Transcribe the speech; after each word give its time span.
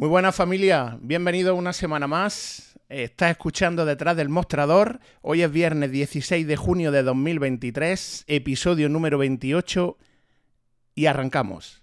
Muy 0.00 0.08
buena 0.08 0.30
familia, 0.30 0.96
bienvenido 1.02 1.56
una 1.56 1.72
semana 1.72 2.06
más. 2.06 2.78
Estás 2.88 3.32
escuchando 3.32 3.84
Detrás 3.84 4.16
del 4.16 4.28
Mostrador. 4.28 5.00
Hoy 5.22 5.42
es 5.42 5.50
viernes 5.50 5.90
16 5.90 6.46
de 6.46 6.54
junio 6.54 6.92
de 6.92 7.02
2023, 7.02 8.22
episodio 8.28 8.88
número 8.88 9.18
28 9.18 9.98
y 10.94 11.06
arrancamos. 11.06 11.82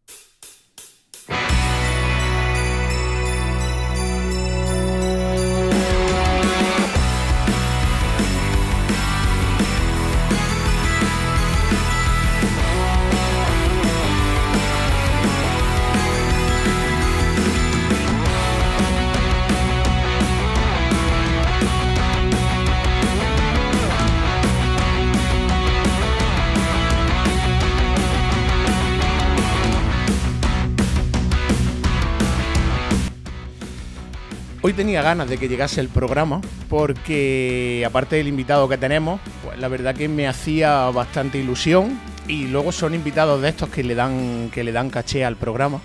Hoy 34.68 34.74
tenía 34.74 35.04
ganas 35.04 35.30
de 35.30 35.38
que 35.38 35.48
llegase 35.48 35.80
el 35.80 35.90
programa 35.90 36.42
porque 36.70 37.84
aparte 37.86 38.16
del 38.16 38.28
invitado 38.28 38.68
que 38.68 38.80
tenemos, 38.80 39.22
pues 39.44 39.60
la 39.60 39.68
verdad 39.68 39.94
que 39.94 40.08
me 40.08 40.28
hacía 40.28 40.90
bastante 40.90 41.38
ilusión 41.38 42.00
y 42.28 42.48
luego 42.48 42.72
son 42.72 42.96
invitados 42.96 43.44
de 43.44 43.50
estos 43.50 43.70
que 43.70 43.84
le 43.84 43.94
dan 43.94 44.50
que 44.52 44.64
le 44.64 44.72
dan 44.72 44.90
caché 44.90 45.24
al 45.24 45.36
programa. 45.36 45.82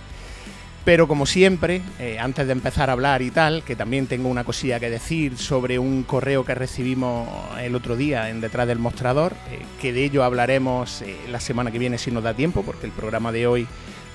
Pero 0.87 1.07
como 1.07 1.27
siempre, 1.27 1.83
eh, 1.99 2.19
antes 2.19 2.47
de 2.47 2.53
empezar 2.53 2.89
a 2.89 2.95
hablar 2.95 3.21
y 3.21 3.31
tal, 3.31 3.65
que 3.65 3.77
también 3.77 4.07
tengo 4.07 4.31
una 4.31 4.45
cosilla 4.45 4.81
que 4.81 4.89
decir 4.89 5.37
sobre 5.37 5.79
un 5.79 6.03
correo 6.05 6.47
que 6.47 6.55
recibimos 6.55 7.29
el 7.61 7.75
otro 7.75 7.97
día 7.97 8.31
en 8.31 8.41
detrás 8.41 8.67
del 8.67 8.79
mostrador, 8.79 9.35
eh, 9.51 9.61
que 9.83 9.93
de 9.93 10.05
ello 10.05 10.25
hablaremos 10.25 11.03
eh, 11.03 11.19
la 11.31 11.41
semana 11.41 11.71
que 11.71 11.79
viene 11.79 11.99
si 11.99 12.11
nos 12.11 12.25
da 12.25 12.33
tiempo, 12.33 12.63
porque 12.63 12.87
el 12.87 12.93
programa 12.93 13.31
de 13.31 13.47
hoy 13.47 13.67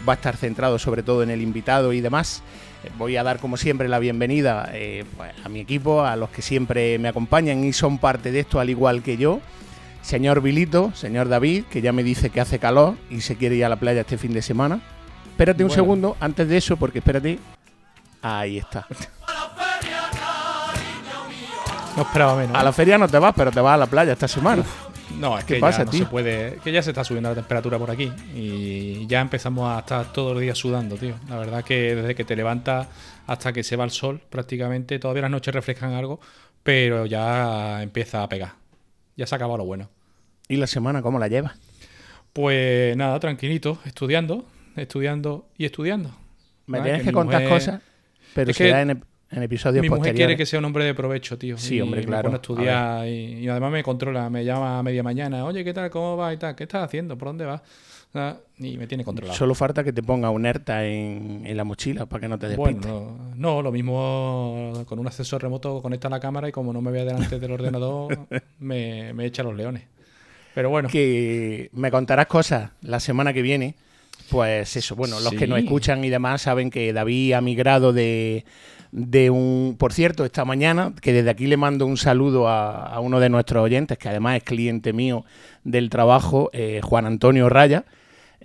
va 0.10 0.14
a 0.14 0.16
estar 0.16 0.38
centrado 0.38 0.80
sobre 0.80 1.04
todo 1.04 1.22
en 1.22 1.30
el 1.30 1.44
invitado 1.44 1.94
y 1.94 2.02
demás. 2.02 2.42
Voy 2.98 3.18
a 3.18 3.24
dar 3.24 3.40
como 3.40 3.58
siempre 3.58 3.88
la 3.90 4.00
bienvenida 4.00 4.72
pues, 5.18 5.32
a 5.44 5.50
mi 5.50 5.60
equipo, 5.60 6.04
a 6.04 6.16
los 6.16 6.30
que 6.30 6.42
siempre 6.42 6.98
me 7.00 7.08
acompañan 7.08 7.64
y 7.64 7.74
son 7.74 7.98
parte 7.98 8.32
de 8.32 8.42
esto 8.42 8.60
al 8.60 8.70
igual 8.70 9.04
que 9.04 9.18
yo. 9.18 9.40
Señor 10.02 10.42
Vilito, 10.42 10.92
señor 10.94 11.30
David, 11.30 11.64
que 11.66 11.82
ya 11.82 11.92
me 11.92 12.04
dice 12.04 12.30
que 12.30 12.40
hace 12.40 12.60
calor 12.60 12.96
y 13.10 13.22
se 13.22 13.36
quiere 13.36 13.56
ir 13.56 13.66
a 13.66 13.70
la 13.70 13.78
playa 13.78 14.02
este 14.02 14.18
fin 14.18 14.34
de 14.34 14.42
semana. 14.42 14.80
Espérate 15.32 15.64
un 15.64 15.72
segundo 15.72 16.16
antes 16.20 16.48
de 16.48 16.58
eso, 16.58 16.78
porque 16.78 17.00
espérate. 17.00 17.40
Ahí 18.22 18.60
está. 18.60 18.88
No 21.96 22.04
esperaba 22.04 22.36
menos. 22.36 22.56
A 22.56 22.64
la 22.64 22.72
feria 22.72 22.98
no 22.98 23.08
te 23.08 23.18
vas, 23.18 23.34
pero 23.36 23.52
te 23.52 23.60
vas 23.60 23.74
a 23.74 23.78
la 23.78 23.88
playa 23.88 24.14
esta 24.14 24.28
semana. 24.28 24.64
No, 25.20 25.38
es 25.38 25.46
¿Qué 25.46 25.56
que 25.56 25.60
pasa, 25.60 25.80
ya 25.80 25.86
no 25.86 25.92
tío? 25.92 26.00
se 26.02 26.06
puede. 26.10 26.58
Que 26.64 26.72
ya 26.72 26.82
se 26.82 26.90
está 26.92 27.04
subiendo 27.04 27.30
la 27.30 27.36
temperatura 27.36 27.78
por 27.78 27.92
aquí. 27.92 28.12
Y 28.36 29.06
ya 29.08 29.22
empezamos 29.22 29.70
a 29.70 29.80
estar 29.80 30.12
todos 30.12 30.34
los 30.34 30.42
días 30.42 30.58
sudando, 30.58 30.96
tío. 30.98 31.16
La 31.30 31.38
verdad 31.38 31.64
que 31.64 31.96
desde 31.96 32.16
que 32.16 32.24
te 32.26 32.36
levantas 32.36 32.88
hasta 33.28 33.54
que 33.54 33.64
se 33.64 33.76
va 33.76 33.84
el 33.86 33.92
sol, 33.92 34.22
prácticamente, 34.30 35.00
todavía 35.00 35.22
las 35.24 35.32
noches 35.32 35.54
refrescan 35.54 35.94
algo, 35.94 36.20
pero 36.64 37.06
ya 37.06 37.82
empieza 37.84 38.24
a 38.24 38.30
pegar. 38.30 38.54
Ya 39.16 39.26
se 39.28 39.36
ha 39.36 39.38
acabado 39.38 39.58
lo 39.60 39.66
bueno. 39.66 39.90
¿Y 40.48 40.58
la 40.58 40.68
semana 40.68 41.02
cómo 41.02 41.18
la 41.20 41.28
llevas? 41.28 41.54
Pues 42.34 42.96
nada, 42.98 43.20
tranquilito, 43.20 43.80
estudiando, 43.86 44.46
estudiando 44.76 45.48
y 45.58 45.66
estudiando. 45.66 46.14
Me 46.68 46.82
tienes 46.82 47.04
que 47.04 47.12
contar 47.14 47.42
mujer- 47.44 47.58
cosas, 47.58 47.82
pero 48.34 48.52
Es 48.52 48.58
que 48.58 48.66
será 48.66 48.82
en, 48.82 48.90
ep- 48.90 49.04
en 49.32 49.44
episodios 49.44 49.82
Mi 49.82 49.90
mujer 49.90 50.16
quiere 50.16 50.38
que 50.38 50.46
sea 50.46 50.60
un 50.60 50.66
hombre 50.66 50.86
de 50.86 50.94
provecho, 50.94 51.38
tío. 51.38 51.58
Sí, 51.58 51.76
y 51.76 51.82
hombre, 51.82 52.02
me 52.02 52.08
claro. 52.08 52.24
pone 52.24 52.36
a 52.36 52.38
estudiar 52.38 53.08
y, 53.08 53.40
y 53.40 53.48
además 53.48 53.72
me 53.72 53.84
controla. 53.84 54.30
Me 54.30 54.46
llama 54.46 54.80
a 54.80 54.84
media 54.84 55.04
mañana. 55.04 55.46
Oye, 55.46 55.64
¿qué 55.64 55.74
tal? 55.74 55.90
¿Cómo 55.90 56.16
va? 56.18 56.34
Y 56.34 56.38
tal. 56.38 56.56
¿Qué 56.56 56.64
estás 56.64 56.84
haciendo? 56.84 57.18
¿Por 57.18 57.30
dónde 57.30 57.46
vas? 57.46 57.62
Y 58.60 58.78
me 58.78 58.88
tiene 58.88 59.04
controlado. 59.04 59.38
Solo 59.38 59.56
falta 59.56 59.84
que 59.84 59.92
te 59.92 60.02
ponga 60.02 60.30
un 60.30 60.46
ERTA 60.46 60.86
en, 60.86 61.44
en 61.46 61.58
la 61.58 61.66
mochila 61.66 62.06
para 62.06 62.22
que 62.22 62.28
no 62.30 62.40
te 62.40 62.56
Bueno, 62.56 62.80
despistes. 62.80 63.38
no, 63.38 63.62
lo 63.62 63.72
mismo 63.74 64.72
con 64.86 65.00
un 65.00 65.08
acceso 65.08 65.38
remoto 65.38 65.82
conecta 65.82 66.08
la 66.08 66.20
cámara 66.22 66.48
y 66.48 66.54
como 66.54 66.72
no 66.72 66.82
me 66.82 66.92
vea 66.92 67.04
delante 67.04 67.40
del 67.40 67.52
ordenador, 67.52 68.18
me, 68.60 69.14
me 69.14 69.26
echa 69.26 69.44
los 69.44 69.56
leones. 69.56 69.84
Pero 70.54 70.70
bueno, 70.70 70.88
que 70.88 71.70
me 71.74 71.92
contarás 71.92 72.28
cosas 72.28 72.72
la 72.82 73.02
semana 73.02 73.34
que 73.34 73.42
viene. 73.42 73.76
Pues 74.30 74.76
eso, 74.78 74.96
bueno, 74.96 75.20
los 75.20 75.34
que 75.34 75.46
nos 75.46 75.60
escuchan 75.60 76.04
y 76.04 76.10
demás 76.10 76.44
saben 76.44 76.72
que 76.72 76.94
David 76.94 77.34
ha 77.34 77.42
migrado 77.42 77.92
de, 77.94 78.46
de 78.96 79.30
un... 79.30 79.76
Por 79.78 79.92
cierto, 79.92 80.24
esta 80.24 80.46
mañana, 80.46 80.94
que 81.02 81.12
desde 81.12 81.30
aquí 81.30 81.48
le 81.48 81.58
mando 81.58 81.86
un 81.86 81.98
saludo 81.98 82.48
a, 82.48 82.98
uno 83.02 83.20
de 83.20 83.28
nuestros 83.28 83.62
oyentes, 83.62 83.98
que 83.98 84.08
además 84.08 84.38
es 84.38 84.44
cliente 84.44 84.94
mío 84.94 85.26
del 85.66 85.90
trabajo, 85.90 86.50
eh, 86.54 86.80
Juan 86.82 87.06
Antonio 87.06 87.50
Raya, 87.50 87.84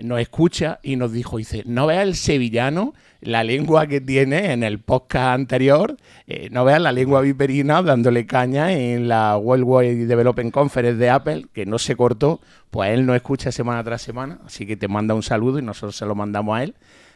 nos 0.02 0.18
escucha 0.20 0.80
y 0.82 0.96
nos 0.96 1.12
dijo, 1.12 1.36
dice, 1.36 1.62
no 1.66 1.86
veas 1.86 2.02
el 2.02 2.16
sevillano, 2.16 2.94
la 3.20 3.44
lengua 3.44 3.86
que 3.86 4.00
tiene 4.00 4.52
en 4.52 4.64
el 4.64 4.80
podcast 4.80 5.34
anterior, 5.34 5.96
eh, 6.26 6.48
no 6.50 6.64
veas 6.64 6.80
la 6.80 6.90
lengua 6.90 7.20
viperina 7.20 7.80
dándole 7.82 8.26
caña 8.26 8.72
en 8.72 9.06
la 9.06 9.36
World 9.36 9.64
Wide 9.64 10.06
Development 10.06 10.52
Conference 10.52 10.98
de 10.98 11.10
Apple, 11.10 11.46
que 11.52 11.64
no 11.64 11.78
se 11.78 11.94
cortó, 11.94 12.40
pues 12.70 12.90
él 12.90 13.06
nos 13.06 13.14
escucha 13.14 13.52
semana 13.52 13.84
tras 13.84 14.02
semana, 14.02 14.40
así 14.44 14.66
que 14.66 14.76
te 14.76 14.88
manda 14.88 15.14
un 15.14 15.22
saludo 15.22 15.60
y 15.60 15.62
nosotros 15.62 15.94
se 15.94 16.06
lo 16.06 16.16
mandamos 16.16 16.58
a 16.58 16.64
él, 16.64 16.74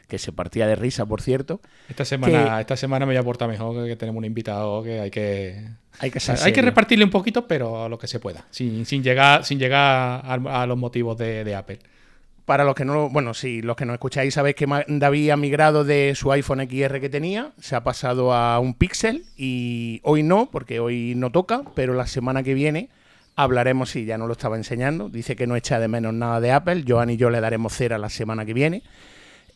que 0.09 0.19
se 0.19 0.33
partía 0.33 0.67
de 0.67 0.77
risa, 0.77 1.07
por 1.07 1.21
cierto. 1.23 1.61
esta 1.89 2.05
semana, 2.05 2.55
que- 2.57 2.61
esta 2.63 2.77
semana 2.77 3.07
me 3.07 3.13
voy 3.13 3.19
a 3.21 3.23
portar 3.23 3.49
mejor, 3.49 3.87
que 3.87 3.97
tenemos 3.97 4.19
un 4.19 4.25
invitado 4.25 4.83
que 4.83 5.01
hay 5.01 5.11
que... 5.11 5.65
Hay 6.01 6.11
que 6.11 6.19
Hay 6.43 6.53
que 6.53 6.63
repartirle 6.63 7.05
un 7.05 7.11
poquito, 7.11 7.47
pero 7.47 7.89
lo 7.89 7.99
que 7.99 8.07
se 8.09 8.19
pueda, 8.19 8.45
sin, 8.51 8.85
sin 8.85 9.03
llegar, 9.03 9.45
sin 9.45 9.59
llegar 9.59 10.23
a, 10.25 10.63
a 10.63 10.67
los 10.67 10.77
motivos 10.77 11.17
de, 11.17 11.45
de 11.45 11.55
Apple. 11.55 11.79
Para 12.45 12.65
los 12.65 12.75
que 12.75 12.85
no, 12.85 13.09
bueno, 13.09 13.33
sí, 13.33 13.63
los 13.63 13.75
que 13.77 13.87
nos 13.87 13.95
escucháis 13.95 14.35
sabéis 14.35 14.57
que 14.57 14.67
David 14.89 15.31
ha 15.31 15.37
migrado 15.37 15.83
de 15.85 16.13
su 16.15 16.31
iPhone 16.33 16.61
XR 16.69 17.01
que 17.01 17.09
tenía, 17.09 17.53
se 17.59 17.75
ha 17.77 17.85
pasado 17.85 18.35
a 18.35 18.59
un 18.59 18.75
Pixel 18.75 19.25
y 19.37 20.01
hoy 20.03 20.23
no, 20.23 20.51
porque 20.51 20.79
hoy 20.81 21.15
no 21.17 21.31
toca, 21.31 21.63
pero 21.75 21.95
la 21.95 22.07
semana 22.07 22.43
que 22.43 22.53
viene 22.53 22.91
hablaremos, 23.37 23.91
si 23.91 24.05
ya 24.05 24.19
no 24.19 24.27
lo 24.27 24.33
estaba 24.33 24.57
enseñando, 24.57 25.09
dice 25.09 25.37
que 25.37 25.47
no 25.47 25.57
echa 25.57 25.79
de 25.81 25.89
menos 25.89 26.13
nada 26.13 26.41
de 26.41 26.53
Apple, 26.53 26.85
Joan 26.87 27.09
y 27.11 27.17
yo 27.17 27.31
le 27.31 27.41
daremos 27.41 27.73
cera 27.73 27.97
la 27.99 28.11
semana 28.11 28.45
que 28.45 28.53
viene 28.53 28.83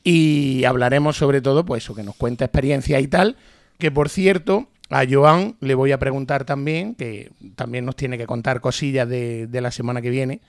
y 0.04 0.64
hablaremos 0.64 1.16
sobre 1.16 1.40
todo, 1.40 1.64
pues 1.64 1.84
eso, 1.84 1.94
que 1.94 2.02
nos 2.02 2.16
cuenta 2.16 2.44
experiencia 2.44 3.00
y 3.00 3.06
tal, 3.06 3.36
que 3.78 3.90
por 3.90 4.08
cierto, 4.08 4.68
a 4.90 5.04
Joan 5.08 5.56
le 5.60 5.74
voy 5.74 5.92
a 5.92 5.98
preguntar 5.98 6.44
también, 6.44 6.94
que 6.94 7.30
también 7.56 7.84
nos 7.84 7.96
tiene 7.96 8.18
que 8.18 8.26
contar 8.26 8.60
cosillas 8.60 9.08
de, 9.08 9.46
de 9.46 9.60
la 9.60 9.70
semana 9.70 10.00
que 10.00 10.10
viene, 10.10 10.40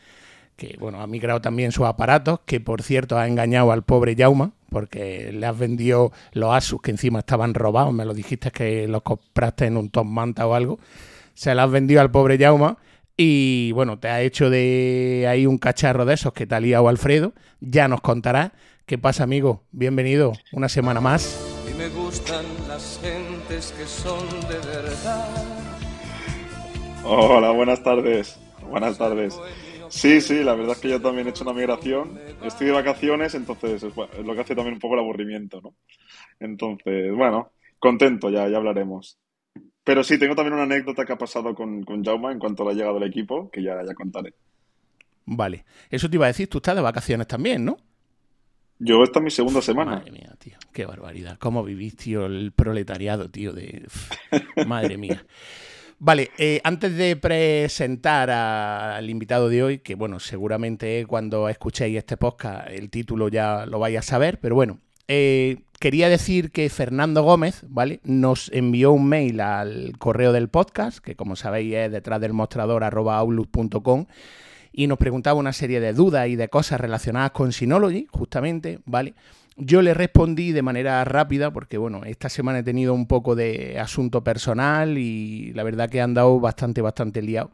que 0.56 0.76
bueno, 0.80 1.02
ha 1.02 1.08
migrado 1.08 1.42
también 1.42 1.72
sus 1.72 1.86
aparatos, 1.86 2.42
que 2.46 2.60
por 2.60 2.84
cierto 2.84 3.18
ha 3.18 3.28
engañado 3.28 3.72
al 3.72 3.84
pobre 3.84 4.16
Jauma, 4.16 4.52
porque 4.70 5.32
le 5.32 5.46
has 5.46 5.58
vendido 5.58 6.12
los 6.34 6.54
Asus 6.54 6.82
que 6.82 6.92
encima 6.92 7.20
estaban 7.20 7.54
robados, 7.54 7.94
me 7.94 8.06
lo 8.06 8.14
dijiste 8.14 8.52
que 8.52 8.88
los 8.88 9.02
compraste 9.02 9.66
en 9.66 9.78
un 9.78 9.90
Top 9.90 10.06
Manta 10.06 10.46
o 10.48 10.54
algo, 10.54 10.80
se 11.34 11.54
los 11.56 11.64
has 11.64 11.72
vendido 11.72 12.02
al 12.02 12.12
pobre 12.12 12.38
Jauma 12.38 12.78
y 13.22 13.74
bueno, 13.74 14.00
te 14.00 14.08
ha 14.08 14.22
hecho 14.22 14.50
de 14.50 15.26
ahí 15.30 15.46
un 15.46 15.58
cacharro 15.58 16.06
de 16.06 16.14
esos 16.14 16.32
que 16.32 16.48
te 16.48 16.56
ha 16.56 16.60
liado 16.62 16.88
Alfredo, 16.88 17.34
ya 17.60 17.90
nos 17.90 18.00
contarás. 18.00 18.52
¿Qué 18.90 18.98
pasa, 18.98 19.24
amigo? 19.24 19.62
Bienvenido 19.72 20.34
una 20.52 20.68
semana 20.68 21.00
más. 21.00 21.40
Y 21.70 21.78
me 21.78 21.90
gustan 21.90 22.44
las 22.68 23.00
gentes 23.00 23.72
que 23.78 23.86
son 23.86 24.28
de 24.50 24.58
verdad. 24.68 25.30
Hola, 27.04 27.52
buenas 27.52 27.84
tardes. 27.84 28.40
Buenas 28.68 28.98
tardes. 28.98 29.40
Sí, 29.90 30.22
sí, 30.22 30.44
la 30.44 30.56
verdad 30.56 30.72
es 30.72 30.80
que 30.80 30.90
yo 30.90 31.00
también 31.00 31.28
he 31.28 31.30
hecho 31.30 31.44
una 31.44 31.54
migración. 31.54 32.20
Estoy 32.44 32.66
de 32.66 32.74
vacaciones, 32.74 33.36
entonces 33.36 33.84
es, 33.84 33.94
bueno, 33.94 34.12
es 34.18 34.26
lo 34.26 34.34
que 34.34 34.42
hace 34.42 34.56
también 34.56 34.74
un 34.74 34.80
poco 34.80 34.96
el 34.96 35.02
aburrimiento, 35.02 35.62
¿no? 35.62 35.76
Entonces, 36.40 37.14
bueno, 37.16 37.52
contento, 37.78 38.32
ya, 38.32 38.50
ya 38.50 38.58
hablaremos. 38.58 39.20
Pero 39.84 40.04
sí, 40.04 40.18
tengo 40.18 40.34
también 40.34 40.56
una 40.56 40.64
anécdota 40.64 41.06
que 41.06 41.14
ha 41.14 41.18
pasado 41.20 41.54
con, 41.54 41.84
con 41.84 42.04
Jauma 42.04 42.32
en 42.32 42.40
cuanto 42.40 42.64
le 42.64 42.72
ha 42.72 42.74
llegado 42.74 42.98
el 42.98 43.04
equipo, 43.04 43.52
que 43.52 43.62
ya, 43.62 43.86
ya 43.86 43.94
contaré. 43.94 44.34
Vale, 45.28 45.64
eso 45.92 46.10
te 46.10 46.16
iba 46.16 46.26
a 46.26 46.30
decir, 46.30 46.50
tú 46.50 46.58
estás 46.58 46.76
de 46.76 46.82
vacaciones 46.82 47.28
también, 47.28 47.64
¿no? 47.64 47.78
Yo 48.80 49.04
esta 49.04 49.20
es 49.20 49.24
mi 49.26 49.32
segunda 49.32 49.62
semana. 49.62 49.98
Madre 49.98 50.12
mía, 50.12 50.34
tío, 50.40 50.54
qué 50.72 50.86
barbaridad. 50.86 51.38
¿Cómo 51.40 51.64
vivís, 51.64 51.96
tío, 51.98 52.26
el 52.26 52.52
proletariado, 52.54 53.30
tío? 53.30 53.52
De... 53.54 53.86
Madre 54.66 54.98
mía. 54.98 55.26
Vale, 56.02 56.32
eh, 56.38 56.62
antes 56.64 56.96
de 56.96 57.18
presentar 57.18 58.30
a- 58.30 58.96
al 58.96 59.10
invitado 59.10 59.50
de 59.50 59.64
hoy, 59.64 59.80
que 59.80 59.96
bueno, 59.96 60.22
seguramente 60.22 61.06
cuando 61.06 61.50
escuchéis 61.50 61.98
este 61.98 62.16
podcast 62.16 62.70
el 62.70 62.90
título 62.90 63.28
ya 63.28 63.66
lo 63.66 63.80
vais 63.80 63.98
a 63.98 64.02
saber, 64.02 64.40
pero 64.40 64.56
bueno, 64.56 64.80
eh, 65.10 65.58
quería 65.78 66.08
decir 66.08 66.52
que 66.52 66.70
Fernando 66.70 67.24
Gómez, 67.24 67.66
¿vale? 67.68 68.00
Nos 68.06 68.50
envió 68.54 68.94
un 68.94 69.10
mail 69.10 69.42
al 69.42 69.92
correo 69.98 70.32
del 70.32 70.48
podcast, 70.48 71.00
que 71.00 71.16
como 71.18 71.36
sabéis 71.36 71.74
es 71.76 71.92
detrás 71.92 72.22
del 72.22 72.32
mostrador 72.32 72.86
arroba 72.86 73.18
outlook.com, 73.18 74.06
y 74.72 74.88
nos 74.88 74.98
preguntaba 74.98 75.40
una 75.40 75.54
serie 75.54 75.80
de 75.80 75.94
dudas 75.94 76.28
y 76.28 76.36
de 76.36 76.50
cosas 76.50 76.80
relacionadas 76.80 77.32
con 77.32 77.52
Synology, 77.52 78.08
justamente, 78.12 78.80
¿vale? 78.86 79.14
yo 79.60 79.82
le 79.82 79.94
respondí 79.94 80.52
de 80.52 80.62
manera 80.62 81.04
rápida 81.04 81.52
porque, 81.52 81.78
bueno, 81.78 82.04
esta 82.06 82.30
semana 82.30 82.60
he 82.60 82.64
tenido 82.64 82.94
un 82.94 83.08
poco 83.08 83.36
de 83.36 83.78
asunto 83.78 84.24
personal 84.24 84.98
y 84.98 85.52
la 85.54 85.64
verdad 85.64 85.90
que 85.90 85.98
he 85.98 86.02
andado 86.02 86.40
bastante, 86.40 86.82
bastante 86.82 87.22
liado. 87.22 87.52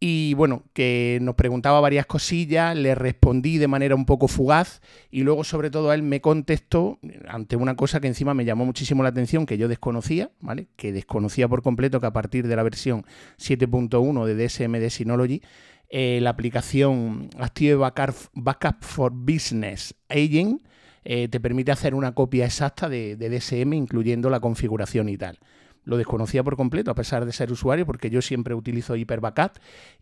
Y 0.00 0.34
bueno, 0.34 0.62
que 0.74 1.18
nos 1.22 1.34
preguntaba 1.34 1.80
varias 1.80 2.06
cosillas, 2.06 2.76
le 2.76 2.94
respondí 2.94 3.58
de 3.58 3.66
manera 3.66 3.96
un 3.96 4.06
poco 4.06 4.28
fugaz 4.28 4.80
y 5.10 5.24
luego 5.24 5.42
sobre 5.42 5.70
todo 5.70 5.92
él 5.92 6.04
me 6.04 6.20
contestó 6.20 7.00
ante 7.26 7.56
una 7.56 7.74
cosa 7.74 7.98
que 7.98 8.06
encima 8.06 8.32
me 8.32 8.44
llamó 8.44 8.64
muchísimo 8.64 9.02
la 9.02 9.08
atención, 9.08 9.44
que 9.44 9.58
yo 9.58 9.66
desconocía, 9.66 10.30
¿vale? 10.38 10.68
Que 10.76 10.92
desconocía 10.92 11.48
por 11.48 11.62
completo 11.62 11.98
que 11.98 12.06
a 12.06 12.12
partir 12.12 12.46
de 12.46 12.54
la 12.54 12.62
versión 12.62 13.04
7.1 13.38 14.24
de 14.24 14.46
DSM 14.46 14.72
de 14.74 14.90
Synology, 14.90 15.42
eh, 15.90 16.18
la 16.20 16.30
aplicación 16.30 17.30
Active 17.38 17.76
Backup, 17.76 18.82
for 18.82 19.10
Business 19.10 19.94
Agent 20.08 20.62
eh, 21.04 21.28
te 21.28 21.40
permite 21.40 21.72
hacer 21.72 21.94
una 21.94 22.12
copia 22.12 22.44
exacta 22.44 22.88
de, 22.90 23.16
DSM, 23.16 23.72
incluyendo 23.72 24.28
la 24.28 24.40
configuración 24.40 25.08
y 25.08 25.16
tal. 25.16 25.38
Lo 25.84 25.96
desconocía 25.96 26.44
por 26.44 26.56
completo, 26.56 26.90
a 26.90 26.94
pesar 26.94 27.24
de 27.24 27.32
ser 27.32 27.50
usuario, 27.50 27.86
porque 27.86 28.10
yo 28.10 28.20
siempre 28.20 28.54
utilizo 28.54 28.94
Hyper-Backup 28.94 29.52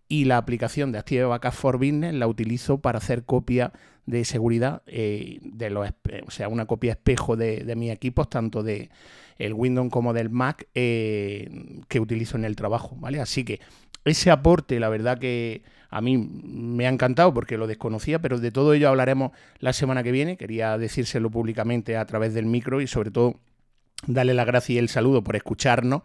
y 0.09 0.25
la 0.25 0.38
aplicación 0.38 0.91
de 0.91 0.99
Active 0.99 1.27
Backup 1.27 1.53
for 1.53 1.77
Business 1.77 2.15
la 2.15 2.27
utilizo 2.27 2.81
para 2.81 2.99
hacer 2.99 3.25
copia 3.25 3.73
de 4.06 4.25
seguridad, 4.25 4.83
eh, 4.87 5.38
de 5.43 5.71
los, 5.71 5.88
o 6.27 6.31
sea, 6.33 6.49
una 6.49 6.67
copia 6.67 6.93
espejo 6.93 7.37
de, 7.37 7.62
de 7.62 7.77
mis 7.77 7.93
equipos, 7.93 8.29
tanto 8.29 8.65
de 8.65 8.91
el 9.38 9.53
Windows 9.53 9.91
como 9.91 10.12
del 10.12 10.31
Mac, 10.31 10.67
eh, 10.75 11.83
que 11.88 12.00
utilizo 12.00 12.37
en 12.37 12.44
el 12.44 12.56
trabajo, 12.56 12.97
¿vale? 12.99 13.21
Así 13.21 13.44
que 13.44 13.61
ese 14.05 14.31
aporte, 14.31 14.81
la 14.81 14.88
verdad 14.88 15.19
que 15.19 15.62
a 15.91 16.00
mí 16.00 16.17
me 16.19 16.87
ha 16.87 16.91
encantado 16.91 17.33
porque 17.33 17.56
lo 17.56 17.67
desconocía, 17.67 18.19
pero 18.21 18.38
de 18.38 18.50
todo 18.50 18.75
ello 18.75 18.88
hablaremos 18.88 19.33
la 19.59 19.73
semana 19.73 20.03
que 20.03 20.12
viene. 20.12 20.37
Quería 20.37 20.79
decírselo 20.79 21.31
públicamente 21.31 21.97
a 21.97 22.05
través 22.06 22.35
del 22.35 22.47
micro 22.47 22.81
y 22.81 22.87
sobre 22.87 23.11
todo 23.11 23.41
darle 24.06 24.35
la 24.35 24.44
gracia 24.44 24.75
y 24.75 24.79
el 24.79 24.88
saludo 24.88 25.23
por 25.23 25.37
escucharnos 25.37 26.03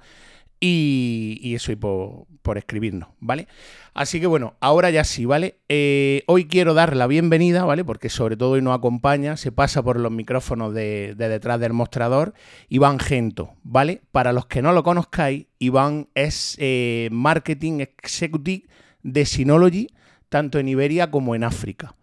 y, 0.63 1.55
eso 1.55 1.71
y 1.71 1.75
por, 1.75 2.27
escribirnos, 2.55 3.09
¿vale? 3.19 3.47
Así 3.93 4.19
que 4.19 4.27
bueno, 4.27 4.55
ahora 4.59 4.91
ya 4.91 5.03
sí, 5.03 5.25
¿vale? 5.25 5.57
Eh, 5.69 6.23
hoy 6.27 6.45
quiero 6.45 6.73
dar 6.73 6.95
la 6.95 7.07
bienvenida, 7.07 7.65
¿vale? 7.65 7.83
Porque 7.83 8.09
sobre 8.09 8.37
todo 8.37 8.51
hoy 8.51 8.61
nos 8.61 8.77
acompaña, 8.77 9.37
se 9.37 9.51
pasa 9.51 9.81
por 9.81 9.99
los 9.99 10.11
micrófonos 10.11 10.73
de, 10.73 11.15
detrás 11.17 11.59
del 11.59 11.73
mostrador, 11.73 12.33
Iván 12.69 12.99
Gento, 12.99 13.55
¿vale? 13.63 14.01
Para 14.11 14.33
los 14.33 14.45
que 14.45 14.61
no 14.61 14.71
lo 14.71 14.83
conozcáis, 14.83 15.47
Iván 15.57 16.09
es 16.13 16.55
eh, 16.59 17.09
Marketing 17.11 17.79
Executive 17.79 18.67
de 19.01 19.25
Synology, 19.25 19.87
tanto 20.29 20.59
en 20.59 20.69
Iberia 20.69 21.09
como 21.09 21.33
en 21.33 21.43
África. 21.43 21.95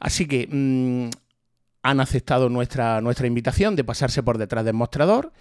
Así 0.00 0.26
que 0.26 0.48
mm, 0.50 1.10
han 1.82 2.00
aceptado 2.00 2.48
nuestra, 2.48 3.00
nuestra 3.00 3.28
invitación 3.28 3.76
de 3.76 3.84
pasarse 3.84 4.24
por 4.24 4.38
detrás 4.38 4.64
del 4.64 4.74
mostrador 4.74 5.32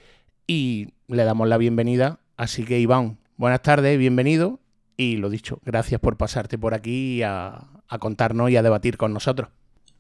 y 0.46 0.90
le 1.08 1.24
damos 1.24 1.48
la 1.48 1.58
bienvenida. 1.58 2.21
Así 2.42 2.66
que 2.66 2.80
Iván, 2.80 3.20
buenas 3.38 3.62
tardes, 3.62 4.00
bienvenido 4.00 4.58
y 4.98 5.18
lo 5.18 5.30
dicho, 5.30 5.60
gracias 5.64 6.02
por 6.02 6.18
pasarte 6.18 6.58
por 6.58 6.74
aquí 6.74 7.22
a, 7.22 7.68
contarnos 8.00 8.50
y 8.50 8.58
a 8.58 8.64
debatir 8.64 8.98
con 8.98 9.14
nosotros. 9.14 9.50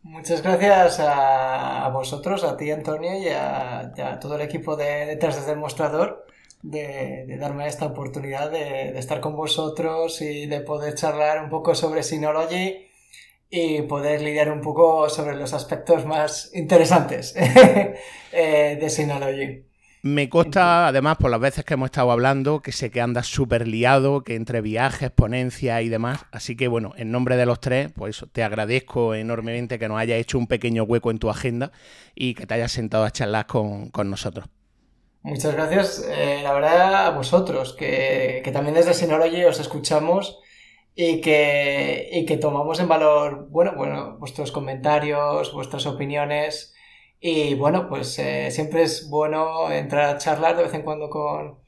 Muchas 0.01 0.41
gracias 0.41 0.99
a, 1.01 1.87
vosotros, 1.93 2.43
a 2.43 2.57
ti 2.57 2.71
Antonio 2.71 3.15
y 3.15 3.27
a, 3.27 4.17
todo 4.19 4.37
el 4.37 4.41
equipo 4.41 4.75
de 4.75 5.05
detrás 5.05 5.45
del 5.45 5.57
mostrador 5.59 6.25
de, 6.63 7.27
darme 7.39 7.67
esta 7.67 7.85
oportunidad 7.85 8.49
de, 8.49 8.91
de, 8.91 8.97
estar 8.97 9.21
con 9.21 9.35
vosotros 9.35 10.19
y 10.23 10.47
de 10.47 10.61
poder 10.61 10.95
charlar 10.95 11.43
un 11.43 11.49
poco 11.51 11.75
sobre 11.75 12.01
Synology 12.01 12.87
y 13.51 13.83
poder 13.83 14.19
lidiar 14.23 14.51
un 14.51 14.61
poco 14.61 15.07
sobre 15.09 15.35
los 15.35 15.53
aspectos 15.53 16.07
más 16.07 16.49
interesantes 16.55 17.35
eh, 18.31 18.77
de 18.81 18.89
Synology. 18.89 19.70
Me 20.03 20.29
consta, 20.29 20.87
además, 20.87 21.17
por 21.17 21.29
las 21.29 21.39
veces 21.39 21.63
que 21.63 21.75
hemos 21.75 21.85
estado 21.85 22.11
hablando, 22.11 22.63
que 22.63 22.71
sé 22.71 22.89
que 22.89 23.01
andas 23.01 23.27
súper 23.27 23.67
liado, 23.67 24.23
que 24.23 24.33
entre 24.33 24.59
viajes, 24.61 25.11
ponencias 25.11 25.83
y 25.83 25.89
demás. 25.89 26.25
Así 26.31 26.57
que, 26.57 26.67
bueno, 26.67 26.93
en 26.97 27.11
nombre 27.11 27.37
de 27.37 27.45
los 27.45 27.59
tres, 27.59 27.91
pues 27.95 28.25
te 28.31 28.43
agradezco 28.43 29.13
enormemente 29.13 29.77
que 29.77 29.87
nos 29.87 29.99
hayas 29.99 30.17
hecho 30.17 30.39
un 30.39 30.47
pequeño 30.47 30.83
hueco 30.83 31.11
en 31.11 31.19
tu 31.19 31.29
agenda 31.29 31.71
y 32.15 32.33
que 32.33 32.47
te 32.47 32.55
hayas 32.55 32.71
sentado 32.71 33.03
a 33.03 33.11
charlar 33.11 33.45
con, 33.45 33.91
nosotros. 34.05 34.47
Muchas 35.21 35.53
gracias, 35.53 36.03
eh, 36.09 36.39
la 36.41 36.53
verdad, 36.53 37.05
a 37.05 37.09
vosotros, 37.11 37.75
que, 37.77 38.41
que 38.43 38.51
también 38.51 38.73
desde 38.73 38.95
Synology 38.95 39.43
os 39.43 39.59
escuchamos 39.59 40.39
y 40.95 41.21
que, 41.21 42.09
y 42.11 42.25
que 42.25 42.37
tomamos 42.37 42.79
en 42.79 42.87
valor, 42.87 43.49
bueno, 43.51 43.73
bueno, 43.75 44.17
vuestros 44.17 44.51
comentarios, 44.51 45.53
vuestras 45.53 45.85
opiniones. 45.85 46.73
Y 47.23 47.53
bueno, 47.53 47.87
pues 47.87 48.17
eh, 48.17 48.49
siempre 48.49 48.81
es 48.81 49.07
bueno 49.07 49.71
entrar 49.71 50.15
a 50.15 50.17
charlar 50.17 50.57
de 50.57 50.63
vez 50.63 50.73
en 50.73 50.81
cuando 50.81 51.07
con, 51.07 51.59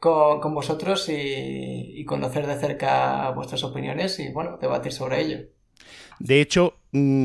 con, 0.00 0.52
vosotros 0.52 1.08
y, 1.08 2.04
conocer 2.04 2.46
de 2.46 2.58
cerca 2.58 3.30
vuestras 3.30 3.62
opiniones 3.62 4.18
y 4.18 4.32
bueno, 4.32 4.58
debatir 4.60 4.92
sobre 4.92 5.20
ello. 5.20 5.38
De 6.18 6.40
hecho, 6.40 6.74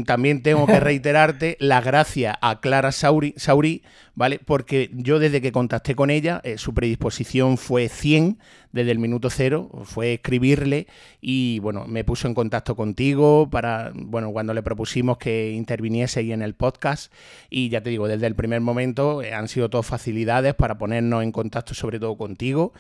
también 0.06 0.41
tengo 0.41 0.65
que 0.65 0.79
reiterarte 0.79 1.57
la 1.59 1.81
gracia 1.81 2.38
a 2.41 2.59
Clara 2.59 2.91
Sauri, 2.91 3.33
Sauri, 3.38 3.83
¿vale? 4.15 4.39
Porque 4.44 4.89
yo 4.94 5.19
desde 5.19 5.41
que 5.41 5.51
contacté 5.51 5.95
con 5.95 6.09
ella, 6.09 6.41
eh, 6.44 6.57
su 6.57 6.73
predisposición 6.73 7.57
fue 7.57 7.89
100 7.89 8.39
desde 8.71 8.91
el 8.91 9.00
minuto 9.00 9.29
cero, 9.29 9.69
fue 9.83 10.13
escribirle 10.13 10.88
y, 11.19 11.59
bueno, 11.59 11.85
me 11.88 12.03
puso 12.03 12.27
en 12.27 12.33
contacto 12.33 12.75
contigo 12.75 13.50
para, 13.50 13.91
bueno, 13.94 14.31
cuando 14.31 14.53
le 14.53 14.63
propusimos 14.63 15.18
que 15.18 15.51
interviniese 15.51 16.21
ahí 16.21 16.31
en 16.31 16.41
el 16.41 16.53
podcast 16.53 17.12
y 17.50 17.69
ya 17.69 17.81
te 17.81 17.89
digo, 17.89 18.07
desde 18.07 18.27
el 18.27 18.35
primer 18.35 18.62
momento 18.62 19.21
eh, 19.21 19.33
han 19.33 19.47
sido 19.47 19.69
todas 19.69 19.85
facilidades 19.85 20.53
para 20.56 20.77
ponernos 20.77 21.24
en 21.24 21.31
contacto 21.31 21.74
sobre 21.74 22.00
todo 22.00 22.15
contigo. 22.17 22.74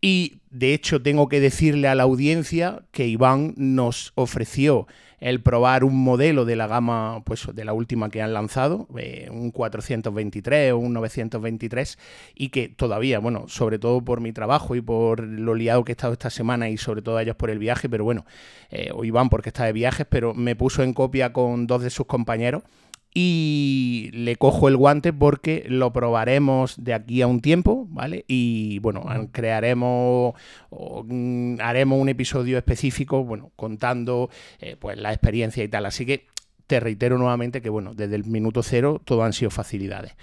Y 0.00 0.40
de 0.50 0.74
hecho 0.74 1.02
tengo 1.02 1.28
que 1.28 1.40
decirle 1.40 1.88
a 1.88 1.94
la 1.94 2.04
audiencia 2.04 2.82
que 2.92 3.06
Iván 3.06 3.54
nos 3.56 4.12
ofreció 4.14 4.86
el 5.20 5.40
probar 5.40 5.82
un 5.82 5.96
modelo 5.96 6.44
de 6.44 6.56
la 6.56 6.66
gama, 6.66 7.22
pues 7.24 7.48
de 7.52 7.64
la 7.64 7.72
última 7.72 8.08
que 8.08 8.22
han 8.22 8.32
lanzado, 8.32 8.86
eh, 8.96 9.28
un 9.30 9.50
423 9.50 10.72
o 10.72 10.78
un 10.78 10.92
923, 10.92 11.98
y 12.34 12.50
que 12.50 12.68
todavía, 12.68 13.18
bueno, 13.18 13.46
sobre 13.48 13.78
todo 13.78 14.00
por 14.00 14.20
mi 14.20 14.32
trabajo 14.32 14.76
y 14.76 14.80
por 14.80 15.20
lo 15.20 15.54
liado 15.54 15.84
que 15.84 15.92
he 15.92 15.94
estado 15.94 16.12
esta 16.12 16.30
semana 16.30 16.68
y 16.68 16.76
sobre 16.76 17.02
todo 17.02 17.18
ellos 17.18 17.36
por 17.36 17.50
el 17.50 17.58
viaje, 17.58 17.88
pero 17.88 18.04
bueno, 18.04 18.24
eh, 18.70 18.90
o 18.94 19.04
Iván 19.04 19.28
porque 19.28 19.48
está 19.48 19.64
de 19.64 19.72
viajes, 19.72 20.06
pero 20.08 20.34
me 20.34 20.54
puso 20.54 20.82
en 20.82 20.94
copia 20.94 21.32
con 21.32 21.66
dos 21.66 21.82
de 21.82 21.90
sus 21.90 22.06
compañeros 22.06 22.62
y 23.20 24.10
le 24.12 24.36
cojo 24.36 24.68
el 24.68 24.76
guante 24.76 25.12
porque 25.12 25.64
lo 25.66 25.92
probaremos 25.92 26.76
de 26.84 26.94
aquí 26.94 27.20
a 27.20 27.26
un 27.26 27.40
tiempo, 27.40 27.88
¿vale? 27.90 28.24
Y 28.28 28.78
bueno, 28.78 29.04
crearemos, 29.32 30.34
o, 30.70 31.04
mm, 31.04 31.56
haremos 31.60 32.00
un 32.00 32.08
episodio 32.10 32.56
específico, 32.58 33.24
bueno, 33.24 33.50
contando 33.56 34.30
eh, 34.60 34.76
pues 34.78 34.96
la 34.98 35.12
experiencia 35.12 35.64
y 35.64 35.68
tal. 35.68 35.86
Así 35.86 36.06
que 36.06 36.28
te 36.68 36.78
reitero 36.78 37.18
nuevamente 37.18 37.60
que 37.60 37.70
bueno, 37.70 37.92
desde 37.92 38.14
el 38.14 38.24
minuto 38.24 38.62
cero 38.62 39.02
todo 39.04 39.24
han 39.24 39.32
sido 39.32 39.50
facilidades. 39.50 40.14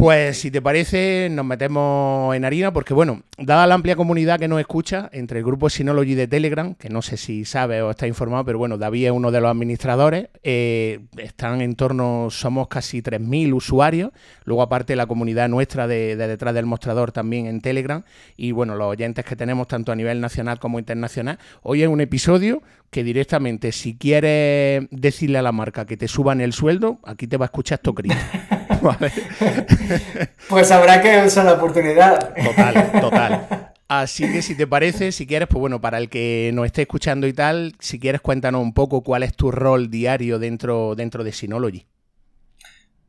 Pues 0.00 0.38
si 0.38 0.50
te 0.50 0.62
parece, 0.62 1.28
nos 1.30 1.44
metemos 1.44 2.34
en 2.34 2.46
harina, 2.46 2.72
porque 2.72 2.94
bueno, 2.94 3.20
dada 3.36 3.66
la 3.66 3.74
amplia 3.74 3.96
comunidad 3.96 4.38
que 4.38 4.48
nos 4.48 4.58
escucha, 4.58 5.10
entre 5.12 5.40
el 5.40 5.44
grupo 5.44 5.68
Synology 5.68 6.14
de 6.14 6.26
Telegram, 6.26 6.74
que 6.74 6.88
no 6.88 7.02
sé 7.02 7.18
si 7.18 7.44
sabe 7.44 7.82
o 7.82 7.90
está 7.90 8.06
informado, 8.06 8.46
pero 8.46 8.56
bueno, 8.56 8.78
David 8.78 9.08
es 9.08 9.10
uno 9.10 9.30
de 9.30 9.42
los 9.42 9.50
administradores, 9.50 10.28
eh, 10.42 11.00
están 11.18 11.60
en 11.60 11.74
torno, 11.74 12.28
somos 12.30 12.68
casi 12.68 13.02
3.000 13.02 13.52
usuarios, 13.52 14.10
luego 14.44 14.62
aparte 14.62 14.96
la 14.96 15.04
comunidad 15.04 15.50
nuestra 15.50 15.86
de, 15.86 16.16
detrás 16.16 16.54
del 16.54 16.64
mostrador 16.64 17.12
también 17.12 17.44
en 17.44 17.60
Telegram, 17.60 18.02
y 18.38 18.52
bueno, 18.52 18.76
los 18.76 18.86
oyentes 18.86 19.26
que 19.26 19.36
tenemos 19.36 19.68
tanto 19.68 19.92
a 19.92 19.96
nivel 19.96 20.22
nacional 20.22 20.58
como 20.58 20.78
internacional. 20.78 21.38
Hoy 21.60 21.82
es 21.82 21.88
un 21.88 22.00
episodio 22.00 22.62
que 22.90 23.04
directamente, 23.04 23.70
si 23.70 23.98
quieres 23.98 24.82
decirle 24.90 25.36
a 25.36 25.42
la 25.42 25.52
marca 25.52 25.84
que 25.84 25.98
te 25.98 26.08
suban 26.08 26.40
el 26.40 26.54
sueldo, 26.54 27.00
aquí 27.04 27.26
te 27.26 27.36
va 27.36 27.44
a 27.44 27.48
escuchar 27.52 27.80
Cristo. 27.80 28.16
pues 30.48 30.70
habrá 30.70 31.02
que 31.02 31.22
usar 31.26 31.44
la 31.44 31.54
oportunidad. 31.54 32.34
Total, 32.34 32.92
total. 33.00 33.72
Así 33.88 34.30
que 34.32 34.40
si 34.40 34.56
te 34.56 34.66
parece, 34.66 35.10
si 35.10 35.26
quieres, 35.26 35.48
pues 35.48 35.60
bueno, 35.60 35.80
para 35.80 35.98
el 35.98 36.08
que 36.08 36.52
nos 36.54 36.66
esté 36.66 36.82
escuchando 36.82 37.26
y 37.26 37.32
tal, 37.32 37.74
si 37.80 37.98
quieres 37.98 38.20
cuéntanos 38.20 38.62
un 38.62 38.72
poco 38.72 39.02
cuál 39.02 39.24
es 39.24 39.34
tu 39.34 39.50
rol 39.50 39.90
diario 39.90 40.38
dentro, 40.38 40.94
dentro 40.94 41.24
de 41.24 41.32
Synology. 41.32 41.86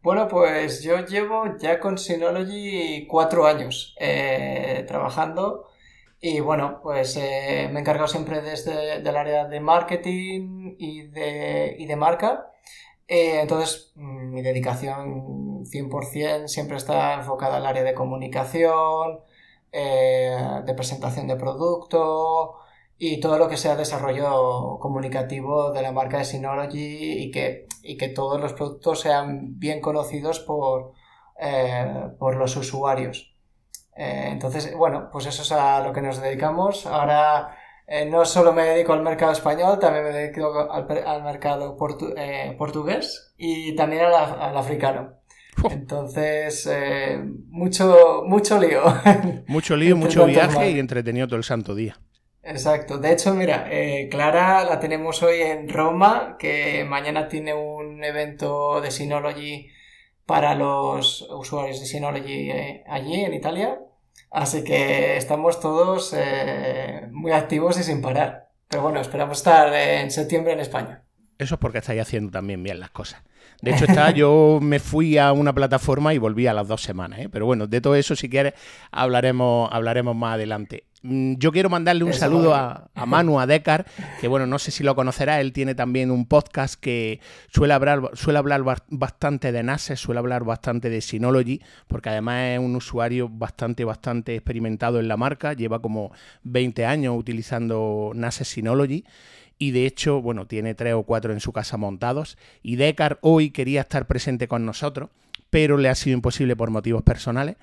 Bueno, 0.01 0.27
pues 0.27 0.81
yo 0.81 1.05
llevo 1.05 1.55
ya 1.59 1.79
con 1.79 1.99
Synology 1.99 3.05
cuatro 3.07 3.45
años 3.45 3.95
eh, 3.99 4.83
trabajando 4.87 5.67
y 6.19 6.39
bueno, 6.39 6.79
pues 6.81 7.15
eh, 7.17 7.69
me 7.71 7.77
he 7.77 7.81
encargado 7.81 8.07
siempre 8.07 8.41
desde 8.41 9.01
del 9.01 9.15
área 9.15 9.45
de 9.45 9.59
marketing 9.59 10.75
y 10.79 11.03
de, 11.03 11.75
y 11.77 11.85
de 11.85 11.95
marca 11.95 12.51
eh, 13.11 13.41
entonces, 13.41 13.91
mm, 13.95 14.33
mi 14.33 14.41
dedicación 14.41 15.65
100% 15.65 16.47
siempre 16.47 16.77
está 16.77 17.13
enfocada 17.15 17.57
al 17.57 17.65
área 17.65 17.83
de 17.83 17.93
comunicación, 17.93 19.19
eh, 19.73 20.61
de 20.65 20.73
presentación 20.73 21.27
de 21.27 21.35
producto 21.35 22.55
y 22.97 23.19
todo 23.19 23.37
lo 23.37 23.49
que 23.49 23.57
sea 23.57 23.75
desarrollo 23.75 24.79
comunicativo 24.79 25.73
de 25.73 25.81
la 25.81 25.91
marca 25.91 26.19
de 26.19 26.25
Synology 26.25 27.23
y 27.23 27.31
que, 27.31 27.67
y 27.83 27.97
que 27.97 28.07
todos 28.09 28.39
los 28.39 28.53
productos 28.53 29.01
sean 29.01 29.59
bien 29.59 29.81
conocidos 29.81 30.39
por, 30.39 30.93
eh, 31.39 32.11
por 32.17 32.37
los 32.37 32.55
usuarios. 32.55 33.35
Entonces, 33.93 34.75
bueno, 34.75 35.09
pues 35.11 35.25
eso 35.27 35.41
es 35.43 35.51
a 35.51 35.81
lo 35.81 35.93
que 35.93 36.01
nos 36.01 36.21
dedicamos. 36.21 36.85
Ahora 36.87 37.57
eh, 37.87 38.05
no 38.05 38.25
solo 38.25 38.53
me 38.53 38.63
dedico 38.63 38.93
al 38.93 39.01
mercado 39.01 39.31
español, 39.31 39.79
también 39.79 40.05
me 40.05 40.11
dedico 40.11 40.71
al, 40.71 41.23
mercado 41.23 41.77
portugués 41.77 43.33
y 43.37 43.75
también 43.75 44.03
al, 44.05 44.57
africano. 44.57 45.15
Entonces, 45.69 46.69
mucho, 47.49 48.23
mucho 48.25 48.59
lío. 48.59 48.81
Mucho 49.47 49.75
lío, 49.75 49.97
mucho 49.97 50.25
viaje 50.25 50.71
y 50.71 50.79
entretenido 50.79 51.27
todo 51.27 51.37
el 51.37 51.43
santo 51.43 51.75
día. 51.75 51.97
Exacto. 52.43 52.97
De 52.97 53.11
hecho, 53.11 53.33
mira, 53.35 53.67
eh, 53.71 54.07
Clara 54.09 54.63
la 54.63 54.79
tenemos 54.79 55.21
hoy 55.21 55.41
en 55.41 55.69
Roma, 55.69 56.37
que 56.39 56.83
mañana 56.85 57.27
tiene 57.27 57.53
un 57.53 58.03
evento 58.03 58.81
de 58.81 58.89
Synology 58.91 59.69
para 60.25 60.55
los 60.55 61.21
usuarios 61.29 61.79
de 61.79 61.85
Synology 61.85 62.49
eh, 62.49 62.83
allí 62.87 63.23
en 63.23 63.33
Italia. 63.33 63.79
Así 64.31 64.63
que 64.63 65.17
estamos 65.17 65.59
todos 65.59 66.15
eh, 66.17 67.07
muy 67.11 67.33
activos 67.33 67.77
y 67.77 67.83
sin 67.83 68.01
parar. 68.01 68.49
Pero 68.69 68.83
bueno, 68.83 69.01
esperamos 69.01 69.39
estar 69.39 69.73
en 69.73 70.09
septiembre 70.09 70.53
en 70.53 70.61
España. 70.61 71.03
Eso 71.37 71.55
es 71.55 71.59
porque 71.59 71.79
estáis 71.79 72.01
haciendo 72.01 72.31
también 72.31 72.63
bien 72.63 72.79
las 72.79 72.91
cosas. 72.91 73.21
De 73.61 73.71
hecho, 73.71 73.85
está, 73.85 74.11
yo 74.11 74.59
me 74.61 74.79
fui 74.79 75.17
a 75.17 75.33
una 75.33 75.53
plataforma 75.53 76.13
y 76.13 76.17
volví 76.17 76.47
a 76.47 76.53
las 76.53 76.67
dos 76.67 76.81
semanas. 76.81 77.19
Pero 77.31 77.45
bueno, 77.45 77.67
de 77.67 77.81
todo 77.81 77.95
eso, 77.95 78.15
si 78.15 78.29
quieres, 78.29 78.53
hablaremos, 78.91 79.69
hablaremos 79.71 80.15
más 80.15 80.35
adelante. 80.35 80.85
Mm, 81.03 81.33
yo 81.37 81.51
quiero 81.51 81.69
mandarle 81.69 82.03
un 82.03 82.13
saludo 82.13 82.53
a, 82.53 82.89
Manu, 83.07 83.39
a 83.39 83.47
Decar, 83.47 83.85
que 84.19 84.27
bueno, 84.27 84.45
no 84.45 84.59
sé 84.59 84.71
si 84.71 84.83
lo 84.83 84.95
conocerá, 84.95 85.41
él 85.41 85.51
tiene 85.51 85.73
también 85.73 86.11
un 86.11 86.25
podcast 86.27 86.79
que 86.79 87.19
suele 87.51 87.73
hablar, 87.73 88.11
suele 88.13 88.37
hablar 88.37 88.63
bastante 88.89 89.51
de 89.51 89.63
NASE, 89.63 89.95
suele 89.95 90.19
hablar 90.19 90.43
bastante 90.43 90.89
de 90.89 91.01
Synology, 91.01 91.61
porque 91.87 92.09
además 92.09 92.51
es 92.53 92.59
un 92.59 92.75
usuario 92.75 93.29
bastante, 93.29 93.83
bastante 93.83 94.35
experimentado 94.35 94.99
en 94.99 95.07
la 95.07 95.17
marca, 95.17 95.53
lleva 95.53 95.81
como 95.81 96.11
20 96.43 96.85
años 96.85 97.17
utilizando 97.17 98.11
NASE 98.13 98.45
Synology 98.45 99.03
y 99.61 99.71
de 99.71 99.85
hecho, 99.85 100.23
bueno, 100.23 100.47
tiene 100.47 100.73
tres 100.73 100.95
o 100.95 101.03
cuatro 101.03 101.33
en 101.33 101.39
su 101.39 101.53
casa 101.53 101.77
montados. 101.77 102.35
Y 102.63 102.77
Decar 102.77 103.19
hoy 103.21 103.51
quería 103.51 103.81
estar 103.81 104.07
presente 104.07 104.47
con 104.47 104.65
nosotros, 104.65 105.11
pero 105.51 105.77
le 105.77 105.87
ha 105.87 105.93
sido 105.93 106.15
imposible 106.15 106.55
por 106.55 106.71
motivos 106.71 107.03
personales. 107.03 107.57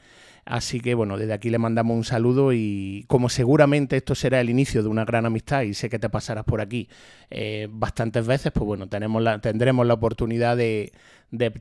Así 0.48 0.80
que 0.80 0.94
bueno, 0.94 1.18
desde 1.18 1.34
aquí 1.34 1.50
le 1.50 1.58
mandamos 1.58 1.94
un 1.94 2.04
saludo 2.04 2.54
y 2.54 3.04
como 3.06 3.28
seguramente 3.28 3.98
esto 3.98 4.14
será 4.14 4.40
el 4.40 4.48
inicio 4.48 4.82
de 4.82 4.88
una 4.88 5.04
gran 5.04 5.26
amistad 5.26 5.60
y 5.60 5.74
sé 5.74 5.90
que 5.90 5.98
te 5.98 6.08
pasarás 6.08 6.44
por 6.44 6.62
aquí 6.62 6.88
eh, 7.28 7.68
bastantes 7.70 8.26
veces, 8.26 8.50
pues 8.52 8.64
bueno, 8.64 8.88
tenemos 8.88 9.22
la, 9.22 9.42
tendremos 9.42 9.86
la 9.86 9.92
oportunidad 9.92 10.56
de, 10.56 10.90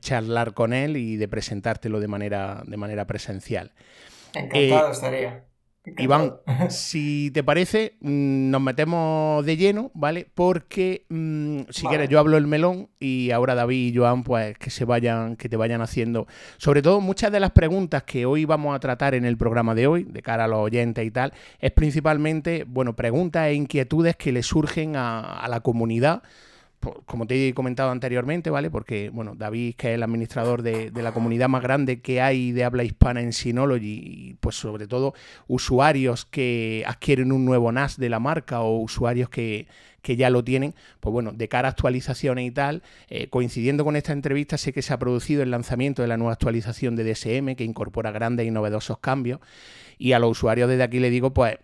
charlar 0.00 0.54
con 0.54 0.72
él 0.72 0.96
y 0.96 1.16
de 1.16 1.28
presentártelo 1.28 2.00
de 2.00 2.08
manera, 2.08 2.62
de 2.66 2.76
manera 2.78 3.06
presencial. 3.06 3.72
Encantado 4.32 4.88
eh, 4.88 4.92
estaría. 4.92 5.47
Iván, 5.96 6.34
si 6.68 7.30
te 7.32 7.42
parece, 7.42 7.94
mm, 8.00 8.50
nos 8.50 8.60
metemos 8.60 9.44
de 9.44 9.56
lleno, 9.56 9.90
¿vale? 9.94 10.28
Porque 10.34 11.06
mm, 11.08 11.60
si 11.70 11.86
quieres, 11.86 12.08
yo 12.08 12.18
hablo 12.18 12.36
el 12.36 12.46
melón 12.46 12.88
y 13.00 13.30
ahora 13.30 13.54
David 13.54 13.92
y 13.92 13.96
Joan, 13.96 14.24
pues 14.24 14.58
que 14.58 14.70
se 14.70 14.84
vayan, 14.84 15.36
que 15.36 15.48
te 15.48 15.56
vayan 15.56 15.80
haciendo. 15.80 16.26
Sobre 16.56 16.82
todo, 16.82 17.00
muchas 17.00 17.32
de 17.32 17.40
las 17.40 17.52
preguntas 17.52 18.02
que 18.02 18.26
hoy 18.26 18.44
vamos 18.44 18.74
a 18.74 18.80
tratar 18.80 19.14
en 19.14 19.24
el 19.24 19.36
programa 19.36 19.74
de 19.74 19.86
hoy, 19.86 20.04
de 20.04 20.22
cara 20.22 20.44
a 20.44 20.48
los 20.48 20.58
oyentes 20.58 21.04
y 21.06 21.10
tal, 21.10 21.32
es 21.58 21.70
principalmente, 21.72 22.64
bueno, 22.66 22.94
preguntas 22.94 23.48
e 23.48 23.54
inquietudes 23.54 24.16
que 24.16 24.32
le 24.32 24.42
surgen 24.42 24.96
a 24.96 25.46
la 25.48 25.60
comunidad 25.60 26.22
como 27.06 27.26
te 27.26 27.48
he 27.48 27.54
comentado 27.54 27.90
anteriormente, 27.90 28.50
¿vale? 28.50 28.70
Porque, 28.70 29.10
bueno, 29.10 29.34
David, 29.36 29.74
que 29.76 29.90
es 29.90 29.94
el 29.96 30.02
administrador 30.02 30.62
de, 30.62 30.90
la 30.94 31.12
comunidad 31.12 31.48
más 31.48 31.62
grande 31.62 32.00
que 32.00 32.20
hay 32.20 32.52
de 32.52 32.64
habla 32.64 32.84
hispana 32.84 33.20
en 33.20 33.32
Synology, 33.32 34.00
y 34.04 34.34
pues 34.40 34.56
sobre 34.56 34.86
todo 34.86 35.14
usuarios 35.46 36.24
que 36.24 36.84
adquieren 36.86 37.32
un 37.32 37.44
nuevo 37.44 37.72
NAS 37.72 37.96
de 37.96 38.08
la 38.08 38.20
marca 38.20 38.60
o 38.60 38.78
usuarios 38.78 39.28
que, 39.28 39.66
ya 40.02 40.30
lo 40.30 40.42
tienen, 40.42 40.74
pues 41.00 41.12
bueno, 41.12 41.32
de 41.32 41.48
cara 41.48 41.68
a 41.68 41.72
actualizaciones 41.72 42.46
y 42.46 42.50
tal, 42.50 42.82
eh, 43.10 43.28
coincidiendo 43.28 43.84
con 43.84 43.94
esta 43.94 44.14
entrevista, 44.14 44.56
sé 44.56 44.72
que 44.72 44.80
se 44.80 44.94
ha 44.94 44.98
producido 44.98 45.42
el 45.42 45.50
lanzamiento 45.50 46.00
de 46.00 46.08
la 46.08 46.16
nueva 46.16 46.32
actualización 46.32 46.96
de 46.96 47.04
DSM, 47.04 47.56
que 47.56 47.64
incorpora 47.64 48.10
grandes 48.10 48.46
y 48.46 48.50
novedosos 48.50 49.00
cambios, 49.00 49.40
y 49.98 50.12
a 50.12 50.18
los 50.18 50.30
usuarios 50.30 50.70
desde 50.70 50.82
aquí 50.82 50.98
le 50.98 51.10
digo, 51.10 51.34
pues 51.34 51.58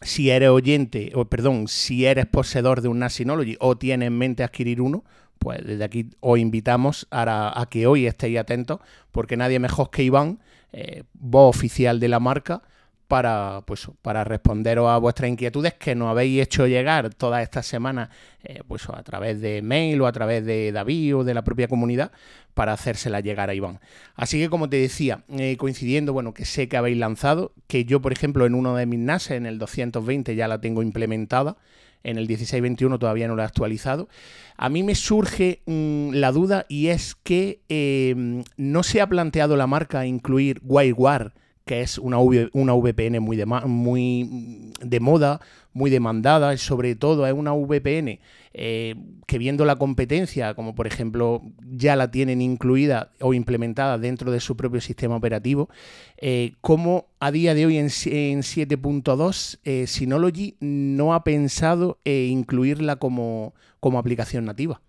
si 0.00 0.30
eres 0.30 0.48
oyente, 0.48 1.12
o 1.14 1.26
perdón, 1.26 1.68
si 1.68 2.06
eres 2.06 2.26
poseedor 2.26 2.80
de 2.80 2.88
un 2.88 2.98
NAS 2.98 3.14
Synology 3.14 3.56
o 3.60 3.76
tienes 3.76 4.06
en 4.06 4.16
mente 4.16 4.42
adquirir 4.42 4.80
uno, 4.80 5.04
pues 5.38 5.64
desde 5.64 5.84
aquí 5.84 6.10
os 6.20 6.38
invitamos 6.38 7.06
a, 7.10 7.66
que 7.70 7.86
hoy 7.86 8.06
estéis 8.06 8.38
atentos, 8.38 8.80
porque 9.10 9.36
nadie 9.36 9.58
mejor 9.58 9.90
que 9.90 10.02
Iván, 10.02 10.40
eh, 10.72 11.04
voz 11.14 11.56
oficial 11.56 12.00
de 12.00 12.08
la 12.08 12.20
marca, 12.20 12.62
para, 13.10 13.64
pues, 13.66 13.88
para 14.02 14.22
responderos 14.22 14.88
a 14.88 14.96
vuestras 14.96 15.28
inquietudes 15.28 15.74
que 15.74 15.96
nos 15.96 16.10
habéis 16.10 16.42
hecho 16.42 16.68
llegar 16.68 17.12
todas 17.12 17.42
estas 17.42 17.66
semanas 17.66 18.08
eh, 18.44 18.60
pues, 18.68 18.88
a 18.88 19.02
través 19.02 19.40
de 19.40 19.62
mail 19.62 20.00
o 20.00 20.06
a 20.06 20.12
través 20.12 20.46
de 20.46 20.70
David 20.70 21.16
o 21.16 21.24
de 21.24 21.34
la 21.34 21.42
propia 21.42 21.66
comunidad 21.66 22.12
para 22.54 22.72
hacérsela 22.72 23.18
llegar 23.18 23.50
a 23.50 23.54
Iván. 23.54 23.80
Así 24.14 24.38
que 24.38 24.48
como 24.48 24.68
te 24.70 24.76
decía, 24.76 25.24
eh, 25.28 25.56
coincidiendo, 25.56 26.12
bueno, 26.12 26.32
que 26.32 26.44
sé 26.44 26.68
que 26.68 26.76
habéis 26.76 26.98
lanzado, 26.98 27.52
que 27.66 27.84
yo 27.84 28.00
por 28.00 28.12
ejemplo 28.12 28.46
en 28.46 28.54
uno 28.54 28.76
de 28.76 28.86
mis 28.86 29.00
NAS, 29.00 29.32
en 29.32 29.44
el 29.44 29.58
220 29.58 30.36
ya 30.36 30.46
la 30.46 30.60
tengo 30.60 30.80
implementada, 30.80 31.56
en 32.04 32.16
el 32.16 32.28
1621 32.28 32.96
todavía 33.00 33.26
no 33.26 33.34
la 33.34 33.42
he 33.42 33.46
actualizado. 33.46 34.08
A 34.56 34.68
mí 34.68 34.84
me 34.84 34.94
surge 34.94 35.62
mm, 35.66 36.12
la 36.12 36.30
duda 36.30 36.64
y 36.68 36.88
es 36.88 37.16
que 37.16 37.60
eh, 37.68 38.44
no 38.56 38.84
se 38.84 39.00
ha 39.00 39.08
planteado 39.08 39.56
la 39.56 39.66
marca 39.66 40.06
incluir 40.06 40.60
WireGuard 40.62 41.32
que 41.64 41.82
es 41.82 41.98
una, 41.98 42.18
una 42.18 42.74
VPN 42.74 43.20
muy 43.20 43.36
de, 43.36 43.46
muy 43.46 44.72
de 44.80 45.00
moda, 45.00 45.40
muy 45.72 45.90
demandada, 45.90 46.52
y 46.54 46.58
sobre 46.58 46.94
todo 46.96 47.26
es 47.26 47.32
una 47.32 47.52
VPN 47.52 48.18
eh, 48.52 48.96
que 49.26 49.38
viendo 49.38 49.64
la 49.64 49.76
competencia, 49.76 50.54
como 50.54 50.74
por 50.74 50.88
ejemplo 50.88 51.42
ya 51.64 51.94
la 51.94 52.10
tienen 52.10 52.42
incluida 52.42 53.12
o 53.20 53.32
implementada 53.32 53.96
dentro 53.98 54.32
de 54.32 54.40
su 54.40 54.56
propio 54.56 54.80
sistema 54.80 55.14
operativo, 55.14 55.68
eh, 56.16 56.54
como 56.60 57.06
a 57.20 57.30
día 57.30 57.54
de 57.54 57.66
hoy 57.66 57.78
en, 57.78 57.86
7.2 57.88 59.60
eh, 59.64 59.86
Synology 59.86 60.56
no 60.58 61.14
ha 61.14 61.22
pensado 61.22 61.98
incluirla 62.04 62.96
como, 62.96 63.54
como 63.78 64.00
aplicación 64.00 64.44
nativa. 64.44 64.80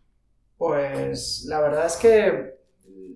Pues 0.58 1.46
la 1.48 1.60
verdad 1.60 1.86
es 1.86 1.98
que 1.98 2.61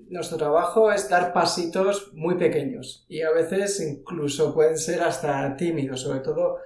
nuestro 0.10 0.38
trabajo 0.38 0.92
es 0.92 1.10
dar 1.10 1.34
pasitos 1.34 2.12
muy 2.14 2.36
pequeños 2.36 3.06
y 3.10 3.22
a 3.22 3.32
veces 3.32 3.80
incluso 3.82 4.54
pueden 4.54 4.78
ser 4.78 5.02
hasta 5.02 5.56
tímidos, 5.56 6.02
sobre 6.02 6.20
todo 6.20 6.58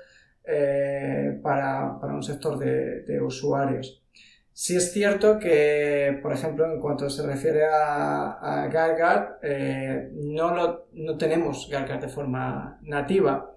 eh, 0.43 1.39
para, 1.43 1.99
un 2.01 2.23
sector 2.23 2.57
de, 2.57 3.21
usuarios. 3.21 4.03
Sí 4.51 4.75
es 4.75 4.91
cierto 4.91 5.39
que, 5.39 6.19
por 6.21 6.33
ejemplo, 6.33 6.65
en 6.65 6.81
cuanto 6.81 7.09
se 7.09 7.25
refiere 7.25 7.65
a, 7.65 8.65
a 8.65 9.39
eh, 9.41 10.09
no, 10.13 10.85
no 10.91 11.17
tenemos 11.17 11.69
GuardGuard 11.69 12.01
de 12.01 12.09
forma 12.09 12.77
nativa, 12.81 13.55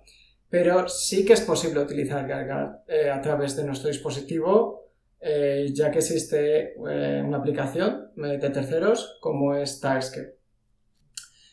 pero 0.48 0.86
sí 0.88 1.24
que 1.24 1.32
es 1.32 1.40
posible 1.40 1.80
utilizar 1.80 2.26
GuardGuard 2.26 2.82
eh, 2.86 3.10
a 3.10 3.20
través 3.20 3.56
de 3.56 3.64
nuestro 3.64 3.88
dispositivo 3.88 4.91
eh, 5.24 5.68
ya 5.72 5.92
que 5.92 6.00
existe 6.00 6.74
eh, 6.74 7.22
una 7.24 7.36
aplicación 7.36 8.10
de 8.16 8.50
terceros 8.50 9.18
como 9.20 9.54
es 9.54 9.80
Tilescale. 9.80 10.34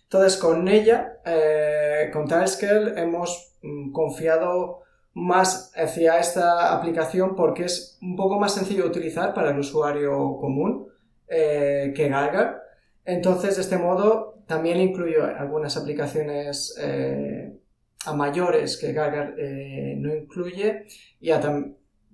Entonces, 0.06 0.38
con 0.38 0.68
ella, 0.68 1.20
eh, 1.24 2.10
con 2.12 2.28
Tilescale, 2.28 3.00
hemos 3.00 3.60
mm, 3.62 3.92
confiado 3.92 4.80
más 5.14 5.72
hacia 5.76 6.18
esta 6.18 6.74
aplicación 6.76 7.36
porque 7.36 7.66
es 7.66 8.00
un 8.02 8.16
poco 8.16 8.40
más 8.40 8.56
sencillo 8.56 8.84
de 8.84 8.90
utilizar 8.90 9.36
para 9.36 9.52
el 9.52 9.60
usuario 9.60 10.38
común 10.40 10.88
que 11.28 12.08
Galgar. 12.10 12.64
Entonces, 13.06 13.56
de 13.58 13.62
este 13.62 13.78
modo, 13.78 14.42
también 14.48 14.80
incluyo 14.80 15.26
algunas 15.26 15.78
aplicaciones 15.78 16.76
a 18.06 18.14
mayores 18.14 18.78
que 18.78 18.94
Galgar 18.94 19.36
no 19.98 20.16
incluye 20.16 20.86
y 21.20 21.32
a, 21.32 21.40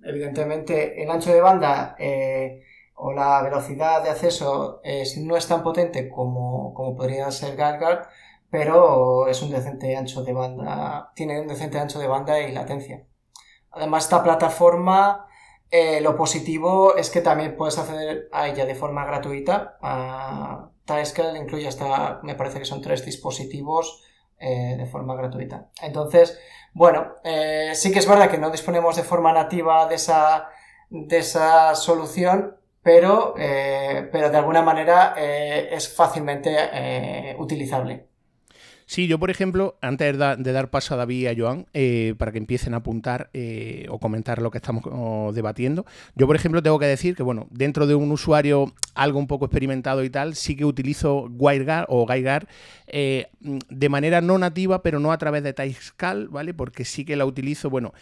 evidentemente 0.06 1.02
el 1.02 1.10
ancho 1.10 1.32
de 1.32 1.40
banda 1.40 1.96
eh, 1.98 2.62
o 2.94 3.12
la 3.12 3.42
velocidad 3.42 4.02
de 4.02 4.10
acceso 4.10 4.80
no 5.18 5.36
es 5.36 5.46
tan 5.46 5.62
potente 5.62 6.08
como, 6.08 6.72
podría 6.96 7.30
ser 7.30 7.56
GuardGuard, 7.56 8.08
pero 8.50 9.28
es 9.28 9.42
un 9.42 9.50
decente 9.50 9.96
ancho 9.96 10.22
de 10.22 10.32
banda, 10.32 11.12
tiene 11.14 11.40
un 11.40 11.48
decente 11.48 11.78
ancho 11.78 11.98
de 11.98 12.06
banda 12.06 12.40
y 12.40 12.52
latencia. 12.52 13.06
Además, 13.70 14.04
esta 14.04 14.22
plataforma, 14.22 15.26
eh, 15.70 16.00
lo 16.00 16.16
positivo 16.16 16.96
es 16.96 17.10
que 17.10 17.20
también 17.20 17.56
puedes 17.56 17.76
acceder 17.78 18.28
a 18.32 18.48
ella 18.48 18.64
de 18.64 18.74
forma 18.74 19.04
gratuita. 19.04 19.76
A 19.82 20.70
Timescale 20.86 21.38
incluye 21.38 21.68
hasta, 21.68 22.20
me 22.22 22.34
parece 22.34 22.58
que 22.58 22.64
son 22.64 22.80
tres 22.80 23.04
dispositivos 23.04 24.02
eh, 24.38 24.76
de 24.78 24.86
forma 24.86 25.14
gratuita. 25.14 25.70
Entonces, 25.82 26.38
bueno, 26.72 27.14
eh, 27.24 27.72
sí 27.74 27.92
que 27.92 27.98
es 27.98 28.08
verdad 28.08 28.30
que 28.30 28.38
no 28.38 28.50
disponemos 28.50 28.96
de 28.96 29.02
forma 29.02 29.32
nativa 29.32 29.86
de 29.86 29.94
esa, 29.96 30.50
de 30.90 31.18
esa 31.18 31.74
solución, 31.74 32.56
pero, 32.82 33.34
eh, 33.38 34.08
pero 34.12 34.30
de 34.30 34.36
alguna 34.36 34.62
manera 34.62 35.14
es 35.16 35.94
fácilmente 35.94 37.34
utilizable. 37.38 38.08
Sí, 38.88 39.08
yo 39.08 39.18
por 39.18 39.30
ejemplo, 39.30 39.76
antes 39.80 40.16
de, 40.16 40.52
dar 40.52 40.70
paso 40.70 40.94
a 40.94 40.96
David 40.96 41.22
y 41.22 41.26
a 41.26 41.34
Joan, 41.36 41.66
eh, 41.74 42.14
para 42.18 42.30
que 42.30 42.38
empiecen 42.38 42.72
a 42.72 42.76
apuntar 42.78 43.30
eh, 43.32 43.86
o 43.90 43.98
comentar 43.98 44.40
lo 44.40 44.52
que 44.52 44.58
estamos 44.58 45.34
debatiendo, 45.34 45.84
yo 46.14 46.28
por 46.28 46.36
ejemplo 46.36 46.62
tengo 46.62 46.78
que 46.78 46.86
decir 46.86 47.16
que, 47.16 47.24
bueno, 47.24 47.48
dentro 47.50 47.88
de 47.88 47.96
un 47.96 48.12
usuario 48.12 48.72
algo 48.94 49.18
un 49.18 49.26
poco 49.26 49.46
experimentado 49.46 50.04
y 50.04 50.10
tal, 50.10 50.36
sí 50.36 50.54
que 50.54 50.64
utilizo 50.64 51.22
WireGuard 51.36 51.86
o 51.88 52.06
GuideGuard 52.06 52.46
eh, 52.86 53.26
de 53.40 53.88
manera 53.88 54.20
no 54.20 54.38
nativa, 54.38 54.84
pero 54.84 55.00
no 55.00 55.10
a 55.10 55.18
través 55.18 55.42
de 55.42 55.52
Typescal, 55.52 56.28
¿vale? 56.28 56.54
Porque 56.54 56.84
sí 56.84 57.04
que 57.04 57.16
la 57.16 57.26
utilizo, 57.26 57.68
bueno, 57.68 57.92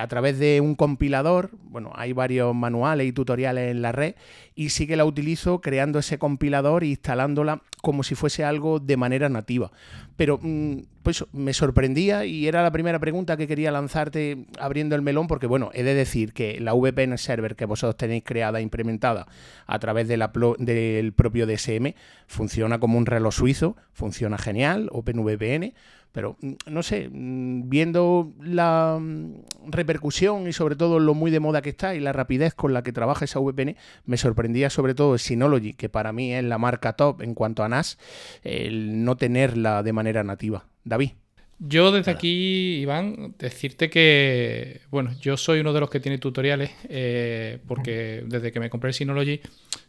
a 0.00 0.08
través 0.08 0.38
de 0.38 0.62
un 0.62 0.74
compilador, 0.74 1.50
bueno, 1.64 1.92
hay 1.94 2.14
varios 2.14 2.54
manuales 2.54 3.06
y 3.06 3.12
tutoriales 3.12 3.70
en 3.70 3.82
la 3.82 3.92
red, 3.92 4.14
y 4.54 4.70
sí 4.70 4.86
que 4.86 4.96
la 4.96 5.04
utilizo 5.04 5.60
creando 5.60 5.98
ese 5.98 6.18
compilador 6.18 6.82
e 6.82 6.86
instalándola 6.86 7.60
como 7.84 8.02
si 8.02 8.16
fuese 8.16 8.42
algo 8.42 8.80
de 8.80 8.96
manera 8.96 9.28
nativa. 9.28 9.70
Pero 10.16 10.40
mm, 10.42 10.78
pues 11.04 11.24
me 11.32 11.52
sorprendía 11.52 12.24
y 12.24 12.48
era 12.48 12.62
la 12.62 12.72
primera 12.72 12.98
pregunta 12.98 13.36
que 13.36 13.46
quería 13.46 13.70
lanzarte 13.70 14.46
abriendo 14.58 14.96
el 14.96 15.02
melón, 15.02 15.28
porque 15.28 15.46
bueno, 15.46 15.70
he 15.74 15.82
de 15.82 15.94
decir 15.94 16.32
que 16.32 16.58
la 16.60 16.72
VPN 16.72 17.18
server 17.18 17.54
que 17.54 17.66
vosotros 17.66 17.96
tenéis 17.96 18.24
creada 18.24 18.58
e 18.58 18.62
implementada 18.62 19.26
a 19.66 19.78
través 19.78 20.08
del 20.08 21.12
propio 21.14 21.46
DSM 21.46 21.94
funciona 22.26 22.80
como 22.80 22.98
un 22.98 23.06
reloj 23.06 23.34
suizo, 23.34 23.76
funciona 23.92 24.38
genial, 24.38 24.88
OpenVPN, 24.90 25.74
pero 26.14 26.36
mm, 26.40 26.52
no 26.70 26.82
sé, 26.82 27.10
mm, 27.10 27.68
viendo 27.68 28.32
la 28.40 28.96
mm, 28.98 29.34
repercusión 29.66 30.48
y 30.48 30.54
sobre 30.54 30.76
todo 30.76 31.00
lo 31.00 31.12
muy 31.12 31.30
de 31.30 31.40
moda 31.40 31.60
que 31.60 31.70
está 31.70 31.94
y 31.94 32.00
la 32.00 32.12
rapidez 32.14 32.54
con 32.54 32.72
la 32.72 32.82
que 32.82 32.92
trabaja 32.92 33.26
esa 33.26 33.40
VPN, 33.40 33.76
me 34.06 34.16
sorprendía 34.16 34.70
sobre 34.70 34.94
todo 34.94 35.18
Synology, 35.18 35.74
que 35.74 35.90
para 35.90 36.12
mí 36.12 36.32
es 36.32 36.44
la 36.44 36.56
marca 36.56 36.94
top 36.94 37.20
en 37.20 37.34
cuanto 37.34 37.64
a 37.64 37.68
NAS, 37.68 37.98
el 38.44 39.04
no 39.04 39.16
tenerla 39.16 39.82
de 39.82 39.92
manera 39.92 40.22
nativa. 40.22 40.64
David. 40.84 41.10
Yo 41.58 41.92
desde 41.92 42.10
aquí, 42.10 42.78
Iván, 42.80 43.34
decirte 43.38 43.88
que, 43.88 44.82
bueno, 44.90 45.12
yo 45.20 45.36
soy 45.36 45.60
uno 45.60 45.72
de 45.72 45.80
los 45.80 45.88
que 45.88 46.00
tiene 46.00 46.18
tutoriales, 46.18 46.72
eh, 46.88 47.58
porque 47.66 48.24
desde 48.26 48.52
que 48.52 48.60
me 48.60 48.70
compré 48.70 48.88
el 48.88 48.94
Synology, 48.94 49.40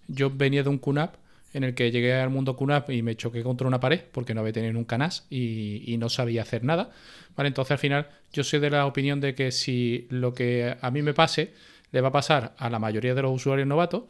yo 0.08 0.29
venía 0.29 0.63
de 0.63 0.70
un 0.70 0.77
QNAP 0.77 1.15
en 1.55 1.63
el 1.63 1.74
que 1.74 1.89
llegué 1.89 2.13
al 2.13 2.29
mundo 2.29 2.57
QNAP 2.57 2.89
y 2.89 3.01
me 3.01 3.15
choqué 3.15 3.41
contra 3.41 3.65
una 3.65 3.79
pared 3.79 4.01
porque 4.12 4.33
no 4.33 4.41
había 4.41 4.51
tenido 4.51 4.74
nunca 4.74 4.97
NAS 4.97 5.25
y, 5.29 5.95
no 5.97 6.09
sabía 6.09 6.41
hacer 6.41 6.65
nada. 6.65 6.91
¿vale? 7.38 7.47
Entonces 7.47 7.71
al 7.71 7.77
final 7.77 8.09
yo 8.33 8.43
soy 8.43 8.59
de 8.59 8.69
la 8.69 8.85
opinión 8.85 9.21
de 9.21 9.35
que 9.35 9.53
si 9.53 10.05
lo 10.09 10.33
que 10.33 10.75
a 10.79 10.91
mí 10.91 11.01
me 11.01 11.13
pase 11.13 11.53
le 11.93 12.01
va 12.01 12.09
a 12.09 12.12
pasar 12.12 12.55
a 12.57 12.69
la 12.69 12.77
mayoría 12.77 13.15
de 13.15 13.21
los 13.21 13.33
usuarios 13.33 13.65
novatos, 13.69 14.03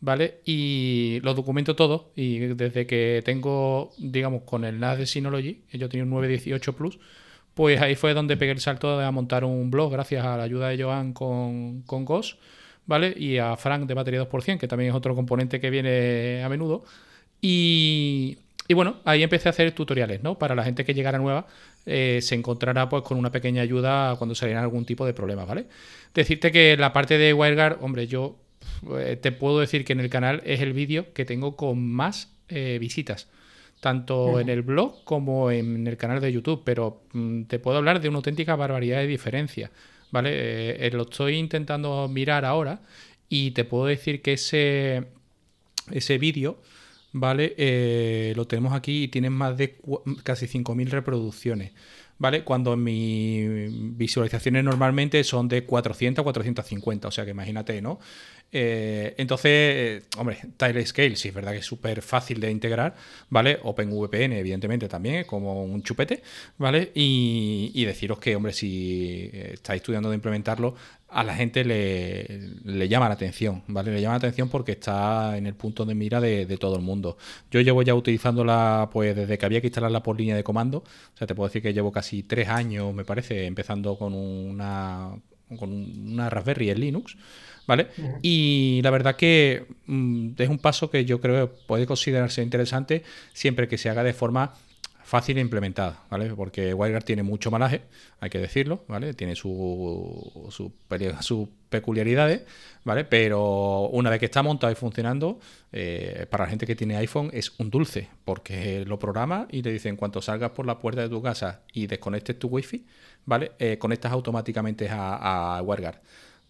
¿vale? 0.00 0.42
Y 0.44 1.18
lo 1.24 1.34
documento 1.34 1.74
todo 1.74 2.12
y 2.14 2.38
desde 2.38 2.86
que 2.86 3.20
tengo, 3.24 3.90
digamos, 3.98 4.42
con 4.44 4.64
el 4.64 4.78
NAS 4.78 4.98
de 4.98 5.06
Synology, 5.06 5.62
yo 5.72 5.88
tenía 5.88 6.04
un 6.04 6.10
918 6.10 6.76
Plus, 6.76 7.00
pues 7.54 7.80
ahí 7.82 7.96
fue 7.96 8.14
donde 8.14 8.36
pegué 8.36 8.52
el 8.52 8.60
salto 8.60 8.96
de 8.96 9.10
montar 9.10 9.44
un 9.44 9.72
blog 9.72 9.90
gracias 9.90 10.24
a 10.24 10.36
la 10.36 10.44
ayuda 10.44 10.68
de 10.68 10.80
Joan 10.80 11.12
con, 11.12 11.82
con 11.82 12.04
GOS 12.04 12.38
¿vale? 12.86 13.14
Y 13.16 13.38
a 13.38 13.56
Frank 13.56 13.86
de 13.86 13.94
batería 13.94 14.28
2%, 14.28 14.58
que 14.58 14.68
también 14.68 14.90
es 14.90 14.96
otro 14.96 15.14
componente 15.14 15.60
que 15.60 15.70
viene 15.70 16.42
a 16.44 16.48
menudo. 16.48 16.84
Y, 17.40 18.38
bueno, 18.74 18.96
ahí 19.04 19.22
empecé 19.22 19.48
a 19.48 19.50
hacer 19.50 19.72
tutoriales, 19.72 20.22
¿no? 20.22 20.38
Para 20.38 20.54
la 20.54 20.64
gente 20.64 20.84
que 20.84 20.94
llegara 20.94 21.18
nueva, 21.18 21.46
eh, 21.86 22.20
se 22.22 22.34
encontrará 22.34 22.88
pues 22.88 23.02
con 23.02 23.18
una 23.18 23.30
pequeña 23.30 23.62
ayuda 23.62 24.16
cuando 24.16 24.34
salieran 24.34 24.62
algún 24.62 24.84
tipo 24.84 25.04
de 25.04 25.12
problema, 25.12 25.44
¿vale? 25.44 25.66
Decirte 26.14 26.52
que 26.52 26.76
la 26.76 26.92
parte 26.92 27.18
de 27.18 27.34
WireGuard, 27.34 27.78
hombre, 27.82 28.06
yo 28.06 28.36
eh, 28.98 29.18
te 29.20 29.32
puedo 29.32 29.60
decir 29.60 29.84
que 29.84 29.92
en 29.92 30.00
el 30.00 30.08
canal 30.10 30.42
es 30.44 30.60
el 30.60 30.72
vídeo 30.72 31.12
que 31.12 31.24
tengo 31.24 31.56
con 31.56 31.84
más 31.86 32.32
eh, 32.48 32.78
visitas 32.80 33.28
tanto 33.82 34.38
en 34.38 34.48
el 34.48 34.62
blog 34.62 35.02
como 35.02 35.50
en 35.50 35.88
el 35.88 35.96
canal 35.96 36.20
de 36.20 36.32
YouTube, 36.32 36.62
pero 36.64 37.02
mm, 37.14 37.42
te 37.42 37.58
puedo 37.58 37.78
hablar 37.78 38.00
de 38.00 38.08
una 38.08 38.18
auténtica 38.18 38.54
barbaridad 38.54 38.98
de 38.98 39.08
diferencia. 39.08 39.72
¿Vale? 40.12 40.30
Eh, 40.32 40.86
eh, 40.86 40.90
lo 40.92 41.02
estoy 41.02 41.34
intentando 41.34 42.08
mirar 42.08 42.44
ahora 42.44 42.82
y 43.28 43.50
te 43.50 43.64
puedo 43.64 43.86
decir 43.86 44.22
que 44.22 44.34
ese, 44.34 45.08
ese 45.90 46.18
vídeo, 46.18 46.58
¿vale? 47.12 47.54
Eh, 47.56 48.32
lo 48.36 48.46
tenemos 48.46 48.72
aquí 48.74 49.04
y 49.04 49.08
tiene 49.08 49.30
más 49.30 49.56
de 49.56 49.80
casi 50.22 50.46
5.000 50.46 50.90
reproducciones. 50.90 51.72
¿Vale? 52.18 52.44
Cuando 52.44 52.76
mis 52.76 53.96
visualizaciones 53.96 54.62
normalmente 54.62 55.24
son 55.24 55.48
de 55.48 55.64
400 55.64 56.22
a 56.22 56.24
450, 56.24 57.08
o 57.08 57.10
sea 57.10 57.24
que 57.24 57.32
imagínate, 57.32 57.82
¿no? 57.82 57.98
Eh, 58.54 59.14
entonces, 59.16 59.50
eh, 59.50 60.02
hombre, 60.18 60.38
Tile 60.58 60.84
Scale 60.84 61.16
sí 61.16 61.28
es 61.28 61.34
verdad 61.34 61.52
que 61.52 61.58
es 61.58 61.66
súper 61.66 62.02
fácil 62.02 62.38
de 62.38 62.50
integrar, 62.50 62.94
¿vale? 63.30 63.58
OpenVPN, 63.62 64.32
evidentemente, 64.34 64.88
también, 64.88 65.24
como 65.24 65.64
un 65.64 65.82
chupete, 65.82 66.22
¿vale? 66.58 66.92
Y, 66.94 67.84
deciros 67.84 68.18
que, 68.18 68.36
hombre, 68.36 68.52
si 68.52 69.30
estáis 69.32 69.80
estudiando 69.80 70.10
de 70.10 70.16
implementarlo, 70.16 70.74
a 71.08 71.24
la 71.24 71.34
gente 71.34 71.64
le, 71.64 72.88
llama 72.88 73.08
la 73.08 73.14
atención, 73.14 73.62
¿vale? 73.68 73.90
Le 73.92 74.00
llama 74.02 74.14
la 74.14 74.18
atención 74.18 74.48
porque 74.48 74.72
está 74.72 75.36
en 75.36 75.46
el 75.46 75.54
punto 75.54 75.84
de 75.86 75.94
mira 75.94 76.20
de, 76.20 76.46
todo 76.58 76.76
el 76.76 76.82
mundo. 76.82 77.16
Yo 77.50 77.60
llevo 77.60 77.82
ya 77.82 77.94
utilizándola, 77.94 78.90
pues, 78.92 79.16
desde 79.16 79.38
que 79.38 79.46
había 79.46 79.60
que 79.62 79.68
instalarla 79.68 80.02
por 80.02 80.18
línea 80.18 80.36
de 80.36 80.44
comando, 80.44 80.78
o 80.78 81.16
sea, 81.16 81.26
te 81.26 81.34
puedo 81.34 81.48
decir 81.48 81.62
que 81.62 81.72
llevo 81.72 81.90
casi 81.92 82.22
tres 82.22 82.48
años, 82.48 82.94
me 82.94 83.04
parece, 83.04 83.46
empezando 83.46 83.96
con 83.96 84.14
una, 84.14 85.10
con 85.58 85.72
una 85.72 86.28
Raspberry 86.30 86.70
en 86.70 86.80
Linux. 86.80 87.16
¿Vale? 87.72 87.88
Y 88.20 88.80
la 88.82 88.90
verdad 88.90 89.16
que 89.16 89.64
mm, 89.86 90.32
es 90.36 90.48
un 90.50 90.58
paso 90.58 90.90
que 90.90 91.06
yo 91.06 91.22
creo 91.22 91.48
que 91.48 91.54
puede 91.66 91.86
considerarse 91.86 92.42
interesante 92.42 93.02
siempre 93.32 93.66
que 93.66 93.78
se 93.78 93.88
haga 93.88 94.04
de 94.04 94.12
forma 94.12 94.52
fácil 95.04 95.38
e 95.38 95.40
implementada, 95.40 96.02
¿vale? 96.10 96.34
Porque 96.34 96.74
WireGuard 96.74 97.04
tiene 97.04 97.22
mucho 97.22 97.50
malaje, 97.50 97.80
hay 98.20 98.28
que 98.28 98.38
decirlo, 98.38 98.84
¿vale? 98.88 99.14
Tiene 99.14 99.36
sus 99.36 100.54
su, 100.54 101.48
peculiaridades, 101.70 102.42
¿vale? 102.84 103.04
Pero 103.04 103.88
una 103.88 104.10
vez 104.10 104.20
que 104.20 104.26
está 104.26 104.42
montado 104.42 104.70
y 104.70 104.76
funcionando, 104.76 105.40
eh, 105.72 106.26
para 106.30 106.44
la 106.44 106.50
gente 106.50 106.66
que 106.66 106.76
tiene 106.76 106.96
iPhone 106.96 107.30
es 107.32 107.52
un 107.58 107.70
dulce, 107.70 108.08
porque 108.26 108.84
lo 108.86 108.98
programa 108.98 109.46
y 109.50 109.62
le 109.62 109.72
dicen, 109.72 109.96
cuando 109.96 110.20
salgas 110.20 110.50
por 110.50 110.66
la 110.66 110.78
puerta 110.78 111.00
de 111.00 111.08
tu 111.08 111.22
casa 111.22 111.62
y 111.72 111.86
desconectes 111.86 112.38
tu 112.38 112.48
Wi-Fi, 112.48 112.84
¿vale? 113.24 113.52
Eh, 113.58 113.78
conectas 113.78 114.12
automáticamente 114.12 114.90
a, 114.90 115.56
a 115.56 115.62
WireGuard. 115.62 115.96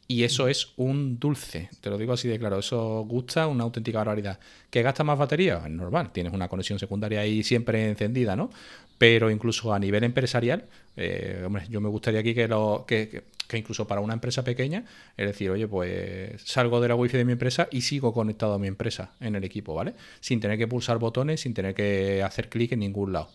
Y 0.09 0.25
eso 0.25 0.49
es 0.49 0.73
un 0.77 1.19
dulce, 1.19 1.71
te 1.81 1.89
lo 1.89 1.97
digo 1.97 2.13
así 2.13 2.29
de 2.29 2.39
claro, 2.39 2.59
eso 2.59 3.05
gusta 3.09 3.47
una 3.47 3.65
auténtica 3.65 3.99
barbaridad. 3.99 4.39
¿Que 4.69 4.83
gasta 4.83 5.05
más 5.05 5.19
batería? 5.19 5.63
Es 5.65 5.71
normal, 5.71 6.13
tienes 6.13 6.33
una 6.33 6.49
conexión 6.49 6.79
secundaria 6.79 7.21
ahí 7.21 7.43
siempre 7.43 7.89
encendida, 7.89 8.37
¿no? 8.37 8.51
Pero 8.99 9.31
incluso 9.31 9.73
a 9.73 9.79
nivel 9.79 10.05
empresarial, 10.05 10.67
eh, 10.97 11.43
hombre, 11.47 11.65
yo 11.71 11.81
me 11.81 11.89
gustaría 11.89 12.21
aquí 12.21 12.35
que, 12.35 12.47
lo, 12.47 12.85
que, 12.87 13.25
que, 13.49 13.57
incluso 13.57 13.87
para 13.87 14.01
una 14.01 14.15
empresa 14.15 14.45
pequeña, 14.45 14.85
es 15.17 15.27
decir, 15.27 15.51
oye, 15.51 15.67
pues 15.67 16.43
salgo 16.43 16.81
de 16.81 16.89
la 16.89 16.95
wifi 16.95 17.17
de 17.17 17.25
mi 17.25 17.33
empresa 17.33 17.69
y 17.71 17.81
sigo 17.81 18.13
conectado 18.13 18.55
a 18.55 18.59
mi 18.59 18.69
empresa 18.69 19.13
en 19.21 19.35
el 19.35 19.45
equipo, 19.45 19.75
¿vale? 19.75 19.95
Sin 20.21 20.41
tener 20.41 20.59
que 20.59 20.67
pulsar 20.69 20.99
botones, 20.99 21.41
sin 21.41 21.55
tener 21.55 21.75
que 21.75 22.23
hacer 22.23 22.49
clic 22.49 22.73
en 22.73 22.81
ningún 22.81 23.13
lado. 23.13 23.31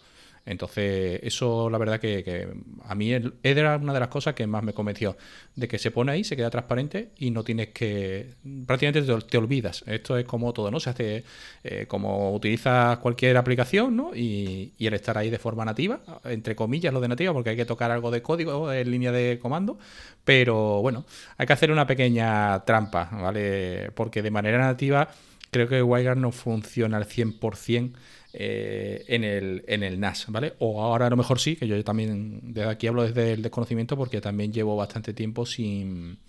Entonces, 0.47 1.19
eso 1.23 1.69
la 1.69 1.77
verdad 1.77 1.99
que, 1.99 2.47
a 2.85 2.95
mí 2.95 3.11
era 3.43 3.75
una 3.75 3.93
de 3.93 3.99
las 3.99 4.07
cosas 4.07 4.33
que 4.33 4.47
más 4.47 4.63
me 4.63 4.73
convenció, 4.73 5.17
de 5.55 5.67
que 5.67 5.77
se 5.77 5.91
pone 5.91 6.13
ahí, 6.13 6.23
se 6.23 6.37
queda 6.37 6.49
transparente 6.49 7.09
y 7.17 7.31
no 7.31 7.43
tienes 7.43 7.69
que, 7.69 8.33
prácticamente 8.65 9.21
te, 9.23 9.37
olvidas. 9.37 9.83
Esto 9.85 10.17
es 10.17 10.25
como 10.25 10.53
todo, 10.53 10.71
¿no? 10.71 10.79
Se 10.79 10.89
hace 10.89 11.25
eh, 11.65 11.85
como 11.87 12.33
utilizas 12.33 12.97
cualquier 12.99 13.35
aplicación, 13.35 13.95
¿no? 13.97 14.15
Y, 14.15 14.73
el 14.79 14.93
estar 14.93 15.17
ahí 15.17 15.29
de 15.29 15.37
forma 15.37 15.65
nativa, 15.65 15.99
entre 16.23 16.55
comillas 16.55 16.93
lo 16.93 17.01
de 17.01 17.09
nativa, 17.09 17.33
porque 17.33 17.49
hay 17.49 17.57
que 17.57 17.65
tocar 17.65 17.91
algo 17.91 18.09
de 18.09 18.21
código 18.21 18.71
en 18.71 18.89
línea 18.89 19.11
de 19.11 19.37
comando, 19.37 19.77
pero 20.23 20.81
bueno, 20.81 21.05
hay 21.35 21.45
que 21.45 21.51
hacer 21.51 21.71
una 21.71 21.85
pequeña 21.85 22.63
trampa, 22.63 23.09
¿vale? 23.11 23.91
Porque 23.93 24.21
de 24.21 24.31
manera 24.31 24.59
nativa 24.59 25.09
creo 25.51 25.67
que 25.67 25.83
WireGuard 25.83 26.17
no 26.17 26.31
funciona 26.31 26.95
al 26.95 27.05
100% 27.05 27.91
eh, 28.39 29.03
en, 29.07 29.23
el, 29.23 29.65
en 29.67 29.81
el 29.81 29.99
NAS, 29.99 30.25
¿vale? 30.27 30.53
O 30.59 30.83
ahora 30.83 31.07
a 31.07 31.09
lo 31.09 31.17
mejor 31.17 31.39
sí, 31.39 31.55
que 31.55 31.67
yo 31.67 31.83
también 31.83 32.53
desde 32.53 32.69
aquí 32.69 32.85
hablo 32.85 33.01
desde 33.01 33.33
el 33.33 33.41
desconocimiento 33.41 33.97
porque 33.97 34.21
también 34.21 34.53
llevo 34.53 34.75
bastante 34.75 35.11
tiempo 35.11 35.47
sin, 35.47 36.19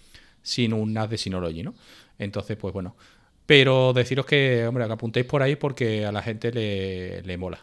sin 0.40 0.72
un 0.72 0.94
NAS 0.94 1.10
de 1.10 1.18
Synology, 1.18 1.62
¿no? 1.62 1.74
Entonces, 2.18 2.56
pues 2.56 2.72
bueno. 2.72 2.96
Pero 3.44 3.92
deciros 3.92 4.24
que, 4.24 4.66
hombre, 4.66 4.86
que 4.86 4.92
apuntéis 4.94 5.26
por 5.26 5.42
ahí 5.42 5.56
porque 5.56 6.06
a 6.06 6.12
la 6.12 6.22
gente 6.22 6.50
le, 6.50 7.20
le 7.22 7.36
mola. 7.36 7.58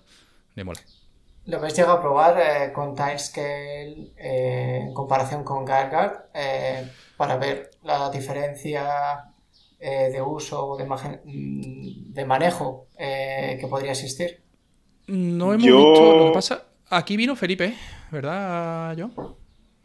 Le 0.54 0.64
mola. 0.64 0.80
¿Lo 1.48 1.58
habéis 1.58 1.76
llegado 1.76 1.98
a 1.98 2.02
probar 2.02 2.40
eh, 2.40 2.72
con 2.72 2.94
Timescale 2.94 4.12
eh, 4.16 4.82
en 4.84 4.94
comparación 4.94 5.44
con 5.44 5.66
GuideGuard 5.66 6.30
para 7.18 7.38
ver 7.38 7.72
la 7.84 8.12
diferencia 8.12 9.26
eh, 9.80 10.10
de 10.12 10.22
uso 10.22 10.66
o 10.66 10.78
de, 10.78 10.86
de 11.26 12.26
manejo 12.26 12.88
eh, 12.98 13.58
que 13.60 13.68
podría 13.68 13.92
existir? 13.92 14.42
No 15.08 15.54
hemos 15.54 15.66
visto. 15.66 16.18
Lo 16.18 16.26
que 16.28 16.34
pasa. 16.34 16.64
aquí 16.90 17.18
vino 17.18 17.36
Felipe, 17.36 17.76
¿verdad, 18.12 18.96
John? 18.98 19.36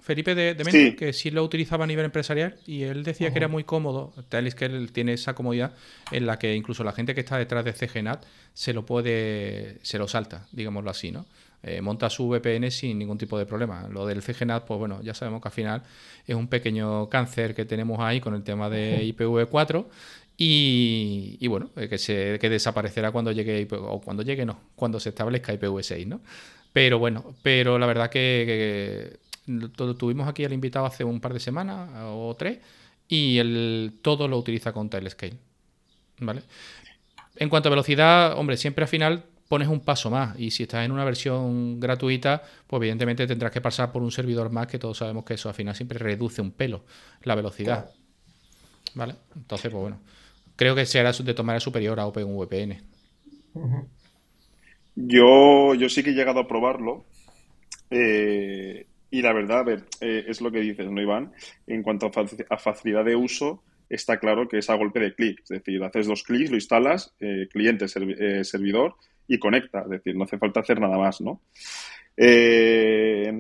Felipe 0.01 0.35
de, 0.35 0.55
de 0.55 0.97
que 0.97 1.13
sí 1.13 1.31
lo 1.31 1.45
utilizaba 1.45 1.85
a 1.85 1.87
nivel 1.87 2.07
empresarial 2.07 2.57
y 2.67 2.83
él 2.85 3.05
decía 3.05 3.31
que 3.31 3.39
era 3.39 3.49
muy 3.49 3.65
cómodo. 3.65 4.15
Tal 4.29 4.47
es 4.47 4.55
que 4.55 4.65
él 4.65 4.93
tiene 4.93 5.13
esa 5.13 5.35
comodidad 5.35 5.75
en 6.11 6.27
la 6.27 6.39
que 6.39 6.55
incluso 6.55 6.85
la 6.85 6.93
gente 6.93 7.15
que 7.15 7.21
está 7.21 7.37
detrás 7.37 7.65
de 7.65 7.75
CGNAT 7.75 8.25
se 8.55 8.73
lo 8.73 8.87
puede, 8.87 9.79
se 9.83 9.99
lo 9.99 10.09
salta, 10.09 10.49
digámoslo 10.53 10.91
así, 10.91 11.13
¿no? 11.13 11.27
Eh, 11.63 11.83
monta 11.83 12.09
su 12.09 12.27
VPN 12.29 12.71
sin 12.71 12.99
ningún 12.99 13.19
tipo 13.19 13.39
de 13.39 13.45
problema. 13.45 13.87
Lo 13.89 14.07
del 14.07 14.23
CGNAT, 14.23 14.65
pues 14.65 14.79
bueno, 14.79 15.03
ya 15.03 15.13
sabemos 15.13 15.43
que 15.43 15.49
al 15.49 15.53
final 15.53 15.83
es 16.27 16.35
un 16.35 16.49
pequeño 16.49 17.09
cáncer 17.11 17.55
que 17.55 17.67
tenemos 17.67 18.01
ahí 18.01 18.21
con 18.21 18.35
el 18.35 18.43
tema 18.43 18.71
de 18.71 19.05
IPv4 19.05 19.87
y, 20.43 21.47
bueno, 21.49 21.71
eh, 21.77 21.87
que, 21.89 21.99
se, 21.99 22.39
que 22.39 22.49
desaparecerá 22.49 23.13
cuando 23.13 23.31
llegue, 23.31 23.69
o 23.73 24.01
cuando 24.01 24.23
llegue 24.23 24.47
no, 24.47 24.59
cuando 24.75 24.99
se 24.99 25.11
establezca 25.11 25.53
IPv6, 25.53 26.07
¿no? 26.07 26.23
Pero 26.73 26.99
bueno, 26.99 27.35
pero 27.43 27.79
la 27.79 27.87
verdad 27.87 28.09
que, 28.09 29.19
tuvimos 29.99 30.29
aquí 30.29 30.45
al 30.45 30.53
invitado 30.55 30.87
hace 30.87 31.05
un 31.05 31.21
par 31.21 31.35
de 31.35 31.41
semanas 31.41 31.91
o 32.05 32.35
tres 32.39 32.59
y 33.09 33.39
el, 33.39 33.99
todo 34.01 34.29
lo 34.29 34.39
utiliza 34.39 34.73
con 34.73 34.89
Telescale. 34.89 35.37
¿Vale? 36.21 36.43
En 37.37 37.49
cuanto 37.49 37.69
a 37.69 37.71
velocidad, 37.71 38.39
hombre, 38.39 38.57
siempre 38.57 38.85
al 38.85 38.89
final 38.89 39.25
pones 39.51 39.67
un 39.67 39.81
paso 39.81 40.11
más. 40.11 40.39
Y 40.39 40.53
si 40.53 40.63
estás 40.63 40.85
en 40.85 40.93
una 40.93 41.05
versión 41.05 41.81
gratuita, 41.81 42.41
pues 42.69 42.79
evidentemente 42.79 43.27
tendrás 43.27 43.51
que 43.51 43.61
pasar 43.61 43.91
por 43.91 44.01
un 44.01 44.13
servidor 44.13 44.49
más, 44.49 44.69
que 44.69 44.79
todos 44.79 44.99
sabemos 44.99 45.25
que 45.25 45.35
eso 45.35 45.49
al 45.49 45.57
final 45.57 45.75
siempre 45.75 45.99
reduce 45.99 46.41
un 46.41 46.53
pelo 46.53 46.85
la 47.25 47.35
velocidad. 47.35 47.91
¿Vale? 48.95 49.17
Entonces, 49.35 49.73
pues 49.73 49.81
bueno, 49.83 49.99
creo 50.55 50.77
que 50.77 50.87
será 50.87 51.11
de 51.11 51.35
tomar 51.35 51.61
superior 51.61 51.99
a 51.99 52.07
OpenVPN. 52.07 52.81
Yo, 54.95 55.75
yo 55.75 55.89
sí 55.89 56.05
que 56.05 56.11
he 56.11 56.15
llegado 56.15 56.39
a 56.39 56.47
probarlo. 56.47 57.05
Eh, 57.91 58.87
y 59.11 59.21
la 59.21 59.33
verdad, 59.33 59.59
a 59.59 59.65
ver, 59.65 59.85
eh, 60.01 60.27
es 60.29 60.41
lo 60.41 60.53
que 60.53 60.61
dices, 60.61 60.89
¿no, 60.89 61.03
Iván? 61.03 61.33
En 61.67 61.83
cuanto 61.83 62.07
a, 62.07 62.57
facilidad 62.57 63.05
de 63.05 63.17
uso, 63.17 63.65
está 63.89 64.21
claro 64.21 64.47
que 64.47 64.59
es 64.59 64.71
a 64.71 64.77
golpe 64.77 65.01
de 65.01 65.13
clic. 65.13 65.41
Es 65.41 65.49
decir, 65.49 65.83
haces 65.83 66.07
dos 66.07 66.23
clics, 66.23 66.51
lo 66.51 66.57
instalas, 66.57 67.13
eh, 67.19 67.49
cliente, 67.51 67.89
servidor, 67.89 68.95
y 69.31 69.39
conecta, 69.39 69.83
es 69.83 69.91
decir, 69.91 70.17
no 70.17 70.25
hace 70.25 70.39
falta 70.39 70.59
hacer 70.59 70.81
nada 70.81 70.99
más, 70.99 71.21
¿no? 71.21 71.41
Eh, 72.17 73.33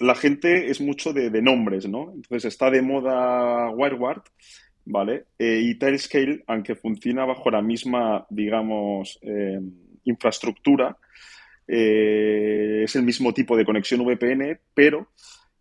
la 0.00 0.14
gente 0.16 0.70
es 0.70 0.80
mucho 0.80 1.12
de, 1.12 1.30
nombres, 1.40 1.88
¿no? 1.88 2.12
Entonces 2.12 2.46
está 2.46 2.68
de 2.68 2.82
moda 2.82 3.70
WireGuard, 3.70 4.22
¿vale? 4.86 5.26
Eh, 5.38 5.60
y 5.62 5.76
Telescale, 5.76 6.42
aunque 6.48 6.74
funciona 6.74 7.24
bajo 7.24 7.48
la 7.48 7.62
misma, 7.62 8.26
digamos, 8.28 9.20
eh, 9.22 9.60
infraestructura, 10.04 10.96
es 11.68 12.96
el 12.96 13.04
mismo 13.04 13.32
tipo 13.32 13.56
de 13.56 13.64
conexión 13.64 14.04
VPN, 14.04 14.58
pero 14.74 15.12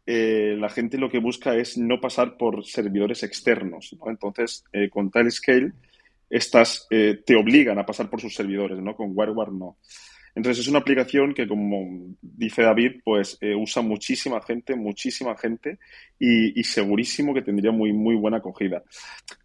la 0.08 0.70
gente 0.70 0.98
lo 0.98 1.12
que 1.12 1.20
busca 1.20 1.56
es 1.56 1.78
no 1.78 2.02
pasar 2.02 2.36
por 2.36 2.66
servidores 2.66 3.22
externos, 3.22 3.96
¿no? 4.00 4.10
Entonces, 4.10 4.64
con 4.90 5.12
Telescale 5.12 5.74
estas 6.30 6.88
eh, 6.90 7.22
te 7.26 7.36
obligan 7.36 7.80
a 7.80 7.86
pasar 7.86 8.10
por 8.10 8.22
sus 8.22 8.36
servidores, 8.36 8.80
¿no? 8.80 8.96
Con 8.96 9.12
WireGuard 9.14 9.52
no. 9.52 9.78
Entonces 10.36 10.64
es 10.64 10.70
una 10.70 10.80
aplicación 10.80 11.34
que, 11.34 11.48
como 11.48 12.16
dice 12.22 12.62
David, 12.62 13.02
pues 13.04 13.38
eh, 13.42 13.56
usa 13.56 13.82
muchísima 13.82 14.42
gente, 14.42 14.76
muchísima 14.76 15.36
gente 15.38 15.80
y, 16.20 16.64
segurísimo 16.64 17.34
que 17.34 17.42
tendría 17.42 17.72
muy, 17.72 17.94
muy 17.94 18.16
buena 18.16 18.38
acogida. 18.38 18.84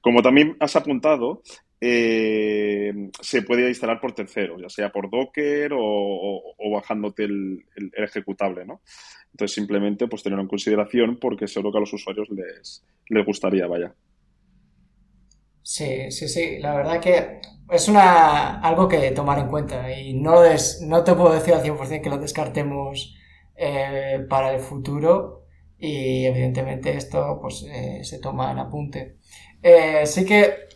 Como 0.00 0.22
también 0.22 0.56
has 0.60 0.76
apuntado, 0.76 1.42
eh, 1.80 3.10
se 3.20 3.42
puede 3.42 3.68
instalar 3.68 4.00
por 4.00 4.12
terceros, 4.12 4.60
ya 4.60 4.68
sea 4.68 4.92
por 4.92 5.10
Docker 5.10 5.72
o, 5.74 6.54
bajándote 6.72 7.24
el, 7.24 7.64
ejecutable, 7.96 8.64
¿no? 8.64 8.82
Entonces 9.32 9.54
simplemente 9.54 10.06
pues 10.06 10.22
tenerlo 10.22 10.42
en 10.42 10.48
consideración 10.48 11.18
porque 11.18 11.48
seguro 11.48 11.72
que 11.72 11.78
a 11.78 11.80
los 11.80 11.92
usuarios 11.92 12.28
les, 12.30 12.84
les 13.08 13.26
gustaría, 13.26 13.66
vaya. 13.66 13.92
Sí, 15.64 16.10
sí, 16.10 16.28
sí. 16.28 16.58
La 16.58 16.74
verdad 16.74 17.00
que 17.00 17.40
es 17.70 17.88
una, 17.88 18.60
algo 18.60 18.86
que 18.86 19.10
tomar 19.12 19.38
en 19.38 19.48
cuenta 19.48 19.90
y 19.98 20.12
no, 20.12 20.44
es, 20.44 20.82
no 20.82 21.02
te 21.02 21.14
puedo 21.14 21.32
decir 21.32 21.54
al 21.54 21.62
100% 21.62 22.02
que 22.02 22.10
lo 22.10 22.18
descartemos 22.18 23.16
eh, 23.56 24.26
para 24.28 24.52
el 24.52 24.60
futuro 24.60 25.46
y 25.78 26.26
evidentemente 26.26 26.94
esto 26.96 27.38
pues 27.40 27.64
eh, 27.66 28.00
se 28.04 28.18
toma 28.18 28.52
en 28.52 28.58
apunte. 28.58 29.16
Eh, 29.62 30.02
sí 30.06 30.26
que, 30.26 30.68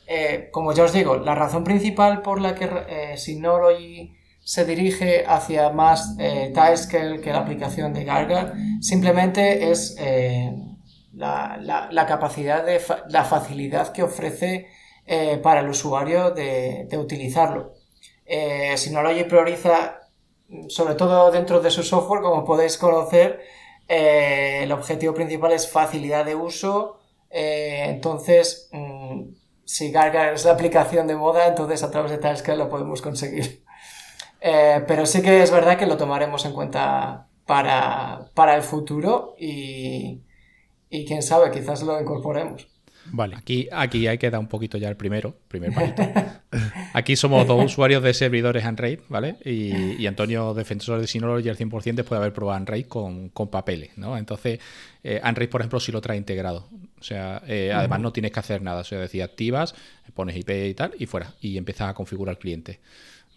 como 0.51 0.72
ya 0.72 0.85
os 0.85 0.94
digo, 0.94 1.16
la 1.18 1.35
razón 1.35 1.64
principal 1.64 2.22
por 2.22 2.40
la 2.40 2.55
que 2.55 3.14
Synology 3.16 4.16
se 4.42 4.64
dirige 4.64 5.27
hacia 5.27 5.68
más 5.68 6.16
eh, 6.18 6.55
que 6.90 7.31
la 7.31 7.40
aplicación 7.40 7.92
de 7.92 8.05
Gargar 8.05 8.55
simplemente 8.81 9.70
es 9.70 9.96
la, 11.12 11.59
la, 11.61 11.88
la, 11.92 12.07
capacidad 12.07 12.64
de 12.64 12.81
la 13.11 13.24
facilidad 13.24 13.92
que 13.92 14.03
ofrece 14.03 14.68
eh, 15.11 15.38
para 15.42 15.61
el 15.61 15.68
usuario 15.71 16.33
de, 16.33 16.87
utilizarlo. 16.99 17.73
Eh, 18.27 18.77
Synology 18.77 19.25
prioriza, 19.25 20.01
sobre 20.68 20.97
todo 20.97 21.31
dentro 21.31 21.61
de 21.61 21.71
su 21.71 21.83
software, 21.83 22.21
como 22.21 22.44
podéis 22.44 22.77
conocer, 22.77 23.40
eh, 23.88 24.61
el 24.64 24.71
objetivo 24.73 25.14
principal 25.14 25.53
es 25.53 25.71
facilidad 25.71 26.27
de 26.27 26.35
uso. 26.35 26.99
Eh, 27.31 27.87
entonces, 27.88 28.68
mm, 28.71 29.31
si 29.64 29.90
Gargar 29.90 30.35
es 30.35 30.44
la 30.44 30.53
aplicación 30.53 31.07
de 31.07 31.16
moda, 31.16 31.47
entonces 31.47 31.83
a 31.83 31.90
través 31.90 32.11
de 32.11 32.18
Tasker 32.18 32.59
lo 32.59 32.68
podemos 32.68 33.01
conseguir. 33.01 33.64
pero 34.87 35.07
sí 35.07 35.23
que 35.23 35.42
es 35.42 35.51
verdad 35.51 35.79
que 35.79 35.87
lo 35.87 35.97
tomaremos 35.97 36.44
en 36.44 36.53
cuenta 36.53 37.29
para, 37.47 38.31
para 38.35 38.55
el 38.57 38.62
futuro 38.62 39.35
y, 39.38 40.23
y 40.90 41.07
quién 41.07 41.23
sabe, 41.23 41.51
quizás 41.51 41.83
lo 41.83 41.99
incorporemos. 41.99 42.78
Vale. 43.11 43.37
Aquí, 43.37 43.68
aquí 43.73 44.07
hay 44.07 44.18
que 44.18 44.31
dar 44.31 44.40
un 44.40 44.49
poquito 44.49 44.79
ya 44.79 44.88
el 44.88 44.97
primero, 44.97 45.37
primer 45.49 45.73
palito. 45.73 46.03
Aquí 46.94 47.16
somos 47.16 47.47
dos 47.47 47.64
usuarios 47.64 48.03
de 48.03 48.14
servidores 48.14 48.64
Android, 48.64 49.01
¿vale? 49.09 49.37
Y, 49.44 50.07
Antonio, 50.07 50.55
defensor 50.55 51.01
de 51.01 51.07
Synology 51.07 51.49
al 51.49 51.57
100%, 51.57 51.94
después 51.94 52.11
de 52.11 52.16
haber 52.16 52.33
probado 52.33 52.57
Android 52.57 52.87
con, 52.87 53.29
con 53.29 53.49
papeles, 53.49 53.97
¿no? 53.97 54.16
Entonces, 54.16 54.59
eh, 55.05 55.21
Android, 55.23 55.49
por 55.49 55.61
ejemplo, 55.61 55.81
sí 55.81 55.92
lo 55.92 56.01
trae 56.01 56.16
integrado. 56.16 56.66
O 57.01 57.05
sea, 57.05 57.42
eh, 57.47 57.73
además 57.73 58.01
no 58.01 58.12
tienes 58.12 58.33
que 58.33 58.40
hacer 58.40 58.62
nada. 58.62 58.81
O 58.81 58.85
sea, 58.85 58.99
decía, 58.99 59.25
activas, 59.25 59.75
pones 60.14 60.37
IP 60.37 60.51
y 60.51 60.75
tal, 60.75 60.94
y 60.99 61.07
fuera. 61.07 61.35
Y 61.40 61.57
empiezas 61.59 61.90
a 61.90 61.94
configurar 61.94 62.35
el 62.35 62.38
cliente. 62.38 62.81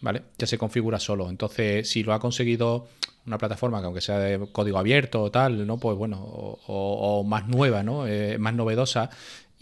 ¿Vale? 0.00 0.22
Ya 0.36 0.48
se 0.48 0.58
configura 0.58 0.98
solo. 0.98 1.30
Entonces, 1.30 1.88
si 1.88 2.02
lo 2.02 2.12
ha 2.12 2.18
conseguido 2.18 2.88
una 3.24 3.38
plataforma 3.38 3.78
que 3.78 3.86
aunque 3.86 4.00
sea 4.00 4.18
de 4.18 4.48
código 4.50 4.78
abierto 4.78 5.22
o 5.22 5.30
tal, 5.30 5.64
¿no? 5.66 5.78
Pues 5.78 5.96
bueno, 5.96 6.20
o, 6.20 7.22
más 7.24 7.46
nueva, 7.46 7.82
¿no? 7.82 8.06
Eh, 8.06 8.36
más 8.38 8.54
novedosa, 8.54 9.10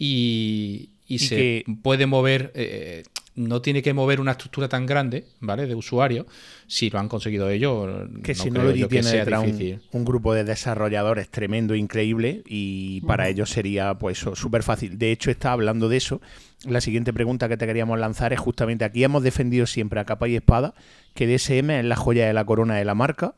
y, 0.03 1.19
se 1.19 1.63
puede 1.83 2.07
mover, 2.07 2.51
eh, 2.55 3.03
no 3.35 3.61
tiene 3.61 3.83
que 3.83 3.93
mover 3.93 4.19
una 4.19 4.31
estructura 4.31 4.67
tan 4.67 4.87
grande, 4.87 5.25
¿vale? 5.39 5.67
De 5.67 5.75
usuario, 5.75 6.25
si 6.65 6.89
lo 6.89 6.97
han 6.97 7.07
conseguido 7.07 7.49
ellos. 7.49 8.09
Que 8.23 8.33
si 8.33 8.49
no 8.49 8.63
lo 8.63 8.73
tiene 8.73 9.79
un, 9.91 10.05
grupo 10.05 10.33
de 10.33 10.43
desarrolladores 10.43 11.29
tremendo, 11.29 11.75
increíble, 11.75 12.41
y 12.47 13.01
para 13.01 13.29
ellos 13.29 13.51
sería 13.51 13.93
pues 13.93 14.17
súper 14.17 14.63
fácil. 14.63 14.97
De 14.97 15.11
hecho, 15.11 15.29
está 15.29 15.51
hablando 15.51 15.87
de 15.87 15.97
eso. 15.97 16.19
La 16.65 16.81
siguiente 16.81 17.13
pregunta 17.13 17.47
que 17.47 17.57
te 17.57 17.67
queríamos 17.67 17.99
lanzar 17.99 18.33
es 18.33 18.39
justamente 18.39 18.85
aquí 18.85 19.03
hemos 19.03 19.21
defendido 19.21 19.67
siempre 19.67 19.99
a 19.99 20.05
capa 20.05 20.27
y 20.27 20.35
espada 20.35 20.73
que 21.13 21.27
DSM 21.27 21.69
es 21.71 21.85
la 21.85 21.95
joya 21.95 22.25
de 22.25 22.33
la 22.33 22.45
corona 22.45 22.75
de 22.75 22.85
la 22.85 22.95
marca 22.95 23.35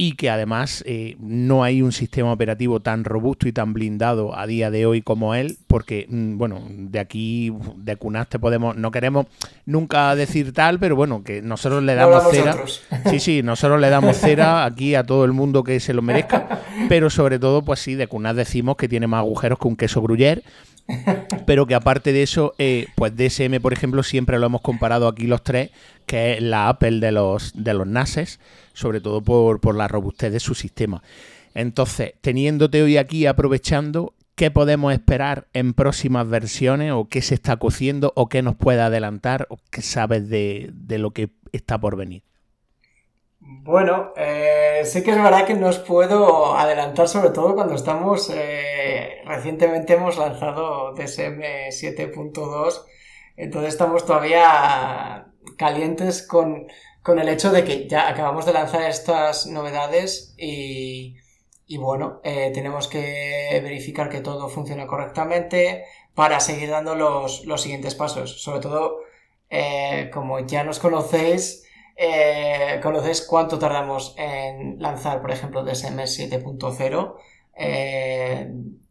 y 0.00 0.12
que 0.12 0.30
además 0.30 0.84
eh, 0.86 1.16
no 1.18 1.64
hay 1.64 1.82
un 1.82 1.90
sistema 1.90 2.32
operativo 2.32 2.78
tan 2.78 3.02
robusto 3.02 3.48
y 3.48 3.52
tan 3.52 3.72
blindado 3.72 4.38
a 4.38 4.46
día 4.46 4.70
de 4.70 4.86
hoy 4.86 5.02
como 5.02 5.34
él, 5.34 5.58
porque, 5.66 6.06
mm, 6.08 6.38
bueno, 6.38 6.62
de 6.70 7.00
aquí, 7.00 7.52
de 7.76 7.96
Cunaste 7.96 8.38
podemos, 8.38 8.76
no 8.76 8.92
queremos 8.92 9.26
nunca 9.66 10.14
decir 10.14 10.52
tal, 10.52 10.78
pero 10.78 10.94
bueno, 10.94 11.24
que 11.24 11.42
nosotros 11.42 11.82
le 11.82 11.96
damos 11.96 12.30
cera. 12.30 12.56
Sí, 13.10 13.18
sí, 13.18 13.42
nosotros 13.42 13.80
le 13.80 13.90
damos 13.90 14.16
cera 14.16 14.64
aquí 14.66 14.94
a 14.94 15.02
todo 15.02 15.24
el 15.24 15.32
mundo 15.32 15.64
que 15.64 15.80
se 15.80 15.92
lo 15.92 16.00
merezca, 16.00 16.60
pero 16.88 17.10
sobre 17.10 17.40
todo, 17.40 17.62
pues 17.62 17.80
sí, 17.80 17.96
de 17.96 18.06
Cunast 18.06 18.36
decimos 18.36 18.76
que 18.76 18.88
tiene 18.88 19.08
más 19.08 19.18
agujeros 19.18 19.58
que 19.58 19.66
un 19.66 19.76
queso 19.76 20.00
gruyer, 20.00 20.44
pero 21.46 21.66
que 21.66 21.74
aparte 21.74 22.12
de 22.12 22.22
eso, 22.22 22.54
eh, 22.58 22.86
pues 22.94 23.14
DSM, 23.16 23.60
por 23.60 23.72
ejemplo, 23.72 24.02
siempre 24.02 24.38
lo 24.38 24.46
hemos 24.46 24.60
comparado 24.60 25.08
aquí 25.08 25.26
los 25.26 25.42
tres, 25.42 25.70
que 26.06 26.34
es 26.34 26.42
la 26.42 26.68
Apple 26.68 27.00
de 27.00 27.12
los, 27.12 27.52
de 27.54 27.74
los 27.74 27.86
NASes, 27.86 28.40
sobre 28.72 29.00
todo 29.00 29.22
por, 29.22 29.60
por 29.60 29.74
la 29.74 29.88
robustez 29.88 30.32
de 30.32 30.40
su 30.40 30.54
sistema. 30.54 31.02
Entonces, 31.54 32.14
teniéndote 32.20 32.82
hoy 32.82 32.96
aquí 32.96 33.26
aprovechando, 33.26 34.14
¿qué 34.34 34.50
podemos 34.50 34.92
esperar 34.92 35.48
en 35.52 35.74
próximas 35.74 36.28
versiones 36.28 36.92
o 36.92 37.08
qué 37.08 37.22
se 37.22 37.34
está 37.34 37.56
cociendo 37.56 38.12
o 38.14 38.28
qué 38.28 38.42
nos 38.42 38.56
puede 38.56 38.80
adelantar 38.80 39.46
o 39.50 39.58
qué 39.70 39.82
sabes 39.82 40.28
de, 40.28 40.72
lo 40.88 41.10
que 41.10 41.30
está 41.52 41.78
por 41.78 41.96
venir? 41.96 42.22
Bueno, 43.50 44.12
eh, 44.16 44.82
sí 44.84 45.02
que 45.02 45.12
es 45.12 45.16
verdad 45.16 45.46
que 45.46 45.54
no 45.54 45.68
os 45.68 45.78
puedo 45.78 46.54
adelantar, 46.54 47.08
sobre 47.08 47.30
todo 47.30 47.54
cuando 47.54 47.74
estamos. 47.74 48.30
Eh, 48.34 49.22
recientemente 49.24 49.94
hemos 49.94 50.18
lanzado 50.18 50.92
DSM 50.94 51.70
7.2, 51.70 52.84
entonces 53.36 53.70
estamos 53.72 54.04
todavía 54.04 55.28
calientes 55.56 56.26
con 56.26 56.66
con 57.02 57.18
el 57.18 57.28
hecho 57.30 57.50
de 57.50 57.64
que 57.64 57.88
ya 57.88 58.08
acabamos 58.08 58.44
de 58.44 58.52
lanzar 58.52 58.82
estas 58.82 59.46
novedades 59.46 60.34
y, 60.36 61.16
y 61.66 61.78
bueno, 61.78 62.20
eh, 62.22 62.50
tenemos 62.52 62.86
que 62.88 63.60
verificar 63.62 64.10
que 64.10 64.20
todo 64.20 64.48
funciona 64.50 64.86
correctamente 64.86 65.84
para 66.14 66.40
seguir 66.40 66.68
dando 66.68 66.94
los, 66.96 67.46
los 67.46 67.62
siguientes 67.62 67.94
pasos. 67.94 68.42
Sobre 68.42 68.60
todo, 68.60 68.98
eh, 69.48 70.10
como 70.12 70.40
ya 70.40 70.64
nos 70.64 70.80
conocéis, 70.80 71.67
eh, 71.98 72.80
conocéis 72.82 73.22
cuánto 73.22 73.58
tardamos 73.58 74.14
en 74.16 74.80
lanzar, 74.80 75.20
por 75.20 75.32
ejemplo, 75.32 75.64
DSM 75.64 75.98
7.0, 75.98 77.16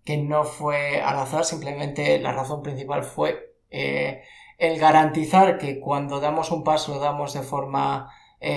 que 0.03 0.17
no 0.17 0.43
fue 0.43 1.01
al 1.01 1.17
azar, 1.17 1.45
simplemente 1.45 2.19
la 2.19 2.33
razón 2.33 2.61
principal 2.61 3.03
fue 3.03 3.55
el 3.69 4.79
garantizar 4.79 5.57
que 5.57 5.79
cuando 5.79 6.19
damos 6.19 6.51
un 6.51 6.63
paso 6.63 6.93
lo 6.95 6.99
damos 6.99 7.33
de 7.33 7.41
forma 7.41 8.11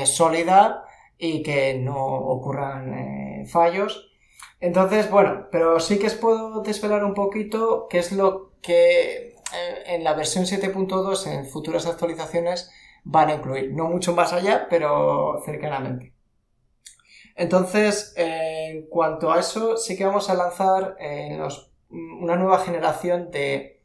sólida 0.04 0.84
y 1.16 1.42
que 1.42 1.74
no 1.74 1.96
ocurran 1.96 3.46
fallos. 3.46 4.10
Entonces, 4.60 5.10
bueno, 5.10 5.46
pero 5.50 5.80
sí 5.80 5.98
que 5.98 6.08
os 6.08 6.14
puedo 6.14 6.60
desvelar 6.62 7.04
un 7.04 7.14
poquito 7.14 7.86
qué 7.88 7.98
es 7.98 8.12
lo 8.12 8.52
que 8.60 9.34
eh, 9.54 9.82
en 9.86 10.04
la 10.04 10.14
versión 10.14 10.44
7.2 10.44 11.26
en 11.26 11.46
futuras 11.46 11.86
actualizaciones 11.86 12.70
van 13.04 13.30
a 13.30 13.34
incluir. 13.34 13.72
No 13.72 13.84
mucho 13.86 14.14
más 14.14 14.32
allá, 14.32 14.66
pero 14.68 15.40
cercanamente. 15.44 16.12
Entonces, 17.36 18.12
en 18.16 18.86
cuanto 18.88 19.32
a 19.32 19.40
eso, 19.40 19.76
sí 19.76 19.96
que 19.96 20.04
vamos 20.04 20.28
a 20.28 20.34
lanzar 20.34 20.96
eh, 21.00 21.40
una 21.88 22.36
nueva 22.36 22.58
generación 22.58 23.30
de, 23.30 23.82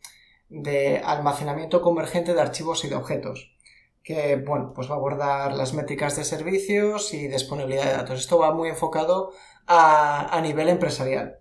de, 0.49 1.01
almacenamiento 1.03 1.81
convergente 1.81 2.33
de 2.33 2.41
archivos 2.41 2.83
y 2.83 2.89
de 2.89 2.95
objetos. 2.95 3.55
Que, 4.03 4.35
bueno, 4.35 4.73
pues 4.75 4.89
va 4.89 4.95
a 4.95 4.97
abordar 4.97 5.53
las 5.53 5.73
métricas 5.73 6.15
de 6.15 6.25
servicios 6.25 7.13
y 7.13 7.27
disponibilidad 7.27 7.85
de 7.85 7.93
datos. 7.93 8.19
Esto 8.19 8.37
va 8.37 8.53
muy 8.53 8.69
enfocado 8.69 9.31
a, 9.67 10.39
nivel 10.43 10.69
empresarial. 10.69 11.39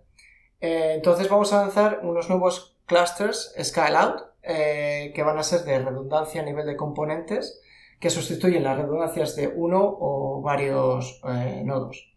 Eh, 0.61 0.93
entonces 0.95 1.29
vamos 1.29 1.53
a 1.53 1.61
lanzar 1.61 1.99
unos 2.03 2.29
nuevos 2.29 2.77
clusters 2.85 3.53
Scale 3.61 3.97
Out 3.97 4.21
eh, 4.41 5.11
que 5.13 5.23
van 5.23 5.37
a 5.37 5.43
ser 5.43 5.61
de 5.61 5.79
redundancia 5.79 6.41
a 6.41 6.45
nivel 6.45 6.65
de 6.65 6.75
componentes 6.75 7.61
que 7.99 8.09
sustituyen 8.09 8.63
las 8.63 8.77
redundancias 8.77 9.35
de 9.35 9.47
uno 9.47 9.81
o 9.99 10.41
varios 10.41 11.21
eh, 11.27 11.61
nodos. 11.65 12.11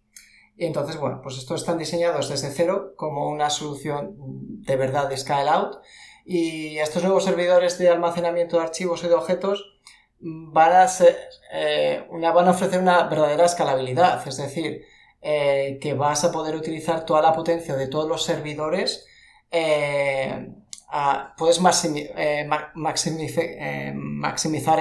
Y 0.56 0.66
entonces, 0.66 0.96
bueno, 0.96 1.20
pues 1.22 1.38
estos 1.38 1.60
están 1.60 1.78
diseñados 1.78 2.28
desde 2.28 2.50
cero 2.50 2.94
como 2.96 3.28
una 3.28 3.48
solución 3.48 4.16
de 4.18 4.76
verdad 4.76 5.08
de 5.08 5.16
Scale 5.16 5.48
Out 5.48 5.76
y 6.24 6.78
estos 6.78 7.04
nuevos 7.04 7.24
servidores 7.24 7.78
de 7.78 7.88
almacenamiento 7.88 8.56
de 8.56 8.64
archivos 8.64 9.04
y 9.04 9.08
de 9.08 9.14
objetos 9.14 9.78
van 10.20 10.72
a, 10.72 10.88
ser, 10.88 11.16
van 12.20 12.48
a 12.48 12.50
ofrecer 12.50 12.80
una 12.80 13.04
verdadera 13.04 13.44
escalabilidad, 13.44 14.26
es 14.26 14.36
decir, 14.36 14.84
eh, 15.20 15.78
que 15.80 15.94
vas 15.94 16.22
a 16.24 16.30
poder 16.30 16.54
utilizar 16.54 17.04
toda 17.04 17.22
la 17.22 17.32
potencia 17.32 17.74
de 17.76 17.88
todos 17.88 18.08
los 18.08 18.24
servidores. 18.24 19.06
Eh, 19.50 20.48
puedes 21.36 21.60
eh, 21.84 22.48
maximizar 24.14 24.80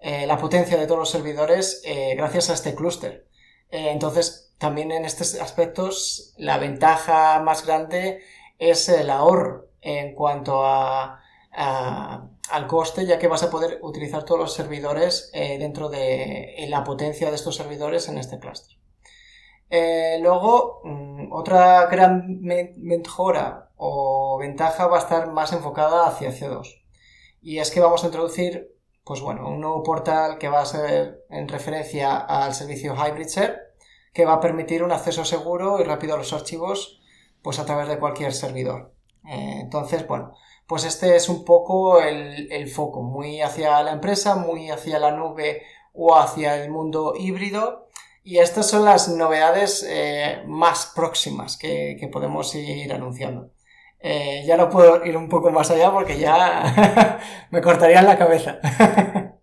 la 0.00 0.38
potencia 0.38 0.78
de 0.78 0.86
todos 0.86 1.00
los 1.00 1.10
servidores 1.10 1.82
gracias 2.16 2.50
a 2.50 2.54
este 2.54 2.74
clúster. 2.74 3.26
entonces, 3.70 4.54
también 4.58 4.92
en 4.92 5.04
estos 5.04 5.34
aspectos, 5.34 6.34
la 6.36 6.58
ventaja 6.58 7.40
más 7.40 7.66
grande 7.66 8.20
es 8.58 8.88
el 8.88 9.10
ahorro 9.10 9.68
en 9.80 10.14
cuanto 10.14 10.64
a, 10.64 11.20
al 11.52 12.66
coste, 12.66 13.06
ya 13.06 13.18
que 13.18 13.28
vas 13.28 13.42
a 13.42 13.50
poder 13.50 13.78
utilizar 13.82 14.24
todos 14.24 14.40
los 14.40 14.54
servidores 14.54 15.30
dentro 15.32 15.88
de 15.88 16.66
la 16.68 16.84
potencia 16.84 17.30
de 17.30 17.36
estos 17.36 17.56
servidores 17.56 18.08
en 18.08 18.18
este 18.18 18.38
clúster. 18.38 18.78
Eh, 19.70 20.18
luego, 20.22 20.80
mm, 20.84 21.32
otra 21.32 21.86
gran 21.86 22.40
mejora 22.40 23.70
o 23.76 24.38
ventaja 24.38 24.86
va 24.86 24.96
a 24.96 25.00
estar 25.00 25.30
más 25.32 25.52
enfocada 25.52 26.06
hacia 26.06 26.32
C2. 26.32 26.82
Y 27.42 27.58
es 27.58 27.70
que 27.70 27.80
vamos 27.80 28.02
a 28.02 28.06
introducir, 28.06 28.74
pues 29.08 29.22
bueno, 29.22 29.48
un 29.48 29.62
nuevo 29.62 29.82
portal 29.82 30.36
que 30.36 30.50
va 30.50 30.60
a 30.60 30.66
ser 30.66 31.24
en 31.30 31.48
referencia 31.48 32.18
al 32.18 32.52
servicio 32.52 32.94
Hybrid 32.94 33.26
Share, 33.26 33.58
que 34.12 34.26
va 34.26 34.34
a 34.34 34.40
permitir 34.40 34.82
un 34.82 34.92
acceso 34.92 35.24
seguro 35.24 35.80
y 35.80 35.84
rápido 35.84 36.12
a 36.14 36.18
los 36.18 36.34
archivos, 36.34 37.00
pues 37.40 37.58
a 37.58 37.64
través 37.64 37.88
de 37.88 37.98
cualquier 37.98 38.34
servidor. 38.34 38.92
Eh, 39.26 39.60
entonces, 39.62 40.06
bueno, 40.06 40.34
pues 40.66 40.84
este 40.84 41.16
es 41.16 41.30
un 41.30 41.46
poco 41.46 42.02
el, 42.02 42.52
el 42.52 42.68
foco, 42.68 43.00
muy 43.00 43.40
hacia 43.40 43.82
la 43.82 43.92
empresa, 43.92 44.36
muy 44.36 44.68
hacia 44.68 44.98
la 44.98 45.12
nube 45.12 45.62
o 45.94 46.14
hacia 46.14 46.62
el 46.62 46.70
mundo 46.70 47.14
híbrido 47.18 47.88
y 48.22 48.40
estas 48.40 48.68
son 48.68 48.84
las 48.84 49.08
novedades 49.08 49.86
eh, 49.88 50.42
más 50.46 50.92
próximas 50.94 51.56
que, 51.56 52.10
podemos 52.12 52.54
ir 52.54 52.92
anunciando. 52.92 53.52
Eh, 54.00 54.44
ya 54.46 54.56
no 54.56 54.68
puedo 54.68 55.04
ir 55.04 55.16
un 55.16 55.28
poco 55.28 55.50
más 55.50 55.70
allá 55.70 55.90
porque 55.90 56.18
ya 56.18 57.18
me 57.50 57.60
cortarían 57.60 58.06
la 58.06 58.16
cabeza. 58.16 58.58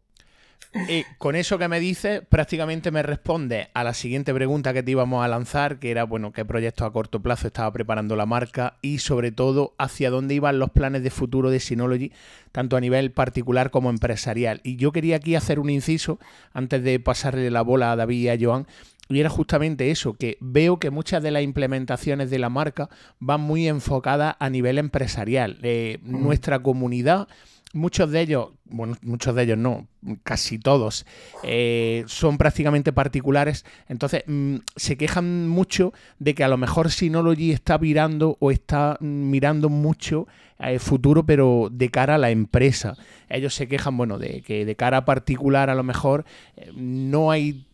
Y 0.89 1.05
con 1.17 1.35
eso 1.35 1.57
que 1.57 1.69
me 1.69 1.79
dices, 1.79 2.21
prácticamente 2.27 2.91
me 2.91 3.01
responde 3.01 3.69
a 3.73 3.83
la 3.83 3.93
siguiente 3.93 4.33
pregunta 4.33 4.73
que 4.73 4.83
te 4.83 4.91
íbamos 4.91 5.23
a 5.23 5.27
lanzar, 5.29 5.79
que 5.79 5.89
era, 5.89 6.03
bueno, 6.03 6.33
qué 6.33 6.43
proyectos 6.43 6.85
a 6.85 6.91
corto 6.91 7.21
plazo 7.21 7.47
estaba 7.47 7.71
preparando 7.71 8.17
la 8.17 8.25
marca 8.25 8.77
y 8.81 8.99
sobre 8.99 9.31
todo 9.31 9.73
hacia 9.77 10.09
dónde 10.09 10.35
iban 10.35 10.59
los 10.59 10.71
planes 10.71 11.01
de 11.01 11.11
futuro 11.11 11.49
de 11.49 11.61
Synology, 11.61 12.11
tanto 12.51 12.75
a 12.75 12.81
nivel 12.81 13.11
particular 13.11 13.71
como 13.71 13.89
empresarial. 13.89 14.59
Y 14.63 14.75
yo 14.75 14.91
quería 14.91 15.15
aquí 15.15 15.35
hacer 15.35 15.59
un 15.59 15.69
inciso 15.69 16.19
antes 16.53 16.83
de 16.83 16.99
pasarle 16.99 17.49
la 17.51 17.61
bola 17.61 17.93
a 17.93 17.95
David 17.95 18.19
y 18.19 18.29
a 18.29 18.37
Joan, 18.39 18.67
y 19.09 19.19
era 19.19 19.29
justamente 19.29 19.91
eso, 19.91 20.13
que 20.13 20.37
veo 20.39 20.79
que 20.79 20.89
muchas 20.89 21.21
de 21.21 21.31
las 21.31 21.43
implementaciones 21.43 22.29
de 22.29 22.39
la 22.39 22.49
marca 22.49 22.89
van 23.19 23.41
muy 23.41 23.67
enfocadas 23.67 24.35
a 24.39 24.49
nivel 24.49 24.77
empresarial. 24.77 25.59
Eh, 25.61 25.99
nuestra 26.03 26.59
comunidad 26.59 27.27
muchos 27.75 28.09
de 28.09 28.21
ellos, 28.21 28.47
bueno, 28.63 28.95
muchos 29.01 29.35
de 29.35 29.43
ellos 29.43 29.57
no, 29.57 29.87
casi 30.23 30.57
todos, 30.57 31.05
eh, 31.43 32.03
son 32.07 32.37
prácticamente 32.37 32.93
particulares. 32.93 33.65
Entonces, 33.89 34.23
mm, 34.25 34.55
se 34.75 34.97
quejan 34.97 35.47
mucho 35.47 35.93
de 36.17 36.33
que 36.33 36.43
a 36.43 36.47
lo 36.47 36.57
mejor 36.57 36.89
Synology 36.89 37.51
está 37.51 37.77
virando 37.77 38.37
o 38.39 38.49
está 38.49 38.97
mm, 38.99 39.05
mirando 39.05 39.69
mucho 39.69 40.27
el 40.57 40.79
futuro, 40.79 41.25
pero 41.25 41.67
de 41.69 41.89
cara 41.89 42.15
a 42.15 42.17
la 42.17 42.31
empresa. 42.31 42.95
Ellos 43.27 43.53
se 43.53 43.67
quejan, 43.67 43.97
bueno, 43.97 44.17
de 44.17 44.41
que 44.41 44.65
de 44.65 44.75
cara 44.75 44.97
a 44.97 45.05
particular 45.05 45.69
a 45.69 45.75
lo 45.75 45.83
mejor 45.83 46.25
eh, 46.55 46.71
no 46.75 47.29
hay 47.29 47.64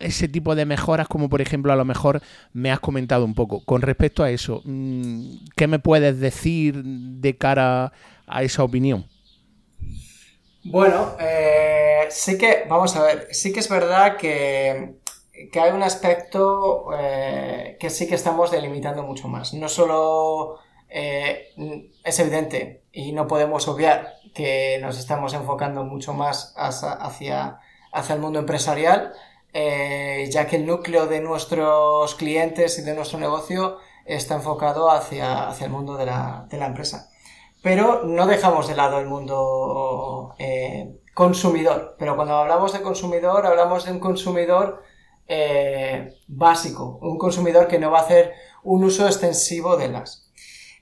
ese 0.00 0.28
tipo 0.28 0.54
de 0.54 0.66
mejoras 0.66 1.08
como 1.08 1.28
por 1.28 1.40
ejemplo 1.40 1.72
a 1.72 1.76
lo 1.76 1.84
mejor 1.84 2.22
me 2.52 2.70
has 2.70 2.80
comentado 2.80 3.24
un 3.24 3.34
poco. 3.34 3.64
Con 3.64 3.82
respecto 3.82 4.22
a 4.22 4.30
eso, 4.30 4.62
mm, 4.64 5.36
¿qué 5.56 5.66
me 5.66 5.78
puedes 5.78 6.20
decir 6.20 6.82
de 6.84 7.36
cara 7.36 7.92
a 8.26 8.42
esa 8.42 8.62
opinión? 8.62 9.06
Bueno, 10.64 11.16
eh, 11.20 12.06
sí 12.10 12.36
que, 12.38 12.64
vamos 12.68 12.96
a 12.96 13.02
ver, 13.04 13.28
sí 13.30 13.52
que 13.52 13.60
es 13.60 13.68
verdad 13.68 14.16
que, 14.16 14.96
hay 15.60 15.70
un 15.70 15.82
aspecto 15.82 16.88
eh, 16.98 17.76
que 17.78 17.88
sí 17.88 18.08
que 18.08 18.16
estamos 18.16 18.50
delimitando 18.50 19.04
mucho 19.04 19.28
más. 19.28 19.54
No 19.54 19.68
solo 19.68 20.58
eh, 20.88 21.50
es 22.02 22.18
evidente 22.18 22.82
y 22.90 23.12
no 23.12 23.28
podemos 23.28 23.68
obviar 23.68 24.14
que 24.34 24.78
nos 24.80 24.98
estamos 24.98 25.34
enfocando 25.34 25.84
mucho 25.84 26.14
más 26.14 26.52
hacia, 26.56 27.60
hacia 27.92 28.14
el 28.14 28.20
mundo 28.20 28.38
empresarial, 28.38 29.12
ya 30.30 30.46
que 30.46 30.56
el 30.56 30.66
núcleo 30.66 31.06
de 31.06 31.20
nuestros 31.20 32.14
clientes 32.14 32.78
y 32.78 32.82
de 32.82 32.94
nuestro 32.94 33.18
negocio 33.18 33.78
está 34.04 34.34
enfocado 34.34 34.90
hacia, 34.90 35.48
hacia 35.48 35.66
el 35.66 35.72
mundo 35.72 35.96
de 35.96 36.06
la, 36.06 36.46
de 36.50 36.58
la 36.58 36.66
empresa 36.66 37.10
pero 37.66 38.04
no 38.04 38.28
dejamos 38.28 38.68
de 38.68 38.76
lado 38.76 39.00
el 39.00 39.06
mundo 39.06 40.36
eh, 40.38 41.00
consumidor. 41.14 41.96
Pero 41.98 42.14
cuando 42.14 42.36
hablamos 42.36 42.72
de 42.72 42.80
consumidor, 42.80 43.44
hablamos 43.44 43.84
de 43.84 43.90
un 43.90 43.98
consumidor 43.98 44.84
eh, 45.26 46.14
básico, 46.28 47.00
un 47.02 47.18
consumidor 47.18 47.66
que 47.66 47.80
no 47.80 47.90
va 47.90 47.98
a 47.98 48.02
hacer 48.02 48.34
un 48.62 48.84
uso 48.84 49.04
extensivo 49.04 49.76
de 49.76 49.88
las. 49.88 50.30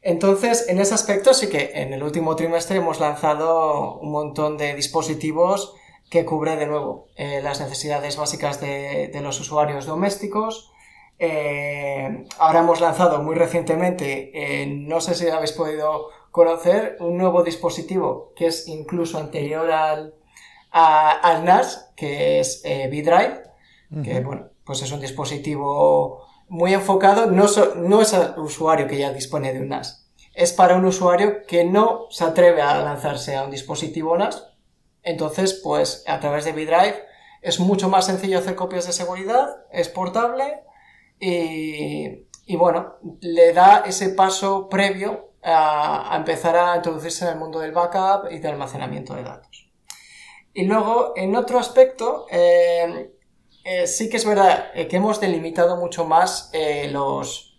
Entonces, 0.02 0.68
en 0.68 0.78
ese 0.78 0.92
aspecto 0.92 1.32
sí 1.32 1.48
que 1.48 1.72
en 1.74 1.94
el 1.94 2.02
último 2.02 2.36
trimestre 2.36 2.76
hemos 2.76 3.00
lanzado 3.00 3.98
un 4.00 4.12
montón 4.12 4.58
de 4.58 4.74
dispositivos 4.74 5.74
que 6.14 6.24
cubre 6.24 6.54
de 6.54 6.66
nuevo 6.66 7.08
eh, 7.16 7.40
las 7.42 7.60
necesidades 7.60 8.16
básicas 8.16 8.60
de, 8.60 9.10
los 9.20 9.40
usuarios 9.40 9.84
domésticos. 9.84 10.70
ahora 12.38 12.60
hemos 12.60 12.80
lanzado 12.80 13.20
muy 13.20 13.34
recientemente, 13.34 14.30
no 14.68 15.00
sé 15.00 15.16
si 15.16 15.28
habéis 15.28 15.50
podido 15.50 16.10
conocer 16.30 16.98
un 17.00 17.18
nuevo 17.18 17.42
dispositivo 17.42 18.32
que 18.36 18.46
es 18.46 18.68
incluso 18.68 19.18
anterior 19.18 19.72
al, 19.72 20.14
al 20.70 21.44
NAS, 21.44 21.90
que 21.96 22.38
es 22.38 22.62
eh, 22.64 22.88
drive 22.88 23.42
que 24.04 24.20
bueno, 24.20 24.50
pues 24.64 24.82
es 24.82 24.92
un 24.92 25.00
dispositivo 25.00 26.26
muy 26.48 26.74
enfocado, 26.74 27.26
no, 27.26 27.46
no 27.76 28.00
es 28.00 28.14
al 28.14 28.38
usuario 28.38 28.86
que 28.86 28.98
ya 28.98 29.12
dispone 29.12 29.52
de 29.52 29.62
un 29.62 29.68
NAS, 29.70 30.06
es 30.32 30.52
para 30.52 30.76
un 30.76 30.84
usuario 30.84 31.44
que 31.48 31.64
no 31.64 32.06
se 32.10 32.22
atreve 32.22 32.62
a 32.62 32.78
lanzarse 32.82 33.34
a 33.34 33.42
un 33.42 33.50
dispositivo 33.50 34.16
NAS, 34.16 34.53
entonces 35.04 35.60
pues 35.62 36.04
a 36.06 36.18
través 36.20 36.44
de 36.44 36.52
V-Drive 36.52 37.04
es 37.42 37.60
mucho 37.60 37.88
más 37.88 38.06
sencillo 38.06 38.38
hacer 38.38 38.54
copias 38.56 38.86
de 38.86 38.92
seguridad, 38.92 39.66
es 39.70 39.88
portable 39.88 40.64
y, 41.20 42.56
bueno, 42.56 42.96
le 43.20 43.52
da 43.52 43.84
ese 43.86 44.10
paso 44.10 44.68
previo 44.68 45.32
a, 45.42 46.14
empezar 46.16 46.56
a 46.56 46.76
introducirse 46.76 47.24
en 47.24 47.32
el 47.32 47.38
mundo 47.38 47.60
del 47.60 47.72
backup 47.72 48.30
y 48.30 48.38
del 48.38 48.52
almacenamiento 48.52 49.14
de 49.14 49.24
datos. 49.24 49.70
Y 50.52 50.64
luego, 50.64 51.12
en 51.16 51.34
otro 51.36 51.58
aspecto, 51.58 52.26
eh, 52.30 53.12
eh, 53.64 53.86
sí 53.86 54.08
que 54.08 54.16
es 54.16 54.24
verdad 54.24 54.70
eh, 54.74 54.86
que 54.86 54.96
hemos 54.96 55.20
delimitado 55.20 55.76
mucho 55.76 56.04
más 56.04 56.50
los, 56.90 57.58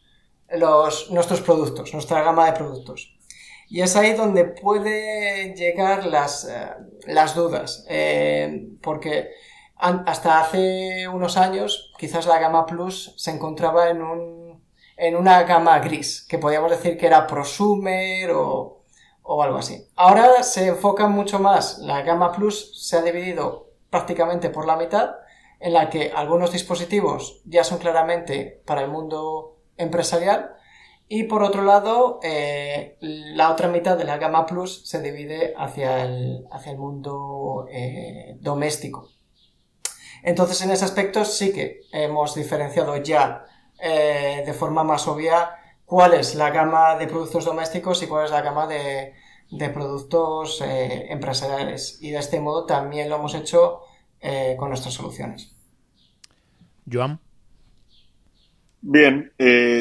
nuestros 1.10 1.42
productos, 1.42 1.94
nuestra 1.94 2.24
gama 2.24 2.46
de 2.46 2.54
productos. 2.54 3.15
Y 3.68 3.82
es 3.82 3.96
ahí 3.96 4.14
donde 4.14 4.46
pueden 4.46 5.56
llegar 5.56 6.06
las, 6.06 6.50
las 7.08 7.36
dudas, 7.36 7.86
porque 8.82 9.32
hasta 9.78 10.40
hace 10.40 11.08
unos 11.08 11.38
años 11.38 11.94
quizás 11.98 12.28
la 12.28 12.40
gama 12.40 12.66
Plus 12.66 13.14
se 13.18 13.32
encontraba 13.32 13.90
en 13.90 14.02
un 14.02 14.46
en 14.98 15.16
una 15.16 15.44
gama 15.44 15.80
gris, 15.80 16.26
que 16.28 16.38
podríamos 16.38 16.72
decir 16.72 16.98
que 16.98 17.08
era 17.08 17.28
prosumer 17.28 18.32
o, 18.32 18.84
o 19.24 19.44
algo 19.44 19.58
así. 19.58 19.88
Ahora 19.96 20.44
se 20.44 20.68
enfoca 20.68 21.08
mucho 21.08 21.40
más, 21.40 21.80
la 21.80 22.02
gama 22.02 22.32
Plus 22.32 22.72
se 22.82 22.98
ha 22.98 23.02
dividido 23.02 23.70
prácticamente 23.90 24.50
por 24.50 24.66
la 24.66 24.78
mitad, 24.78 25.16
en 25.60 25.74
la 25.74 25.90
que 25.90 26.12
algunos 26.16 26.52
dispositivos 26.52 27.42
ya 27.46 27.64
son 27.64 27.80
claramente 27.80 28.62
para 28.66 28.82
el 28.82 28.90
mundo 28.90 29.58
empresarial 29.78 30.56
y 31.08 31.24
por 31.24 31.44
otro 31.44 31.64
lado 31.64 32.20
eh, 32.24 32.98
la 33.00 33.52
otra 33.52 33.68
mitad 33.68 33.98
de 33.98 34.06
la 34.06 34.18
gama 34.18 34.46
Plus 34.46 34.82
se 34.86 35.02
divide 35.02 35.54
hacia 35.58 36.04
el, 36.04 36.46
hacia 36.52 36.72
el 36.72 36.78
mundo 36.78 37.68
eh, 37.72 38.38
doméstico. 38.40 39.10
Entonces 40.24 40.62
en 40.64 40.72
ese 40.72 40.86
aspecto 40.86 41.24
sí 41.24 41.54
que 41.54 41.82
hemos 41.92 42.34
diferenciado 42.34 42.98
ya 42.98 43.46
eh, 43.80 44.42
de 44.46 44.54
forma 44.54 44.84
más 44.84 45.08
obvia 45.08 45.52
cuál 45.86 46.16
es 46.16 46.34
la 46.34 46.50
gama 46.50 46.96
de 46.96 47.06
productos 47.08 47.46
domésticos 47.46 48.02
y 48.02 48.08
cuál 48.08 48.26
es 48.26 48.32
la 48.32 48.42
gama 48.42 48.66
de, 48.66 49.14
productos 49.72 50.62
eh, 50.62 51.12
empresariales. 51.12 52.00
Y 52.02 52.10
de 52.10 52.18
este 52.18 52.40
modo 52.40 52.66
también 52.66 53.10
lo 53.10 53.18
hemos 53.18 53.36
hecho 53.36 53.82
con 54.58 54.70
nuestras 54.70 54.96
soluciones. 54.96 55.56
Joan. 56.92 57.20
Bien, 58.88 59.32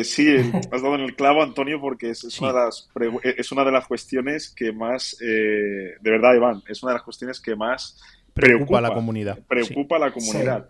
sí, 0.05 0.37
has 0.73 0.83
dado 0.83 0.95
en 0.95 1.03
el 1.03 1.15
clavo, 1.15 1.43
Antonio, 1.43 1.81
porque 1.81 2.11
es, 2.11 2.41
una, 2.41 2.53
de 2.53 2.59
las 2.59 2.89
es 3.23 3.53
una 3.53 3.65
de 3.65 3.73
las 3.73 3.87
cuestiones 3.87 4.53
que 4.55 4.73
más, 4.73 5.17
de 5.21 5.99
verdad, 6.03 6.35
Iván, 6.35 6.63
es 6.69 6.83
una 6.83 6.93
de 6.93 6.97
las 6.97 7.05
cuestiones 7.05 7.41
que 7.41 7.55
más 7.55 8.01
preocupa, 8.33 8.79
a 8.79 8.83
la 8.83 8.95
comunidad. 8.95 9.39
Preocupa 9.47 9.97
a 9.97 9.99
la 9.99 10.13
comunidad 10.13 10.69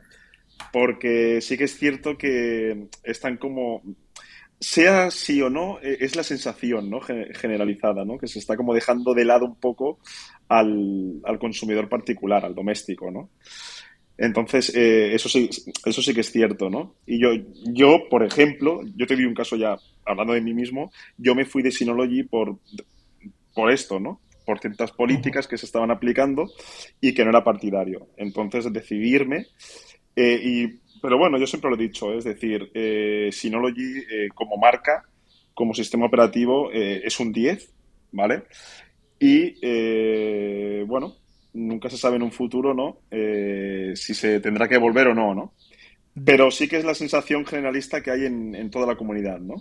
porque 0.73 1.40
sí 1.40 1.57
que 1.57 1.64
es 1.64 1.79
cierto 1.79 2.16
que 2.16 2.88
están 3.03 3.37
como 3.37 3.83
sea 4.61 5.11
sí 5.11 5.42
o 5.42 5.51
no, 5.51 5.79
e, 5.81 5.99
es 6.01 6.16
la 6.16 6.23
sensación 6.23 6.90
¿no? 6.90 7.01
generalizada, 7.01 8.05
¿no? 8.05 8.18
que 8.18 8.27
se 8.27 8.38
está 8.38 8.57
como 8.57 8.75
dejando 8.75 9.14
de 9.14 9.25
lado 9.25 9.44
un 9.44 9.57
poco 9.57 9.99
al, 10.49 11.20
consumidor 11.38 11.88
particular, 11.88 12.44
al 12.44 12.55
doméstico. 12.55 13.11
¿no? 13.11 13.31
Entonces, 14.16 14.74
eh, 14.74 15.14
eso, 15.14 15.29
sí, 15.29 15.50
eso 15.85 16.03
sí 16.03 16.14
que 16.14 16.20
es 16.20 16.31
cierto. 16.31 16.70
¿no? 16.70 16.94
Y 17.07 17.20
yo, 17.20 17.31
yo, 17.66 18.09
por 18.09 18.24
ejemplo, 18.24 18.81
yo 18.96 19.07
te 19.07 19.16
di 19.16 19.24
un 19.24 19.35
caso 19.35 19.57
ya, 19.57 19.77
hablando 20.05 20.33
de 20.33 20.40
mí 20.40 20.55
mismo, 20.55 20.92
yo 21.18 21.35
me 21.35 21.44
fui 21.44 21.62
de 21.62 21.70
Synology 21.70 22.22
por, 22.24 22.59
por 23.55 23.70
esto, 23.72 24.00
¿no? 24.00 24.20
por 24.44 24.61
ciertas 24.61 24.92
políticas 24.92 25.48
que 25.48 25.57
se 25.57 25.64
estaban 25.64 25.90
aplicando 25.90 26.50
y 27.00 27.14
que 27.14 27.24
no 27.24 27.31
era 27.31 27.42
partidario. 27.42 28.09
Entonces, 28.18 28.70
decidirme 28.70 29.46
eh, 30.16 30.40
y, 30.42 30.81
pero 31.05 31.18
bueno, 31.18 31.38
yo 31.38 31.46
siempre 31.46 31.68
lo 31.68 31.77
he 31.77 31.81
dicho, 31.81 32.14
es 32.14 32.24
decir, 32.24 32.70
eh, 32.72 33.29
Synology 33.31 33.98
eh, 34.11 34.29
como 34.35 34.57
marca, 34.57 35.05
como 35.53 35.74
sistema 35.74 36.07
operativo, 36.07 36.70
eh, 36.72 37.03
es 37.05 37.20
un 37.20 37.31
10, 37.33 37.72
¿vale? 38.12 38.44
Y 39.20 40.85
bueno, 40.85 41.16
nunca 41.55 41.88
se 41.88 41.97
sabe 41.97 42.17
en 42.17 42.23
un 42.23 42.33
futuro, 42.33 42.75
¿no? 42.75 42.99
si 43.11 44.14
se 44.14 44.40
tendrá 44.40 44.69
que 44.69 44.79
volver 44.79 45.09
o 45.09 45.14
no, 45.14 45.35
¿no? 45.35 45.55
Pero 46.25 46.53
sí 46.53 46.69
que 46.69 46.77
es 46.77 46.85
la 46.85 46.95
sensación 46.95 47.45
generalista 47.45 48.01
que 48.01 48.12
hay 48.12 48.27
en, 48.27 48.71
toda 48.71 48.87
la 48.87 48.97
comunidad, 48.97 49.40
¿no? 49.40 49.57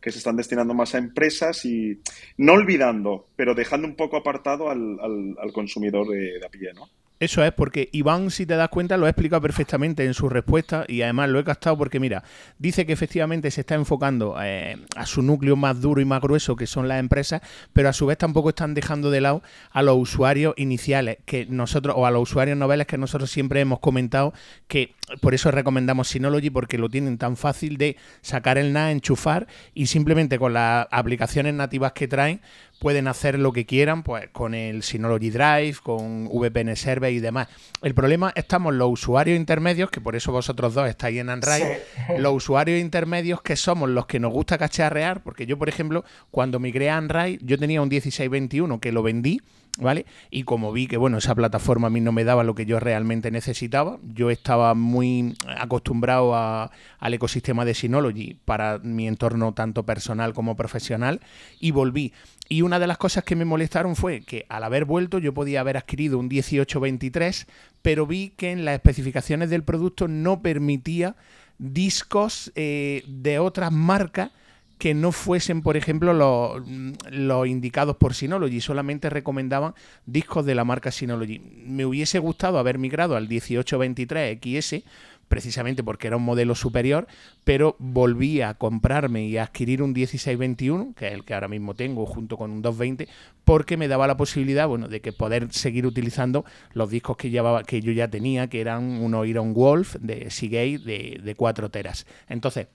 Que 0.00 0.10
se 0.10 0.18
están 0.18 0.36
destinando 0.36 0.72
más 0.72 0.94
a 0.94 0.98
empresas 0.98 1.66
y 1.66 2.00
no 2.38 2.54
olvidando, 2.54 3.28
pero 3.36 3.54
dejando 3.54 3.86
un 3.86 3.94
poco 3.94 4.16
apartado 4.16 4.70
al, 4.70 4.98
al, 5.00 5.52
consumidor 5.52 6.08
de, 6.08 6.38
de 6.38 6.46
a 6.46 6.48
pie, 6.48 6.72
¿no? 6.74 6.88
Eso 7.20 7.44
es, 7.44 7.52
porque 7.52 7.88
Iván, 7.92 8.30
si 8.30 8.46
te 8.46 8.54
das 8.54 8.68
cuenta, 8.68 8.96
lo 8.96 9.06
ha 9.06 9.08
explicado 9.08 9.42
perfectamente 9.42 10.04
en 10.04 10.14
su 10.14 10.28
respuesta 10.28 10.84
y 10.86 11.02
además 11.02 11.28
lo 11.30 11.40
he 11.40 11.44
captado 11.44 11.76
porque, 11.76 11.98
mira, 11.98 12.22
dice 12.58 12.86
que 12.86 12.92
efectivamente 12.92 13.50
se 13.50 13.62
está 13.62 13.74
enfocando 13.74 14.36
eh, 14.40 14.76
a 14.94 15.04
su 15.04 15.22
núcleo 15.22 15.56
más 15.56 15.80
duro 15.80 16.00
y 16.00 16.04
más 16.04 16.20
grueso, 16.20 16.54
que 16.54 16.68
son 16.68 16.86
las 16.86 17.00
empresas, 17.00 17.40
pero 17.72 17.88
a 17.88 17.92
su 17.92 18.06
vez 18.06 18.18
tampoco 18.18 18.50
están 18.50 18.72
dejando 18.72 19.10
de 19.10 19.20
lado 19.20 19.42
a 19.72 19.82
los 19.82 19.96
usuarios 19.96 20.54
iniciales, 20.56 21.18
que 21.24 21.46
nosotros, 21.46 21.96
o 21.98 22.06
a 22.06 22.12
los 22.12 22.22
usuarios 22.22 22.56
noveles 22.56 22.86
que 22.86 22.98
nosotros 22.98 23.30
siempre 23.30 23.60
hemos 23.60 23.80
comentado, 23.80 24.32
que 24.68 24.94
por 25.20 25.34
eso 25.34 25.50
recomendamos 25.50 26.08
Synology, 26.08 26.50
porque 26.50 26.78
lo 26.78 26.88
tienen 26.88 27.18
tan 27.18 27.36
fácil 27.36 27.78
de 27.78 27.96
sacar 28.20 28.58
el 28.58 28.72
NAS, 28.72 28.92
enchufar 28.92 29.48
y 29.74 29.86
simplemente 29.86 30.38
con 30.38 30.52
las 30.52 30.86
aplicaciones 30.92 31.54
nativas 31.54 31.92
que 31.92 32.06
traen, 32.06 32.40
pueden 32.78 33.08
hacer 33.08 33.38
lo 33.38 33.52
que 33.52 33.66
quieran 33.66 34.02
pues 34.02 34.28
con 34.30 34.54
el 34.54 34.82
Synology 34.82 35.30
Drive, 35.30 35.76
con 35.82 36.26
VPN 36.28 36.76
Server 36.76 37.12
y 37.12 37.20
demás. 37.20 37.48
El 37.82 37.94
problema 37.94 38.32
estamos 38.34 38.74
los 38.74 38.90
usuarios 38.90 39.36
intermedios, 39.36 39.90
que 39.90 40.00
por 40.00 40.16
eso 40.16 40.32
vosotros 40.32 40.74
dos 40.74 40.88
estáis 40.88 41.18
en 41.18 41.30
Android, 41.30 41.64
los 42.18 42.34
usuarios 42.34 42.80
intermedios 42.80 43.42
que 43.42 43.56
somos 43.56 43.88
los 43.88 44.06
que 44.06 44.20
nos 44.20 44.32
gusta 44.32 44.58
cacharrear, 44.58 45.22
porque 45.22 45.46
yo, 45.46 45.58
por 45.58 45.68
ejemplo, 45.68 46.04
cuando 46.30 46.58
migré 46.58 46.90
a 46.90 46.96
Android, 46.96 47.40
yo 47.42 47.58
tenía 47.58 47.82
un 47.82 47.88
1621 47.88 48.80
que 48.80 48.92
lo 48.92 49.02
vendí 49.02 49.40
¿vale? 49.80 50.06
Y 50.30 50.42
como 50.42 50.72
vi 50.72 50.86
que, 50.86 50.96
bueno, 50.96 51.18
esa 51.18 51.34
plataforma 51.34 51.86
a 51.86 51.90
mí 51.90 52.00
no 52.00 52.12
me 52.12 52.24
daba 52.24 52.44
lo 52.44 52.54
que 52.54 52.66
yo 52.66 52.80
realmente 52.80 53.30
necesitaba, 53.30 53.98
yo 54.02 54.30
estaba 54.30 54.74
muy 54.74 55.36
acostumbrado 55.56 56.34
al 56.34 57.14
ecosistema 57.14 57.64
de 57.64 57.74
Synology 57.74 58.34
para 58.44 58.78
mi 58.78 59.06
entorno 59.06 59.52
tanto 59.54 59.84
personal 59.84 60.34
como 60.34 60.56
profesional 60.56 61.20
y 61.60 61.70
volví. 61.70 62.12
Y 62.48 62.62
una 62.62 62.78
de 62.78 62.86
las 62.86 62.96
cosas 62.96 63.24
que 63.24 63.36
me 63.36 63.44
molestaron 63.44 63.94
fue 63.94 64.22
que 64.22 64.46
al 64.48 64.64
haber 64.64 64.86
vuelto 64.86 65.18
yo 65.18 65.34
podía 65.34 65.60
haber 65.60 65.76
adquirido 65.76 66.18
un 66.18 66.28
1823, 66.28 67.46
pero 67.82 68.06
vi 68.06 68.30
que 68.30 68.50
en 68.50 68.64
las 68.64 68.74
especificaciones 68.74 69.50
del 69.50 69.64
producto 69.64 70.08
no 70.08 70.40
permitía 70.40 71.14
discos 71.58 72.50
eh, 72.54 73.04
de 73.06 73.38
otras 73.38 73.70
marcas 73.70 74.30
que 74.78 74.94
no 74.94 75.10
fuesen, 75.10 75.60
por 75.60 75.76
ejemplo, 75.76 76.14
los, 76.14 77.48
indicados 77.48 77.96
por 77.96 78.14
Synology, 78.14 78.60
solamente 78.60 79.10
recomendaban 79.10 79.74
discos 80.06 80.46
de 80.46 80.54
la 80.54 80.64
marca 80.64 80.92
Synology. 80.92 81.40
Me 81.66 81.84
hubiese 81.84 82.20
gustado 82.20 82.58
haber 82.58 82.78
migrado 82.78 83.16
al 83.16 83.28
1823 83.28 84.38
XS, 84.40 84.84
precisamente 85.28 85.84
porque 85.84 86.06
era 86.06 86.16
un 86.16 86.24
modelo 86.24 86.54
superior, 86.54 87.06
pero 87.44 87.76
volví 87.78 88.40
a 88.40 88.54
comprarme 88.54 89.26
y 89.26 89.36
a 89.36 89.44
adquirir 89.44 89.82
un 89.82 89.92
1621, 89.92 90.94
que 90.96 91.08
es 91.08 91.12
el 91.12 91.24
que 91.24 91.34
ahora 91.34 91.48
mismo 91.48 91.74
tengo, 91.74 92.06
junto 92.06 92.36
con 92.36 92.50
un 92.50 92.62
220, 92.62 93.08
porque 93.44 93.76
me 93.76 93.88
daba 93.88 94.06
la 94.06 94.16
posibilidad, 94.16 94.66
bueno, 94.66 94.88
de 94.88 95.00
que 95.00 95.12
poder 95.12 95.52
seguir 95.52 95.86
utilizando 95.86 96.44
los 96.72 96.90
discos 96.90 97.16
que 97.16 97.30
llevaba, 97.30 97.64
que 97.64 97.80
yo 97.80 97.92
ya 97.92 98.08
tenía, 98.08 98.48
que 98.48 98.60
eran 98.60 98.84
unos 98.84 99.26
Iron 99.26 99.54
Wolf 99.54 99.96
de 100.00 100.30
Seagate 100.30 100.78
de, 100.78 101.20
de 101.22 101.34
4 101.34 101.70
teras. 101.70 102.06
Entonces, 102.28 102.68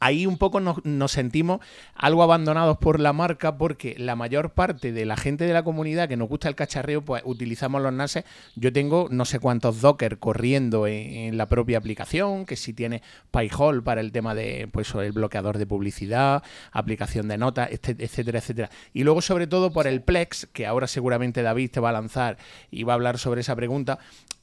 ahí 0.00 0.26
un 0.26 0.38
poco 0.38 0.60
nos, 0.60 1.12
sentimos 1.12 1.60
algo 1.94 2.22
abandonados 2.22 2.78
por 2.78 3.00
la 3.00 3.12
marca 3.12 3.58
porque 3.58 3.94
la 3.98 4.16
mayor 4.16 4.50
parte 4.50 4.92
de 4.92 5.04
la 5.04 5.16
gente 5.16 5.46
de 5.46 5.52
la 5.52 5.62
comunidad 5.62 6.08
que 6.08 6.16
nos 6.16 6.28
gusta 6.28 6.48
el 6.48 6.54
cacharreo, 6.54 7.02
pues 7.02 7.22
utilizamos 7.24 7.82
los 7.82 7.92
NASes. 7.92 8.24
Yo 8.54 8.72
tengo 8.72 9.08
no 9.10 9.24
sé 9.24 9.38
cuántos 9.38 9.80
Docker 9.80 10.18
corriendo 10.18 10.86
en, 10.86 11.36
la 11.36 11.48
propia 11.48 11.78
aplicación, 11.78 12.46
que 12.46 12.56
si 12.56 12.72
tiene 12.72 13.02
PyHole 13.30 13.82
para 13.82 14.00
el 14.00 14.12
tema 14.12 14.34
de 14.34 14.68
pues 14.72 14.94
el 14.94 15.12
bloqueador 15.12 15.58
de 15.58 15.66
publicidad, 15.66 16.42
aplicación 16.72 17.28
de 17.28 17.38
notas, 17.38 17.68
etcétera, 17.70 18.38
etcétera. 18.38 18.70
Y 18.92 19.04
luego 19.04 19.20
sobre 19.20 19.46
todo 19.46 19.72
por 19.72 19.86
el 19.86 20.02
Plex, 20.02 20.46
que 20.52 20.66
ahora 20.66 20.86
seguramente 20.86 21.42
David 21.42 21.70
te 21.70 21.80
va 21.80 21.90
a 21.90 21.92
lanzar 21.92 22.38
y 22.70 22.84
va 22.84 22.92
a 22.92 22.96
hablar 22.96 23.18
sobre 23.18 23.40
esa 23.40 23.56
pregunta, 23.56 23.98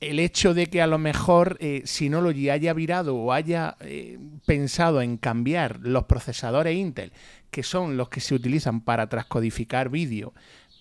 el 0.09 0.19
hecho 0.19 0.53
de 0.53 0.67
que 0.67 0.81
a 0.81 0.87
lo 0.87 0.97
mejor 0.97 1.57
eh, 1.59 1.81
Synology 1.85 2.49
haya 2.49 2.73
virado 2.73 3.15
o 3.15 3.31
haya 3.31 3.77
eh, 3.81 4.19
pensado 4.45 5.01
en 5.01 5.17
cambiar 5.17 5.79
los 5.81 6.05
procesadores 6.05 6.75
Intel, 6.75 7.11
que 7.51 7.63
son 7.63 7.97
los 7.97 8.09
que 8.09 8.19
se 8.19 8.35
utilizan 8.35 8.81
para 8.81 9.07
transcodificar 9.07 9.89
vídeo, 9.89 10.33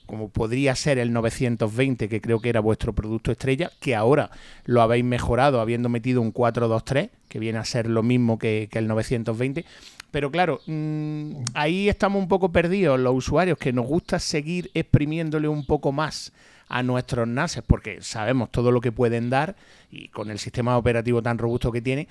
como 0.06 0.28
podría 0.28 0.74
ser 0.74 0.98
el 0.98 1.12
920, 1.12 2.08
que 2.08 2.20
creo 2.20 2.40
que 2.40 2.48
era 2.48 2.60
vuestro 2.60 2.92
producto 2.92 3.32
estrella, 3.32 3.70
que 3.80 3.94
ahora 3.94 4.30
lo 4.64 4.82
habéis 4.82 5.04
mejorado 5.04 5.60
habiendo 5.60 5.88
metido 5.88 6.20
un 6.20 6.32
423, 6.32 7.10
que 7.28 7.38
viene 7.38 7.58
a 7.58 7.64
ser 7.64 7.88
lo 7.88 8.02
mismo 8.02 8.38
que, 8.38 8.68
el 8.72 8.88
920, 8.88 9.64
Pero 10.10 10.30
claro, 10.30 10.60
mm, 10.66 11.44
ahí 11.54 11.88
estamos 11.88 12.20
un 12.20 12.28
poco 12.28 12.52
perdidos 12.52 13.00
los 13.00 13.14
usuarios 13.14 13.58
que 13.58 13.72
nos 13.72 13.86
gusta 13.86 14.18
seguir 14.18 14.70
exprimiéndole 14.74 15.48
un 15.48 15.64
poco 15.64 15.92
más 15.92 16.32
a 16.72 16.82
nuestros 16.82 17.28
NASes 17.28 17.62
porque 17.66 18.00
sabemos 18.00 18.50
todo 18.50 18.72
lo 18.72 18.80
que 18.80 18.92
pueden 18.92 19.28
dar 19.28 19.54
y 19.90 20.08
con 20.08 20.30
el 20.30 20.38
sistema 20.38 20.78
operativo 20.78 21.22
tan 21.22 21.38
robusto 21.38 21.70
que 21.70 21.82
tiene. 21.82 22.08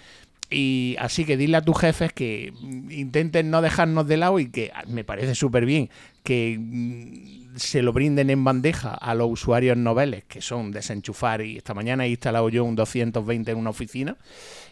Y 0.51 0.97
así 0.99 1.23
que 1.23 1.37
dile 1.37 1.57
a 1.57 1.61
tus 1.61 1.79
jefes 1.79 2.11
que 2.11 2.53
intenten 2.89 3.49
no 3.49 3.61
dejarnos 3.61 4.05
de 4.05 4.17
lado 4.17 4.37
y 4.37 4.49
que 4.49 4.69
ah, 4.75 4.83
me 4.85 5.05
parece 5.05 5.33
súper 5.33 5.65
bien 5.65 5.89
que 6.23 6.57
mm, 6.59 7.55
se 7.55 7.81
lo 7.81 7.93
brinden 7.93 8.29
en 8.29 8.43
bandeja 8.43 8.93
a 8.93 9.15
los 9.15 9.31
usuarios 9.31 9.77
noveles, 9.77 10.25
que 10.25 10.41
son 10.41 10.71
desenchufar. 10.71 11.41
Y 11.41 11.57
esta 11.57 11.73
mañana 11.73 12.05
he 12.05 12.09
instalado 12.09 12.49
yo 12.49 12.65
un 12.65 12.75
220 12.75 13.49
en 13.49 13.57
una 13.57 13.69
oficina 13.69 14.17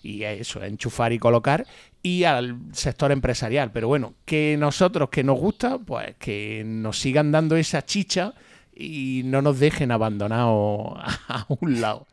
y 0.03 0.23
eso, 0.23 0.61
enchufar 0.63 1.13
y 1.13 1.17
colocar. 1.19 1.65
Y 2.03 2.25
al 2.25 2.57
sector 2.73 3.13
empresarial. 3.13 3.71
Pero 3.71 3.87
bueno, 3.87 4.13
que 4.25 4.57
nosotros 4.59 5.09
que 5.09 5.23
nos 5.23 5.39
gusta, 5.39 5.77
pues 5.79 6.15
que 6.19 6.63
nos 6.65 6.99
sigan 6.99 7.31
dando 7.31 7.55
esa 7.55 7.85
chicha 7.85 8.33
y 8.79 9.23
no 9.25 9.41
nos 9.41 9.59
dejen 9.59 9.91
abandonados 9.91 10.97
a 11.27 11.45
un 11.49 11.81
lado. 11.81 12.07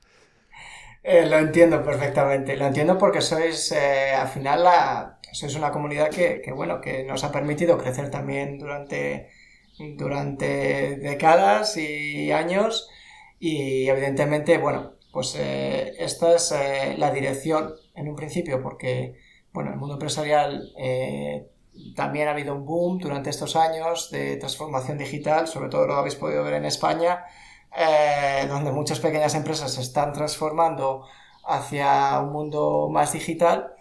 Eh, 1.03 1.25
lo 1.27 1.39
entiendo 1.39 1.85
perfectamente, 1.85 2.57
lo 2.57 2.67
entiendo 2.67 2.99
porque 2.99 3.21
sois, 3.21 3.71
eh, 3.71 4.13
al 4.13 4.27
final, 4.27 4.65
la, 4.65 5.21
sois 5.33 5.55
una 5.55 5.71
comunidad 5.71 6.11
que, 6.11 6.43
bueno, 6.53 6.81
que 6.81 7.05
nos 7.05 7.23
ha 7.23 7.31
permitido 7.31 7.79
crecer 7.79 8.11
también 8.11 8.59
durante, 8.59 9.31
durante 9.97 10.97
décadas 10.97 11.77
y 11.77 12.33
años 12.33 12.89
y 13.39 13.89
evidentemente, 13.89 14.59
bueno, 14.59 14.95
pues 15.13 15.37
eh, 15.39 15.95
esta 16.01 16.35
es 16.35 16.53
la 16.99 17.13
dirección 17.13 17.75
en 17.95 18.09
un 18.09 18.17
principio 18.17 18.61
porque, 18.61 19.15
bueno, 19.53 19.71
el 19.71 19.77
mundo 19.77 19.95
empresarial 19.95 20.73
también 21.95 22.29
ha 22.29 22.33
habido 22.33 22.55
un 22.55 22.65
boom 22.65 22.99
durante 22.99 23.31
estos 23.31 23.57
años 23.57 24.11
de 24.11 24.37
transformación 24.37 24.99
digital, 24.99 25.49
sobre 25.49 25.69
todo 25.69 25.87
lo 25.87 25.97
habéis 25.97 26.15
podido 26.17 26.43
ver 26.45 26.55
en 26.55 26.65
España, 26.65 27.25
eh, 27.77 28.47
donde 28.49 28.73
muchas 28.73 29.01
pequeñas 29.01 29.35
empresas 29.35 29.73
se 29.73 29.83
están 29.83 30.13
transformando 30.13 31.07
hacia 31.45 32.19
un 32.21 32.33
mundo 32.33 32.89
más 32.91 33.13
digital. 33.13 33.75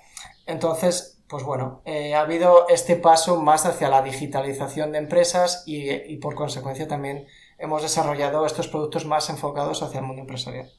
Entonces, 0.45 1.15
pues 1.27 1.43
bueno, 1.43 1.81
eh, 1.85 2.13
ha 2.13 2.21
habido 2.21 2.67
este 2.69 2.95
paso 2.95 3.41
más 3.41 3.65
hacia 3.65 3.89
la 3.89 4.01
digitalización 4.01 4.91
de 4.91 4.99
empresas 4.99 5.63
y, 5.65 6.17
por 6.17 6.35
consecuencia 6.35 6.87
también 6.87 7.27
hemos 7.57 7.81
desarrollado 7.81 8.45
estos 8.45 8.67
productos 8.67 9.05
más 9.05 9.29
enfocados 9.29 9.81
hacia 9.81 9.99
el 9.99 10.05
mundo 10.05 10.21
empresarial. 10.21 10.71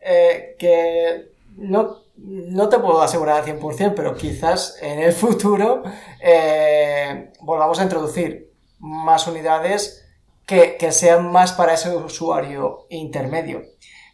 Eh, 0.00 0.56
que 0.58 1.32
no 1.56 2.02
no 2.16 2.68
te 2.68 2.78
puedo 2.78 3.02
asegurar 3.02 3.40
al 3.40 3.60
100%, 3.60 3.94
pero 3.96 4.14
quizás 4.14 4.76
en 4.80 4.98
el 5.00 5.12
futuro 5.12 5.82
eh, 6.20 7.32
volvamos 7.40 7.78
a 7.80 7.84
introducir 7.84 8.52
más 8.78 9.26
unidades 9.26 10.06
que, 10.46 10.76
sean 10.92 11.32
más 11.32 11.52
para 11.52 11.74
ese 11.74 11.96
usuario 11.96 12.86
intermedio. 12.90 13.62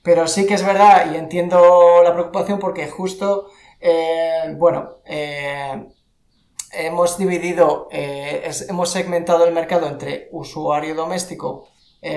Pero 0.03 0.29
sí 0.29 0.47
que 0.47 0.55
es 0.55 0.65
verdad 0.65 1.13
y 1.13 1.17
entiendo 1.17 2.03
la 2.05 2.13
preocupación 2.13 2.61
porque 2.61 2.89
justo, 2.89 3.49
eh, 3.81 4.55
bueno, 4.57 4.99
eh, 5.05 5.89
hemos 6.73 7.19
dividido, 7.19 7.89
hemos 7.91 8.91
segmentado 8.91 9.45
el 9.45 9.53
mercado 9.53 9.89
entre 9.89 10.29
usuario 10.31 10.95
doméstico, 10.95 11.69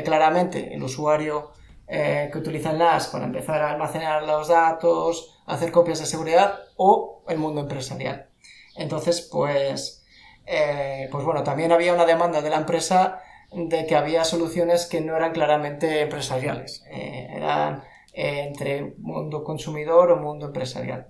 claramente 0.04 0.76
el 0.76 0.84
usuario 0.84 1.52
que 1.92 2.38
utiliza 2.38 2.72
el 2.72 2.78
NAS 2.78 3.08
para 3.08 3.26
empezar 3.26 3.62
a 3.62 3.72
almacenar 3.72 4.24
los 4.24 4.48
datos, 4.48 5.42
hacer 5.46 5.72
copias 5.72 6.00
de 6.00 6.06
seguridad 6.06 6.60
o 6.78 7.24
el 7.28 7.38
mundo 7.38 7.60
empresarial. 7.60 8.30
Entonces, 8.76 9.28
pues, 9.32 10.06
eh, 10.46 11.10
pues 11.12 11.26
bueno, 11.26 11.44
también 11.44 11.72
había 11.72 11.94
una 11.94 12.06
demanda 12.06 12.42
de 12.42 12.50
la 12.50 12.58
empresa 12.58 13.20
de 13.52 13.86
que 13.86 13.96
había 13.96 14.24
soluciones 14.24 14.86
que 14.86 15.02
no 15.02 15.16
eran 15.16 15.34
claramente 15.34 16.02
empresariales, 16.02 16.86
eh, 16.90 17.28
eran 17.36 17.84
eh, 18.14 18.46
entre 18.48 18.96
mundo 18.98 19.44
consumidor 19.44 20.12
o 20.12 20.18
mundo 20.18 20.48
empresarial. 20.48 21.10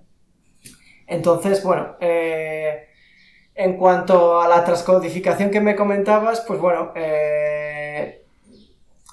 Entonces, 1.06 1.62
bueno, 1.62 1.96
en 2.00 3.76
cuanto 3.76 4.40
a 4.40 4.48
la 4.48 4.64
transcodificación 4.64 5.50
que 5.50 5.60
me 5.60 5.76
comentabas, 5.76 6.40
pues 6.40 6.58
bueno, 6.58 6.92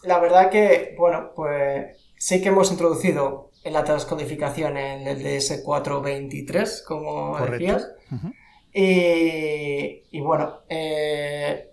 la 0.04 0.20
verdad 0.20 0.50
que, 0.50 0.95
bueno, 0.97 1.32
pues 1.36 1.97
sí 2.18 2.41
que 2.41 2.50
hemos 2.50 2.72
introducido 2.72 3.52
en 3.64 3.74
la 3.74 3.84
transcodificación 3.84 4.78
en 4.78 5.08
el 5.08 5.24
DS423, 5.24 6.84
como 6.84 7.38
decías. 7.39 7.89
y, 8.74 10.20
bueno, 10.22 10.62
eh, 10.70 11.72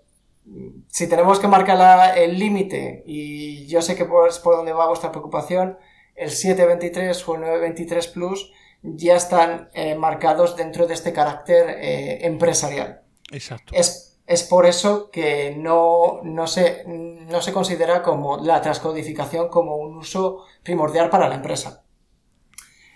si 0.89 1.09
tenemos 1.09 1.39
que 1.41 1.49
marcar 1.49 2.19
el 2.19 2.39
límite, 2.39 3.03
y 3.07 3.67
yo 3.67 3.83
sé 3.83 3.97
que 3.97 4.07
es 4.29 4.39
por 4.39 4.57
donde 4.57 4.73
va 4.73 4.89
vuestra 4.89 5.11
preocupación, 5.11 5.79
el 6.15 6.31
723 6.31 7.29
o 7.29 7.35
el 7.35 7.41
923 7.43 8.09
Plus 8.09 8.53
ya 8.83 9.17
están 9.17 9.69
eh, 9.75 9.95
marcados 9.95 10.57
dentro 10.57 10.87
de 10.87 10.95
este 10.95 11.13
carácter 11.13 11.69
eh, 11.81 12.27
empresarial. 12.27 13.03
Exacto. 13.33 13.75
Es, 13.75 14.06
es, 14.27 14.43
por 14.43 14.67
eso 14.67 15.11
que 15.11 15.55
no, 15.57 16.21
no, 16.23 16.47
se, 16.47 16.85
no 16.87 17.41
se 17.41 17.53
considera 17.53 18.03
como 18.03 18.39
la 18.39 18.61
transcodificación 18.61 19.49
como 19.49 19.77
un 19.77 19.97
uso 19.97 20.45
primordial 20.63 21.11
para 21.11 21.29
la 21.29 21.37
empresa. 21.37 21.85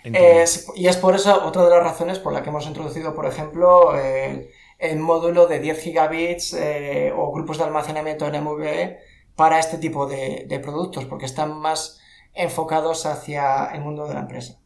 y 0.04 0.86
es 0.86 0.96
por 0.96 1.14
eso 1.14 1.46
otra 1.46 1.64
de 1.64 1.70
las 1.70 1.82
razones 1.82 2.18
por 2.18 2.32
la 2.32 2.42
que 2.42 2.50
hemos 2.50 2.66
introducido, 2.66 3.14
por 3.14 3.26
ejemplo, 3.26 3.94
el, 3.98 4.98
módulo 4.98 5.46
de 5.46 5.60
10 5.60 5.80
gigabits 5.80 6.54
eh, 6.54 7.12
o 7.16 7.30
grupos 7.32 7.58
de 7.58 7.64
almacenamiento 7.64 8.26
en 8.26 8.42
MVE 8.42 8.98
para 9.36 9.58
este 9.58 9.78
tipo 9.78 10.06
de, 10.06 10.60
productos, 10.62 11.06
porque 11.06 11.26
están 11.26 11.58
más 11.58 12.00
enfocados 12.34 13.06
hacia 13.06 13.66
el 13.72 13.80
mundo 13.80 14.06
de 14.06 14.14
la 14.14 14.20
empresa. 14.20 14.58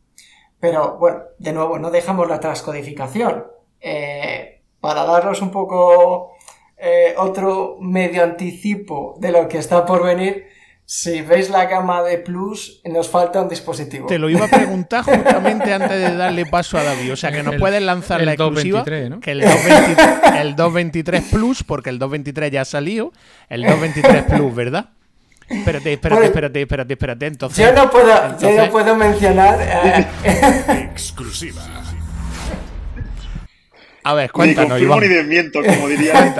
Pero 0.60 0.96
bueno, 0.98 1.20
de 1.38 1.52
nuevo, 1.52 1.78
no 1.78 1.90
dejamos 1.90 2.28
la 2.28 2.40
transcodificación. 2.40 3.46
Eh, 3.80 4.62
para 4.80 5.04
daros 5.04 5.42
un 5.42 5.50
poco 5.50 6.33
eh, 6.86 7.14
otro 7.16 7.78
medio 7.80 8.22
anticipo 8.22 9.16
de 9.18 9.32
lo 9.32 9.48
que 9.48 9.56
está 9.56 9.86
por 9.86 10.04
venir, 10.04 10.48
si 10.84 11.22
veis 11.22 11.48
la 11.48 11.64
gama 11.64 12.02
de 12.02 12.18
Plus, 12.18 12.82
nos 12.84 13.08
falta 13.08 13.40
un 13.40 13.48
dispositivo. 13.48 14.06
Te 14.06 14.18
lo 14.18 14.28
iba 14.28 14.44
a 14.44 14.48
preguntar 14.48 15.02
justamente 15.02 15.72
antes 15.72 15.92
de 15.92 16.14
darle 16.14 16.44
paso 16.44 16.76
a 16.76 16.82
David. 16.82 17.14
O 17.14 17.16
sea, 17.16 17.32
que 17.32 17.42
nos 17.42 17.54
puedes 17.54 17.80
lanzar 17.80 18.20
la 18.22 18.34
exclusiva. 18.34 18.84
Que 18.84 19.30
el 19.30 19.40
223, 19.40 20.40
el 20.40 20.56
223 20.56 21.22
Plus, 21.30 21.62
porque 21.62 21.88
el 21.88 21.98
223 21.98 22.50
ya 22.52 22.60
ha 22.60 22.66
salido. 22.66 23.12
El 23.48 23.62
223 23.62 24.24
Plus, 24.24 24.54
¿verdad? 24.54 24.90
Espérate, 25.48 25.94
espérate, 25.94 26.20
pues, 26.20 26.28
espérate, 26.28 26.60
espérate, 26.60 26.92
espérate. 26.92 27.26
Entonces, 27.26 27.64
yo 27.64 27.72
no 27.72 27.90
puedo, 27.90 28.38
yo 28.38 28.50
no 28.50 28.70
puedo 28.70 28.94
mencionar. 28.94 29.58
Eh, 29.62 30.06
Exclusiva. 30.92 31.62
A 34.04 34.12
ver, 34.12 34.30
cuéntanos, 34.32 34.78
ni 34.78 34.86
ni 34.86 35.08
desmiento, 35.08 35.60
como 35.64 35.88
diría. 35.96 36.34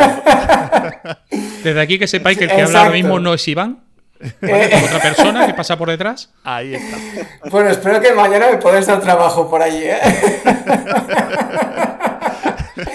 Desde 1.62 1.81
aquí 1.81 1.99
que 1.99 2.07
sepáis 2.07 2.37
que 2.37 2.45
el 2.45 2.51
que 2.51 2.61
habla 2.62 2.81
ahora 2.81 2.93
mismo 2.93 3.19
no 3.19 3.33
es 3.33 3.49
Iván. 3.49 3.83
¿Otra 4.21 5.01
persona 5.03 5.47
que 5.47 5.55
pasa 5.55 5.77
por 5.77 5.89
detrás? 5.89 6.31
Ahí 6.45 6.75
está. 6.75 6.99
Bueno, 7.51 7.71
espero 7.71 8.01
que 8.01 8.12
mañana 8.12 8.51
me 8.51 8.59
podáis 8.59 8.87
dar 8.87 9.01
trabajo 9.01 9.49
por 9.51 9.62
allí, 9.62 9.83
¿eh? 9.83 9.99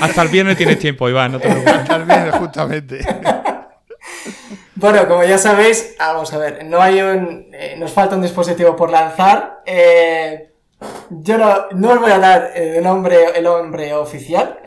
Hasta 0.01 0.21
el 0.21 0.27
viernes 0.29 0.55
tienes 0.57 0.77
tiempo, 0.79 1.09
Iván, 1.09 1.31
no 1.31 1.39
te 1.39 1.49
preocupes. 1.49 1.73
Hasta 1.73 1.95
el 1.95 2.03
viernes, 2.05 2.35
justamente. 2.35 2.99
Bueno, 4.75 5.07
como 5.07 5.23
ya 5.23 5.37
sabéis, 5.37 5.95
vamos 5.99 6.31
a 6.33 6.37
ver, 6.37 6.63
no 6.65 6.81
hay 6.81 7.01
un. 7.01 7.49
Eh, 7.53 7.75
nos 7.77 7.91
falta 7.91 8.15
un 8.15 8.21
dispositivo 8.21 8.75
por 8.75 8.89
lanzar. 8.91 9.61
Eh, 9.65 10.48
yo 11.09 11.37
no, 11.37 11.69
no, 11.71 11.91
os 11.91 11.99
voy 11.99 12.11
a 12.11 12.19
dar 12.19 12.51
el 12.55 12.83
nombre, 12.83 13.17
el 13.35 13.43
nombre 13.43 13.93
oficial, 13.93 14.59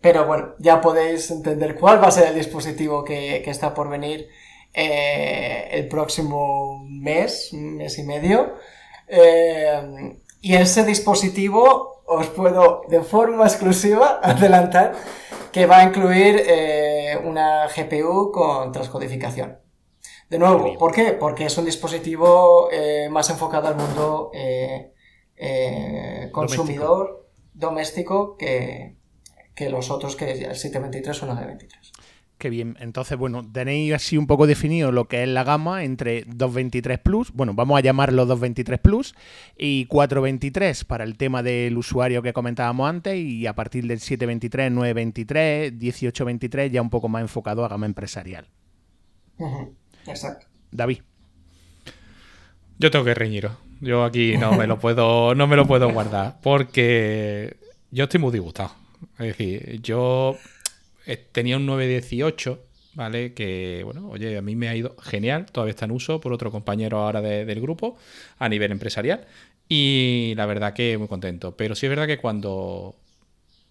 pero 0.00 0.26
bueno, 0.26 0.54
ya 0.58 0.80
podéis 0.80 1.30
entender 1.30 1.76
cuál 1.76 2.02
va 2.02 2.08
a 2.08 2.12
ser 2.12 2.28
el 2.28 2.34
dispositivo 2.34 3.04
que, 3.04 3.42
que 3.44 3.50
está 3.50 3.74
por 3.74 3.88
venir 3.88 4.28
eh, 4.74 5.68
el 5.72 5.88
próximo 5.88 6.84
mes, 6.88 7.52
mes 7.52 7.98
y 7.98 8.02
medio. 8.04 8.54
Eh, 9.08 10.16
y 10.40 10.54
ese 10.54 10.84
dispositivo 10.84 12.02
os 12.06 12.26
puedo 12.28 12.82
de 12.88 13.02
forma 13.02 13.44
exclusiva 13.44 14.20
adelantar 14.22 14.94
que 15.52 15.66
va 15.66 15.78
a 15.78 15.84
incluir 15.84 16.42
eh, 16.46 17.18
una 17.24 17.66
GPU 17.66 18.30
con 18.32 18.70
transcodificación. 18.72 19.58
De 20.28 20.38
nuevo, 20.38 20.76
¿por 20.78 20.92
qué? 20.92 21.12
Porque 21.12 21.46
es 21.46 21.56
un 21.56 21.64
dispositivo 21.64 22.68
más 23.10 23.30
enfocado 23.30 23.68
al 23.68 23.76
mundo 23.76 24.30
consumidor 26.32 27.28
doméstico, 27.54 28.36
que, 28.36 28.96
que, 29.54 29.68
los 29.68 29.90
otros, 29.90 30.16
que 30.16 30.30
el 30.30 30.54
723 30.54 31.22
o 31.22 31.26
el 31.26 31.30
923. 31.30 31.92
Qué 32.38 32.50
bien. 32.50 32.76
Entonces, 32.78 33.18
bueno, 33.18 33.44
tenéis 33.50 33.94
así 33.94 34.16
un 34.16 34.28
poco 34.28 34.46
definido 34.46 34.92
lo 34.92 35.08
que 35.08 35.24
es 35.24 35.28
la 35.28 35.42
gama 35.42 35.82
entre 35.82 36.22
223 36.26 37.00
Plus, 37.00 37.32
bueno, 37.32 37.52
vamos 37.52 37.76
a 37.76 37.82
llamarlo 37.82 38.26
223 38.26 38.78
Plus, 38.78 39.14
y 39.56 39.86
423 39.86 40.84
para 40.84 41.02
el 41.02 41.16
tema 41.16 41.42
del 41.42 41.76
usuario 41.76 42.22
que 42.22 42.32
comentábamos 42.32 42.88
antes, 42.88 43.16
y 43.16 43.48
a 43.48 43.56
partir 43.56 43.88
del 43.88 43.98
723, 43.98 44.70
923, 44.70 45.72
1823 45.72 46.70
ya 46.70 46.80
un 46.80 46.90
poco 46.90 47.08
más 47.08 47.22
enfocado 47.22 47.64
a 47.64 47.68
gama 47.68 47.86
empresarial. 47.86 48.46
Exacto. 50.08 50.46
David. 50.70 51.00
Yo 52.78 52.90
tengo 52.90 53.04
que 53.04 53.14
reñiros. 53.14 53.52
Yo 53.80 54.04
aquí 54.04 54.36
no 54.36 54.52
me 54.52 54.66
lo 54.66 54.78
puedo, 54.80 55.34
no 55.34 55.46
me 55.46 55.56
lo 55.56 55.66
puedo 55.66 55.90
guardar, 55.90 56.38
porque 56.42 57.56
yo 57.90 58.04
estoy 58.04 58.20
muy 58.20 58.32
disgustado. 58.32 58.72
Es 59.18 59.26
decir, 59.28 59.80
yo 59.82 60.36
eh, 61.06 61.16
tenía 61.16 61.56
un 61.56 61.66
918, 61.66 62.64
¿vale? 62.94 63.34
Que, 63.34 63.82
bueno, 63.84 64.08
oye, 64.08 64.36
a 64.36 64.42
mí 64.42 64.56
me 64.56 64.68
ha 64.68 64.76
ido 64.76 64.96
genial, 64.98 65.46
todavía 65.46 65.70
está 65.70 65.84
en 65.84 65.92
uso 65.92 66.20
por 66.20 66.32
otro 66.32 66.50
compañero 66.50 66.98
ahora 66.98 67.20
del 67.20 67.60
grupo 67.60 67.96
a 68.38 68.48
nivel 68.48 68.72
empresarial. 68.72 69.26
Y 69.68 70.32
la 70.36 70.46
verdad 70.46 70.72
que 70.72 70.96
muy 70.98 71.08
contento. 71.08 71.56
Pero 71.56 71.74
sí 71.74 71.86
es 71.86 71.90
verdad 71.90 72.06
que 72.06 72.18
cuando, 72.18 72.96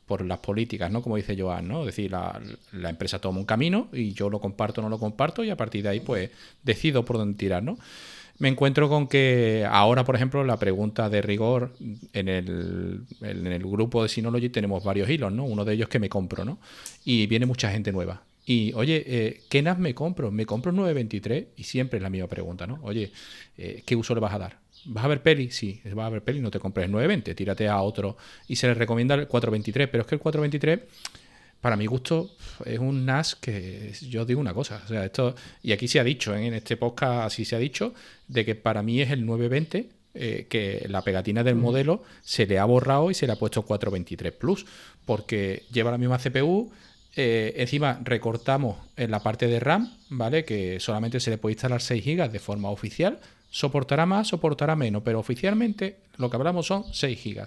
por 0.07 0.25
las 0.25 0.39
políticas, 0.39 0.89
¿no? 0.89 1.01
Como 1.01 1.17
dice 1.17 1.35
Joan, 1.37 1.67
¿no? 1.67 1.81
Es 1.81 1.87
decir, 1.87 2.11
la, 2.11 2.41
empresa 2.89 3.19
toma 3.19 3.39
un 3.39 3.45
camino 3.45 3.89
y 3.91 4.13
yo 4.13 4.29
lo 4.29 4.39
comparto 4.39 4.81
o 4.81 4.83
no 4.83 4.89
lo 4.89 4.97
comparto 4.97 5.43
y 5.43 5.49
a 5.49 5.57
partir 5.57 5.83
de 5.83 5.89
ahí, 5.89 5.99
pues, 5.99 6.31
decido 6.63 7.05
por 7.05 7.17
dónde 7.17 7.37
tirar, 7.37 7.61
¿no? 7.61 7.77
me 8.39 8.49
encuentro 8.49 8.87
con 8.87 9.07
que 9.07 9.65
ahora, 9.67 10.03
por 10.03 10.15
ejemplo, 10.15 10.43
la 10.43 10.57
pregunta 10.57 11.09
de 11.09 11.23
rigor 11.23 11.73
en 12.13 12.29
el, 12.29 13.01
en 13.21 13.47
el 13.47 13.63
grupo 13.63 14.03
de 14.03 14.09
Synology 14.09 14.49
tenemos 14.49 14.83
varios 14.83 15.09
hilos, 15.09 15.31
¿no? 15.31 15.43
Uno 15.43 15.65
de 15.65 15.73
ellos 15.73 15.89
que 15.89 15.97
me 15.97 16.07
compro, 16.07 16.45
¿no? 16.45 16.59
Y 17.03 17.25
viene 17.25 17.47
mucha 17.47 17.71
gente 17.71 17.91
nueva. 17.91 18.21
Y, 18.45 18.73
oye, 18.75 19.03
eh, 19.07 19.41
¿qué 19.49 19.63
NAS 19.63 19.79
me 19.79 19.95
compro? 19.95 20.29
¿Me 20.29 20.45
compro 20.45 20.71
923? 20.71 21.47
Y 21.57 21.63
siempre 21.63 21.97
es 21.97 22.03
la 22.03 22.11
misma 22.11 22.27
pregunta, 22.27 22.67
¿no? 22.67 22.79
Oye, 22.83 23.11
eh, 23.57 23.81
¿qué 23.85 23.95
uso 23.95 24.13
le 24.13 24.21
vas 24.21 24.33
a 24.35 24.37
dar? 24.37 24.59
¿Vas 24.85 25.05
a 25.05 25.07
ver 25.07 25.21
peli? 25.21 25.51
Sí, 25.51 25.81
vas 25.93 26.05
a 26.05 26.09
ver 26.09 26.23
peli, 26.23 26.39
no 26.39 26.51
te 26.51 26.59
compres 26.59 26.85
el 26.85 26.91
920, 26.91 27.35
tírate 27.35 27.67
a 27.67 27.81
otro. 27.81 28.17
Y 28.47 28.55
se 28.55 28.67
le 28.67 28.73
recomienda 28.73 29.15
el 29.15 29.27
423, 29.27 29.89
pero 29.89 30.01
es 30.01 30.07
que 30.07 30.15
el 30.15 30.21
423 30.21 30.79
para 31.61 31.75
mi 31.75 31.85
gusto, 31.85 32.31
es 32.65 32.79
un 32.79 33.05
NAS 33.05 33.35
que 33.35 33.91
yo 34.09 34.25
digo 34.25 34.39
una 34.39 34.53
cosa. 34.53 34.81
O 34.85 34.87
sea, 34.87 35.03
esto, 35.05 35.35
y 35.63 35.71
aquí 35.71 35.87
se 35.87 35.99
ha 35.99 36.03
dicho, 36.03 36.35
¿eh? 36.35 36.45
en 36.45 36.53
este 36.53 36.77
podcast 36.77 37.25
así 37.25 37.45
se 37.45 37.55
ha 37.55 37.59
dicho, 37.59 37.93
de 38.27 38.45
que 38.45 38.55
para 38.55 38.83
mí 38.83 39.01
es 39.01 39.11
el 39.11 39.25
920, 39.25 39.89
eh, 40.13 40.47
que 40.49 40.85
la 40.87 41.01
pegatina 41.01 41.43
del 41.43 41.55
modelo 41.55 42.03
se 42.21 42.45
le 42.45 42.59
ha 42.59 42.65
borrado 42.65 43.11
y 43.11 43.13
se 43.13 43.27
le 43.27 43.33
ha 43.33 43.37
puesto 43.37 43.63
423 43.63 44.33
Plus, 44.33 44.65
porque 45.05 45.63
lleva 45.71 45.91
la 45.91 45.97
misma 45.97 46.19
CPU. 46.19 46.71
Eh, 47.15 47.55
encima 47.57 47.99
recortamos 48.03 48.77
en 48.95 49.09
la 49.09 49.21
parte 49.21 49.47
de 49.47 49.59
RAM, 49.59 49.91
¿vale? 50.09 50.45
Que 50.45 50.79
solamente 50.79 51.19
se 51.19 51.31
le 51.31 51.37
puede 51.39 51.53
instalar 51.53 51.81
6 51.81 52.05
GB 52.05 52.31
de 52.31 52.39
forma 52.39 52.69
oficial. 52.69 53.19
Soportará 53.57 54.05
más, 54.05 54.27
soportará 54.27 54.75
menos, 54.75 55.01
pero 55.03 55.17
oficialmente 55.17 55.97
lo 56.17 56.29
que 56.29 56.35
hablamos 56.35 56.67
son 56.67 56.83
6 56.93 57.19
GB. 57.23 57.43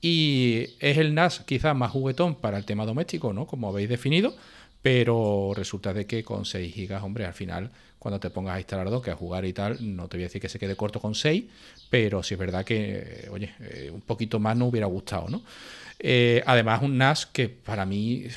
Y 0.00 0.76
es 0.78 0.96
el 0.96 1.12
NAS 1.12 1.40
quizás 1.40 1.74
más 1.74 1.90
juguetón 1.90 2.36
para 2.36 2.56
el 2.56 2.64
tema 2.64 2.86
doméstico, 2.86 3.32
¿no? 3.32 3.44
Como 3.44 3.68
habéis 3.68 3.88
definido, 3.88 4.32
pero 4.80 5.50
resulta 5.52 5.92
de 5.92 6.06
que 6.06 6.22
con 6.22 6.44
6 6.44 6.72
GB, 6.76 7.02
hombre, 7.02 7.26
al 7.26 7.34
final, 7.34 7.72
cuando 7.98 8.20
te 8.20 8.30
pongas 8.30 8.54
a 8.54 8.58
instalar 8.60 8.88
que 9.02 9.10
a 9.10 9.16
jugar 9.16 9.44
y 9.44 9.52
tal, 9.52 9.96
no 9.96 10.06
te 10.06 10.18
voy 10.18 10.22
a 10.22 10.26
decir 10.26 10.40
que 10.40 10.48
se 10.48 10.60
quede 10.60 10.76
corto 10.76 11.00
con 11.00 11.16
6, 11.16 11.46
pero 11.90 12.22
sí 12.22 12.34
es 12.34 12.38
verdad 12.38 12.64
que, 12.64 13.28
oye, 13.32 13.54
eh, 13.58 13.90
un 13.92 14.02
poquito 14.02 14.38
más 14.38 14.56
no 14.56 14.66
hubiera 14.66 14.86
gustado, 14.86 15.26
¿no? 15.28 15.42
Eh, 15.98 16.44
además, 16.46 16.80
un 16.80 16.96
NAS 16.96 17.26
que 17.26 17.48
para 17.48 17.84
mí, 17.84 18.28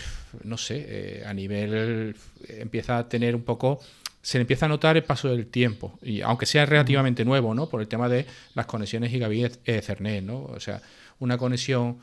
no 0.44 0.58
sé, 0.58 0.84
eh, 0.88 1.24
a 1.28 1.34
nivel 1.36 2.16
empieza 2.50 2.98
a 2.98 3.08
tener 3.08 3.36
un 3.36 3.44
poco 3.44 3.82
se 4.22 4.40
empieza 4.40 4.66
a 4.66 4.70
notar 4.70 4.98
el 4.98 5.04
paso 5.04 5.30
del 5.30 5.48
tiempo, 5.48 5.98
y 6.02 6.22
aunque 6.22 6.46
sea 6.46 6.66
relativamente 6.66 7.24
nuevo, 7.24 7.54
¿no? 7.54 7.70
Por 7.70 7.82
el 7.82 7.88
tema 7.88 8.10
de 8.10 8.26
las 8.56 8.66
conexiones 8.66 9.12
gigabit 9.12 9.58
Ethernet, 9.66 10.24
¿no? 10.24 10.44
O 10.44 10.60
sea, 10.60 10.82
una 11.20 11.38
conexión 11.38 12.00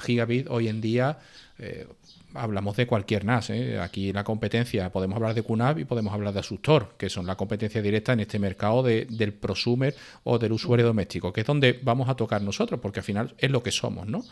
gigabit 0.00 0.46
hoy 0.48 0.68
en 0.68 0.80
día, 0.80 1.18
eh, 1.58 1.86
hablamos 2.34 2.76
de 2.76 2.86
cualquier 2.86 3.24
NAS. 3.24 3.50
¿eh? 3.50 3.78
Aquí 3.78 4.12
la 4.12 4.24
competencia, 4.24 4.90
podemos 4.90 5.16
hablar 5.16 5.34
de 5.34 5.42
QNAP 5.42 5.80
y 5.80 5.84
podemos 5.84 6.12
hablar 6.12 6.32
de 6.32 6.40
Asustor, 6.40 6.94
que 6.96 7.08
son 7.08 7.26
la 7.26 7.36
competencia 7.36 7.80
directa 7.80 8.12
en 8.12 8.20
este 8.20 8.38
mercado 8.38 8.82
del 8.82 9.32
prosumer 9.32 9.94
o 10.24 10.38
del 10.38 10.52
usuario 10.52 10.86
doméstico, 10.86 11.32
que 11.32 11.42
es 11.42 11.46
donde 11.46 11.78
vamos 11.82 12.08
a 12.08 12.14
tocar 12.14 12.42
nosotros, 12.42 12.80
porque 12.80 13.00
al 13.00 13.04
final 13.04 13.34
es 13.38 13.50
lo 13.50 13.62
que 13.62 13.70
somos, 13.70 14.06
¿no? 14.06 14.24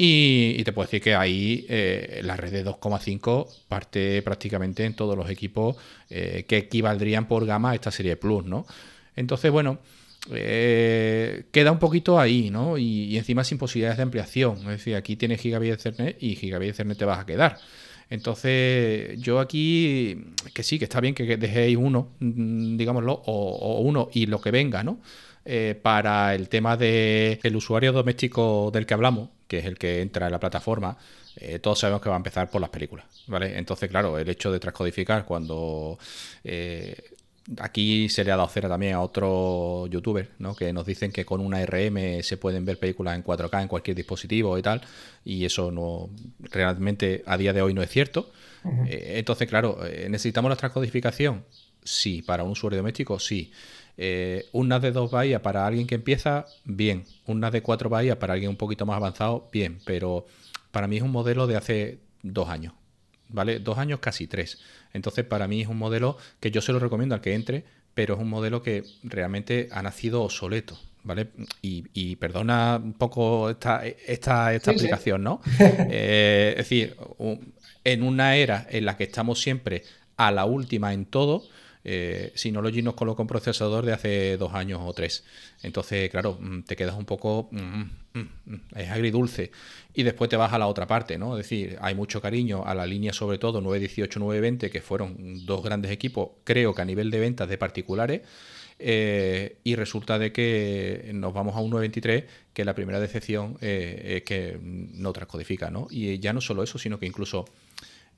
Y, 0.00 0.62
te 0.62 0.72
puedo 0.72 0.86
decir 0.86 1.02
que 1.02 1.16
ahí 1.16 1.66
eh, 1.68 2.20
la 2.22 2.36
red 2.36 2.52
de 2.52 2.64
2,5 2.64 3.66
parte 3.66 4.22
prácticamente 4.22 4.84
en 4.84 4.94
todos 4.94 5.16
los 5.16 5.28
equipos 5.28 5.76
que 6.08 6.44
equivaldrían 6.48 7.26
por 7.26 7.44
gama 7.44 7.72
a 7.72 7.74
esta 7.74 7.90
serie 7.90 8.16
Plus, 8.16 8.44
¿no? 8.44 8.64
Entonces, 9.16 9.50
bueno, 9.50 9.80
eh, 10.32 11.44
queda 11.52 11.72
un 11.72 11.78
poquito 11.78 12.18
ahí, 12.18 12.50
¿no? 12.50 12.76
Y, 12.78 13.16
encima 13.16 13.44
sin 13.44 13.58
posibilidades 13.58 13.96
de 13.96 14.02
ampliación. 14.02 14.58
Es 14.58 14.66
decir, 14.66 14.96
aquí 14.96 15.16
tienes 15.16 15.40
gigabit 15.40 15.72
Ethernet 15.74 16.22
y 16.22 16.36
gigabit 16.36 16.70
Ethernet 16.70 16.98
te 16.98 17.04
vas 17.04 17.18
a 17.20 17.26
quedar. 17.26 17.58
Entonces, 18.10 19.20
yo 19.20 19.38
aquí, 19.38 20.32
que 20.54 20.62
sí, 20.62 20.78
que 20.78 20.84
está 20.84 21.00
bien 21.00 21.14
que 21.14 21.36
dejéis 21.36 21.76
uno, 21.76 22.12
mm, 22.20 22.76
digámoslo, 22.76 23.12
o, 23.26 23.80
uno 23.80 24.08
y 24.12 24.26
lo 24.26 24.40
que 24.40 24.50
venga, 24.50 24.82
¿no? 24.82 25.00
Eh, 25.44 25.78
para 25.80 26.34
el 26.34 26.48
tema 26.48 26.76
del 26.76 27.56
usuario 27.56 27.92
doméstico 27.92 28.70
del 28.72 28.86
que 28.86 28.94
hablamos, 28.94 29.30
que 29.48 29.58
es 29.58 29.64
el 29.64 29.76
que 29.78 30.00
entra 30.00 30.26
en 30.26 30.32
la 30.32 30.38
plataforma, 30.38 30.96
eh, 31.36 31.58
todos 31.58 31.80
sabemos 31.80 32.02
que 32.02 32.08
va 32.08 32.16
a 32.16 32.18
empezar 32.18 32.50
por 32.50 32.60
las 32.60 32.70
películas, 32.70 33.06
¿vale? 33.26 33.58
Entonces, 33.58 33.88
claro, 33.88 34.18
el 34.18 34.28
hecho 34.28 34.52
de 34.52 34.60
transcodificar 34.60 35.24
cuando 35.24 35.98
Aquí 37.60 38.10
se 38.10 38.24
le 38.24 38.32
ha 38.32 38.36
dado 38.36 38.48
cera 38.48 38.68
también 38.68 38.92
a 38.92 39.00
otro 39.00 39.86
youtuber, 39.86 40.28
¿no? 40.38 40.54
que 40.54 40.70
nos 40.70 40.84
dicen 40.84 41.10
que 41.10 41.24
con 41.24 41.40
una 41.40 41.64
RM 41.64 42.22
se 42.22 42.36
pueden 42.36 42.66
ver 42.66 42.78
películas 42.78 43.16
en 43.16 43.24
4K 43.24 43.62
en 43.62 43.68
cualquier 43.68 43.96
dispositivo 43.96 44.58
y 44.58 44.62
tal, 44.62 44.82
y 45.24 45.46
eso 45.46 45.70
no 45.70 46.10
realmente 46.40 47.22
a 47.24 47.38
día 47.38 47.54
de 47.54 47.62
hoy 47.62 47.72
no 47.72 47.82
es 47.82 47.88
cierto. 47.88 48.30
Eh, 48.86 49.14
entonces, 49.16 49.48
claro, 49.48 49.78
eh, 49.86 50.08
¿necesitamos 50.10 50.50
la 50.50 50.56
transcodificación? 50.56 51.42
Sí, 51.82 52.20
para 52.20 52.42
un 52.42 52.50
usuario 52.50 52.78
doméstico, 52.78 53.18
sí. 53.18 53.50
Eh, 54.00 54.46
un 54.52 54.68
NAS 54.68 54.80
de 54.80 54.92
2 54.92 55.10
bahías 55.10 55.40
para 55.40 55.66
alguien 55.66 55.86
que 55.86 55.96
empieza, 55.96 56.46
bien. 56.64 57.04
Un 57.26 57.40
NAS 57.40 57.52
de 57.52 57.62
4 57.62 57.90
bahías 57.90 58.16
para 58.16 58.34
alguien 58.34 58.50
un 58.50 58.56
poquito 58.56 58.86
más 58.86 58.96
avanzado, 58.96 59.48
bien. 59.52 59.80
Pero 59.84 60.24
para 60.70 60.86
mí 60.86 60.96
es 60.96 61.02
un 61.02 61.10
modelo 61.10 61.48
de 61.48 61.56
hace 61.56 61.98
dos 62.22 62.48
años, 62.48 62.74
¿vale? 63.28 63.58
Dos 63.58 63.76
años, 63.78 63.98
casi 63.98 64.28
tres. 64.28 64.60
Entonces, 64.92 65.24
para 65.24 65.48
mí 65.48 65.60
es 65.60 65.68
un 65.68 65.78
modelo 65.78 66.16
que 66.38 66.52
yo 66.52 66.60
se 66.60 66.72
lo 66.72 66.78
recomiendo 66.78 67.16
al 67.16 67.20
que 67.20 67.34
entre, 67.34 67.64
pero 67.94 68.14
es 68.14 68.20
un 68.20 68.30
modelo 68.30 68.62
que 68.62 68.84
realmente 69.02 69.68
ha 69.72 69.82
nacido 69.82 70.22
obsoleto. 70.22 70.78
¿Vale? 71.04 71.28
Y, 71.62 72.16
perdona 72.16 72.78
un 72.82 72.92
poco 72.92 73.48
esta, 73.48 73.86
esta, 73.86 74.52
esta 74.52 74.70
aplicación, 74.72 75.22
¿no? 75.22 75.40
Eh, 75.90 76.50
es 76.50 76.68
decir, 76.68 76.96
en 77.84 78.02
una 78.02 78.36
era 78.36 78.66
en 78.68 78.84
la 78.84 78.96
que 78.96 79.04
estamos 79.04 79.40
siempre 79.40 79.84
a 80.18 80.30
la 80.32 80.44
última 80.44 80.92
en 80.92 81.06
todo, 81.06 81.44
eh, 81.84 82.32
Synology 82.34 82.82
nos 82.82 82.94
coloca 82.94 83.22
un 83.22 83.28
procesador 83.28 83.84
de 83.84 83.92
hace 83.92 84.36
dos 84.36 84.54
años 84.54 84.80
o 84.82 84.92
tres. 84.92 85.24
Entonces, 85.62 86.10
claro, 86.10 86.38
mm, 86.40 86.62
te 86.62 86.76
quedas 86.76 86.96
un 86.96 87.04
poco... 87.04 87.48
Mm, 87.50 87.82
mm, 88.14 88.28
es 88.76 88.90
agridulce. 88.90 89.50
Y 89.94 90.02
después 90.02 90.28
te 90.30 90.36
vas 90.36 90.52
a 90.52 90.58
la 90.58 90.66
otra 90.66 90.86
parte, 90.86 91.18
¿no? 91.18 91.36
Es 91.36 91.44
decir, 91.44 91.76
hay 91.80 91.94
mucho 91.94 92.20
cariño 92.20 92.64
a 92.64 92.74
la 92.74 92.86
línea, 92.86 93.12
sobre 93.12 93.38
todo 93.38 93.60
918, 93.60 94.20
920, 94.20 94.70
que 94.70 94.80
fueron 94.80 95.46
dos 95.46 95.62
grandes 95.62 95.90
equipos, 95.90 96.30
creo 96.44 96.74
que 96.74 96.82
a 96.82 96.84
nivel 96.84 97.10
de 97.10 97.20
ventas 97.20 97.48
de 97.48 97.58
particulares. 97.58 98.22
Eh, 98.80 99.56
y 99.64 99.74
resulta 99.74 100.20
de 100.20 100.30
que 100.30 101.10
nos 101.12 101.34
vamos 101.34 101.56
a 101.56 101.60
un 101.60 101.70
923 101.70 102.24
que 102.52 102.64
la 102.64 102.76
primera 102.76 103.00
decepción 103.00 103.58
eh, 103.60 104.18
es 104.18 104.22
que 104.22 104.56
no 104.62 105.12
transcodifica, 105.12 105.70
¿no? 105.70 105.88
Y 105.90 106.18
ya 106.20 106.32
no 106.32 106.40
solo 106.40 106.62
eso, 106.62 106.78
sino 106.78 106.98
que 107.00 107.06
incluso 107.06 107.44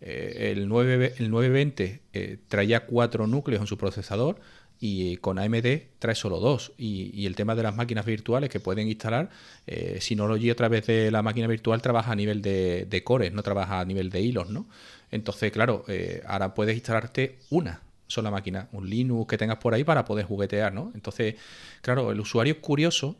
eh, 0.00 0.52
el, 0.56 0.68
9, 0.68 1.14
el 1.18 1.30
920 1.30 2.00
eh, 2.12 2.38
traía 2.48 2.86
cuatro 2.86 3.26
núcleos 3.26 3.60
en 3.60 3.66
su 3.66 3.76
procesador 3.76 4.40
y 4.80 5.18
con 5.18 5.38
AMD 5.38 5.66
trae 5.98 6.14
solo 6.14 6.40
dos. 6.40 6.72
Y, 6.78 7.26
el 7.26 7.36
tema 7.36 7.54
de 7.54 7.62
las 7.62 7.76
máquinas 7.76 8.06
virtuales 8.06 8.48
que 8.48 8.60
pueden 8.60 8.88
instalar, 8.88 9.28
eh, 9.66 9.98
Synology 10.00 10.50
a 10.50 10.56
través 10.56 10.86
de 10.86 11.10
la 11.10 11.22
máquina 11.22 11.46
virtual 11.46 11.82
trabaja 11.82 12.12
a 12.12 12.16
nivel 12.16 12.40
de, 12.40 12.86
de 12.88 13.04
cores, 13.04 13.32
no 13.32 13.42
trabaja 13.42 13.80
a 13.80 13.84
nivel 13.84 14.08
de 14.08 14.22
hilos, 14.22 14.48
¿no? 14.48 14.66
Entonces, 15.10 15.52
claro, 15.52 15.84
eh, 15.88 16.22
ahora 16.26 16.54
puedes 16.54 16.74
instalarte 16.74 17.38
una 17.50 17.82
sola 18.06 18.30
máquina, 18.30 18.68
un 18.72 18.88
Linux 18.88 19.28
que 19.28 19.38
tengas 19.38 19.58
por 19.58 19.74
ahí 19.74 19.84
para 19.84 20.04
poder 20.04 20.24
juguetear, 20.24 20.72
¿no? 20.72 20.90
Entonces, 20.94 21.36
claro, 21.82 22.10
el 22.10 22.18
usuario 22.18 22.60
curioso 22.60 23.16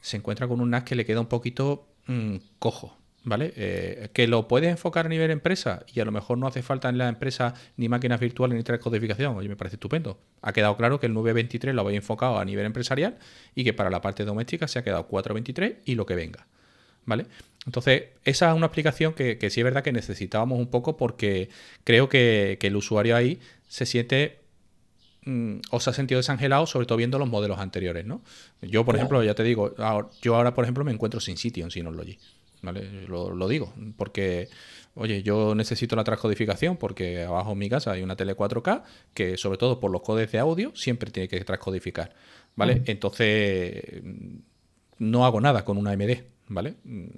se 0.00 0.16
encuentra 0.16 0.48
con 0.48 0.60
un 0.60 0.70
NAS 0.70 0.84
que 0.84 0.94
le 0.94 1.04
queda 1.04 1.20
un 1.20 1.26
poquito 1.26 1.88
mm, 2.06 2.36
cojo, 2.58 2.96
¿vale? 3.24 3.52
Eh, 3.56 4.08
que 4.12 4.26
lo 4.26 4.48
puedes 4.48 4.70
enfocar 4.70 5.06
a 5.06 5.08
nivel 5.08 5.30
empresa 5.30 5.84
y 5.92 6.00
a 6.00 6.04
lo 6.04 6.12
mejor 6.12 6.38
no 6.38 6.46
hace 6.46 6.62
falta 6.62 6.88
en 6.88 6.98
la 6.98 7.08
empresa 7.08 7.54
ni 7.76 7.88
máquinas 7.88 8.20
virtuales 8.20 8.56
ni 8.56 8.62
transcodificación. 8.62 9.36
Oye, 9.36 9.48
me 9.48 9.56
parece 9.56 9.76
estupendo. 9.76 10.18
Ha 10.42 10.52
quedado 10.52 10.76
claro 10.76 11.00
que 11.00 11.06
el 11.06 11.14
923 11.14 11.74
lo 11.74 11.82
habéis 11.82 11.98
enfocado 11.98 12.38
a 12.38 12.44
nivel 12.44 12.66
empresarial 12.66 13.18
y 13.54 13.64
que 13.64 13.72
para 13.72 13.90
la 13.90 14.00
parte 14.00 14.24
doméstica 14.24 14.68
se 14.68 14.78
ha 14.78 14.84
quedado 14.84 15.06
423 15.06 15.82
y 15.84 15.94
lo 15.94 16.06
que 16.06 16.14
venga. 16.14 16.46
¿vale? 17.04 17.26
Entonces, 17.66 18.04
esa 18.24 18.50
es 18.50 18.56
una 18.56 18.66
aplicación 18.66 19.12
que, 19.12 19.36
sí 19.50 19.60
es 19.60 19.64
verdad 19.64 19.82
que 19.82 19.92
necesitábamos 19.92 20.58
un 20.58 20.68
poco 20.68 20.96
porque 20.96 21.50
creo 21.84 22.08
que, 22.08 22.58
el 22.60 22.76
usuario 22.76 23.16
ahí 23.16 23.38
se 23.68 23.84
siente 23.84 24.38
mm, 25.24 25.58
o 25.70 25.80
se 25.80 25.90
ha 25.90 25.92
sentido 25.92 26.18
desangelado, 26.18 26.66
sobre 26.66 26.86
todo 26.86 26.98
viendo 26.98 27.18
los 27.18 27.28
modelos 27.28 27.58
anteriores, 27.58 28.06
¿no? 28.06 28.22
Yo, 28.62 28.84
por 28.84 28.96
ejemplo, 28.96 29.22
ya 29.22 29.34
te 29.34 29.42
digo, 29.42 29.74
yo 30.22 30.36
ahora, 30.36 30.54
por 30.54 30.64
ejemplo, 30.64 30.84
me 30.84 30.92
encuentro 30.92 31.20
sin 31.20 31.36
sitio 31.36 31.64
en 31.64 31.70
Synology, 31.70 32.18
¿vale? 32.62 33.06
Lo, 33.06 33.30
lo 33.30 33.48
digo, 33.48 33.72
porque 33.96 34.48
oye, 34.94 35.22
yo 35.22 35.54
necesito 35.54 35.96
la 35.96 36.04
transcodificación 36.04 36.76
porque 36.76 37.22
abajo 37.22 37.52
en 37.52 37.58
mi 37.58 37.68
casa 37.68 37.92
hay 37.92 38.02
una 38.02 38.16
tele 38.16 38.36
4K 38.36 38.82
que 39.14 39.36
sobre 39.36 39.58
todo 39.58 39.80
por 39.80 39.90
los 39.90 40.02
codes 40.02 40.30
de 40.32 40.38
audio 40.38 40.72
siempre 40.74 41.10
tiene 41.10 41.28
que 41.28 41.42
transcodificar, 41.44 42.14
¿vale? 42.56 42.82
Entonces 42.86 44.02
no 44.98 45.24
hago 45.24 45.40
nada 45.40 45.64
con 45.64 45.78
una 45.78 45.92
AMD, 45.92 46.18
¿vale? 46.48 46.74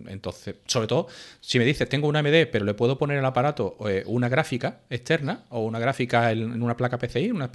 Entonces, 0.06 0.56
sobre 0.66 0.86
todo, 0.86 1.08
si 1.40 1.58
me 1.58 1.64
dices, 1.64 1.88
tengo 1.88 2.08
una 2.08 2.20
AMD, 2.20 2.46
pero 2.52 2.64
le 2.64 2.74
puedo 2.74 2.98
poner 2.98 3.18
al 3.18 3.24
aparato 3.24 3.76
eh, 3.88 4.04
una 4.06 4.28
gráfica 4.28 4.82
externa 4.88 5.44
o 5.48 5.64
una 5.64 5.78
gráfica 5.78 6.30
en 6.30 6.62
una 6.62 6.76
placa 6.76 6.98
PCI, 6.98 7.30
una 7.32 7.50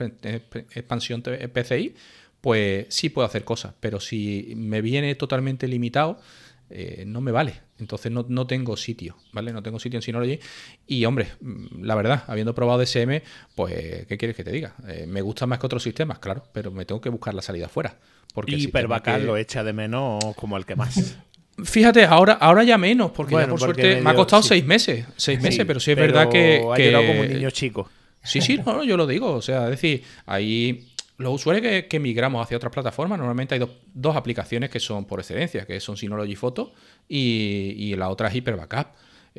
expansión 0.76 1.22
PCI, 1.22 1.96
pues 2.42 2.88
sí 2.90 3.10
puedo 3.10 3.26
hacer 3.26 3.44
cosas, 3.44 3.74
pero 3.80 4.00
si 4.00 4.54
me 4.58 4.82
viene 4.82 5.16
totalmente 5.16 5.68
limitado, 5.68 6.20
eh, 6.70 7.06
no 7.08 7.22
me 7.22 7.32
vale. 7.32 7.67
Entonces 7.80 8.12
no, 8.12 8.48
tengo 8.48 8.76
sitio, 8.76 9.16
¿vale? 9.32 9.54
No 9.54 9.62
tengo 9.62 9.80
sitio 9.80 9.98
en 9.98 10.02
Synology. 10.02 10.40
Y 10.88 11.06
hombre, 11.06 11.30
la 11.80 11.96
verdad, 11.96 12.24
habiendo 12.28 12.56
probado 12.56 12.80
DSM, 12.80 13.22
pues, 13.56 14.08
¿qué 14.08 14.18
quieres 14.18 14.36
que 14.36 14.44
te 14.44 14.52
diga? 14.52 14.76
Eh, 14.88 15.06
me 15.08 15.22
gusta 15.22 15.46
más 15.46 15.60
que 15.60 15.66
otros 15.66 15.84
sistemas, 15.84 16.20
claro, 16.20 16.44
pero 16.54 16.72
me 16.72 16.86
tengo 16.86 17.02
que 17.02 17.10
buscar 17.10 17.34
la 17.34 17.42
salida 17.42 17.70
fuera. 17.70 17.96
Porque 18.34 18.56
y 18.56 18.64
Hyper 18.64 18.88
lo 19.22 19.38
echa 19.38 19.64
de 19.64 19.74
menos 19.74 20.24
como 20.36 20.58
el 20.58 20.66
que 20.66 20.76
más. 20.76 21.18
Fíjate, 21.64 22.06
ahora, 22.06 22.34
ahora 22.34 22.64
ya 22.64 22.78
menos, 22.78 23.12
porque 23.12 23.34
ya 23.34 23.48
por 23.48 23.60
suerte 23.60 24.00
me 24.02 24.10
ha 24.12 24.14
costado 24.14 24.44
seis 24.44 24.64
meses. 24.64 25.06
Seis 25.16 25.42
meses, 25.42 25.66
pero 25.66 25.80
sí 25.80 25.92
es 25.92 25.98
verdad 25.98 26.30
que. 26.30 26.64
que... 26.76 26.96
Ha 26.96 27.00
como 27.00 27.22
un 27.22 27.30
niño 27.30 27.50
chico. 27.50 27.90
Sí, 28.24 28.42
sí, 28.42 28.60
no, 28.64 28.84
yo 28.84 28.98
lo 28.98 29.08
digo. 29.08 29.34
O 29.34 29.42
sea, 29.42 29.66
es 29.66 29.72
decir, 29.72 30.04
ahí 30.26 30.94
los 31.18 31.34
usuarios 31.34 31.86
que, 31.90 32.00
migramos 32.00 32.44
hacia 32.44 32.58
otras 32.58 32.72
plataformas, 32.72 33.18
normalmente 33.18 33.56
hay 33.56 33.62
dos 33.94 34.16
aplicaciones 34.16 34.70
que 34.70 34.80
son 34.80 35.06
por 35.06 35.20
excelencia, 35.20 35.66
que 35.66 35.80
son 35.80 35.98
Synology 35.98 36.36
Photo 36.36 36.74
y, 37.08 37.74
y 37.78 37.96
la 37.96 38.10
otra 38.10 38.28
es 38.28 38.36
Hyper 38.36 38.56
Backup. 38.56 38.88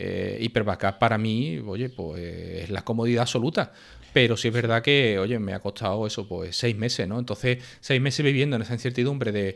Eh, 0.01 0.39
Hyper 0.41 0.63
Backup 0.63 0.99
para 1.01 1.19
mí, 1.19 1.59
oye, 1.67 1.89
pues 1.89 2.21
es 2.21 2.71
la 2.71 2.83
comodidad 2.83 3.23
absoluta. 3.23 3.73
Pero 4.19 4.37
sí 4.37 4.49
es 4.49 4.55
verdad 4.55 4.83
que, 4.83 5.17
oye, 5.21 5.39
me 5.39 5.55
ha 5.55 5.61
costado 5.61 6.05
eso, 6.05 6.27
pues 6.27 6.57
seis 6.57 6.77
meses, 6.77 7.07
¿no? 7.07 7.21
Entonces, 7.21 7.63
seis 7.79 8.01
meses 8.01 8.25
viviendo 8.25 8.57
en 8.57 8.63
esa 8.63 8.73
incertidumbre 8.73 9.31
de, 9.31 9.55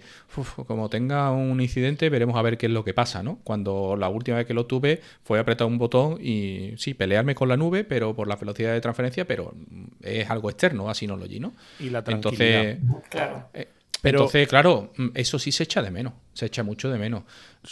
como 0.69 0.89
tenga 0.89 1.33
un 1.33 1.61
incidente, 1.61 2.09
veremos 2.11 2.37
a 2.37 2.43
ver 2.43 2.57
qué 2.57 2.67
es 2.67 2.73
lo 2.73 2.85
que 2.85 2.95
pasa, 2.95 3.25
¿no? 3.25 3.41
Cuando 3.43 3.97
la 3.99 4.09
última 4.09 4.37
vez 4.37 4.47
que 4.47 4.55
lo 4.55 4.67
tuve 4.67 5.01
fue 5.25 5.41
apretar 5.41 5.67
un 5.67 5.79
botón 5.79 6.17
y, 6.23 6.75
sí, 6.77 6.95
pelearme 6.95 7.35
con 7.35 7.49
la 7.49 7.57
nube, 7.57 7.83
pero 7.83 8.15
por 8.15 8.29
la 8.29 8.37
velocidad 8.37 8.73
de 8.73 8.81
transferencia, 8.81 9.27
pero 9.27 9.53
es 10.01 10.31
algo 10.31 10.49
externo 10.49 10.89
a 10.89 10.95
Synology, 10.95 11.41
¿no? 11.41 11.55
Y 11.81 11.91
la 11.91 12.05
tranquilidad. 12.05 12.63
Entonces, 12.63 13.11
claro. 13.11 13.49
Eh, 13.55 13.67
entonces, 14.05 14.47
claro, 14.47 14.93
eso 15.15 15.41
sí 15.41 15.51
se 15.51 15.65
echa 15.65 15.83
de 15.83 15.91
menos, 15.91 16.13
se 16.35 16.47
echa 16.47 16.63
mucho 16.63 16.89
de 16.89 17.01
menos. 17.01 17.25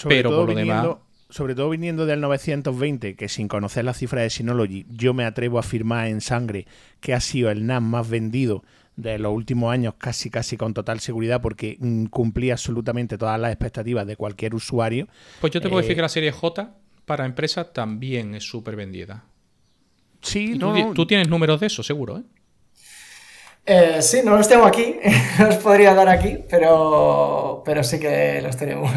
pero 0.08 0.30
por 0.30 0.48
lo 0.48 0.54
demás 0.56 0.88
sobre 1.30 1.54
todo 1.54 1.70
viniendo 1.70 2.06
del 2.06 2.20
920, 2.20 3.16
que 3.16 3.28
sin 3.28 3.48
conocer 3.48 3.84
la 3.84 3.94
cifra 3.94 4.22
de 4.22 4.30
Synology, 4.30 4.86
yo 4.90 5.14
me 5.14 5.24
atrevo 5.24 5.56
a 5.56 5.60
afirmar 5.60 6.08
en 6.08 6.20
sangre 6.20 6.66
que 7.00 7.14
ha 7.14 7.20
sido 7.20 7.50
el 7.50 7.66
NAS 7.66 7.82
más 7.82 8.08
vendido 8.08 8.62
de 8.96 9.18
los 9.18 9.32
últimos 9.32 9.72
años, 9.72 9.94
casi 9.98 10.30
casi 10.30 10.56
con 10.56 10.74
total 10.74 11.00
seguridad, 11.00 11.40
porque 11.40 11.76
mm, 11.80 12.06
cumplía 12.06 12.54
absolutamente 12.54 13.16
todas 13.16 13.40
las 13.40 13.50
expectativas 13.50 14.06
de 14.06 14.16
cualquier 14.16 14.54
usuario. 14.54 15.08
Pues 15.40 15.52
yo 15.52 15.60
te 15.60 15.68
puedo 15.68 15.80
decir 15.80 15.92
eh, 15.92 15.96
que 15.96 16.02
la 16.02 16.08
serie 16.08 16.32
J 16.32 16.74
para 17.06 17.24
empresas 17.24 17.72
también 17.72 18.34
es 18.34 18.44
súper 18.44 18.76
vendida. 18.76 19.24
Sí, 20.20 20.58
tú, 20.58 20.94
tú 20.94 21.06
tienes 21.06 21.28
números 21.28 21.60
de 21.60 21.68
eso, 21.68 21.82
seguro, 21.82 22.18
¿eh? 22.18 22.22
Eh, 23.66 24.02
sí, 24.02 24.20
no 24.24 24.36
los 24.36 24.48
tengo 24.48 24.64
aquí, 24.64 24.96
no 25.38 25.46
los 25.46 25.56
podría 25.56 25.94
dar 25.94 26.08
aquí, 26.08 26.38
pero, 26.48 27.62
pero 27.64 27.84
sí 27.84 27.98
que 28.00 28.40
los 28.42 28.56
tenemos. 28.56 28.90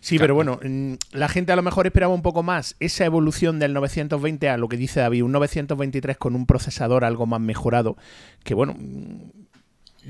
Sí, 0.00 0.18
pero 0.18 0.34
bueno, 0.34 0.60
mm, 0.62 0.94
la 1.12 1.28
gente 1.28 1.52
a 1.52 1.56
lo 1.56 1.62
mejor 1.62 1.86
esperaba 1.86 2.14
un 2.14 2.22
poco 2.22 2.42
más 2.42 2.76
esa 2.80 3.04
evolución 3.04 3.58
del 3.58 3.72
920 3.74 4.48
a 4.48 4.56
lo 4.56 4.68
que 4.68 4.76
dice 4.76 5.00
David, 5.00 5.24
un 5.24 5.32
923 5.32 6.16
con 6.16 6.34
un 6.36 6.46
procesador 6.46 7.04
algo 7.04 7.26
más 7.26 7.40
mejorado, 7.40 7.96
que 8.44 8.54
bueno, 8.54 8.74
mm, 8.78 9.38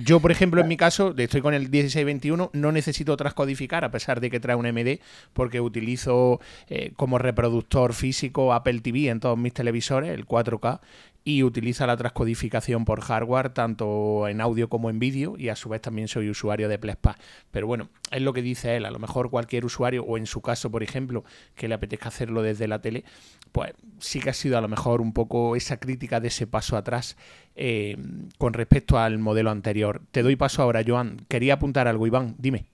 yo, 0.00 0.20
por 0.20 0.30
ejemplo, 0.30 0.60
en 0.60 0.68
mi 0.68 0.76
caso, 0.76 1.12
estoy 1.16 1.40
con 1.40 1.54
el 1.54 1.62
1621, 1.62 2.50
no 2.52 2.72
necesito 2.72 3.16
transcodificar, 3.16 3.84
a 3.84 3.90
pesar 3.90 4.20
de 4.20 4.30
que 4.30 4.38
trae 4.38 4.54
un 4.54 4.66
MD, 4.66 5.00
porque 5.32 5.60
utilizo 5.60 6.40
eh, 6.68 6.92
como 6.94 7.18
reproductor 7.18 7.94
físico 7.94 8.52
Apple 8.52 8.80
TV 8.80 9.08
en 9.08 9.18
todos 9.18 9.36
mis 9.36 9.52
televisores, 9.52 10.10
el 10.10 10.24
4K, 10.24 10.80
y 11.28 11.42
utiliza 11.42 11.86
la 11.86 11.94
transcodificación 11.94 12.86
por 12.86 13.02
hardware 13.02 13.50
tanto 13.50 14.28
en 14.28 14.40
audio 14.40 14.70
como 14.70 14.88
en 14.88 14.98
vídeo 14.98 15.34
y 15.36 15.50
a 15.50 15.56
su 15.56 15.68
vez 15.68 15.82
también 15.82 16.08
soy 16.08 16.30
usuario 16.30 16.70
de 16.70 16.78
Plespa. 16.78 17.18
Pero 17.50 17.66
bueno, 17.66 17.90
es 18.10 18.22
lo 18.22 18.32
que 18.32 18.40
dice 18.40 18.76
él, 18.76 18.86
a 18.86 18.90
lo 18.90 18.98
mejor 18.98 19.28
cualquier 19.28 19.66
usuario 19.66 20.04
o 20.04 20.16
en 20.16 20.24
su 20.24 20.40
caso, 20.40 20.70
por 20.70 20.82
ejemplo, 20.82 21.24
que 21.54 21.68
le 21.68 21.74
apetezca 21.74 22.08
hacerlo 22.08 22.40
desde 22.40 22.66
la 22.66 22.80
tele, 22.80 23.04
pues 23.52 23.74
sí 23.98 24.20
que 24.20 24.30
ha 24.30 24.32
sido 24.32 24.56
a 24.56 24.62
lo 24.62 24.68
mejor 24.68 25.02
un 25.02 25.12
poco 25.12 25.54
esa 25.54 25.76
crítica 25.76 26.18
de 26.18 26.28
ese 26.28 26.46
paso 26.46 26.78
atrás 26.78 27.18
eh, 27.56 27.98
con 28.38 28.54
respecto 28.54 28.98
al 28.98 29.18
modelo 29.18 29.50
anterior. 29.50 30.00
Te 30.12 30.22
doy 30.22 30.34
paso 30.34 30.62
ahora, 30.62 30.82
Joan. 30.86 31.26
Quería 31.28 31.54
apuntar 31.54 31.88
algo, 31.88 32.06
Iván, 32.06 32.36
dime. 32.38 32.64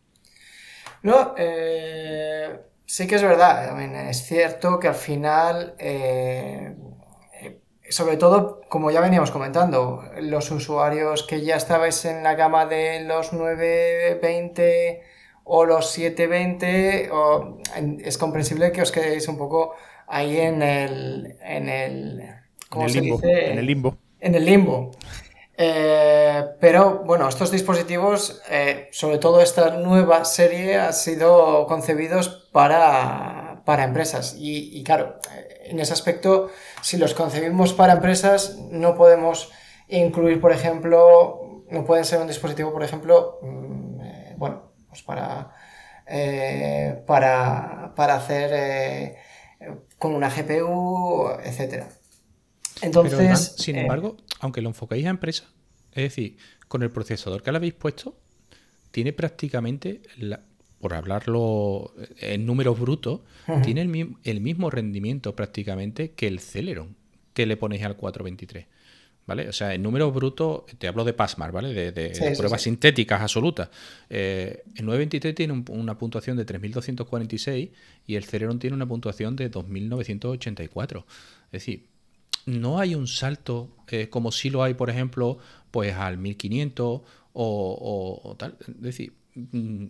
No, 1.03 1.35
eh, 1.37 2.57
sí 2.87 3.09
que 3.09 3.17
es 3.17 3.23
verdad, 3.23 4.09
es 4.09 4.25
cierto 4.25 4.79
que 4.79 4.87
al 4.87 4.95
final... 4.95 5.75
Eh, 5.77 6.77
sobre 7.89 8.17
todo, 8.17 8.63
como 8.69 8.91
ya 8.91 9.01
veníamos 9.01 9.31
comentando, 9.31 10.05
los 10.21 10.51
usuarios 10.51 11.23
que 11.23 11.43
ya 11.43 11.57
estabais 11.57 12.05
en 12.05 12.23
la 12.23 12.35
gama 12.35 12.67
de 12.67 13.05
los 13.05 13.33
920 13.33 15.03
o 15.45 15.67
los 15.67 15.91
720, 15.91 17.11
es 18.05 18.19
comprensible 18.19 18.73
que 18.73 18.83
os 18.83 18.91
quedéis 18.91 19.29
un 19.29 19.37
poco 19.37 19.75
ahí 20.07 20.39
en 20.39 20.63
el. 20.63 21.37
En 21.43 21.69
el, 21.69 22.23
¿cómo 22.71 22.89
se 22.89 23.01
Dice? 23.01 23.51
En 23.51 23.59
el 23.59 23.67
limbo. 23.67 23.97
En 24.21 24.35
el 24.35 24.45
limbo. 24.45 24.93
Eh, 25.57 26.43
pero 26.59 27.03
bueno, 27.05 27.29
estos 27.29 27.51
dispositivos, 27.51 28.43
eh, 28.51 28.89
sobre 28.91 29.19
todo 29.19 29.41
esta 29.41 29.77
nueva 29.77 30.25
serie, 30.25 30.79
han 30.79 30.95
sido 30.95 31.67
concebidos 31.67 32.49
para, 32.51 33.63
para 33.65 33.85
empresas. 33.85 34.35
Y, 34.39 34.77
y 34.77 34.83
claro, 34.83 35.19
en 35.65 35.81
ese 35.81 35.93
aspecto, 35.93 36.51
si 36.83 36.97
los 36.97 37.15
concebimos 37.15 37.73
para 37.73 37.95
empresas, 37.95 38.59
no 38.71 38.97
podemos 38.97 39.51
incluir, 39.89 40.41
por 40.41 40.53
ejemplo, 40.53 41.65
no 41.71 41.85
pueden 41.85 42.05
ser 42.05 42.21
un 42.21 42.29
dispositivo, 42.29 42.73
por 42.73 42.83
ejemplo, 42.83 43.39
mm, 43.43 44.01
eh, 44.01 44.35
bueno, 44.37 44.73
pues 44.89 45.03
para, 45.03 45.51
eh, 46.07 47.03
para, 47.07 47.93
para 47.97 48.17
hacer 48.17 48.51
eh, 48.53 49.17
con 49.99 50.15
una 50.15 50.31
GPU, 50.31 51.31
etcétera. 51.43 51.89
Entonces, 52.83 53.55
sin 53.57 53.77
embargo, 53.77 54.17
aunque 54.41 54.61
lo 54.61 54.69
enfocáis 54.69 55.07
a 55.07 55.11
empresa, 55.11 55.45
es 55.93 56.03
decir, 56.03 56.37
con 56.69 56.83
el 56.83 56.91
procesador 56.91 57.43
que 57.43 57.53
le 57.53 57.59
habéis 57.59 57.75
puesto, 57.75 58.17
tiene 58.91 59.13
prácticamente 59.13 60.03
la, 60.19 60.41
por 60.85 60.93
hablarlo 60.93 61.95
en 62.19 62.45
números 62.45 62.79
brutos, 62.79 63.21
tiene 63.63 63.81
el, 63.81 64.41
mismo 64.43 64.69
rendimiento 64.69 65.35
prácticamente 65.35 66.11
que 66.11 66.27
el 66.27 66.41
Celeron 66.41 66.95
que 67.33 67.47
le 67.47 67.57
ponéis 67.57 67.85
al 67.85 67.97
423. 67.97 68.67
¿Vale? 69.27 69.49
O 69.49 69.53
sea, 69.55 69.73
en 69.73 69.83
números 69.83 70.13
brutos, 70.13 70.65
te 70.77 70.87
hablo 70.87 71.05
de 71.05 71.15
Passmark, 71.15 71.55
¿vale? 71.55 71.73
De, 71.73 72.35
pruebas 72.37 72.61
sintéticas 72.61 73.23
absolutas. 73.23 73.71
Eh, 74.11 74.63
el 74.77 74.85
923 74.85 75.35
tiene 75.35 75.65
una 75.71 75.97
puntuación 75.97 76.37
de 76.37 76.45
3246 76.45 77.71
y 78.07 78.17
el 78.17 78.25
Celeron 78.25 78.59
tiene 78.59 78.77
una 78.77 78.85
puntuación 78.85 79.37
de 79.37 79.49
2984. 79.49 81.07
Es 81.47 81.51
decir, 81.51 81.87
no 82.45 82.79
hay 82.79 82.95
un 82.95 83.07
salto 83.07 83.75
eh, 83.89 84.11
como 84.11 84.33
si 84.33 84.51
lo 84.51 84.63
hay, 84.63 84.75
por 84.75 84.91
ejemplo, 84.91 85.39
pues 85.71 85.95
al 85.95 86.19
1500 86.19 87.01
o, 87.33 88.21
o 88.23 88.37
tal. 88.37 88.59
Es 88.61 88.83
decir, 88.83 89.15
mm, 89.35 89.87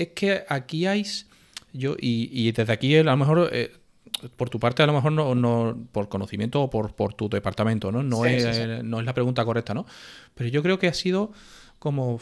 es 0.00 0.08
que 0.08 0.44
aquí 0.48 0.86
hay. 0.86 1.06
Yo, 1.72 1.94
y, 1.98 2.50
desde 2.52 2.72
aquí, 2.72 2.96
a 2.96 3.02
lo 3.02 3.16
mejor. 3.16 3.50
Eh, 3.52 3.72
por 4.36 4.50
tu 4.50 4.58
parte, 4.58 4.82
a 4.82 4.86
lo 4.86 4.92
mejor 4.92 5.12
no, 5.12 5.34
no 5.34 5.78
por 5.92 6.08
conocimiento 6.08 6.60
o 6.62 6.68
por, 6.68 6.94
por 6.94 7.14
tu 7.14 7.28
departamento, 7.28 7.92
¿no? 7.92 8.02
No, 8.02 8.26
es, 8.26 8.82
no 8.84 8.98
es 8.98 9.06
la 9.06 9.14
pregunta 9.14 9.44
correcta, 9.44 9.72
¿no? 9.72 9.86
Pero 10.34 10.50
yo 10.50 10.62
creo 10.62 10.78
que 10.78 10.88
ha 10.88 10.94
sido 10.94 11.32
como. 11.78 12.18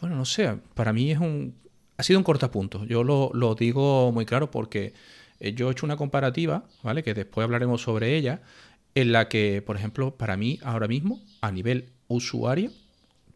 Bueno, 0.00 0.16
no 0.16 0.24
sé, 0.24 0.58
para 0.74 0.92
mí 0.92 1.10
es 1.10 1.18
un. 1.18 1.54
Ha 1.96 2.02
sido 2.02 2.18
un 2.18 2.24
cortapunto. 2.24 2.84
Yo 2.84 3.04
lo, 3.04 3.30
lo 3.32 3.54
digo 3.54 4.12
muy 4.12 4.26
claro 4.26 4.50
porque 4.50 4.92
eh, 5.40 5.54
yo 5.54 5.68
he 5.68 5.72
hecho 5.72 5.86
una 5.86 5.96
comparativa, 5.96 6.64
¿vale? 6.82 7.02
Que 7.02 7.14
después 7.14 7.44
hablaremos 7.44 7.82
sobre 7.82 8.16
ella, 8.16 8.42
en 8.94 9.12
la 9.12 9.28
que, 9.28 9.62
por 9.62 9.76
ejemplo, 9.76 10.16
para 10.16 10.36
mí, 10.36 10.58
ahora 10.62 10.88
mismo, 10.88 11.22
a 11.40 11.52
nivel 11.52 11.90
usuario, 12.08 12.70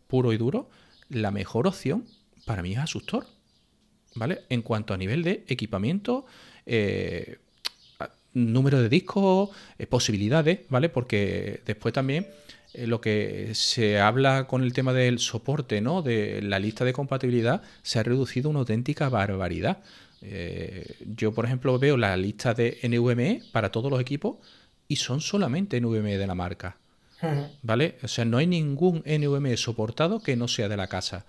puro 0.09 0.33
y 0.33 0.37
duro, 0.37 0.69
la 1.09 1.31
mejor 1.31 1.67
opción 1.67 2.05
para 2.49 2.63
mí 2.63 2.73
es 2.73 2.79
Asustor. 2.79 3.27
¿Vale? 4.15 4.43
En 4.49 4.63
cuanto 4.63 4.95
a 4.95 4.97
nivel 4.97 5.23
de 5.23 5.45
equipamiento, 5.49 6.27
eh, 6.67 7.39
número 8.35 8.81
de 8.81 8.89
discos, 8.89 9.51
eh, 9.79 9.87
posibilidades, 9.87 10.61
¿vale? 10.69 10.89
Porque 10.89 11.63
después 11.67 11.95
también 11.95 12.27
eh, 12.75 12.87
lo 12.87 13.01
que 13.01 13.51
se 13.55 13.99
habla 14.01 14.47
con 14.47 14.63
el 14.63 14.73
tema 14.73 14.93
del 14.93 15.19
soporte, 15.19 15.81
¿no? 15.81 16.03
De 16.03 16.43
la 16.43 16.59
lista 16.59 16.85
de 16.85 16.93
compatibilidad 16.93 17.63
se 17.83 17.99
ha 17.99 18.03
reducido 18.03 18.51
una 18.51 18.61
auténtica 18.61 19.09
barbaridad. 19.09 19.79
yo, 21.17 21.33
por 21.33 21.45
ejemplo, 21.45 21.79
veo 21.79 21.97
la 21.97 22.17
lista 22.17 22.53
de 22.53 22.79
NVMe 22.83 23.41
para 23.53 23.71
todos 23.71 23.89
los 23.89 24.01
equipos 24.01 24.39
y 24.89 24.97
son 24.97 25.21
solamente 25.21 25.81
NVMe 25.81 26.19
de 26.19 26.27
la 26.27 26.35
marca. 26.35 26.77
¿Vale? 27.63 27.99
O 28.03 28.09
sea, 28.09 28.25
no 28.25 28.39
hay 28.39 28.47
ningún 28.47 29.03
NVMe 29.07 29.57
soportado 29.57 30.21
que 30.21 30.37
no 30.37 30.49
sea 30.49 30.69
de 30.69 30.77
la 30.77 30.87
casa. 30.87 31.25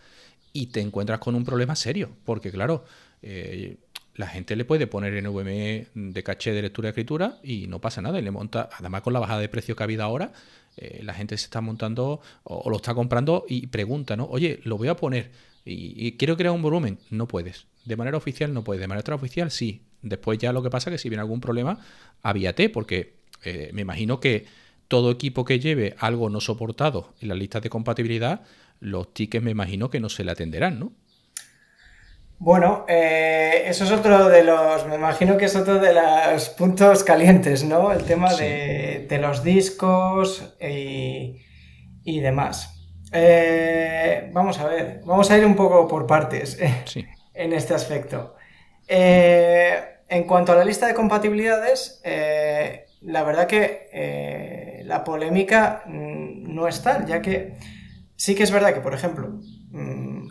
Y 0.54 0.68
te 0.68 0.82
encuentras 0.82 1.20
con 1.20 1.36
un 1.36 1.45
problema 1.45 1.76
serio, 1.76 2.10
porque 2.26 2.52
claro, 2.52 2.86
eh, 3.22 3.78
la 4.16 4.28
gente 4.28 4.56
le 4.58 4.66
puede 4.66 4.86
poner 4.86 5.24
NVMe 5.24 5.88
de 5.93 6.24
caché 6.24 6.52
de 6.52 6.62
lectura 6.62 6.89
y 6.89 6.91
escritura 6.91 7.38
y 7.41 7.68
no 7.68 7.80
pasa 7.80 8.02
nada. 8.02 8.20
Y 8.20 8.22
le 8.22 8.32
monta, 8.32 8.70
además 8.78 9.02
con 9.02 9.14
la 9.14 9.20
bajada 9.20 9.39
de 9.39 9.47
precio 9.47 9.76
que 9.76 9.84
ha 9.84 9.86
habido 9.86 10.04
ahora, 10.04 10.34
eh, 10.76 11.00
la 11.04 11.14
gente 11.14 11.38
se 11.38 11.45
está 11.45 11.62
montando 11.62 12.20
o, 12.43 12.70
lo 12.70 12.76
está 12.76 12.93
comprando 12.93 13.45
y 13.47 13.68
pregunta, 13.68 14.18
¿no? 14.18 14.26
Oye, 14.26 14.60
lo 14.64 14.78
voy 14.78 14.89
a 14.89 14.95
poner 14.95 15.32
y, 15.64 16.14
quiero 16.18 16.36
crear 16.36 16.54
un 16.54 16.62
volumen. 16.62 17.00
No 17.10 17.28
puedes. 17.28 17.68
De 17.86 17.95
manera 17.95 18.18
oficial 18.18 18.54
no 18.54 18.64
puedes. 18.64 18.82
De 18.82 18.88
manera 18.88 19.16
oficial 19.16 19.52
sí. 19.52 19.84
Después 20.02 20.38
ya 20.38 20.52
lo 20.52 20.64
que 20.64 20.70
pasa 20.70 20.89
es 20.89 20.95
que 20.95 20.97
si 20.97 21.10
viene 21.10 21.22
algún 21.22 21.41
problema, 21.41 21.80
avíate, 22.22 22.70
porque 22.70 23.16
eh, 23.43 23.70
me 23.74 23.84
imagino 23.84 24.20
que 24.20 24.45
todo 24.90 25.12
equipo 25.12 25.46
que 25.46 25.60
lleve 25.60 25.96
algo 26.00 26.30
no 26.30 26.42
soportado 26.42 27.14
en 27.22 27.30
las 27.30 27.38
listas 27.38 27.62
de 27.62 27.70
compatibilidad, 27.70 28.42
los 28.82 29.14
tickets 29.14 29.44
me 29.44 29.52
imagino 29.52 29.90
que 29.90 30.00
no 30.02 30.10
se 30.10 30.26
le 30.26 30.32
atenderán, 30.32 30.80
¿no? 30.80 30.92
Bueno, 32.40 32.86
eh, 32.88 33.64
eso 33.66 33.84
es 33.84 33.92
otro 33.92 34.30
de 34.30 34.44
los, 34.44 34.88
me 34.88 34.96
imagino 34.96 35.38
que 35.38 35.46
es 35.46 35.56
otro 35.56 35.78
de 35.78 35.94
los 35.94 36.50
puntos 36.50 37.04
calientes, 37.04 37.66
¿no? 37.66 37.92
El 37.92 38.04
tema 38.04 38.34
de, 38.34 39.20
los 39.22 39.44
discos 39.44 40.56
y, 40.60 42.20
demás. 42.22 42.88
Eh, 43.12 44.30
vamos 44.34 44.58
a 44.60 44.68
ver, 44.68 45.02
vamos 45.06 45.30
a 45.30 45.38
ir 45.38 45.46
un 45.46 45.56
poco 45.56 45.88
por 45.88 46.08
partes 46.08 46.58
en 47.34 47.54
este 47.54 47.74
aspecto. 47.74 48.36
en 48.88 50.24
cuanto 50.24 50.54
a 50.54 50.56
la 50.56 50.66
lista 50.66 50.88
de 50.88 50.96
compatibilidades, 50.96 52.02
la 53.02 53.24
verdad 53.24 53.47
que 53.47 53.89
eh, 53.93 54.82
la 54.86 55.04
polémica 55.04 55.84
mm, 55.86 56.54
no 56.54 56.68
es 56.68 56.82
tal, 56.82 57.06
ya 57.06 57.22
que 57.22 57.58
sí 58.16 58.36
que 58.36 58.43
es 58.43 58.52
verdad 58.52 58.74
que, 58.74 58.82
por 58.82 58.93
ejemplo, 58.93 59.39
mm, 59.72 60.28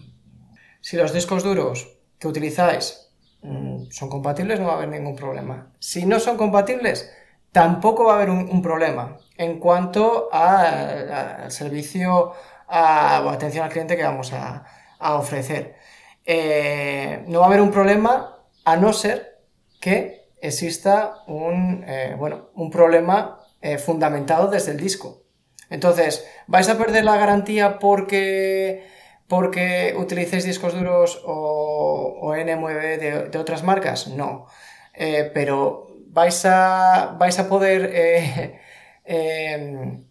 si 0.80 0.96
los 0.96 1.12
discos 1.12 1.42
duros 1.42 1.98
que 2.18 2.28
utilizáis 2.28 3.10
mm, 3.42 3.84
son 3.90 4.08
compatibles, 4.08 4.60
no 4.60 4.66
va 4.66 4.74
a 4.74 4.76
haber 4.76 4.88
ningún 4.88 5.16
problema. 5.16 5.72
Si 5.78 6.04
no 6.04 6.20
son 6.20 6.36
compatibles, 6.36 7.10
tampoco 7.52 8.04
va 8.04 8.12
a 8.12 8.16
haber 8.16 8.30
un, 8.30 8.62
problema 8.62 9.18
en 9.36 9.58
cuanto 9.58 10.28
al 10.32 11.50
servicio 11.50 12.32
a, 12.68 13.22
o 13.24 13.30
atención 13.30 13.64
al 13.64 13.70
cliente 13.70 13.96
que 13.96 14.02
vamos 14.02 14.32
a, 14.32 14.64
ofrecer. 15.00 15.76
Eh, 16.24 17.24
no 17.28 17.40
va 17.40 17.46
a 17.46 17.48
haber 17.48 17.60
un 17.62 17.70
problema 17.70 18.36
a 18.64 18.76
no 18.76 18.92
ser 18.92 19.40
que 19.80 20.17
exista 20.40 21.24
un, 21.26 21.84
eh, 21.86 22.14
bueno, 22.18 22.50
un 22.54 22.70
problema 22.70 23.40
eh, 23.60 23.78
fundamentado 23.78 24.48
desde 24.48 24.72
el 24.72 24.78
disco. 24.78 25.22
Entonces, 25.70 26.26
¿vais 26.46 26.68
a 26.68 26.78
perder 26.78 27.04
la 27.04 27.16
garantía 27.16 27.78
porque, 27.78 28.86
porque 29.26 29.94
utilicéis 29.98 30.44
discos 30.44 30.74
duros 30.74 31.22
o, 31.26 32.18
o 32.22 32.34
NMV 32.34 33.30
de, 33.30 33.38
otras 33.38 33.62
marcas? 33.62 34.08
No. 34.08 34.46
Eh, 34.94 35.30
pero 35.34 35.88
vais 36.08 36.44
a, 36.46 37.16
vais 37.18 37.38
a 37.38 37.48
poder... 37.48 38.60
Em, 39.10 40.04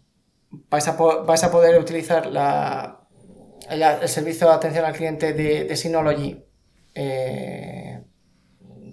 vais, 0.68 0.88
a 0.88 1.50
poder 1.52 1.78
utilizar 1.78 2.26
la, 2.26 3.06
el 3.70 4.08
servicio 4.08 4.48
de 4.48 4.54
atención 4.54 4.84
al 4.84 4.92
cliente 4.92 5.34
de, 5.34 5.62
de 5.66 5.76
Synology 5.76 6.44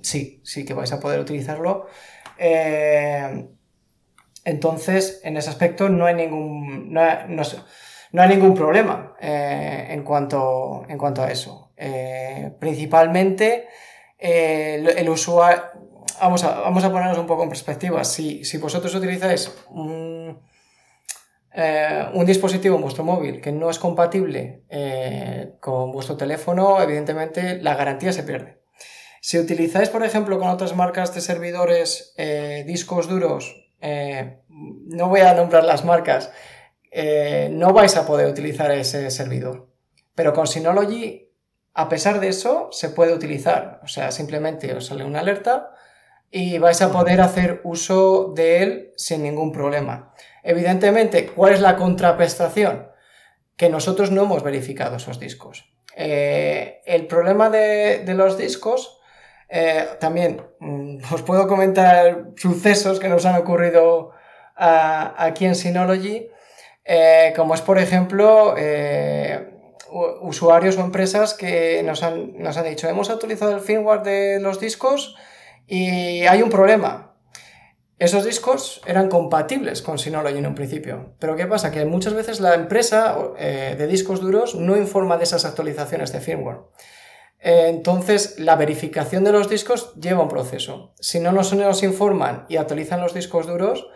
sí, 0.06 0.42
sí 0.44 0.66
que 0.66 0.74
vais 0.74 0.92
a 0.92 1.00
poder 1.00 1.20
utilizarlo. 1.20 1.88
Eh, 2.38 3.48
entonces, 4.44 5.22
en 5.24 5.38
ese 5.38 5.50
aspecto 5.50 5.90
no 5.90 6.06
hay 6.06 6.14
ningún, 6.14 6.94
no 6.94 7.02
hay, 7.02 8.30
ningún 8.30 8.54
problema 8.54 9.16
eh, 9.20 9.88
en, 9.90 10.04
cuanto, 10.04 10.84
en 10.88 10.98
cuanto 10.98 11.24
a 11.24 11.32
eso. 11.32 11.72
Eh, 11.76 12.54
principalmente, 12.60 13.68
el, 14.18 15.10
usuario... 15.10 15.64
Vamos 16.22 16.44
a, 16.46 16.62
vamos 16.62 16.84
a 16.84 16.92
ponernos 16.92 17.18
un 17.18 17.28
poco 17.28 17.44
en 17.44 17.50
perspectiva. 17.50 18.04
Si, 18.06 18.42
vosotros 18.58 18.94
utilizáis 18.96 19.52
un, 19.70 20.40
un 22.14 22.26
dispositivo 22.26 22.76
en 22.76 22.82
vuestro 22.84 23.04
móvil 23.04 23.42
que 23.42 23.52
no 23.52 23.70
es 23.70 23.80
compatible 23.80 24.64
con 25.60 25.92
vuestro 25.92 26.16
teléfono, 26.16 26.82
evidentemente 26.82 27.62
la 27.62 27.76
garantía 27.76 28.14
se 28.14 28.24
pierde. 28.24 28.65
Si 29.26 29.40
utilizáis, 29.40 29.90
por 29.90 30.04
ejemplo, 30.04 30.38
con 30.38 30.50
otras 30.50 30.76
marcas 30.76 31.16
de 31.16 31.20
servidores 31.20 32.14
eh, 32.16 32.64
discos 32.68 33.10
duros, 33.10 33.72
eh, 33.82 34.44
no 34.48 35.10
voy 35.10 35.22
a 35.22 35.34
nombrar 35.34 35.64
las 35.64 35.84
marcas, 35.84 36.32
eh, 36.92 37.50
no 37.52 37.74
vais 37.74 37.98
a 37.98 38.06
poder 38.06 38.28
utilizar 38.28 38.70
ese 38.70 39.10
servidor. 39.10 39.68
Pero 40.14 40.32
con 40.32 40.46
Synology, 40.46 41.32
a 41.74 41.90
pesar 41.90 42.20
de 42.20 42.28
eso, 42.28 42.70
se 42.72 42.90
puede 42.90 43.16
utilizar. 43.16 43.80
O 43.82 43.88
sea, 43.88 44.12
simplemente 44.12 44.72
os 44.76 44.86
sale 44.86 45.04
una 45.04 45.22
alerta 45.22 45.72
y 46.30 46.60
vais 46.60 46.84
a 46.84 46.92
poder 46.92 47.20
hacer 47.20 47.62
uso 47.64 48.32
de 48.36 48.62
él 48.62 48.94
sin 48.96 49.24
ningún 49.24 49.52
problema. 49.52 50.14
Evidentemente, 50.44 51.32
¿cuál 51.32 51.54
es 51.54 51.62
la 51.62 51.78
contraprestación? 51.78 52.92
Que 53.58 53.70
nosotros 53.70 54.12
no 54.12 54.26
hemos 54.26 54.44
verificado 54.44 54.98
esos 54.98 55.20
discos. 55.20 55.66
el 55.96 57.08
problema 57.08 57.50
de, 57.50 58.04
de 58.06 58.14
los 58.14 58.38
discos 58.38 59.02
eh, 59.50 59.88
también 60.00 60.42
mm, 60.60 60.98
os 61.14 61.22
puedo 61.22 61.48
comentar 61.48 62.26
sucesos 62.36 63.00
que 63.00 63.10
nos 63.10 63.26
han 63.26 63.36
ocurrido 63.36 64.12
aquí 64.58 65.46
en 65.46 65.54
Synology, 65.54 66.30
eh, 66.86 67.34
como 67.36 67.56
es 67.56 67.62
por 67.62 67.78
ejemplo 67.78 68.56
eh, 68.58 69.50
usuarios 70.22 70.78
o 70.78 70.82
empresas 70.82 71.34
que 71.34 71.84
nos 71.84 72.04
han, 72.04 72.38
nos 72.40 72.56
han 72.56 72.64
dicho 72.64 72.88
hemos 72.88 73.10
actualizado 73.10 73.54
el 73.54 73.60
firmware 73.60 74.04
de 74.04 74.40
los 74.40 74.62
discos 74.62 75.16
y 75.68 76.22
hay 76.22 76.42
un 76.42 76.50
problema. 76.50 77.18
Esos 78.00 78.24
discos 78.24 78.82
eran 78.86 79.10
compatibles 79.10 79.82
con 79.82 80.00
Synology 80.00 80.38
en 80.38 80.48
un 80.48 80.56
principio. 80.56 81.16
Pero 81.20 81.36
¿qué 81.36 81.48
pasa? 81.48 81.72
Que 81.72 81.84
muchas 81.86 82.14
veces 82.14 82.40
la 82.40 82.54
empresa 82.54 83.18
de 83.38 83.88
discos 83.88 84.20
duros 84.22 84.56
no 84.56 84.78
informa 84.78 85.18
de 85.18 85.24
esas 85.24 85.46
actualizaciones 85.46 86.12
de 86.12 86.20
firmware. 86.20 86.60
Entonces, 87.40 88.40
la 88.40 88.56
verificación 88.56 89.24
de 89.24 89.32
los 89.32 89.50
discos 89.50 89.94
lleva 89.96 90.24
un 90.24 90.30
proceso. 90.30 90.94
Si 91.00 91.20
no 91.20 91.32
nos, 91.32 91.84
informan 91.84 92.46
y 92.50 92.58
actualizan 92.58 93.02
los 93.02 93.14
discos 93.14 93.46
duros, 93.46 93.88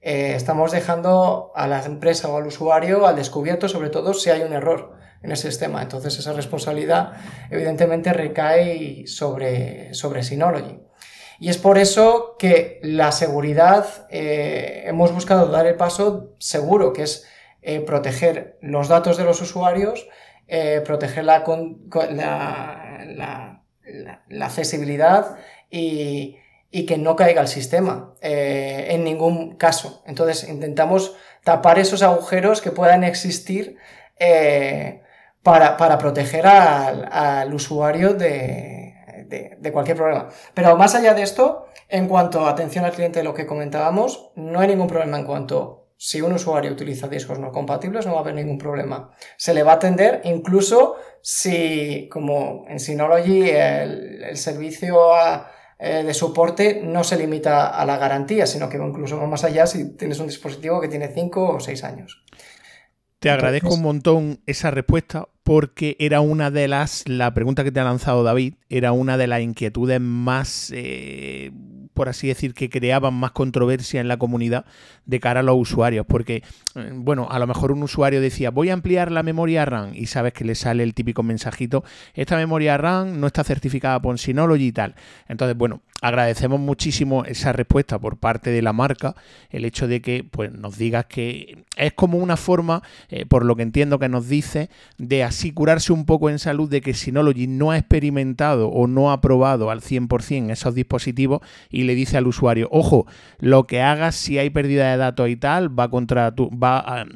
eh, 0.00 0.34
estamos 0.34 0.72
dejando 0.72 1.52
a 1.54 1.68
la 1.68 1.84
empresa 1.84 2.28
o 2.28 2.36
al 2.36 2.46
usuario 2.46 3.06
al 3.06 3.16
descubierto, 3.16 3.68
sobre 3.68 3.90
todo 3.90 4.12
si 4.12 4.30
hay 4.30 4.42
un 4.42 4.52
error 4.52 4.94
en 5.22 5.30
el 5.30 5.36
sistema. 5.36 5.82
Entonces, 5.82 6.18
esa 6.18 6.32
responsabilidad 6.32 7.12
evidentemente 7.50 8.12
recae 8.12 9.06
sobre, 9.06 9.94
sobre 9.94 10.22
Synology. 10.22 10.80
Y 11.38 11.50
es 11.50 11.58
por 11.58 11.78
eso 11.78 12.36
que 12.38 12.80
la 12.82 13.12
seguridad, 13.12 13.86
eh, 14.10 14.84
hemos 14.86 15.12
buscado 15.12 15.48
dar 15.48 15.66
el 15.66 15.76
paso 15.76 16.34
seguro, 16.38 16.92
que 16.92 17.02
es 17.02 17.26
eh, 17.62 17.80
proteger 17.80 18.58
los 18.62 18.88
datos 18.88 19.16
de 19.16 19.24
los 19.24 19.40
usuarios, 19.42 20.08
proteger 20.84 21.24
la, 21.24 21.44
la 23.06 23.56
la, 24.28 24.46
accesibilidad 24.46 25.36
y, 25.70 26.38
que 26.86 26.98
no 26.98 27.16
caiga 27.16 27.40
el 27.40 27.48
sistema 27.48 28.12
eh, 28.20 28.88
en 28.90 29.02
ningún 29.02 29.56
caso. 29.56 30.02
Entonces 30.06 30.46
intentamos 30.46 31.16
tapar 31.42 31.78
esos 31.78 32.02
agujeros 32.02 32.60
que 32.60 32.70
puedan 32.70 33.02
existir 33.02 33.78
eh, 34.18 35.02
para, 35.42 35.78
proteger 35.96 36.46
al, 36.46 37.54
usuario 37.54 38.12
de, 38.12 38.92
cualquier 39.72 39.96
problema. 39.96 40.28
Pero 40.52 40.76
más 40.76 40.94
allá 40.94 41.14
de 41.14 41.22
esto, 41.22 41.66
en 41.88 42.08
cuanto 42.08 42.44
a 42.44 42.50
atención 42.50 42.84
al 42.84 42.92
cliente, 42.92 43.22
lo 43.22 43.32
que 43.32 43.46
comentábamos, 43.46 44.32
no 44.34 44.60
hay 44.60 44.68
ningún 44.68 44.88
problema 44.88 45.18
en 45.18 45.24
cuanto 45.24 45.85
si 45.96 46.20
un 46.20 46.32
usuario 46.32 46.72
utiliza 46.72 47.08
discos 47.08 47.38
no 47.38 47.50
compatibles, 47.50 48.06
no 48.06 48.12
va 48.12 48.18
a 48.18 48.20
haber 48.20 48.34
ningún 48.34 48.58
problema. 48.58 49.10
Se 49.36 49.54
le 49.54 49.62
va 49.62 49.72
a 49.72 49.76
atender 49.76 50.20
incluso 50.24 50.96
si, 51.22 52.08
como 52.10 52.66
en 52.68 52.78
Synology, 52.78 53.48
el, 53.50 54.36
servicio 54.36 54.98
eh, 55.78 56.02
de 56.04 56.14
soporte 56.14 56.80
no 56.82 57.02
se 57.02 57.16
limita 57.16 57.68
a 57.68 57.84
la 57.86 57.96
garantía, 57.96 58.46
sino 58.46 58.68
que 58.68 58.78
va 58.78 58.86
incluso 58.86 59.16
más 59.26 59.44
allá 59.44 59.66
si 59.66 59.96
tienes 59.96 60.18
un 60.18 60.26
dispositivo 60.26 60.80
que 60.80 60.88
tiene 60.88 61.08
5 61.08 61.48
o 61.56 61.60
6 61.60 61.84
años. 61.84 62.22
Te 63.18 63.30
agradezco 63.30 63.74
un 63.74 63.82
montón 63.82 64.40
esa 64.46 64.70
respuesta 64.70 65.28
porque 65.46 65.94
era 66.00 66.20
una 66.20 66.50
de 66.50 66.66
las, 66.66 67.04
la 67.06 67.32
pregunta 67.32 67.62
que 67.62 67.70
te 67.70 67.78
ha 67.78 67.84
lanzado 67.84 68.24
David, 68.24 68.54
era 68.68 68.90
una 68.90 69.16
de 69.16 69.28
las 69.28 69.42
inquietudes 69.42 70.00
más, 70.00 70.72
eh, 70.74 71.52
por 71.94 72.08
así 72.08 72.26
decir, 72.26 72.52
que 72.52 72.68
creaban 72.68 73.14
más 73.14 73.30
controversia 73.30 74.00
en 74.00 74.08
la 74.08 74.16
comunidad 74.16 74.64
de 75.04 75.20
cara 75.20 75.40
a 75.40 75.42
los 75.44 75.54
usuarios, 75.56 76.04
porque, 76.04 76.42
eh, 76.74 76.90
bueno, 76.92 77.28
a 77.30 77.38
lo 77.38 77.46
mejor 77.46 77.70
un 77.70 77.84
usuario 77.84 78.20
decía, 78.20 78.50
voy 78.50 78.70
a 78.70 78.72
ampliar 78.72 79.12
la 79.12 79.22
memoria 79.22 79.64
RAM 79.64 79.92
y 79.94 80.06
sabes 80.06 80.32
que 80.32 80.44
le 80.44 80.56
sale 80.56 80.82
el 80.82 80.94
típico 80.94 81.22
mensajito, 81.22 81.84
esta 82.14 82.36
memoria 82.36 82.76
RAM 82.76 83.20
no 83.20 83.28
está 83.28 83.44
certificada 83.44 84.02
por 84.02 84.18
Synology 84.18 84.66
y 84.66 84.72
tal. 84.72 84.96
Entonces, 85.28 85.56
bueno, 85.56 85.80
agradecemos 86.02 86.60
muchísimo 86.60 87.24
esa 87.24 87.52
respuesta 87.52 87.98
por 87.98 88.18
parte 88.18 88.50
de 88.50 88.62
la 88.62 88.72
marca, 88.72 89.14
el 89.50 89.64
hecho 89.64 89.88
de 89.88 90.02
que 90.02 90.24
pues, 90.24 90.52
nos 90.52 90.76
digas 90.76 91.06
que 91.06 91.64
es 91.76 91.92
como 91.92 92.18
una 92.18 92.36
forma, 92.36 92.82
eh, 93.08 93.26
por 93.26 93.44
lo 93.44 93.56
que 93.56 93.62
entiendo 93.62 93.98
que 93.98 94.08
nos 94.08 94.28
dice, 94.28 94.70
de 94.98 95.22
así 95.36 95.52
curarse 95.52 95.92
un 95.92 96.06
poco 96.06 96.30
en 96.30 96.38
salud 96.38 96.68
de 96.70 96.80
que 96.80 96.94
Synology 96.94 97.46
no 97.46 97.70
ha 97.70 97.76
experimentado 97.76 98.68
o 98.68 98.86
no 98.86 99.12
ha 99.12 99.20
probado 99.20 99.70
al 99.70 99.82
100% 99.82 100.50
esos 100.50 100.74
dispositivos 100.74 101.42
y 101.68 101.82
le 101.82 101.94
dice 101.94 102.16
al 102.16 102.26
usuario, 102.26 102.68
ojo, 102.72 103.06
lo 103.38 103.66
que 103.66 103.82
hagas 103.82 104.14
si 104.14 104.38
hay 104.38 104.48
pérdida 104.48 104.90
de 104.90 104.96
datos 104.96 105.28
y 105.28 105.36
tal, 105.36 105.78
va 105.78 105.90
contra 105.90 106.34
tu, 106.34 106.48
va 106.50 106.78
a, 106.78 107.06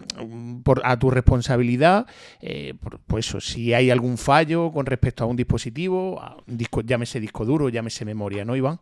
por, 0.62 0.82
a 0.84 0.98
tu 0.98 1.10
responsabilidad, 1.10 2.06
eh, 2.42 2.74
pues 3.06 3.26
eso, 3.26 3.40
si 3.40 3.72
hay 3.72 3.90
algún 3.90 4.18
fallo 4.18 4.70
con 4.70 4.84
respecto 4.84 5.24
a 5.24 5.26
un 5.26 5.36
dispositivo, 5.36 6.20
disco, 6.46 6.82
llámese 6.82 7.20
disco 7.20 7.46
duro, 7.46 7.70
llámese 7.70 8.04
memoria, 8.04 8.44
¿no, 8.44 8.54
Iván? 8.54 8.80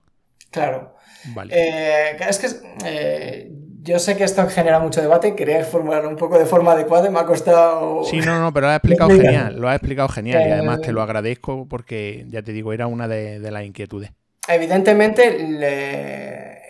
Claro. 0.51 0.95
Vale. 1.35 1.55
Eh, 1.55 2.17
es 2.29 2.39
que 2.39 2.49
eh, 2.85 3.51
yo 3.83 3.99
sé 3.99 4.17
que 4.17 4.25
esto 4.25 4.47
genera 4.49 4.81
mucho 4.81 5.01
debate, 5.01 5.35
quería 5.35 5.65
formularlo 5.65 6.09
un 6.09 6.17
poco 6.17 6.39
de 6.39 6.47
forma 6.47 6.73
adecuada 6.73 7.09
y 7.09 7.11
me 7.11 7.21
ha 7.21 7.25
costado... 7.25 8.05
Sí, 8.05 8.19
no, 8.19 8.41
no, 8.41 8.53
pero 8.53 8.67
lo 8.67 8.73
has 8.73 8.77
explicado 8.77 9.11
genial, 9.17 9.59
lo 9.59 9.69
has 9.69 9.77
explicado 9.77 10.09
genial 10.09 10.49
y 10.49 10.53
además 10.53 10.81
te 10.81 10.93
lo 10.93 11.03
agradezco 11.03 11.67
porque, 11.69 12.25
ya 12.29 12.43
te 12.43 12.53
digo, 12.53 12.73
era 12.73 12.87
una 12.87 13.09
de, 13.09 13.39
las 13.51 13.65
inquietudes. 13.65 14.11
Evidentemente, 14.47 15.27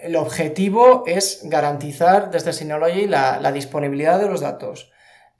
el 0.02 0.16
objetivo 0.16 1.04
es 1.06 1.40
garantizar 1.44 2.30
desde 2.30 2.52
Synology 2.52 3.06
la, 3.06 3.52
disponibilidad 3.52 4.18
de 4.18 4.28
los 4.28 4.40
datos, 4.40 4.90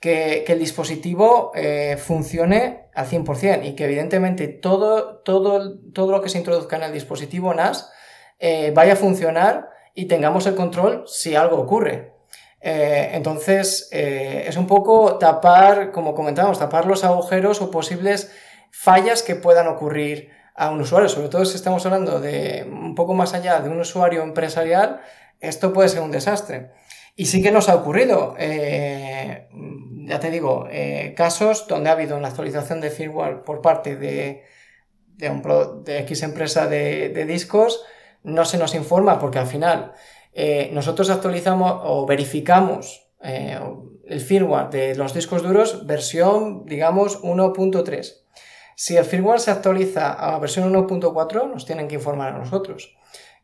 que, 0.01 0.45
el 0.47 0.59
dispositivo 0.59 1.53
eh, 1.55 1.97
funcione 1.99 2.89
al 2.95 3.07
100% 3.07 3.67
y 3.67 3.75
que 3.75 3.85
evidentemente 3.85 4.49
todo, 4.49 5.19
todo, 5.19 5.79
todo 5.93 6.13
lo 6.13 6.23
que 6.23 6.29
se 6.29 6.39
introduzca 6.39 6.77
en 6.77 6.85
el 6.85 6.93
dispositivo 6.93 7.53
NAS 7.53 7.91
eh, 8.39 8.73
vaya 8.75 8.93
a 8.93 8.97
funcionar 8.97 9.71
y 9.95 10.07
tengamos 10.07 10.47
el 10.47 10.55
control 10.55 11.05
si 11.07 11.35
algo 11.35 11.59
ocurre. 11.59 12.15
Eh, 12.61 13.11
entonces, 13.13 13.89
eh, 13.93 14.45
es 14.47 14.57
un 14.57 14.67
poco 14.67 15.19
tapar, 15.19 15.91
como 15.91 16.15
comentábamos, 16.15 16.59
tapar 16.59 16.87
los 16.87 17.05
agujeros 17.05 17.61
o 17.61 17.71
posibles 17.71 18.33
fallas 18.71 19.23
que 19.23 19.35
puedan 19.35 19.67
ocurrir 19.67 20.31
a 20.55 20.71
un 20.71 20.81
usuario, 20.81 21.09
sobre 21.09 21.29
todo 21.29 21.45
si 21.45 21.57
estamos 21.57 21.85
hablando 21.87 22.21
de 22.21 22.69
un 22.69 22.95
poco 22.95 23.15
más 23.15 23.35
allá 23.35 23.61
de 23.61 23.69
un 23.69 23.81
usuario 23.81 24.23
empresarial, 24.23 25.01
esto 25.41 25.73
puede 25.73 25.89
ser 25.89 26.01
un 26.01 26.11
desastre. 26.11 26.73
Y 27.15 27.27
sí 27.27 27.43
que 27.43 27.53
nos 27.53 27.69
ha 27.69 27.77
ocurrido, 27.77 28.37
ya 28.39 30.21
te 30.21 30.31
digo, 30.31 30.69
casos 31.17 31.67
donde 31.69 31.91
ha 31.91 31.93
habido 31.93 32.17
una 32.17 32.29
actualización 32.29 32.81
de 32.81 32.91
firmware 32.91 33.43
por 33.43 33.61
parte 33.61 33.97
de, 33.97 34.45
de, 35.17 35.31
un, 35.31 35.85
de 35.85 35.99
X 36.01 36.25
empresa 36.25 36.67
de, 36.67 37.09
de 37.11 37.25
discos, 37.25 37.85
no 38.23 38.45
se 38.45 38.59
nos 38.59 38.75
informa 38.75 39.19
porque 39.19 39.39
al 39.39 39.47
final 39.47 39.93
eh, 40.33 40.71
nosotros 40.73 41.11
actualizamos 41.11 41.81
o 41.83 42.07
verificamos 42.07 43.09
eh, 43.23 43.59
el 44.07 44.21
firmware 44.21 44.71
de 44.71 44.95
los 44.95 45.13
discos 45.13 45.43
duros 45.43 45.87
versión, 45.87 46.65
digamos, 46.65 47.23
1.3. 47.23 48.15
Si 48.77 48.97
el 48.97 49.05
firmware 49.05 49.41
se 49.41 49.51
actualiza 49.51 50.13
a 50.13 50.39
versión 50.39 50.73
1.4, 50.73 51.51
nos 51.51 51.67
tienen 51.67 51.89
que 51.89 51.97
informar 51.97 52.35
a 52.35 52.39
nosotros. 52.39 52.97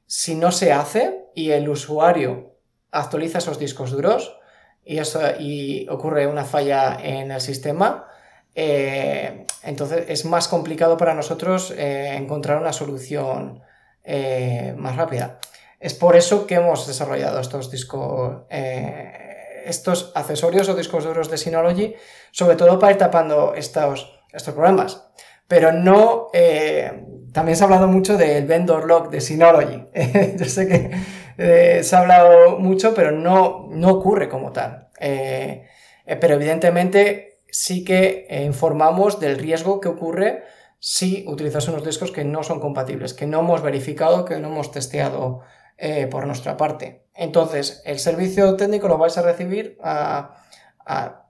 Si 0.06 0.36
no 0.36 0.52
se 0.52 0.72
hace 0.72 1.26
y 1.34 1.50
el 1.50 1.68
usuario 1.68 2.54
actualiza 2.92 3.38
esos 3.38 3.58
discos 3.58 3.90
duros 3.90 4.38
y, 4.84 5.00
y 5.40 5.88
ocurre 5.88 6.28
una 6.28 6.44
falla 6.44 6.96
en 7.02 7.32
el 7.32 7.40
sistema, 7.40 8.06
eh, 8.54 9.46
entonces 9.64 10.04
es 10.06 10.24
más 10.24 10.46
complicado 10.46 10.96
para 10.96 11.14
nosotros 11.14 11.74
encontrar 11.76 12.60
una 12.60 12.72
solución 12.72 13.64
eh, 14.04 14.74
más 14.76 14.96
rápida. 14.96 15.38
Es 15.80 15.94
por 15.94 16.14
eso 16.14 16.46
que 16.46 16.56
hemos 16.56 16.86
desarrollado 16.86 17.40
estos 17.40 17.70
discos, 17.70 18.42
eh, 18.50 19.62
estos 19.64 20.12
accesorios 20.14 20.68
o 20.68 20.74
discos 20.74 21.04
duros 21.04 21.30
de 21.30 21.38
Synology, 21.38 21.94
sobre 22.30 22.56
todo 22.56 22.78
para 22.78 22.92
ir 22.92 22.98
tapando 22.98 23.54
estos, 23.54 24.20
estos 24.32 24.52
problemas. 24.52 25.06
Pero 25.48 25.72
no, 25.72 26.28
eh, 26.34 27.04
también 27.32 27.56
se 27.56 27.64
ha 27.64 27.66
hablado 27.66 27.88
mucho 27.88 28.18
del 28.18 28.46
vendor 28.46 28.86
lock 28.86 29.10
de 29.10 29.22
Synology. 29.22 29.86
Yo 30.36 30.44
sé 30.44 30.68
que 30.68 31.82
se 31.82 31.96
ha 31.96 32.00
hablado 32.00 32.58
mucho, 32.58 32.94
pero 32.94 33.10
no, 33.10 33.68
no 33.70 33.90
ocurre 33.90 34.28
como 34.28 34.52
tal. 34.52 34.88
pero 34.98 36.34
evidentemente 36.34 37.40
sí 37.50 37.84
que 37.84 38.26
informamos 38.44 39.18
del 39.18 39.38
riesgo 39.38 39.80
que 39.80 39.88
ocurre 39.88 40.42
si 40.86 41.24
utilizas 41.26 41.66
unos 41.68 41.82
discos 41.82 42.10
que 42.10 42.26
no 42.26 42.42
son 42.42 42.60
compatibles, 42.60 43.14
que 43.14 43.26
no 43.26 43.40
hemos 43.40 43.62
verificado, 43.62 44.26
que 44.26 44.38
no 44.38 44.48
hemos 44.48 44.70
testeado 44.70 45.40
eh, 45.78 46.06
por 46.08 46.26
nuestra 46.26 46.58
parte. 46.58 47.06
Entonces, 47.14 47.82
el 47.86 47.98
servicio 47.98 48.54
técnico 48.56 48.86
lo 48.86 48.98
vais 48.98 49.16
a 49.16 49.22
recibir 49.22 49.78
a, 49.82 50.42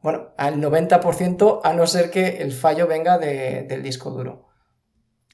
bueno, 0.02 0.30
al 0.36 0.60
90% 0.60 1.60
a 1.62 1.72
no 1.72 1.86
ser 1.86 2.10
que 2.10 2.38
el 2.38 2.50
fallo 2.50 2.88
venga 2.88 3.16
del 3.16 3.80
disco 3.80 4.10
duro. 4.10 4.48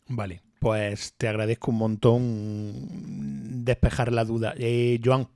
Vale, 0.07 0.43
pues 0.59 1.15
te 1.17 1.27
agradezco 1.27 1.71
un 1.71 1.79
montón 1.79 3.65
despejar 3.65 4.13
la 4.13 4.27
duda. 4.27 4.53
Eh, 4.59 5.01
Joan. 5.03 5.29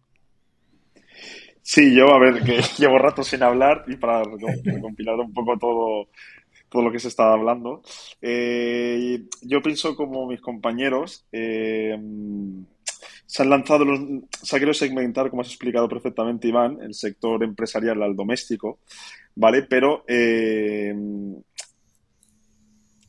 Sí, 1.62 1.94
yo, 1.94 2.12
a 2.12 2.18
ver, 2.18 2.42
que 2.44 2.60
llevo 2.78 2.98
rato 2.98 3.22
sin 3.22 3.42
hablar 3.44 3.86
y 3.86 3.96
para 3.96 4.24
compilar 4.82 5.14
un 5.20 5.32
poco 5.32 5.56
todo, 5.56 6.08
todo 6.74 6.82
lo 6.82 6.90
que 6.90 6.98
se 6.98 7.06
estaba 7.06 7.34
hablando. 7.34 7.82
Eh, 8.20 9.26
yo 9.42 9.62
pienso 9.62 9.94
como 9.94 10.26
mis 10.26 10.40
compañeros, 10.40 11.24
eh, 11.30 11.96
se 13.26 13.42
han 13.42 13.50
lanzado, 13.50 13.84
los, 13.84 14.00
se 14.42 14.56
ha 14.56 14.58
querido 14.58 14.74
segmentar, 14.74 15.30
como 15.30 15.42
has 15.42 15.48
explicado 15.48 15.88
perfectamente, 15.88 16.48
Iván, 16.48 16.78
el 16.82 16.92
sector 16.94 17.44
empresarial 17.44 18.02
al 18.02 18.16
doméstico, 18.16 18.80
¿vale? 19.36 19.62
Pero 19.62 20.04
eh, 20.08 20.92
mm, 20.96 21.36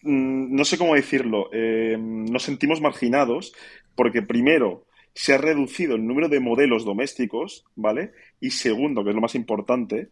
no 0.03 0.63
sé 0.63 0.77
cómo 0.77 0.93
decirlo, 0.93 1.49
nos 1.97 2.43
sentimos 2.43 2.81
marginados 2.81 3.51
porque 3.95 4.21
primero 4.21 4.85
se 5.15 5.33
ha 5.33 5.39
reducido 5.39 5.95
el 5.95 6.05
número 6.05 6.29
de 6.29 6.39
modelos 6.39 6.85
domésticos, 6.85 7.65
¿vale? 7.75 8.11
Y 8.39 8.51
segundo, 8.51 9.03
que 9.03 9.09
es 9.09 9.15
lo 9.15 9.21
más 9.21 9.33
importante, 9.33 10.09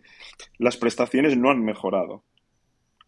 las 0.58 0.76
prestaciones 0.76 1.38
no 1.38 1.52
han 1.52 1.64
mejorado 1.64 2.24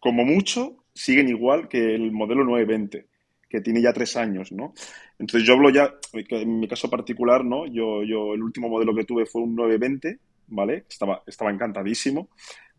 como 0.06 0.24
mucho, 0.24 0.84
siguen 0.94 1.28
igual 1.28 1.66
que 1.66 1.96
el 1.96 2.12
modelo 2.12 2.44
920, 2.44 3.08
que 3.48 3.60
tiene 3.60 3.82
ya 3.82 3.92
tres 3.92 4.16
años, 4.16 4.52
¿no? 4.52 4.72
Entonces 5.18 5.44
yo 5.44 5.54
hablo 5.54 5.68
ya, 5.68 5.96
en 6.12 6.60
mi 6.60 6.68
caso 6.68 6.88
particular, 6.88 7.44
¿no? 7.44 7.66
Yo, 7.66 8.04
yo 8.04 8.34
el 8.34 8.40
último 8.40 8.68
modelo 8.68 8.94
que 8.94 9.02
tuve 9.02 9.26
fue 9.26 9.42
un 9.42 9.56
920, 9.56 10.20
¿vale? 10.46 10.84
Estaba, 10.88 11.24
estaba 11.26 11.50
encantadísimo, 11.50 12.28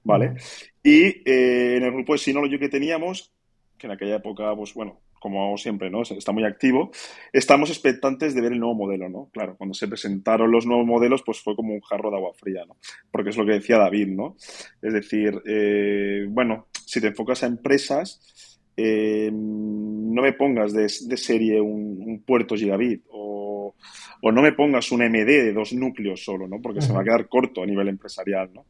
¿vale? 0.05 0.35
Y 0.81 1.03
eh, 1.29 1.75
en 1.75 1.83
el 1.83 1.91
grupo 1.91 2.13
de 2.13 2.19
Synology 2.19 2.57
que 2.57 2.69
teníamos, 2.69 3.33
que 3.77 3.87
en 3.87 3.91
aquella 3.91 4.15
época, 4.15 4.55
pues 4.55 4.73
bueno, 4.73 5.01
como 5.19 5.57
siempre, 5.57 5.89
¿no? 5.89 6.03
Está 6.03 6.31
muy 6.31 6.45
activo. 6.45 6.91
Estamos 7.33 7.69
expectantes 7.69 8.33
de 8.33 8.41
ver 8.41 8.53
el 8.53 8.59
nuevo 8.59 8.75
modelo, 8.75 9.09
¿no? 9.09 9.29
Claro, 9.33 9.57
cuando 9.57 9.73
se 9.73 9.89
presentaron 9.89 10.49
los 10.49 10.65
nuevos 10.65 10.85
modelos, 10.85 11.23
pues 11.23 11.41
fue 11.41 11.57
como 11.57 11.73
un 11.73 11.81
jarro 11.81 12.09
de 12.09 12.15
agua 12.15 12.31
fría, 12.33 12.63
¿no? 12.65 12.77
Porque 13.11 13.31
es 13.31 13.37
lo 13.37 13.45
que 13.45 13.51
decía 13.51 13.77
David, 13.77 14.07
¿no? 14.07 14.37
Es 14.81 14.93
decir, 14.93 15.41
eh, 15.45 16.25
bueno, 16.29 16.67
si 16.87 17.01
te 17.01 17.07
enfocas 17.07 17.43
a 17.43 17.47
empresas, 17.47 18.59
eh, 18.77 19.29
no 19.31 20.21
me 20.21 20.33
pongas 20.33 20.71
de, 20.71 20.87
serie 20.87 21.59
un, 21.59 22.23
puerto 22.25 22.55
gigabit 22.55 23.03
o, 23.09 23.75
no 24.23 24.41
me 24.41 24.53
pongas 24.53 24.91
un 24.91 25.01
MD 25.01 25.25
de 25.25 25.53
dos 25.53 25.73
núcleos 25.73 26.23
solo, 26.23 26.47
¿no? 26.47 26.61
Porque 26.61 26.81
se 26.81 26.93
va 26.93 27.01
a 27.01 27.03
quedar 27.03 27.27
corto 27.27 27.61
a 27.61 27.65
nivel 27.65 27.89
empresarial, 27.89 28.51
¿no? 28.53 28.65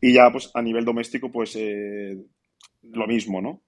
Y 0.00 0.14
ya, 0.14 0.30
pues, 0.32 0.50
a 0.54 0.62
nivel 0.62 0.84
doméstico, 0.84 1.30
pues, 1.30 1.54
eh, 1.56 2.16
lo 2.82 3.06
mismo, 3.06 3.40
¿no? 3.40 3.62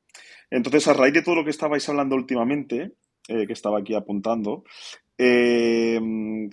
Entonces, 0.50 0.88
a 0.88 0.94
raíz 0.94 1.14
de 1.14 1.22
todo 1.22 1.36
lo 1.36 1.44
que 1.44 1.50
estabais 1.50 1.88
hablando 1.88 2.16
últimamente, 2.16 2.92
eh, 3.28 3.46
que 3.46 3.52
estaba 3.52 3.78
aquí 3.78 3.94
apuntando, 3.94 4.64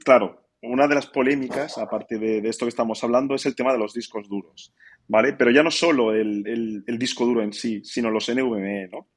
claro, 0.04 0.41
una 0.64 0.88
de 0.88 0.96
las 0.96 1.08
polémicas, 1.08 1.78
aparte 1.78 2.18
de, 2.18 2.48
esto 2.48 2.66
que 2.66 2.70
estamos 2.70 3.04
hablando, 3.04 3.36
es 3.36 3.46
el 3.46 3.56
tema 3.56 3.72
de 3.74 3.80
los 3.80 3.94
discos 3.94 4.28
duros, 4.30 4.74
¿vale? 5.08 5.34
Pero 5.34 5.52
ya 5.52 5.64
no 5.64 5.72
solo 5.72 6.14
el, 6.14 6.84
disco 7.00 7.26
duro 7.26 7.42
en 7.42 7.54
sí, 7.54 7.82
sino 7.84 8.10
los 8.10 8.30
NVMe, 8.30 8.88
¿no? 8.90 9.08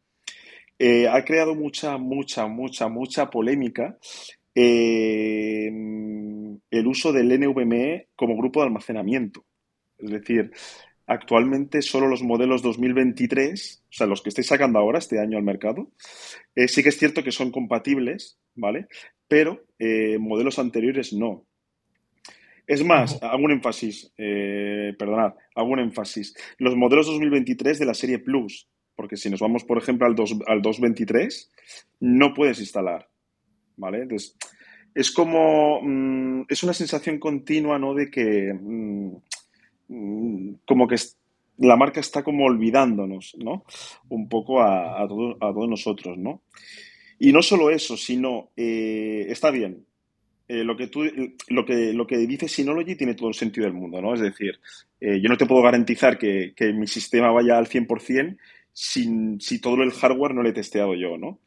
Eh, 0.78 1.07
ha 1.09 1.24
creado 1.24 1.55
mucha, 1.55 1.99
mucha, 1.99 2.47
mucha, 2.47 2.88
mucha 2.88 3.30
polémica 3.30 3.97
el 6.74 6.86
uso 6.86 7.12
del 7.12 7.28
NVMe 7.40 8.09
como 8.16 8.36
grupo 8.36 8.61
de 8.61 8.66
almacenamiento. 8.66 9.45
Es 9.99 10.11
decir, 10.11 10.53
actualmente 11.07 11.82
solo 11.82 12.07
los 12.07 12.22
modelos 12.22 12.62
2023, 12.62 13.84
o 13.88 13.92
sea, 13.92 14.07
los 14.07 14.22
que 14.22 14.30
estáis 14.30 14.47
sacando 14.47 14.78
ahora 14.78 14.99
este 14.99 15.20
año 15.20 15.38
al 15.38 15.45
mercado, 15.45 15.90
eh, 16.55 16.68
sí 16.68 16.82
que 16.82 16.88
es 16.88 16.99
cierto 16.99 17.22
que 17.22 17.32
son 17.32 17.51
compatibles, 17.51 18.38
¿vale? 18.55 18.86
Pero 19.29 19.64
eh, 19.79 20.18
modelos 20.18 20.59
anteriores 20.59 21.12
no. 21.12 21.45
Es 22.66 22.83
más, 22.83 23.22
hago 23.22 23.45
un 23.45 23.53
énfasis, 23.53 24.12
eh, 24.16 24.95
perdonad, 24.99 25.35
hago 25.55 25.68
un 25.68 25.81
énfasis. 25.81 26.35
Los 26.59 26.75
modelos 26.77 27.07
2023 27.07 27.79
de 27.79 27.85
la 27.87 27.95
serie 27.95 28.18
Plus, 28.18 28.68
porque 28.97 29.16
si 29.16 29.29
nos 29.29 29.41
vamos, 29.41 29.64
por 29.64 29.77
ejemplo, 29.77 30.07
al, 30.07 30.14
al 30.47 30.62
223, 30.62 31.53
no 32.01 32.33
puedes 32.33 32.61
instalar, 32.61 33.09
¿vale? 33.77 34.03
Entonces, 34.03 34.37
es 34.95 35.11
como, 35.11 35.81
mm, 35.83 36.47
es 36.49 36.62
una 36.62 36.72
sensación 36.72 37.18
continua, 37.18 37.79
¿no? 37.79 37.95
De 37.95 38.11
que, 38.11 38.55
mm, 38.55 39.16
mm, 39.89 40.55
como 40.66 40.87
que 40.87 40.97
la 41.59 41.77
marca 41.77 42.01
está 42.01 42.22
como 42.22 42.45
olvidándonos, 42.45 43.37
¿no? 43.39 43.64
Un 44.09 44.29
poco 44.29 44.61
a, 44.61 45.03
a, 45.03 45.09
todos 45.09 45.68
nosotros, 45.68 46.16
¿no? 46.16 46.43
Y 47.25 47.33
no 47.33 47.41
solo 47.41 47.70
eso, 47.70 47.97
sino, 47.97 48.51
eh, 48.55 49.25
está 49.31 49.51
bien, 49.51 49.87
eh, 50.47 50.62
lo, 50.62 50.77
que 50.77 50.89
tú, 50.89 51.05
lo, 51.49 51.64
que, 51.64 51.95
lo 51.95 52.07
que 52.07 52.18
dice 52.18 52.49
Synology 52.49 52.97
tiene 52.97 53.14
todo 53.14 53.29
el 53.29 53.35
sentido 53.35 53.64
del 53.64 53.72
mundo, 53.72 54.03
¿no? 54.03 54.12
Es 54.12 54.20
decir, 54.20 54.61
eh, 55.01 55.18
yo 55.22 55.31
no 55.31 55.39
te 55.39 55.47
puedo 55.47 55.62
garantizar 55.62 56.18
que, 56.18 56.53
que, 56.55 56.75
mi 56.75 56.87
sistema 56.87 57.33
vaya 57.33 57.57
al 57.57 57.66
100% 57.66 58.37
sin, 58.75 59.41
si 59.41 59.59
todo 59.59 59.83
el 59.83 59.93
hardware 59.93 60.35
no 60.35 60.43
lo 60.43 60.51
he 60.51 60.53
testeado 60.53 60.95
yo, 60.95 61.16
¿no? 61.16 61.41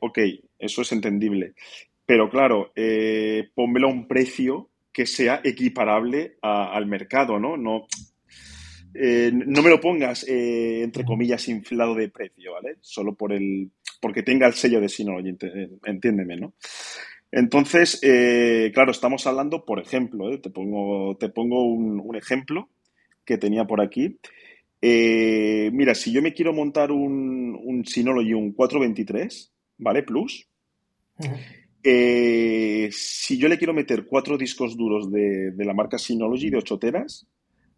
ok, 0.00 0.18
eso 0.58 0.82
es 0.82 0.92
entendible. 0.92 1.54
Pero 2.04 2.28
claro, 2.28 2.72
pónmelo 3.54 3.88
a 3.88 3.92
un 3.92 4.06
precio 4.06 4.68
que 4.92 5.06
sea 5.06 5.40
equiparable 5.42 6.36
al 6.42 6.84
mercado, 6.84 7.38
¿no? 7.38 7.56
No, 7.56 7.86
no 8.92 9.62
me 9.62 9.70
lo 9.70 9.80
pongas, 9.80 10.26
entre 10.28 11.04
comillas, 11.04 11.48
inflado 11.48 11.94
de 11.94 12.08
precio, 12.08 12.52
¿vale? 12.54 12.76
Solo 12.80 13.14
por 13.14 13.32
el, 13.32 13.70
porque 14.02 14.22
tenga 14.22 14.46
el 14.46 14.52
sello 14.52 14.82
de 14.82 14.90
Synology, 14.90 15.34
entiéndeme, 15.86 16.36
¿no? 16.36 16.52
Entonces, 17.30 17.98
eh, 18.02 18.70
claro, 18.74 18.90
estamos 18.90 19.26
hablando, 19.26 19.64
por 19.64 19.80
ejemplo, 19.80 20.38
te 20.40 20.50
pongo, 20.50 21.16
te 21.16 21.30
pongo 21.30 21.64
un, 21.64 22.14
ejemplo 22.14 22.68
que 23.24 23.38
tenía 23.38 23.64
por 23.64 23.80
aquí. 23.80 24.18
mira, 24.82 25.94
si 25.94 26.12
yo 26.12 26.20
me 26.20 26.34
quiero 26.34 26.52
montar 26.52 26.92
un, 26.92 27.58
un 27.64 27.86
Synology, 27.86 28.34
un 28.34 28.52
423, 28.52 29.52
¿vale? 29.78 30.02
Plus, 30.02 30.46
eh, 31.84 32.88
si 32.92 33.38
yo 33.38 33.48
le 33.48 33.58
quiero 33.58 33.74
meter 33.74 34.06
cuatro 34.06 34.38
discos 34.38 34.76
duros 34.76 35.10
de, 35.10 35.52
la 35.56 35.74
marca 35.74 35.98
Synology 35.98 36.50
de 36.50 36.58
8 36.58 36.78
teras, 36.78 37.26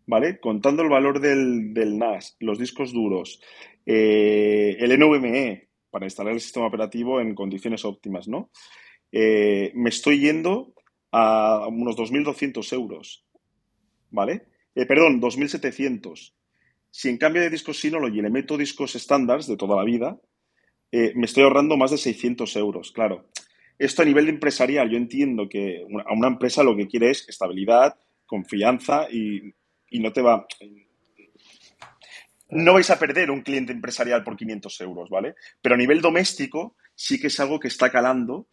¿vale? 0.07 0.39
Contando 0.39 0.83
el 0.83 0.91
valor 0.91 1.21
del, 1.21 1.99
NAS, 1.99 2.37
los 2.41 2.59
discos 2.59 2.93
duros, 2.93 3.41
eh, 3.87 4.77
el 4.79 4.99
NVMe 4.99 5.69
para 5.95 6.07
instalar 6.07 6.33
el 6.33 6.41
sistema 6.41 6.67
operativo 6.67 7.21
en 7.21 7.37
condiciones 7.37 7.85
óptimas, 7.85 8.27
¿no? 8.27 8.51
Eh, 9.13 9.71
me 9.77 9.91
estoy 9.91 10.19
yendo 10.19 10.75
a 11.13 11.69
unos 11.69 11.97
2.200 11.97 12.73
euros, 12.73 13.25
¿vale? 14.11 14.49
perdón, 14.75 15.21
2.700. 15.21 16.35
Si 16.91 17.09
en 17.09 17.17
cambio 17.17 17.43
de 17.43 17.51
discos 17.51 17.79
Synology 17.79 18.21
le 18.23 18.31
meto 18.31 18.59
discos 18.59 18.97
estándares 18.97 19.47
de 19.47 19.57
toda 19.57 19.77
la 19.77 19.85
vida, 19.85 20.19
me 20.91 21.27
estoy 21.27 21.45
ahorrando 21.45 21.77
más 21.77 21.93
de 21.93 21.99
600 21.99 22.57
euros, 22.57 22.91
claro. 22.91 23.29
Esto 23.79 24.03
a 24.03 24.05
nivel 24.05 24.29
empresarial, 24.29 24.91
yo 24.91 24.97
entiendo 24.97 25.49
que 25.49 25.87
a 26.07 26.13
una 26.13 26.27
empresa 26.27 26.65
lo 26.65 26.77
que 26.77 26.89
quiere 26.89 27.11
es 27.11 27.29
estabilidad, 27.29 27.97
confianza 28.27 29.09
y, 29.11 29.55
no 30.01 30.13
te 30.13 30.23
va... 30.23 30.45
No 32.55 32.73
vais 32.73 32.91
a 32.91 32.99
perder 32.99 33.31
un 33.31 33.43
cliente 33.43 33.73
empresarial 33.73 34.25
por 34.25 34.37
500 34.37 34.81
euros, 34.81 35.11
¿vale? 35.11 35.35
Pero 35.61 35.75
a 35.75 35.79
nivel 35.79 36.01
doméstico 36.01 36.77
sí 36.95 37.21
que 37.21 37.27
es 37.27 37.39
algo 37.41 37.59
que 37.61 37.69
está 37.69 37.91
calando 37.91 38.49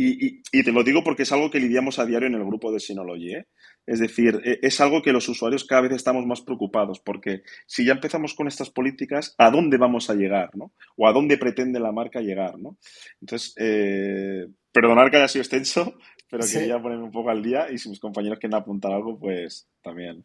y, 0.00 0.62
te 0.62 0.70
lo 0.70 0.84
digo 0.84 1.02
porque 1.02 1.24
es 1.24 1.32
algo 1.32 1.50
que 1.50 1.58
lidiamos 1.58 1.98
a 1.98 2.06
diario 2.06 2.28
en 2.28 2.34
el 2.34 2.44
grupo 2.44 2.70
de 2.70 2.78
Synology. 2.78 3.34
¿eh? 3.34 3.46
Es 3.84 3.98
decir, 3.98 4.40
e, 4.44 4.60
es 4.62 4.80
algo 4.80 5.02
que 5.02 5.12
los 5.12 5.28
usuarios 5.28 5.64
cada 5.64 5.80
vez 5.80 5.92
estamos 5.92 6.24
más 6.24 6.40
preocupados 6.40 7.00
porque 7.00 7.42
si 7.66 7.84
ya 7.84 7.94
empezamos 7.94 8.34
con 8.34 8.46
estas 8.46 8.70
políticas, 8.70 9.34
¿a 9.38 9.50
dónde 9.50 9.76
vamos 9.76 10.08
a 10.08 10.14
llegar? 10.14 10.50
¿no? 10.54 10.72
O 10.96 11.08
a 11.08 11.12
dónde 11.12 11.36
pretende 11.36 11.80
la 11.80 11.90
marca 11.90 12.20
llegar. 12.20 12.60
¿no? 12.60 12.76
Entonces, 13.20 13.54
eh, 13.58 14.46
perdonar 14.70 15.10
que 15.10 15.16
haya 15.16 15.26
sido 15.26 15.42
extenso, 15.42 15.98
pero 16.30 16.44
quería 16.46 16.80
ponerme 16.80 17.02
un 17.02 17.10
poco 17.10 17.30
al 17.30 17.42
día 17.42 17.66
y 17.68 17.78
si 17.78 17.88
mis 17.88 17.98
compañeros 17.98 18.38
quieren 18.38 18.56
apuntar 18.56 18.92
algo, 18.92 19.18
pues 19.18 19.66
también. 19.82 20.24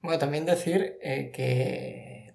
Bueno, 0.00 0.18
también 0.18 0.46
decir 0.46 0.98
eh, 1.02 1.30
que, 1.34 2.32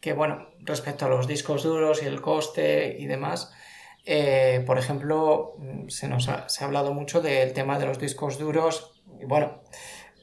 que, 0.00 0.12
bueno, 0.12 0.48
respecto 0.60 1.06
a 1.06 1.08
los 1.08 1.26
discos 1.26 1.62
duros 1.62 2.02
y 2.02 2.06
el 2.06 2.20
coste 2.20 2.96
y 2.98 3.06
demás, 3.06 3.52
eh, 4.04 4.62
por 4.66 4.78
ejemplo, 4.78 5.56
se 5.88 6.08
nos 6.08 6.28
ha, 6.28 6.48
se 6.48 6.62
ha 6.62 6.66
hablado 6.66 6.92
mucho 6.92 7.20
del 7.22 7.52
tema 7.52 7.78
de 7.78 7.86
los 7.86 7.98
discos 7.98 8.38
duros. 8.38 9.02
Y 9.20 9.24
bueno, 9.24 9.62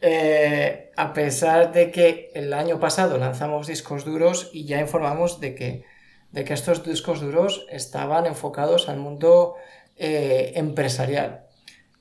eh, 0.01 0.91
a 0.97 1.13
pesar 1.13 1.71
de 1.73 1.91
que 1.91 2.31
el 2.33 2.53
año 2.53 2.79
pasado 2.79 3.17
lanzamos 3.17 3.67
discos 3.67 4.05
duros 4.05 4.49
y 4.51 4.65
ya 4.65 4.79
informamos 4.79 5.39
de 5.39 5.55
que, 5.55 5.85
de 6.31 6.43
que 6.43 6.53
estos 6.53 6.83
discos 6.83 7.21
duros 7.21 7.65
estaban 7.69 8.25
enfocados 8.25 8.89
al 8.89 8.97
mundo 8.97 9.55
eh, 9.97 10.53
empresarial. 10.55 11.45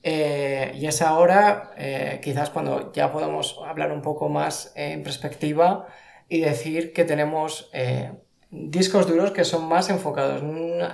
Y 0.02 0.86
es 0.86 1.02
ahora, 1.02 1.72
quizás 2.22 2.50
cuando 2.50 2.92
ya 2.92 3.12
podemos 3.12 3.60
hablar 3.66 3.92
un 3.92 4.02
poco 4.02 4.28
más 4.28 4.72
en 4.74 5.02
perspectiva 5.02 5.86
y 6.28 6.40
decir 6.40 6.92
que 6.92 7.04
tenemos 7.04 7.70
discos 8.50 9.06
duros 9.06 9.30
que 9.30 9.44
son 9.44 9.66
más 9.66 9.90
enfocados 9.90 10.42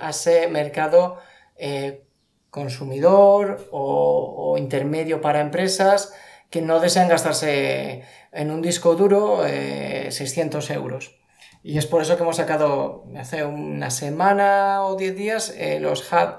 a 0.01 0.09
ese 0.09 0.47
mercado 0.47 1.17
eh, 1.57 2.03
consumidor 2.49 3.67
o, 3.71 4.55
intermedio 4.57 5.21
para 5.21 5.41
empresas 5.41 6.13
que 6.49 6.61
no 6.61 6.79
desean 6.79 7.09
gastarse 7.09 8.03
en 8.31 8.51
un 8.51 8.61
disco 8.61 8.95
duro 8.95 9.43
600 9.43 10.69
eh, 10.69 10.73
euros. 10.73 11.19
Y 11.61 11.77
es 11.77 11.85
por 11.85 12.01
eso 12.01 12.15
que 12.15 12.23
hemos 12.23 12.37
sacado 12.37 13.05
hace 13.17 13.43
una 13.43 13.89
semana 13.89 14.83
o 14.85 14.95
10 14.95 15.15
días 15.15 15.53
eh, 15.57 15.79
los 15.79 16.11
HUD 16.11 16.29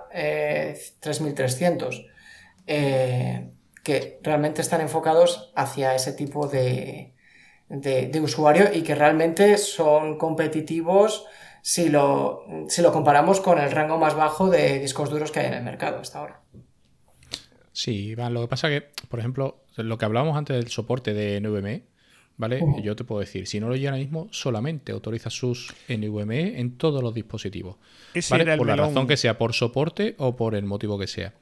3300, 1.01 2.07
que 2.69 4.21
realmente 4.23 4.61
están 4.61 4.81
enfocados 4.81 5.51
hacia 5.57 5.95
ese 5.95 6.13
tipo 6.13 6.47
de, 6.47 7.15
de, 7.69 8.21
usuario 8.21 8.67
y 8.73 8.83
que 8.83 8.95
realmente 8.95 9.57
son 9.59 10.19
competitivos 10.19 11.27
si 11.63 11.89
lo, 11.89 12.45
si 12.69 12.83
lo 12.83 12.93
comparamos 12.93 13.41
con 13.41 13.59
el 13.59 13.71
rango 13.71 13.99
más 13.99 14.15
bajo 14.15 14.49
de 14.49 14.79
discos 14.79 15.11
duros 15.11 15.31
que 15.31 15.41
hay 15.41 15.47
en 15.47 15.55
el 15.55 15.65
mercado 15.65 15.99
hasta 15.99 16.19
ahora. 16.19 16.41
Sí, 17.73 18.09
Iván, 18.09 18.35
lo 18.35 18.43
que 18.43 18.49
pasa 18.49 18.69
que, 18.69 18.89
por 19.09 19.21
ejemplo, 19.21 19.63
lo 19.77 19.99
que 19.99 20.05
hablábamos 20.05 20.37
antes 20.37 20.57
del 20.57 20.69
soporte 20.69 21.15
de 21.15 21.41
NVMe, 21.41 21.85
¿vale? 22.37 22.61
Yo 22.83 22.97
te 22.97 23.05
puedo 23.05 23.21
decir, 23.21 23.47
si 23.47 23.61
no 23.61 23.69
lo 23.69 23.77
llega 23.77 23.91
ahora 23.91 24.03
mismo, 24.03 24.29
solamente 24.31 24.93
autoriza 24.93 25.31
sus 25.31 25.75
NVMe 25.89 26.59
en 26.59 26.77
todos 26.77 27.03
los 27.03 27.15
dispositivos. 27.15 27.77
¿vale? 28.31 28.57
Por 28.57 28.67
la 28.67 28.77
razón 28.77 29.07
que 29.07 29.17
sea, 29.17 29.39
por 29.39 29.53
soporte 29.53 30.15
o 30.19 30.37
por 30.37 30.55
el 30.55 30.65
motivo 30.65 30.99
que 30.99 31.07
sea. 31.07 31.35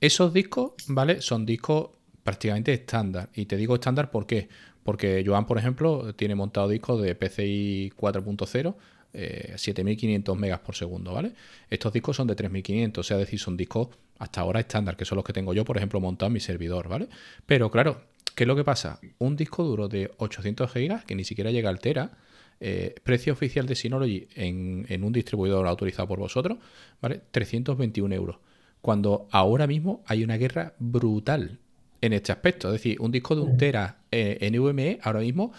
Esos 0.00 0.32
discos, 0.32 0.72
¿vale? 0.88 1.20
Son 1.20 1.44
discos 1.44 1.90
prácticamente 2.22 2.72
estándar. 2.72 3.28
Y 3.34 3.46
te 3.46 3.56
digo 3.56 3.74
estándar 3.74 4.10
¿por 4.10 4.26
qué? 4.26 4.48
Porque 4.82 5.22
Joan, 5.26 5.46
por 5.46 5.58
ejemplo, 5.58 6.14
tiene 6.14 6.34
montado 6.34 6.68
discos 6.68 7.02
de 7.02 7.14
PCI 7.14 7.92
4.0 7.96 8.74
7500 9.12 10.38
megas 10.38 10.60
por 10.60 10.74
segundo, 10.74 11.12
¿vale? 11.12 11.32
Estos 11.68 11.92
discos 11.92 12.16
son 12.16 12.28
de 12.28 12.34
3500, 12.34 13.04
o 13.04 13.06
sea, 13.06 13.16
decir, 13.16 13.38
son 13.38 13.56
discos 13.56 13.88
hasta 14.18 14.40
ahora 14.40 14.60
estándar, 14.60 14.96
que 14.96 15.04
son 15.04 15.16
los 15.16 15.24
que 15.24 15.32
tengo 15.32 15.52
yo, 15.54 15.64
por 15.64 15.76
ejemplo, 15.76 16.00
montado 16.00 16.28
en 16.28 16.34
mi 16.34 16.40
servidor, 16.40 16.88
¿vale? 16.88 17.08
Pero 17.46 17.70
claro, 17.70 18.02
¿qué 18.34 18.44
es 18.44 18.48
lo 18.48 18.54
que 18.54 18.64
pasa? 18.64 19.00
Un 19.18 19.36
disco 19.36 19.64
duro 19.64 19.88
de 19.88 20.12
800 20.18 20.72
gigas, 20.72 21.04
que 21.04 21.14
ni 21.14 21.24
siquiera 21.24 21.50
llega 21.50 21.70
al 21.70 21.80
Tera, 21.80 22.12
eh, 22.60 22.94
precio 23.02 23.32
oficial 23.32 23.66
de 23.66 23.74
Synology 23.74 24.28
en, 24.34 24.86
en, 24.88 25.02
un 25.02 25.12
distribuidor 25.12 25.66
autorizado 25.66 26.06
por 26.06 26.18
vosotros, 26.18 26.58
¿vale? 27.00 27.20
321 27.30 28.14
euros. 28.14 28.36
Cuando 28.80 29.28
ahora 29.30 29.66
mismo 29.66 30.02
hay 30.06 30.24
una 30.24 30.36
guerra 30.36 30.74
brutal 30.78 31.58
en 32.00 32.12
este 32.12 32.32
aspecto. 32.32 32.68
Es 32.68 32.74
decir, 32.74 33.00
un 33.00 33.10
disco 33.10 33.34
de 33.34 33.42
un 33.42 33.56
tera 33.56 33.98
eh, 34.10 34.50
NVMe 34.50 34.98
ahora 35.02 35.20
mismo 35.20 35.52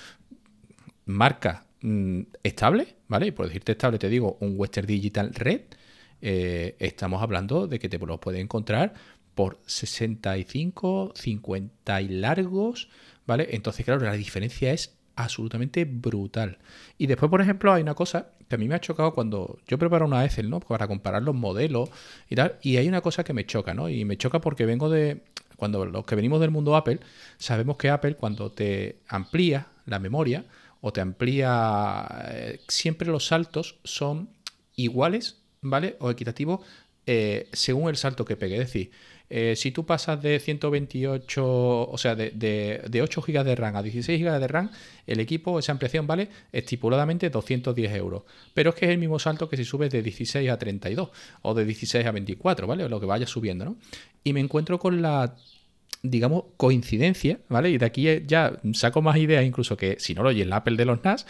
marca 1.05 1.65
mm, 1.81 2.21
estable, 2.43 2.95
¿vale? 3.07 3.27
Y 3.27 3.31
por 3.31 3.47
decirte 3.47 3.73
estable 3.73 3.99
te 3.99 4.09
digo 4.09 4.37
un 4.39 4.55
Western 4.57 4.87
Digital 4.87 5.33
Red. 5.33 5.61
Eh, 6.21 6.75
estamos 6.79 7.21
hablando 7.21 7.67
de 7.67 7.79
que 7.79 7.89
te 7.89 7.97
los 7.97 8.19
puedes 8.19 8.41
encontrar 8.41 8.93
por 9.35 9.59
65, 9.65 11.13
50 11.15 12.01
y 12.01 12.07
largos, 12.09 12.89
¿vale? 13.25 13.47
Entonces, 13.51 13.85
claro, 13.85 14.03
la 14.03 14.13
diferencia 14.13 14.71
es 14.73 14.95
absolutamente 15.15 15.85
brutal. 15.85 16.59
Y 16.97 17.07
después, 17.07 17.29
por 17.29 17.41
ejemplo, 17.41 17.73
hay 17.73 17.81
una 17.81 17.95
cosa 17.95 18.31
a 18.55 18.57
mí 18.57 18.67
me 18.67 18.75
ha 18.75 18.81
chocado 18.81 19.13
cuando 19.13 19.59
yo 19.67 19.77
preparo 19.77 20.05
una 20.05 20.25
Excel, 20.25 20.49
¿no? 20.49 20.59
Para 20.59 20.87
comparar 20.87 21.23
los 21.23 21.35
modelos 21.35 21.89
y 22.29 22.35
tal. 22.35 22.57
Y 22.61 22.77
hay 22.77 22.87
una 22.87 23.01
cosa 23.01 23.23
que 23.23 23.33
me 23.33 23.45
choca, 23.45 23.73
¿no? 23.73 23.89
Y 23.89 24.05
me 24.05 24.17
choca 24.17 24.41
porque 24.41 24.65
vengo 24.65 24.89
de, 24.89 25.23
cuando 25.55 25.85
los 25.85 26.05
que 26.05 26.15
venimos 26.15 26.41
del 26.41 26.51
mundo 26.51 26.75
Apple, 26.75 26.99
sabemos 27.37 27.77
que 27.77 27.89
Apple 27.89 28.15
cuando 28.15 28.51
te 28.51 28.99
amplía 29.07 29.67
la 29.85 29.99
memoria 29.99 30.45
o 30.81 30.91
te 30.91 31.01
amplía... 31.01 32.07
eh, 32.31 32.59
siempre 32.67 33.07
los 33.07 33.27
saltos 33.27 33.77
son 33.83 34.29
iguales, 34.75 35.37
¿vale? 35.61 35.97
O 35.99 36.09
equitativos 36.09 36.61
eh, 37.05 37.49
según 37.53 37.89
el 37.89 37.97
salto 37.97 38.25
que 38.25 38.37
pegue. 38.37 38.55
Es 38.55 38.61
decir, 38.61 38.91
eh, 39.33 39.55
si 39.55 39.71
tú 39.71 39.85
pasas 39.85 40.21
de 40.21 40.39
128, 40.39 41.43
o 41.89 41.97
sea, 41.97 42.15
de, 42.15 42.31
de- 42.31 42.81
de 42.89 43.01
8 43.01 43.21
GB 43.21 43.43
de 43.43 43.55
RAM 43.55 43.75
a 43.77 43.81
16 43.83 44.21
GB 44.21 44.39
de 44.39 44.47
RAM, 44.47 44.69
el 45.07 45.19
equipo, 45.19 45.57
esa 45.57 45.71
ampliación 45.71 46.05
vale 46.05 46.27
estipuladamente 46.51 47.29
210 47.29 47.95
euros. 47.95 48.23
Pero 48.53 48.71
es 48.71 48.75
que 48.75 48.85
es 48.85 48.91
el 48.91 48.97
mismo 48.97 49.19
salto 49.19 49.47
que 49.49 49.57
si 49.57 49.63
subes 49.65 49.89
de 49.91 50.01
16 50.03 50.49
a 50.49 50.57
32 50.59 51.09
o 51.43 51.53
de 51.53 51.65
16 51.65 52.05
a 52.05 52.11
24, 52.11 52.67
¿vale? 52.67 52.89
Lo 52.89 52.99
que 52.99 53.05
vaya 53.05 53.25
subiendo, 53.25 53.65
¿no? 53.65 53.77
Y 54.23 54.33
me 54.33 54.39
encuentro 54.41 54.77
con 54.79 55.01
la 55.01 55.35
digamos, 56.03 56.45
coincidencia, 56.57 57.39
¿vale? 57.47 57.69
Y 57.69 57.77
de 57.77 57.85
aquí 57.85 58.07
ya 58.25 58.59
saco 58.73 59.03
más 59.03 59.17
ideas 59.17 59.45
incluso 59.45 59.77
que 59.77 59.97
si 59.99 60.15
no 60.15 60.23
lo 60.23 60.29
oye 60.29 60.41
el 60.41 60.51
Apple 60.51 60.75
de 60.75 60.85
los 60.85 61.03
NAS, 61.03 61.27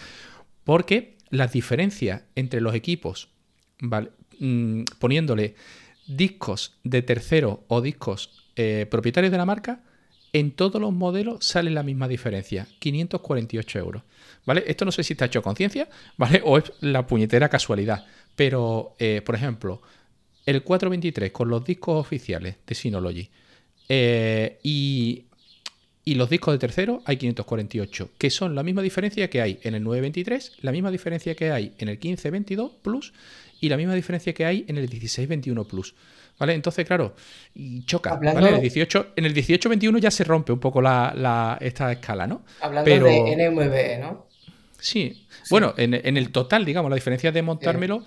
porque 0.64 1.18
las 1.30 1.52
diferencias 1.52 2.24
entre 2.36 2.62
los 2.62 2.74
equipos, 2.74 3.28
¿vale? 3.82 4.12
Mm, 4.40 4.84
poniéndole 4.98 5.56
discos 6.16 6.74
de 6.84 7.02
tercero 7.02 7.64
o 7.68 7.82
discos 7.82 8.30
eh, 8.56 8.86
propietarios 8.90 9.32
de 9.32 9.38
la 9.38 9.46
marca, 9.46 9.82
en 10.34 10.52
todos 10.52 10.82
los 10.82 10.94
modelos 10.94 11.46
sale 11.46 11.72
la 11.72 11.84
misma 11.84 12.08
diferencia, 12.08 12.68
548 12.80 13.80
euros. 13.80 14.04
¿Vale? 14.46 14.64
Esto 14.66 14.86
no 14.86 14.92
sé 14.92 15.04
si 15.04 15.14
está 15.14 15.26
hecho 15.26 15.42
con 15.42 15.52
conciencia, 15.52 15.90
¿vale? 16.18 16.42
O 16.44 16.58
es 16.58 16.72
la 16.80 17.06
puñetera 17.06 17.50
casualidad. 17.50 18.06
Pero, 18.36 18.96
eh, 18.98 19.22
por 19.26 19.36
ejemplo, 19.36 19.82
el 20.46 20.64
423 20.64 21.32
con 21.32 21.50
los 21.50 21.64
discos 21.64 22.00
oficiales 22.00 22.56
de 22.66 22.76
Synology 22.76 23.30
eh, 23.90 24.60
y, 24.64 25.26
y 26.06 26.16
los 26.16 26.30
discos 26.30 26.54
de 26.54 26.60
tercero 26.60 27.02
hay 27.06 27.18
548, 27.18 28.12
que 28.18 28.30
son 28.30 28.56
la 28.56 28.64
misma 28.64 28.82
diferencia 28.82 29.30
que 29.30 29.42
hay 29.42 29.60
en 29.64 29.76
el 29.76 29.84
923, 29.84 30.58
la 30.62 30.72
misma 30.72 30.92
diferencia 30.92 31.36
que 31.36 31.52
hay 31.52 31.74
en 31.78 31.90
el 31.90 31.96
1522 31.98 32.72
Plus 32.82 33.14
y 33.62 33.70
la 33.70 33.78
misma 33.78 33.96
diferencia 33.96 34.34
que 34.34 34.44
hay 34.46 34.66
en 34.68 34.76
el 34.78 34.84
1621 34.90 35.64
Plus. 35.66 35.96
¿Vale? 36.40 36.54
Entonces, 36.56 36.86
claro, 36.88 37.14
y 37.54 37.84
choca. 37.86 38.12
Hablando- 38.12 38.40
¿vale? 38.42 38.50
En 38.50 38.56
el 38.56 38.62
18, 38.62 39.08
en 39.16 39.26
el 39.26 39.32
1821 39.32 39.98
ya 40.00 40.10
se 40.12 40.24
rompe 40.24 40.52
un 40.52 40.60
poco 40.60 40.82
la, 40.82 41.14
la- 41.16 41.58
esta 41.62 41.92
escala, 41.92 42.26
¿no? 42.26 42.44
Hablando 42.62 42.86
Pero- 42.90 43.06
de 43.06 43.36
NMB, 43.36 44.00
¿no? 44.02 44.28
Sí. 44.80 45.28
Bueno, 45.52 45.76
en, 45.78 45.94
en 45.94 46.18
el 46.18 46.32
total, 46.32 46.66
digamos, 46.66 46.90
la 46.90 46.96
diferencia 46.96 47.32
de 47.32 47.42
montármelo 47.44 48.04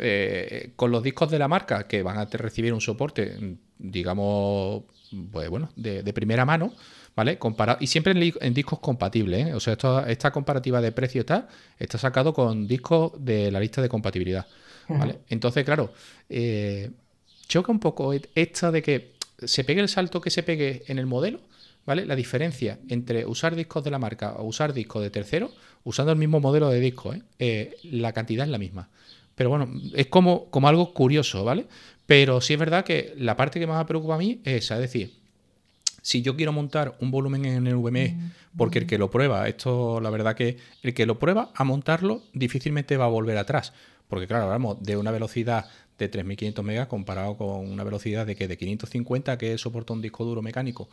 eh, 0.00 0.72
con 0.74 0.90
los 0.90 1.02
discos 1.02 1.30
de 1.30 1.38
la 1.38 1.46
marca 1.46 1.86
que 1.86 2.02
van 2.02 2.18
a 2.18 2.24
recibir 2.24 2.72
un 2.72 2.80
soporte, 2.80 3.56
digamos, 3.78 4.82
pues 5.30 5.48
bueno, 5.48 5.70
de, 5.76 6.02
de 6.02 6.12
primera 6.12 6.44
mano, 6.44 6.72
¿vale? 7.14 7.38
Compara- 7.38 7.78
y 7.80 7.86
siempre 7.86 8.12
en, 8.40 8.54
discos 8.54 8.80
compatibles, 8.80 9.46
¿eh? 9.48 9.54
O 9.54 9.60
sea, 9.60 9.74
esto- 9.74 10.04
esta 10.06 10.32
comparativa 10.32 10.80
de 10.80 10.90
precio 10.92 11.20
está, 11.20 11.46
está 11.78 11.98
sacado 11.98 12.34
con 12.34 12.66
discos 12.66 13.12
de 13.24 13.50
la 13.52 13.60
lista 13.60 13.80
de 13.80 13.88
compatibilidad, 13.88 14.46
¿vale? 14.98 15.20
Entonces, 15.28 15.64
claro, 15.64 15.92
eh, 16.28 16.90
choca 17.48 17.72
un 17.72 17.80
poco 17.80 18.12
esto 18.34 18.72
de 18.72 18.82
que 18.82 19.12
se 19.42 19.64
pegue 19.64 19.80
el 19.80 19.88
salto 19.88 20.20
que 20.20 20.30
se 20.30 20.42
pegue 20.42 20.84
en 20.86 20.98
el 20.98 21.06
modelo, 21.06 21.40
¿vale? 21.84 22.06
La 22.06 22.16
diferencia 22.16 22.78
entre 22.88 23.26
usar 23.26 23.54
discos 23.54 23.84
de 23.84 23.90
la 23.90 23.98
marca 23.98 24.32
o 24.32 24.44
usar 24.44 24.72
discos 24.72 25.02
de 25.02 25.10
tercero, 25.10 25.50
usando 25.84 26.12
el 26.12 26.18
mismo 26.18 26.40
modelo 26.40 26.68
de 26.68 26.80
disco, 26.80 27.14
¿eh? 27.14 27.22
Eh, 27.38 27.76
la 27.84 28.12
cantidad 28.12 28.44
es 28.44 28.50
la 28.50 28.58
misma. 28.58 28.88
Pero 29.34 29.50
bueno, 29.50 29.68
es 29.94 30.06
como, 30.06 30.46
como 30.46 30.68
algo 30.68 30.94
curioso, 30.94 31.44
¿vale? 31.44 31.66
Pero 32.06 32.40
sí 32.40 32.54
es 32.54 32.58
verdad 32.58 32.84
que 32.84 33.14
la 33.18 33.36
parte 33.36 33.60
que 33.60 33.66
más 33.66 33.78
me 33.78 33.84
preocupa 33.84 34.14
a 34.14 34.18
mí 34.18 34.40
es 34.44 34.64
esa, 34.64 34.76
es 34.76 34.80
decir, 34.80 35.12
si 36.06 36.22
yo 36.22 36.36
quiero 36.36 36.52
montar 36.52 36.96
un 37.00 37.10
volumen 37.10 37.44
en 37.44 37.66
el 37.66 37.74
VME, 37.74 38.16
porque 38.56 38.78
el 38.78 38.86
que 38.86 38.96
lo 38.96 39.10
prueba, 39.10 39.48
esto 39.48 40.00
la 40.00 40.08
verdad 40.08 40.36
que 40.36 40.56
el 40.82 40.94
que 40.94 41.04
lo 41.04 41.18
prueba 41.18 41.50
a 41.52 41.64
montarlo 41.64 42.22
difícilmente 42.32 42.96
va 42.96 43.06
a 43.06 43.08
volver 43.08 43.36
atrás, 43.38 43.72
porque 44.08 44.26
claro, 44.26 44.44
hablamos 44.44 44.82
de 44.82 44.96
una 44.96 45.10
velocidad 45.10 45.66
de 45.98 46.08
3500 46.08 46.64
megas 46.64 46.88
comparado 46.88 47.36
con 47.36 47.70
una 47.70 47.84
velocidad 47.84 48.26
de 48.26 48.36
que 48.36 48.48
de 48.48 48.56
550 48.56 49.38
que 49.38 49.56
soporta 49.58 49.92
un 49.92 50.02
disco 50.02 50.24
duro 50.24 50.42
mecánico. 50.42 50.88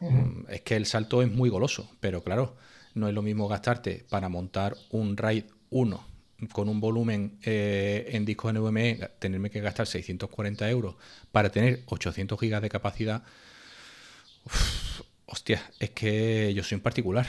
Mm, 0.00 0.50
Es 0.50 0.62
que 0.62 0.76
el 0.76 0.86
salto 0.86 1.22
es 1.22 1.30
muy 1.30 1.50
goloso, 1.50 1.90
pero 2.00 2.22
claro, 2.22 2.56
no 2.94 3.08
es 3.08 3.14
lo 3.14 3.22
mismo 3.22 3.48
gastarte 3.48 4.04
para 4.08 4.28
montar 4.28 4.76
un 4.90 5.16
RAID 5.16 5.44
1 5.70 6.16
con 6.52 6.68
un 6.68 6.80
volumen 6.80 7.38
eh, 7.42 8.10
en 8.12 8.24
discos 8.26 8.52
NVMe, 8.52 9.10
tenerme 9.18 9.50
que 9.50 9.60
gastar 9.60 9.86
640 9.86 10.68
euros 10.68 10.96
para 11.32 11.50
tener 11.50 11.82
800 11.86 12.38
gigas 12.38 12.60
de 12.62 12.68
capacidad. 12.68 13.22
Uf, 14.44 15.00
hostia, 15.26 15.62
es 15.78 15.90
que 15.90 16.52
yo 16.54 16.62
soy 16.62 16.76
un 16.76 16.82
particular. 16.82 17.26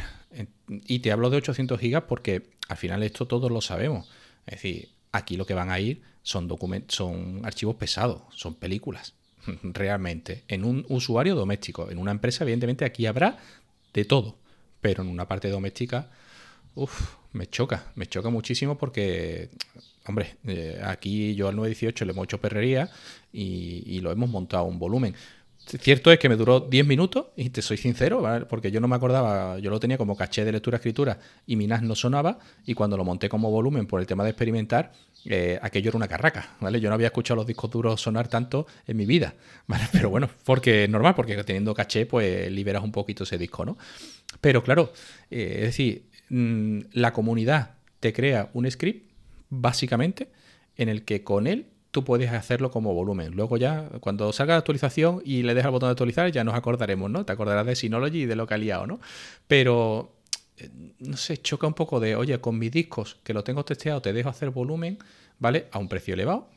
Y 0.68 1.00
te 1.00 1.12
hablo 1.12 1.30
de 1.30 1.38
800 1.38 1.80
gigas 1.80 2.04
porque 2.08 2.50
al 2.68 2.78
final 2.78 3.02
esto 3.04 3.28
todos 3.28 3.52
lo 3.52 3.62
sabemos. 3.62 4.10
Es 4.46 4.56
decir, 4.56 4.90
aquí 5.18 5.38
lo 5.38 5.46
que 5.46 5.54
van 5.54 5.72
a 5.72 5.80
ir 5.80 6.02
son 6.24 6.50
son 6.88 7.42
archivos 7.46 7.76
pesados, 7.76 8.22
son 8.32 8.56
películas. 8.56 9.14
Realmente. 9.64 10.44
En 10.48 10.66
un 10.66 10.86
usuario 10.90 11.36
doméstico. 11.36 11.90
En 11.90 11.98
una 11.98 12.12
empresa, 12.12 12.44
evidentemente, 12.44 12.86
aquí 12.86 13.06
habrá 13.06 13.38
de 13.94 14.06
todo. 14.06 14.36
Pero 14.82 15.04
en 15.04 15.10
una 15.10 15.28
parte 15.28 15.50
doméstica, 15.50 16.10
uff, 16.76 17.16
me 17.34 17.48
choca. 17.48 17.92
Me 17.96 18.08
choca 18.08 18.30
muchísimo 18.30 18.78
porque, 18.78 19.50
hombre, 20.06 20.38
eh, 20.46 20.82
aquí 20.84 21.36
yo 21.36 21.48
al 21.48 21.56
918 21.56 22.06
le 22.06 22.12
hemos 22.12 22.26
hecho 22.26 22.42
perrería 22.42 22.90
y, 23.32 23.84
y 23.86 24.02
lo 24.02 24.12
hemos 24.12 24.30
montado 24.30 24.66
un 24.66 24.80
volumen. 24.80 25.16
Cierto 25.68 26.14
es 26.14 26.20
que 26.20 26.30
me 26.30 26.38
duró 26.38 26.62
10 26.62 26.88
minutos, 26.88 27.26
y 27.36 27.50
te 27.50 27.62
soy 27.62 27.76
sincero, 27.76 28.22
¿vale? 28.22 28.46
porque 28.46 28.72
yo 28.72 28.80
no 28.80 28.88
me 28.88 28.96
acordaba, 28.96 29.60
yo 29.60 29.70
lo 29.70 29.82
tenía 29.82 29.98
como 29.98 30.16
caché 30.16 30.46
de 30.46 30.54
lectura-escritura 30.54 31.20
y 31.46 31.58
mi 31.58 31.68
NAS 31.68 31.82
no 31.82 31.94
sonaba, 31.94 32.40
y 32.66 32.74
cuando 32.74 32.96
lo 32.96 33.04
monté 33.04 33.28
como 33.28 33.52
volumen 33.52 33.86
por 33.86 34.00
el 34.00 34.08
tema 34.08 34.24
de 34.24 34.30
experimentar, 34.30 34.94
eh, 35.26 35.60
aquello 35.62 35.90
era 35.90 35.98
una 35.98 36.08
carraca, 36.08 36.56
¿vale? 36.62 36.80
Yo 36.80 36.88
no 36.88 36.96
había 36.96 37.08
escuchado 37.08 37.36
los 37.36 37.48
discos 37.48 37.70
duros 37.70 38.00
sonar 38.00 38.30
tanto 38.30 38.66
en 38.86 38.96
mi 38.96 39.06
vida, 39.06 39.36
¿vale? 39.68 39.84
Pero 39.92 40.10
bueno, 40.10 40.30
porque 40.46 40.86
es 40.86 40.90
normal, 40.90 41.16
porque 41.16 41.36
teniendo 41.44 41.74
caché, 41.74 42.06
pues 42.06 42.50
liberas 42.50 42.82
un 42.82 42.94
poquito 42.94 43.26
ese 43.26 43.38
disco, 43.38 43.66
¿no? 43.66 43.78
Pero 44.40 44.64
claro, 44.64 44.94
eh, 45.30 45.56
es 45.58 45.64
decir, 45.64 46.06
mm, 46.30 46.80
la 46.94 47.12
comunidad 47.12 47.72
te 48.00 48.14
crea 48.14 48.50
un 48.54 48.72
script, 48.72 49.12
básicamente, 49.50 50.30
en 50.78 50.88
el 50.88 51.04
que 51.04 51.26
con 51.26 51.46
él 51.46 51.66
tú 51.92 52.04
puedes 52.04 52.32
hacerlo 52.32 52.70
como 52.72 52.94
volumen. 52.94 53.34
Luego 53.36 53.58
ya, 53.58 53.90
cuando 54.00 54.32
salga 54.34 54.54
la 54.54 54.60
actualización 54.60 55.22
y 55.26 55.44
le 55.44 55.54
dejas 55.54 55.68
el 55.68 55.72
botón 55.72 55.88
de 55.88 55.92
actualizar, 55.92 56.32
ya 56.32 56.44
nos 56.44 56.56
acordaremos, 56.56 57.10
¿no? 57.10 57.26
Te 57.26 57.32
acordarás 57.34 57.66
de 57.66 57.76
Synology 57.76 58.24
y 58.24 58.26
de 58.26 58.36
lo 58.36 58.46
que 58.48 58.54
ha 58.54 58.58
liado, 58.58 58.86
¿no? 58.88 59.00
Pero, 59.48 60.16
eh, 60.58 60.70
no 61.00 61.18
sé, 61.18 61.38
choca 61.38 61.68
un 61.68 61.74
poco 61.74 62.00
de, 62.00 62.16
oye, 62.16 62.40
con 62.40 62.58
mis 62.60 62.72
discos 62.72 63.18
que 63.24 63.34
lo 63.34 63.44
tengo 63.44 63.64
testeado, 63.66 64.02
te 64.02 64.14
dejo 64.14 64.30
hacer 64.30 64.50
volumen, 64.50 64.98
¿vale? 65.40 65.68
A 65.72 65.80
un 65.80 65.88
precio 65.88 66.14
elevado, 66.14 66.50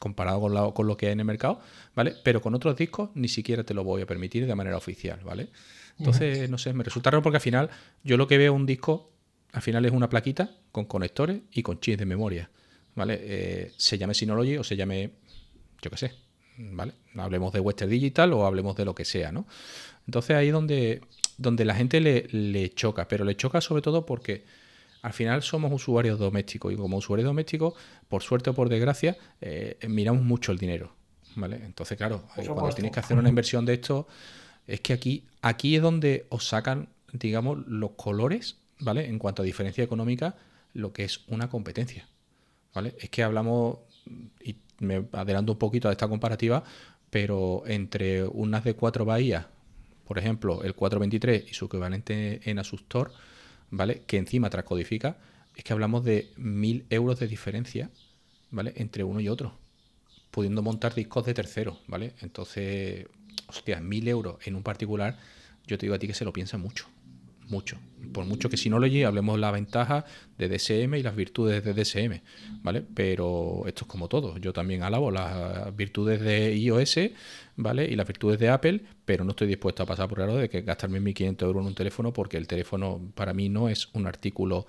comparado 0.00 0.40
con, 0.40 0.54
la- 0.54 0.70
con 0.72 0.86
lo 0.86 0.96
que 0.96 1.06
hay 1.06 1.12
en 1.12 1.20
el 1.20 1.26
mercado, 1.26 1.60
¿vale? 1.94 2.14
Pero 2.24 2.40
con 2.40 2.54
otros 2.54 2.76
discos 2.76 3.10
ni 3.14 3.28
siquiera 3.28 3.64
te 3.64 3.74
lo 3.74 3.84
voy 3.84 4.02
a 4.02 4.06
permitir 4.06 4.46
de 4.46 4.54
manera 4.54 4.76
oficial, 4.76 5.20
¿vale? 5.24 5.48
Entonces, 5.98 6.48
no 6.48 6.58
sé, 6.58 6.72
me 6.72 6.84
resulta 6.84 7.10
raro 7.10 7.22
porque 7.22 7.38
al 7.38 7.42
final 7.42 7.70
yo 8.04 8.16
lo 8.16 8.28
que 8.28 8.38
veo 8.38 8.52
un 8.52 8.66
disco, 8.66 9.10
al 9.52 9.62
final 9.62 9.84
es 9.84 9.90
una 9.92 10.08
plaquita 10.08 10.50
con 10.70 10.84
conectores 10.84 11.40
y 11.52 11.62
con 11.64 11.80
chips 11.80 11.98
de 11.98 12.06
memoria, 12.06 12.50
¿vale? 12.98 13.18
Eh, 13.22 13.72
se 13.76 13.96
llame 13.96 14.12
Synology 14.12 14.56
o 14.56 14.64
se 14.64 14.76
llame, 14.76 15.12
yo 15.80 15.90
qué 15.90 15.96
sé, 15.96 16.12
¿vale? 16.58 16.92
Hablemos 17.14 17.52
de 17.52 17.60
Western 17.60 17.90
Digital 17.90 18.32
o 18.32 18.44
hablemos 18.44 18.76
de 18.76 18.84
lo 18.84 18.94
que 18.94 19.04
sea, 19.04 19.30
¿no? 19.32 19.46
Entonces 20.06 20.36
ahí 20.36 20.50
donde, 20.50 21.00
donde 21.36 21.64
la 21.64 21.74
gente 21.74 22.00
le, 22.00 22.26
le 22.30 22.70
choca, 22.70 23.06
pero 23.06 23.24
le 23.24 23.36
choca 23.36 23.60
sobre 23.60 23.82
todo 23.82 24.04
porque 24.04 24.44
al 25.02 25.12
final 25.12 25.42
somos 25.42 25.72
usuarios 25.72 26.18
domésticos 26.18 26.72
y 26.72 26.76
como 26.76 26.96
usuarios 26.96 27.26
domésticos, 27.26 27.74
por 28.08 28.22
suerte 28.22 28.50
o 28.50 28.54
por 28.54 28.68
desgracia, 28.68 29.16
eh, 29.40 29.78
miramos 29.88 30.24
mucho 30.24 30.50
el 30.50 30.58
dinero, 30.58 30.92
¿vale? 31.36 31.60
Entonces, 31.64 31.96
claro, 31.96 32.24
cuando 32.34 32.74
tienes 32.74 32.90
que 32.90 33.00
hacer 33.00 33.16
una 33.16 33.28
inversión 33.28 33.64
de 33.64 33.74
esto, 33.74 34.08
es 34.66 34.80
que 34.80 34.92
aquí, 34.92 35.24
aquí 35.40 35.76
es 35.76 35.82
donde 35.82 36.26
os 36.30 36.48
sacan, 36.48 36.88
digamos, 37.12 37.64
los 37.68 37.92
colores, 37.92 38.56
¿vale? 38.80 39.06
En 39.06 39.20
cuanto 39.20 39.42
a 39.42 39.44
diferencia 39.44 39.84
económica, 39.84 40.34
lo 40.74 40.92
que 40.92 41.04
es 41.04 41.20
una 41.28 41.48
competencia, 41.48 42.08
¿vale? 42.74 42.94
Es 42.98 43.10
que 43.10 43.22
hablamos, 43.22 43.78
y 44.42 44.56
me 44.78 45.04
adelanto 45.12 45.52
un 45.52 45.58
poquito 45.58 45.88
a 45.88 45.92
esta 45.92 46.08
comparativa, 46.08 46.64
pero 47.10 47.62
entre 47.66 48.24
unas 48.24 48.64
de 48.64 48.74
cuatro 48.74 49.04
bahías, 49.04 49.46
por 50.06 50.18
ejemplo, 50.18 50.62
el 50.62 50.74
423 50.74 51.50
y 51.50 51.54
su 51.54 51.66
equivalente 51.66 52.40
en 52.48 52.58
Asustor, 52.58 53.12
¿vale? 53.70 54.02
Que 54.06 54.16
encima 54.16 54.50
transcodifica, 54.50 55.18
es 55.54 55.64
que 55.64 55.72
hablamos 55.72 56.04
de 56.04 56.30
mil 56.36 56.86
euros 56.88 57.18
de 57.18 57.26
diferencia, 57.28 57.90
¿vale? 58.50 58.72
Entre 58.76 59.04
uno 59.04 59.20
y 59.20 59.28
otro, 59.28 59.54
pudiendo 60.30 60.62
montar 60.62 60.94
discos 60.94 61.26
de 61.26 61.34
tercero, 61.34 61.78
¿vale? 61.86 62.14
Entonces, 62.20 63.06
hostia, 63.48 63.80
mil 63.80 64.06
euros 64.08 64.36
en 64.46 64.54
un 64.54 64.62
particular, 64.62 65.18
yo 65.66 65.76
te 65.76 65.86
digo 65.86 65.94
a 65.94 65.98
ti 65.98 66.06
que 66.06 66.14
se 66.14 66.24
lo 66.24 66.32
piensa 66.32 66.58
mucho, 66.58 66.86
mucho. 67.50 67.78
Por 68.12 68.24
mucho 68.24 68.48
que 68.48 68.56
Synology 68.56 69.02
hablemos 69.02 69.38
la 69.38 69.50
ventaja 69.50 70.04
de 70.38 70.48
DSM 70.48 70.94
y 70.94 71.02
las 71.02 71.16
virtudes 71.16 71.64
de 71.64 71.74
DSM, 71.74 72.22
¿vale? 72.62 72.82
Pero 72.94 73.64
esto 73.66 73.84
es 73.84 73.88
como 73.88 74.08
todo. 74.08 74.38
Yo 74.38 74.52
también 74.52 74.82
alabo 74.82 75.10
las 75.10 75.74
virtudes 75.76 76.20
de 76.20 76.56
iOS, 76.56 76.98
¿vale? 77.56 77.84
Y 77.84 77.96
las 77.96 78.06
virtudes 78.06 78.38
de 78.38 78.48
Apple, 78.48 78.82
pero 79.04 79.24
no 79.24 79.30
estoy 79.30 79.48
dispuesto 79.48 79.82
a 79.82 79.86
pasar 79.86 80.08
por 80.08 80.20
el 80.20 80.36
de 80.40 80.48
que 80.48 80.62
gastarme 80.62 81.00
1.500 81.00 81.42
euros 81.42 81.62
en 81.62 81.66
un 81.68 81.74
teléfono 81.74 82.12
porque 82.12 82.36
el 82.36 82.46
teléfono 82.46 83.00
para 83.14 83.34
mí 83.34 83.48
no 83.48 83.68
es 83.68 83.88
un 83.92 84.06
artículo 84.06 84.66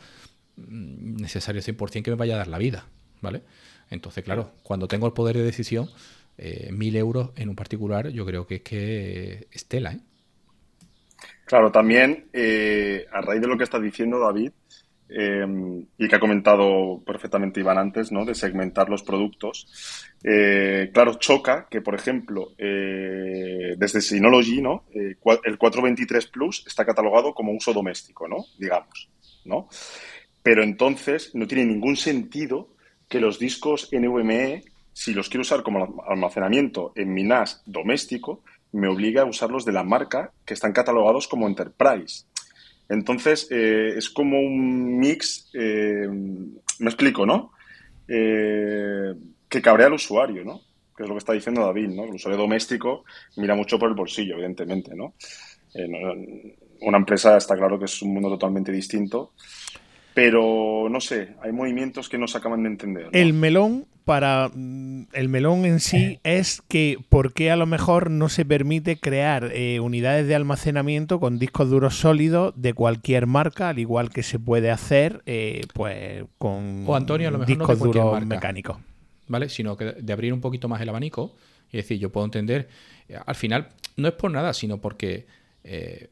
mm, 0.57 1.18
necesario 1.18 1.61
100% 1.61 2.03
que 2.03 2.11
me 2.11 2.18
vaya 2.18 2.35
a 2.35 2.38
dar 2.38 2.47
la 2.47 2.57
vida, 2.57 2.88
¿vale? 3.22 3.43
Entonces, 3.89 4.23
claro, 4.23 4.53
cuando 4.64 4.88
tengo 4.88 5.07
el 5.07 5.14
poder 5.14 5.38
de 5.38 5.43
decisión, 5.43 5.89
eh, 6.38 6.69
1.000 6.72 6.95
euros 6.95 7.30
en 7.35 7.49
un 7.49 7.56
particular, 7.56 8.10
yo 8.10 8.26
creo 8.26 8.47
que 8.47 8.56
es 8.56 8.61
que 8.61 9.47
estela, 9.51 9.93
¿eh? 9.93 9.99
Claro, 11.49 11.71
también 11.71 12.30
eh, 12.31 13.07
a 13.11 13.21
raíz 13.21 13.41
de 13.41 13.47
lo 13.47 13.57
que 13.57 13.63
está 13.63 13.80
diciendo 13.80 14.19
David 14.19 14.51
eh, 15.09 15.43
y 15.97 16.07
que 16.07 16.15
ha 16.15 16.19
comentado 16.19 17.01
perfectamente 17.03 17.59
Iván 17.59 17.80
antes, 17.80 18.11
¿no? 18.11 18.23
De 18.23 18.35
segmentar 18.35 18.88
los 18.88 19.01
productos. 19.01 19.65
Eh, 20.23 20.91
claro, 20.93 21.15
choca 21.15 21.65
que, 21.67 21.81
por 21.81 21.95
ejemplo, 21.95 22.53
desde 22.55 23.99
Synology, 23.99 24.61
¿no? 24.61 24.84
el 24.93 25.17
423 25.17 26.27
Plus 26.27 26.67
está 26.67 26.85
catalogado 26.85 27.34
como 27.34 27.51
uso 27.53 27.73
doméstico, 27.73 28.27
¿no? 28.27 28.45
Digamos, 28.59 29.09
¿no? 29.45 29.69
Pero 30.43 30.61
entonces 30.61 31.34
no 31.34 31.47
tiene 31.47 31.65
ningún 31.65 31.95
sentido 31.97 32.76
que 33.07 33.19
los 33.19 33.39
discos 33.39 33.89
NVMe, 33.91 34.65
si 34.93 35.15
los 35.15 35.30
quiero 35.30 35.41
usar 35.41 35.63
como 35.63 36.03
almacenamiento 36.07 36.93
en 36.95 37.11
mi 37.11 37.23
NAS 37.23 37.63
doméstico, 37.65 38.43
me 38.72 38.88
obliga 38.88 39.24
a 39.24 39.26
usarlos 39.26 39.66
de 39.66 39.72
la 39.72 39.84
marca 39.84 40.32
que 40.46 40.54
están 40.54 40.74
catalogados 40.74 41.28
como 41.28 41.48
Enterprise. 41.48 42.26
Entonces, 42.88 43.48
eh, 43.52 43.94
es 43.98 44.10
como 44.10 44.40
un 44.40 44.98
mix, 44.98 45.50
eh, 45.54 46.08
me 46.08 46.86
explico, 46.86 47.26
¿no? 47.26 47.52
Eh, 48.08 49.14
que 49.48 49.62
cabrea 49.62 49.88
al 49.88 49.94
usuario, 49.94 50.44
¿no? 50.44 50.62
Que 50.96 51.04
es 51.04 51.10
lo 51.10 51.16
que 51.16 51.20
está 51.20 51.34
diciendo 51.34 51.66
David, 51.66 51.90
¿no? 51.90 52.06
El 52.06 52.16
usuario 52.16 52.40
doméstico 52.40 53.06
mira 53.38 53.56
mucho 53.56 53.78
por 53.78 53.90
el 53.90 53.96
bolsillo, 53.96 54.36
evidentemente, 54.36 54.96
¿no? 54.96 55.14
una 56.82 56.98
empresa 56.98 57.38
está 57.38 57.56
claro 57.56 57.78
que 57.78 57.86
es 57.86 58.02
un 58.02 58.12
mundo 58.12 58.30
totalmente 58.30 58.72
distinto 58.72 59.34
pero 60.20 60.90
no 60.90 61.00
sé, 61.00 61.30
hay 61.41 61.54
movimientos 61.54 62.10
que 62.10 62.18
no 62.18 62.28
se 62.28 62.38
acaban 62.38 62.64
de 62.64 62.70
entender. 62.70 63.08
El 63.14 63.32
melón 63.32 63.86
para 64.05 64.49
mm, 64.53 65.07
el 65.13 65.30
melón 65.30 65.65
en 65.65 65.80
sí 65.80 66.19
es 66.23 66.61
que 66.67 66.97
por 67.09 67.34
qué 67.34 67.51
a 67.51 67.55
lo 67.55 67.65
mejor 67.65 68.09
no 68.09 68.30
se 68.30 68.45
permite 68.45 68.97
crear 68.97 69.51
eh, 69.53 69.80
unidades 69.80 70.27
de 70.27 70.35
almacenamiento 70.35 71.19
con 71.19 71.39
discos 71.39 71.69
duros 71.69 71.95
sólidos 71.95 72.53
de 72.55 72.73
cualquier 72.73 73.27
marca, 73.27 73.69
al 73.69 73.80
igual 73.80 74.09
que 74.09 74.23
se 74.23 74.39
puede 74.39 74.71
hacer 74.71 75.21
eh, 75.26 75.61
pues 75.73 76.26
con 76.38 76.85
discos 77.45 77.80
duros 77.80 78.26
mecánicos. 78.26 78.77
¿Vale? 79.27 79.49
Sino 79.49 79.77
que 79.77 79.85
de 79.93 80.13
abrir 80.13 80.34
un 80.34 80.41
poquito 80.41 80.67
más 80.67 80.81
el 80.81 80.89
abanico 80.89 81.35
y 81.71 81.77
decir, 81.77 81.99
yo 81.99 82.11
puedo 82.11 82.26
entender, 82.26 82.67
al 83.26 83.35
final 83.35 83.69
no 83.95 84.07
es 84.07 84.13
por 84.15 84.31
nada, 84.31 84.53
sino 84.53 84.80
porque 84.80 85.27
eh, 85.63 86.09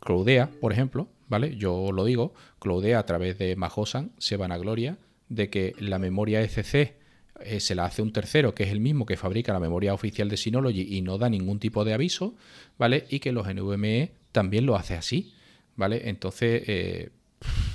Cloudea, 0.00 0.50
por 0.60 0.72
ejemplo, 0.72 1.08
¿vale? 1.28 1.56
Yo 1.56 1.92
lo 1.92 2.04
digo, 2.04 2.34
Cloudea 2.58 2.98
a 2.98 3.06
través 3.06 3.38
de 3.38 3.56
Mahosan 3.56 4.12
se 4.18 4.36
van 4.36 4.52
a 4.52 4.58
gloria 4.58 4.98
de 5.28 5.48
que 5.48 5.74
la 5.78 5.98
memoria 5.98 6.42
ECC 6.42 6.94
eh, 7.40 7.60
se 7.60 7.74
la 7.74 7.84
hace 7.84 8.02
un 8.02 8.12
tercero, 8.12 8.54
que 8.54 8.64
es 8.64 8.70
el 8.70 8.80
mismo 8.80 9.06
que 9.06 9.16
fabrica 9.16 9.52
la 9.52 9.60
memoria 9.60 9.94
oficial 9.94 10.28
de 10.28 10.36
Synology 10.36 10.96
y 10.96 11.02
no 11.02 11.18
da 11.18 11.28
ningún 11.28 11.58
tipo 11.58 11.84
de 11.84 11.94
aviso, 11.94 12.34
¿vale? 12.78 13.06
Y 13.10 13.20
que 13.20 13.32
los 13.32 13.46
NVMe 13.46 14.12
también 14.32 14.66
lo 14.66 14.76
hace 14.76 14.94
así, 14.94 15.32
¿vale? 15.76 16.08
Entonces, 16.08 16.62
eh, 16.66 17.10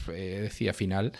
eh 0.10 0.40
decía, 0.42 0.72
al 0.72 0.76
final, 0.76 1.12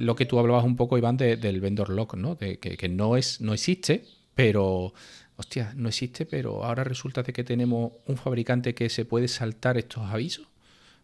lo 0.00 0.14
que 0.16 0.26
tú 0.26 0.38
hablabas 0.38 0.64
un 0.64 0.76
poco, 0.76 0.98
Iván, 0.98 1.16
del 1.16 1.60
vendor 1.60 1.88
lock, 1.88 2.14
¿no? 2.14 2.34
De 2.34 2.58
que, 2.58 2.76
que, 2.76 2.88
no, 2.90 3.16
es, 3.16 3.40
no 3.40 3.54
existe, 3.54 4.04
pero, 4.34 4.92
hostia, 5.36 5.72
no 5.76 5.88
existe, 5.88 6.26
pero 6.26 6.64
ahora 6.64 6.84
resulta 6.84 7.22
de 7.22 7.32
que 7.32 7.44
tenemos 7.44 7.92
un 8.06 8.16
fabricante 8.16 8.74
que 8.74 8.88
se 8.88 9.04
puede 9.04 9.28
saltar 9.28 9.78
estos 9.78 10.04
avisos, 10.10 10.46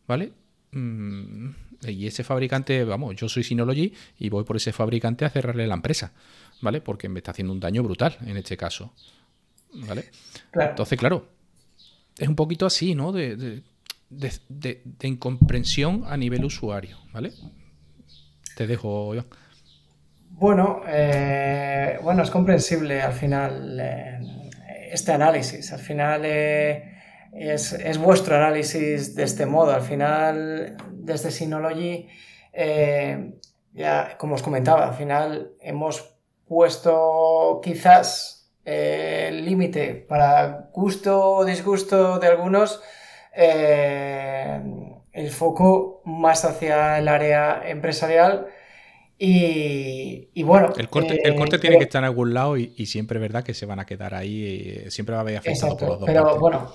¿vale? 0.07 0.33
Mm, 0.73 1.51
y 1.87 2.07
ese 2.07 2.25
fabricante, 2.25 2.85
vamos, 2.85 3.17
yo 3.17 3.29
soy 3.29 3.45
Synology 3.45 3.93
y 4.19 4.29
voy 4.29 4.45
por 4.45 4.57
ese 4.57 4.73
fabricante 4.73 5.25
a 5.25 5.31
cerrarle 5.31 5.67
la 5.67 5.75
empresa, 5.75 6.13
¿vale? 6.61 6.81
Porque 6.81 7.09
me 7.09 7.19
está 7.19 7.31
haciendo 7.31 7.53
un 7.53 7.61
daño 7.61 7.83
brutal 7.83 8.17
en 8.27 8.37
este 8.37 8.57
caso, 8.57 8.93
¿vale? 9.75 10.07
Entonces, 10.53 10.99
claro, 10.99 11.29
es 12.19 12.29
un 12.29 12.37
poquito 12.37 12.67
así, 12.67 12.95
¿no? 12.95 13.13
De, 13.13 13.63
incomprensión 15.03 16.05
a 16.07 16.17
nivel 16.17 16.45
usuario, 16.45 16.99
¿vale? 17.13 17.33
Te 18.57 18.67
dejo, 18.67 19.15
yo. 19.15 19.25
Bueno, 20.31 20.83
eh, 20.87 21.99
bueno, 22.03 22.23
es 22.23 22.31
comprensible 22.31 23.01
al 23.01 23.13
final 23.13 23.79
eh, 23.81 24.21
este 24.93 25.13
análisis. 25.13 25.73
Al 25.73 25.81
final 25.81 26.23
eh, 26.25 26.95
es, 27.33 27.99
vuestro 27.99 28.37
análisis 28.37 29.15
de 29.15 29.25
este 29.25 29.47
modo. 29.47 29.73
Al 29.73 29.83
final, 29.83 30.77
desde 30.93 31.31
Synology, 31.31 32.09
ya 33.73 34.17
como 34.17 34.35
os 34.35 34.43
comentaba, 34.43 34.89
al 34.89 34.95
final 34.95 35.53
hemos 35.61 36.18
puesto 36.49 37.61
quizás 37.63 38.51
eh, 38.65 39.27
el 39.29 39.45
límite 39.45 39.95
para 40.09 40.69
gusto 40.73 41.37
o 41.37 41.45
disgusto 41.45 42.19
de 42.19 42.27
algunos, 42.27 42.83
eh, 43.35 44.61
el 45.13 45.31
foco 45.31 46.03
más 46.05 46.45
hacia 46.45 46.99
el 46.99 47.09
área 47.09 47.63
empresarial. 47.67 48.47
Y, 49.21 50.43
bueno. 50.45 50.73
El 50.77 50.89
corte, 50.89 51.21
el 51.25 51.35
corte 51.35 51.59
tiene 51.59 51.79
que 51.79 51.85
estar 51.85 52.01
en 52.01 52.07
algún 52.07 52.35
lado 52.35 52.57
y, 52.57 52.87
siempre 52.87 53.19
es 53.19 53.23
verdad 53.23 53.43
que 53.43 53.53
se 53.53 53.67
van 53.67 53.81
a 53.81 53.87
quedar 53.87 54.15
ahí, 54.15 54.85
siempre 54.91 55.15
va 55.15 55.19
a 55.19 55.23
haber 55.23 55.39
afectado 55.39 55.77
por 55.77 55.89
los 55.89 56.01
dos. 56.01 56.07
Pero 56.07 56.39
bueno, 56.39 56.73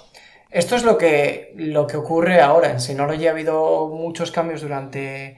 esto 0.53 0.75
es 0.75 0.83
lo 0.83 0.97
que, 0.97 1.53
lo 1.57 1.87
que 1.87 1.97
ocurre 1.97 2.39
ahora. 2.39 2.69
En 2.71 2.79
Synology 2.79 3.27
ha 3.27 3.31
habido 3.31 3.87
muchos 3.89 4.31
cambios 4.31 4.61
durante, 4.61 5.37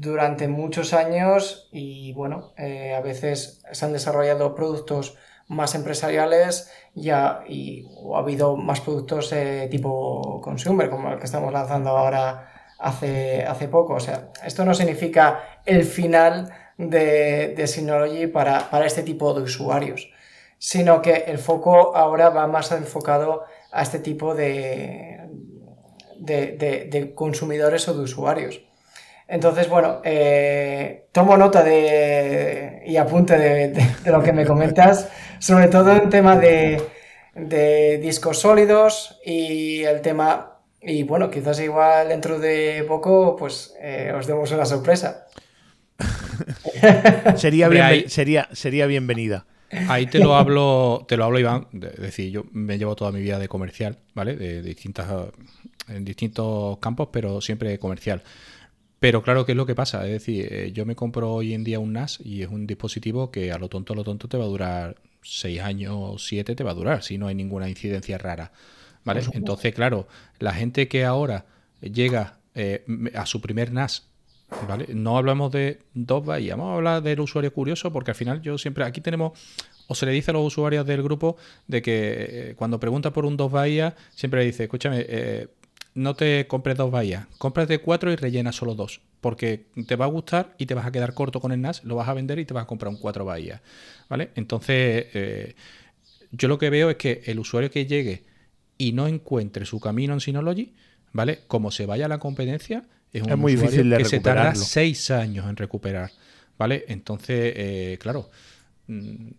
durante 0.00 0.48
muchos 0.48 0.92
años 0.92 1.68
y 1.72 2.12
bueno, 2.12 2.52
eh, 2.56 2.94
a 2.94 3.00
veces 3.00 3.60
se 3.72 3.84
han 3.84 3.92
desarrollado 3.92 4.54
productos 4.54 5.16
más 5.48 5.74
empresariales 5.74 6.70
ya, 6.94 7.40
y 7.48 7.86
ha 8.14 8.18
habido 8.18 8.56
más 8.56 8.80
productos 8.80 9.30
de 9.30 9.68
tipo 9.68 10.40
consumer, 10.42 10.90
como 10.90 11.10
el 11.10 11.18
que 11.18 11.24
estamos 11.24 11.52
lanzando 11.52 11.90
ahora 11.90 12.74
hace, 12.78 13.44
hace 13.44 13.68
poco. 13.68 13.94
O 13.94 14.00
sea, 14.00 14.30
esto 14.44 14.64
no 14.64 14.74
significa 14.74 15.60
el 15.64 15.84
final 15.84 16.52
de, 16.76 17.54
de 17.56 17.66
Synology 17.66 18.26
para, 18.26 18.70
para 18.70 18.86
este 18.86 19.02
tipo 19.02 19.34
de 19.34 19.42
usuarios, 19.42 20.10
sino 20.58 21.00
que 21.02 21.24
el 21.26 21.38
foco 21.38 21.96
ahora 21.96 22.30
va 22.30 22.46
más 22.46 22.70
enfocado 22.72 23.44
a 23.72 23.82
este 23.82 23.98
tipo 23.98 24.34
de, 24.34 25.28
de, 26.18 27.12
consumidores 27.14 27.88
o 27.88 27.94
de 27.94 28.00
usuarios. 28.00 28.60
Entonces, 29.28 29.68
bueno, 29.68 30.00
eh, 30.04 31.08
tomo 31.12 31.36
nota 31.36 31.62
de, 31.62 32.82
y 32.86 32.96
apunte 32.96 33.36
de, 33.36 33.86
lo 34.06 34.22
que 34.22 34.32
me 34.32 34.46
comentas, 34.46 35.10
sobre 35.38 35.68
todo 35.68 35.94
en 35.94 36.08
tema 36.08 36.36
de, 36.36 36.80
discos 38.02 38.38
sólidos 38.38 39.20
y 39.24 39.82
el 39.84 40.00
tema, 40.00 40.58
y 40.80 41.02
bueno, 41.02 41.30
quizás 41.30 41.60
igual 41.60 42.08
dentro 42.08 42.38
de 42.38 42.84
poco, 42.88 43.36
pues 43.36 43.74
eh, 43.80 44.12
os 44.16 44.26
demos 44.26 44.50
una 44.50 44.64
sorpresa. 44.64 45.26
sería, 47.36 47.68
sería, 48.08 48.48
sería 48.52 48.86
bienvenida. 48.86 49.44
Ahí 49.88 50.06
te 50.06 50.18
lo 50.20 50.34
hablo, 50.34 51.04
te 51.06 51.18
lo 51.18 51.24
hablo, 51.24 51.38
Iván. 51.38 51.66
Es 51.74 52.00
decir, 52.00 52.30
yo 52.30 52.44
me 52.52 52.78
llevo 52.78 52.96
toda 52.96 53.12
mi 53.12 53.20
vida 53.20 53.38
de 53.38 53.48
comercial, 53.48 53.98
¿vale? 54.14 54.36
De, 54.36 54.62
distintas, 54.62 55.06
en 55.88 56.04
distintos 56.04 56.78
campos, 56.78 57.10
pero 57.12 57.42
siempre 57.42 57.78
comercial. 57.78 58.22
Pero 59.00 59.22
claro, 59.22 59.46
¿qué 59.46 59.52
es 59.52 59.56
lo 59.56 59.66
que 59.66 59.74
pasa? 59.74 60.04
Es 60.06 60.12
decir, 60.12 60.48
eh, 60.50 60.72
yo 60.72 60.84
me 60.84 60.96
compro 60.96 61.32
hoy 61.32 61.54
en 61.54 61.64
día 61.64 61.78
un 61.78 61.92
NAS 61.92 62.18
y 62.24 62.42
es 62.42 62.48
un 62.48 62.66
dispositivo 62.66 63.30
que 63.30 63.52
a 63.52 63.58
lo 63.58 63.68
tonto, 63.68 63.92
a 63.92 63.96
lo 63.96 64.04
tonto 64.04 64.28
te 64.28 64.36
va 64.36 64.44
a 64.44 64.48
durar 64.48 64.96
6 65.22 65.60
años, 65.60 66.26
7 66.26 66.54
te 66.54 66.64
va 66.64 66.72
a 66.72 66.74
durar, 66.74 67.02
si 67.02 67.18
no 67.18 67.28
hay 67.28 67.34
ninguna 67.34 67.68
incidencia 67.68 68.18
rara. 68.18 68.52
¿Vale? 69.04 69.22
Entonces, 69.32 69.74
claro, 69.74 70.08
la 70.38 70.52
gente 70.52 70.88
que 70.88 71.04
ahora 71.04 71.46
llega 71.80 72.38
eh, 72.54 72.84
a 73.14 73.24
su 73.24 73.40
primer 73.40 73.72
NAS 73.72 74.08
¿Vale? 74.66 74.86
No 74.94 75.18
hablamos 75.18 75.52
de 75.52 75.80
dos 75.92 76.24
bahías, 76.24 76.56
vamos 76.56 76.72
a 76.72 76.76
hablar 76.76 77.02
del 77.02 77.20
usuario 77.20 77.52
curioso 77.52 77.92
porque 77.92 78.12
al 78.12 78.14
final 78.14 78.40
yo 78.40 78.56
siempre, 78.56 78.84
aquí 78.84 79.02
tenemos, 79.02 79.38
o 79.88 79.94
se 79.94 80.06
le 80.06 80.12
dice 80.12 80.30
a 80.30 80.34
los 80.34 80.46
usuarios 80.46 80.86
del 80.86 81.02
grupo 81.02 81.36
de 81.66 81.82
que 81.82 81.92
eh, 82.30 82.54
cuando 82.56 82.80
pregunta 82.80 83.12
por 83.12 83.26
un 83.26 83.36
dos 83.36 83.52
bahías, 83.52 83.92
siempre 84.14 84.40
le 84.40 84.46
dice, 84.46 84.64
escúchame, 84.64 85.04
eh, 85.06 85.48
no 85.98 86.14
te 86.14 86.46
compres 86.46 86.76
dos 86.76 86.92
bahías, 86.92 87.26
cómprate 87.38 87.80
cuatro 87.80 88.12
y 88.12 88.16
rellena 88.16 88.52
solo 88.52 88.76
dos, 88.76 89.00
porque 89.20 89.66
te 89.88 89.96
va 89.96 90.04
a 90.04 90.08
gustar 90.08 90.54
y 90.56 90.66
te 90.66 90.74
vas 90.74 90.86
a 90.86 90.92
quedar 90.92 91.12
corto 91.12 91.40
con 91.40 91.50
el 91.50 91.60
NAS, 91.60 91.82
lo 91.82 91.96
vas 91.96 92.08
a 92.08 92.14
vender 92.14 92.38
y 92.38 92.44
te 92.44 92.54
vas 92.54 92.62
a 92.62 92.66
comprar 92.68 92.90
un 92.90 92.98
cuatro 92.98 93.24
bahías, 93.24 93.60
¿vale? 94.08 94.30
Entonces, 94.36 95.06
eh, 95.12 95.56
yo 96.30 96.46
lo 96.46 96.56
que 96.56 96.70
veo 96.70 96.88
es 96.90 96.96
que 96.96 97.22
el 97.26 97.40
usuario 97.40 97.68
que 97.72 97.86
llegue 97.86 98.22
y 98.76 98.92
no 98.92 99.08
encuentre 99.08 99.66
su 99.66 99.80
camino 99.80 100.14
en 100.14 100.20
Synology, 100.20 100.72
¿vale? 101.12 101.40
Como 101.48 101.72
se 101.72 101.84
vaya 101.84 102.04
a 102.04 102.08
la 102.08 102.18
competencia, 102.18 102.84
es, 103.12 103.22
un 103.22 103.40
muy 103.40 103.54
usuario 103.54 103.70
difícil 103.72 103.90
de 103.90 103.98
que 103.98 104.04
se 104.04 104.20
tarda 104.20 104.54
seis 104.54 105.10
años 105.10 105.48
en 105.48 105.56
recuperar, 105.56 106.12
¿vale? 106.56 106.84
Entonces, 106.86 107.54
eh, 107.56 107.98
claro, 108.00 108.30
mm, 108.86 109.30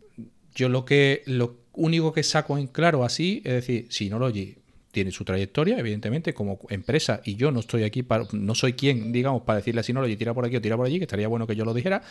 yo 0.55 0.67
lo 0.67 0.83
que 0.83 1.23
lo 1.25 1.55
único 1.71 2.11
que 2.11 2.23
saco 2.23 2.57
en 2.57 2.67
claro 2.67 3.05
así 3.05 3.41
es 3.45 3.53
decir, 3.53 3.87
Synology 3.89 4.57
tiene 4.99 5.11
su 5.11 5.23
trayectoria, 5.23 5.79
evidentemente, 5.79 6.33
como 6.33 6.59
empresa, 6.67 7.21
y 7.23 7.37
yo 7.37 7.51
no 7.51 7.61
estoy 7.61 7.83
aquí 7.83 8.03
para, 8.03 8.25
no 8.33 8.53
soy 8.53 8.73
quien, 8.73 9.13
digamos, 9.13 9.43
para 9.43 9.59
decirle 9.59 9.79
a 9.79 9.83
Synology 9.83 10.17
tira 10.17 10.33
por 10.33 10.43
aquí 10.43 10.57
o 10.57 10.61
tira 10.61 10.75
por 10.75 10.85
allí, 10.85 10.97
que 10.97 11.05
estaría 11.05 11.29
bueno 11.29 11.47
que 11.47 11.55
yo 11.55 11.63
lo 11.63 11.73
dijera, 11.73 12.03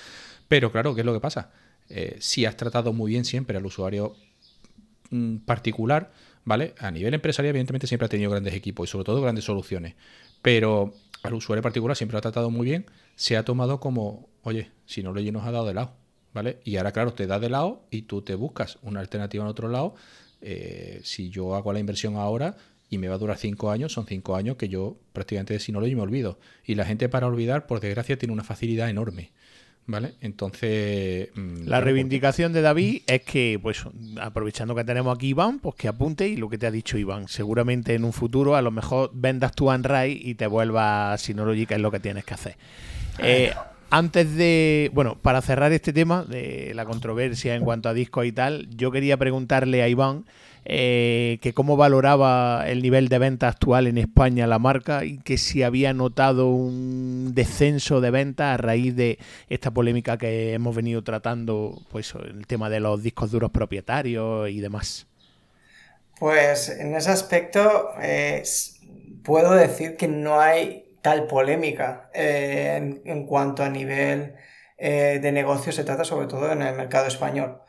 pero 0.48 0.72
claro, 0.72 0.94
¿qué 0.94 1.02
es 1.02 1.04
lo 1.04 1.12
que 1.12 1.20
pasa? 1.20 1.50
Eh, 1.90 2.16
si 2.18 2.46
has 2.46 2.56
tratado 2.56 2.94
muy 2.94 3.10
bien 3.10 3.26
siempre 3.26 3.58
al 3.58 3.66
usuario 3.66 4.16
mm, 5.10 5.36
particular, 5.40 6.12
¿vale? 6.46 6.74
A 6.78 6.90
nivel 6.90 7.12
empresarial, 7.12 7.50
evidentemente, 7.50 7.86
siempre 7.86 8.06
ha 8.06 8.08
tenido 8.08 8.30
grandes 8.30 8.54
equipos 8.54 8.88
y 8.88 8.90
sobre 8.90 9.04
todo 9.04 9.20
grandes 9.20 9.44
soluciones. 9.44 9.94
Pero 10.40 10.94
al 11.22 11.34
usuario 11.34 11.62
particular 11.62 11.94
siempre 11.94 12.14
lo 12.14 12.20
ha 12.20 12.22
tratado 12.22 12.48
muy 12.48 12.64
bien. 12.64 12.86
Se 13.16 13.36
ha 13.36 13.44
tomado 13.44 13.80
como, 13.80 14.30
oye, 14.44 14.70
si 14.86 15.02
no 15.02 15.12
lo 15.12 15.20
nos 15.20 15.44
ha 15.44 15.50
dado 15.50 15.66
de 15.66 15.74
lado, 15.74 15.92
¿vale? 16.32 16.56
Y 16.64 16.78
ahora, 16.78 16.92
claro, 16.92 17.12
te 17.12 17.26
da 17.26 17.38
de 17.38 17.50
lado 17.50 17.82
y 17.90 18.02
tú 18.02 18.22
te 18.22 18.34
buscas 18.34 18.78
una 18.80 19.00
alternativa 19.00 19.44
en 19.44 19.50
otro 19.50 19.68
lado. 19.68 19.94
Eh, 20.40 21.02
si 21.04 21.28
yo 21.28 21.54
hago 21.54 21.70
la 21.74 21.80
inversión 21.80 22.16
ahora 22.16 22.56
y 22.90 22.98
me 22.98 23.08
va 23.08 23.16
a 23.16 23.18
durar 23.18 23.36
cinco 23.36 23.70
años, 23.70 23.92
son 23.92 24.06
cinco 24.06 24.36
años 24.36 24.56
que 24.56 24.68
yo 24.68 24.96
prácticamente 25.12 25.54
de 25.54 25.60
Synology 25.60 25.94
me 25.94 26.02
olvido. 26.02 26.38
Y 26.64 26.74
la 26.74 26.84
gente 26.84 27.08
para 27.08 27.26
olvidar, 27.26 27.66
por 27.66 27.80
desgracia, 27.80 28.18
tiene 28.18 28.32
una 28.32 28.44
facilidad 28.44 28.88
enorme. 28.88 29.32
¿Vale? 29.86 30.16
Entonces. 30.20 31.30
mm, 31.34 31.66
La 31.66 31.80
reivindicación 31.80 32.52
de 32.52 32.60
David 32.60 33.02
es 33.06 33.22
que, 33.22 33.58
pues, 33.62 33.84
aprovechando 34.20 34.74
que 34.74 34.84
tenemos 34.84 35.16
aquí 35.16 35.28
Iván, 35.28 35.60
pues 35.60 35.76
que 35.76 35.88
apunte 35.88 36.28
y 36.28 36.36
lo 36.36 36.50
que 36.50 36.58
te 36.58 36.66
ha 36.66 36.70
dicho 36.70 36.98
Iván. 36.98 37.26
Seguramente 37.26 37.94
en 37.94 38.04
un 38.04 38.12
futuro 38.12 38.54
a 38.54 38.60
lo 38.60 38.70
mejor 38.70 39.10
vendas 39.14 39.54
tu 39.54 39.70
Unrai 39.70 40.12
y 40.22 40.34
te 40.34 40.46
vuelvas 40.46 41.14
a 41.14 41.24
Synology, 41.24 41.64
que 41.64 41.74
es 41.74 41.80
lo 41.80 41.90
que 41.90 42.00
tienes 42.00 42.26
que 42.26 42.34
hacer. 42.34 42.56
Eh, 43.18 43.50
antes 43.88 44.34
de, 44.36 44.90
bueno, 44.92 45.16
para 45.20 45.40
cerrar 45.40 45.72
este 45.72 45.94
tema 45.94 46.22
de 46.24 46.72
la 46.74 46.84
controversia 46.84 47.54
en 47.54 47.64
cuanto 47.64 47.88
a 47.88 47.94
discos 47.94 48.26
y 48.26 48.32
tal, 48.32 48.68
yo 48.68 48.90
quería 48.90 49.16
preguntarle 49.16 49.82
a 49.82 49.88
Iván 49.88 50.26
eh, 50.64 51.38
que 51.40 51.54
cómo 51.54 51.76
valoraba 51.76 52.64
el 52.68 52.82
nivel 52.82 53.08
de 53.08 53.18
venta 53.18 53.48
actual 53.48 53.86
en 53.86 53.98
España 53.98 54.46
la 54.46 54.58
marca 54.58 55.04
y 55.04 55.18
que 55.18 55.38
si 55.38 55.62
había 55.62 55.92
notado 55.94 56.48
un 56.48 57.32
descenso 57.34 58.00
de 58.00 58.10
ventas 58.10 58.54
a 58.54 58.56
raíz 58.56 58.94
de 58.94 59.18
esta 59.48 59.70
polémica 59.70 60.18
que 60.18 60.52
hemos 60.52 60.76
venido 60.76 61.02
tratando, 61.02 61.80
pues 61.90 62.14
el 62.14 62.46
tema 62.46 62.68
de 62.70 62.80
los 62.80 63.02
discos 63.02 63.30
duros 63.30 63.50
propietarios 63.50 64.50
y 64.50 64.60
demás. 64.60 65.06
Pues 66.18 66.68
en 66.68 66.94
ese 66.94 67.10
aspecto 67.10 67.90
eh, 68.02 68.42
puedo 69.22 69.52
decir 69.52 69.96
que 69.96 70.08
no 70.08 70.40
hay 70.40 70.96
tal 71.00 71.26
polémica 71.28 72.10
eh, 72.12 73.00
en, 73.04 73.26
cuanto 73.26 73.62
a 73.62 73.68
nivel 73.68 74.34
de 74.78 75.32
negocio 75.32 75.72
se 75.72 75.82
trata, 75.82 76.04
sobre 76.04 76.28
todo 76.28 76.52
en 76.52 76.62
el 76.62 76.76
mercado 76.76 77.06
español. 77.06 77.62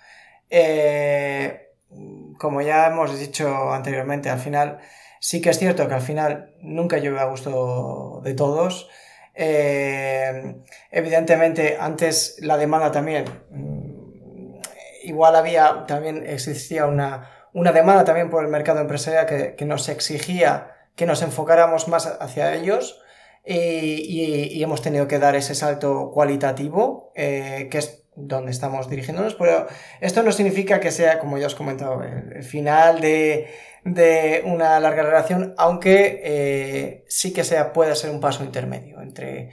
Como 2.37 2.61
ya 2.61 2.87
hemos 2.87 3.17
dicho 3.19 3.73
anteriormente, 3.73 4.29
al 4.29 4.39
final 4.39 4.79
sí 5.19 5.41
que 5.41 5.49
es 5.49 5.59
cierto 5.59 5.87
que 5.87 5.95
al 5.95 6.01
final 6.01 6.53
nunca 6.61 6.97
llueve 6.97 7.19
a 7.19 7.25
gusto 7.25 8.21
de 8.23 8.33
todos. 8.33 8.89
Eh, 9.35 10.55
evidentemente, 10.91 11.77
antes 11.79 12.37
la 12.41 12.57
demanda 12.57 12.91
también, 12.91 13.25
mm, 13.51 14.55
igual 15.03 15.35
había, 15.35 15.85
también 15.87 16.25
existía 16.25 16.85
una, 16.85 17.29
una 17.53 17.71
demanda 17.71 18.03
también 18.05 18.29
por 18.29 18.43
el 18.43 18.49
mercado 18.49 18.79
empresarial 18.81 19.25
que, 19.25 19.55
que 19.55 19.65
nos 19.65 19.87
exigía 19.89 20.75
que 20.95 21.05
nos 21.05 21.21
enfocáramos 21.21 21.87
más 21.87 22.07
hacia 22.19 22.53
ellos 22.55 23.01
y, 23.45 23.55
y- 23.55 24.61
hemos 24.61 24.81
tenido 24.81 25.07
que 25.07 25.17
dar 25.17 25.33
ese 25.35 25.55
salto 25.55 26.11
cualitativo, 26.13 27.13
eh, 27.15 27.69
que 27.71 27.77
es 27.77 27.98
donde 28.27 28.51
estamos 28.51 28.89
dirigiéndonos, 28.89 29.35
pero 29.35 29.67
esto 30.01 30.23
no 30.23 30.31
significa 30.31 30.79
que 30.79 30.91
sea, 30.91 31.19
como 31.19 31.37
ya 31.37 31.47
os 31.47 31.53
he 31.53 31.57
comentado, 31.57 32.03
el, 32.03 32.43
final 32.43 33.01
de, 33.01 33.49
de 33.83 34.41
una 34.45 34.79
larga 34.79 35.03
relación, 35.03 35.53
aunque 35.57 36.21
eh, 36.23 37.05
sí 37.07 37.33
que 37.33 37.43
sea, 37.43 37.73
pueda 37.73 37.95
ser 37.95 38.11
un 38.11 38.19
paso 38.19 38.43
intermedio 38.43 39.01
entre, 39.01 39.51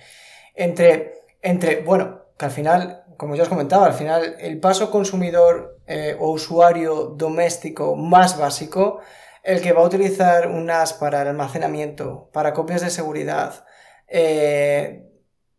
entre, 0.55 1.15
entre, 1.43 1.83
bueno, 1.83 2.23
que 2.39 2.45
al 2.45 2.51
final, 2.51 3.05
como 3.17 3.35
ya 3.37 3.45
os 3.45 3.49
comentaba, 3.49 3.87
al 3.87 3.95
final 3.95 4.37
el 4.41 4.59
paso 4.61 4.91
consumidor 4.91 5.79
eh, 5.87 6.17
o 6.19 6.31
usuario 6.31 7.15
doméstico 7.17 7.97
más 7.97 8.39
básico, 8.39 9.01
el 9.43 9.61
que 9.61 9.73
va 9.73 9.83
a 9.83 9.87
utilizar 9.87 10.49
un 10.49 10.67
NAS 10.67 10.93
para 10.93 11.23
el 11.23 11.29
almacenamiento, 11.29 12.29
para 12.33 12.53
copias 12.53 12.81
de 12.83 12.91
seguridad, 12.91 13.65
eh, 14.09 15.06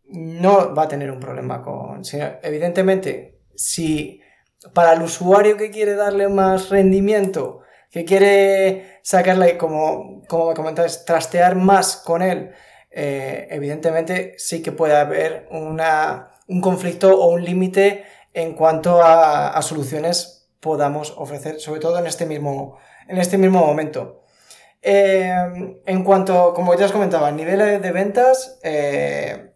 no 0.09 0.73
va 0.73 0.83
a 0.83 0.87
tener 0.87 1.11
un 1.11 1.19
problema 1.19 1.61
con... 1.61 2.01
evidentemente, 2.41 3.39
si 3.55 4.21
para 4.73 4.93
el 4.93 5.01
usuario 5.01 5.57
que 5.57 5.71
quiere 5.71 5.95
darle 5.95 6.27
más 6.27 6.69
rendimiento, 6.69 7.61
que 7.91 8.05
quiere 8.05 8.99
sacarle, 9.01 9.57
como, 9.57 10.23
como 10.27 10.49
me 10.49 10.55
comentáis, 10.55 11.05
trastear 11.05 11.55
más 11.55 11.97
con 11.97 12.21
él, 12.21 12.51
eh, 12.91 13.47
evidentemente 13.51 14.35
sí 14.37 14.61
que 14.61 14.71
puede 14.71 14.95
haber 14.95 15.47
una, 15.51 16.31
un 16.47 16.61
conflicto 16.61 17.19
o 17.19 17.33
un 17.33 17.43
límite 17.43 18.05
en 18.33 18.53
cuanto 18.53 19.01
a, 19.03 19.59
soluciones 19.61 20.49
podamos 20.59 21.13
ofrecer, 21.17 21.59
sobre 21.59 21.79
todo 21.79 21.99
en 21.99 22.07
este 22.07 22.25
mismo, 22.25 22.77
en 23.07 23.17
este 23.17 23.37
mismo 23.37 23.65
momento. 23.65 24.23
Eh, 24.81 25.33
en 25.85 26.03
cuanto, 26.03 26.53
como 26.53 26.75
ya 26.75 26.85
os 26.85 26.91
comentaba, 26.91 27.27
a 27.27 27.31
nivel 27.31 27.81
de 27.81 27.91
ventas, 27.91 28.59
eh, 28.63 29.53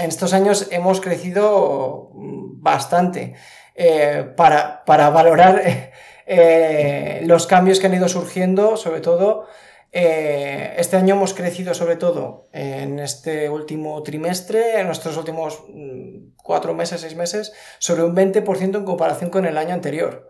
en 0.00 0.08
estos 0.08 0.32
años 0.32 0.68
hemos 0.70 1.00
crecido 1.00 2.10
bastante 2.14 3.34
eh, 3.74 4.32
para, 4.36 4.84
para 4.84 5.10
valorar 5.10 5.62
eh, 6.26 7.20
los 7.24 7.46
cambios 7.46 7.78
que 7.78 7.86
han 7.86 7.94
ido 7.94 8.08
surgiendo, 8.08 8.76
sobre 8.76 9.00
todo. 9.00 9.46
eh, 9.92 10.74
este 10.76 10.96
año 10.96 11.14
hemos 11.14 11.32
crecido 11.32 11.72
sobre 11.74 11.96
todo 11.96 12.48
en 12.52 12.98
este 12.98 13.48
último 13.48 14.02
trimestre, 14.02 14.80
en 14.80 14.86
nuestros 14.86 15.16
últimos 15.16 15.62
mm, 15.68 16.34
cuatro 16.42 16.74
meses, 16.74 17.00
seis 17.00 17.16
meses, 17.16 17.52
sobre 17.78 18.02
un 18.02 18.14
20% 18.14 18.76
en 18.76 18.84
comparación 18.84 19.30
con 19.30 19.46
el 19.46 19.56
año 19.56 19.74
anterior. 19.74 20.28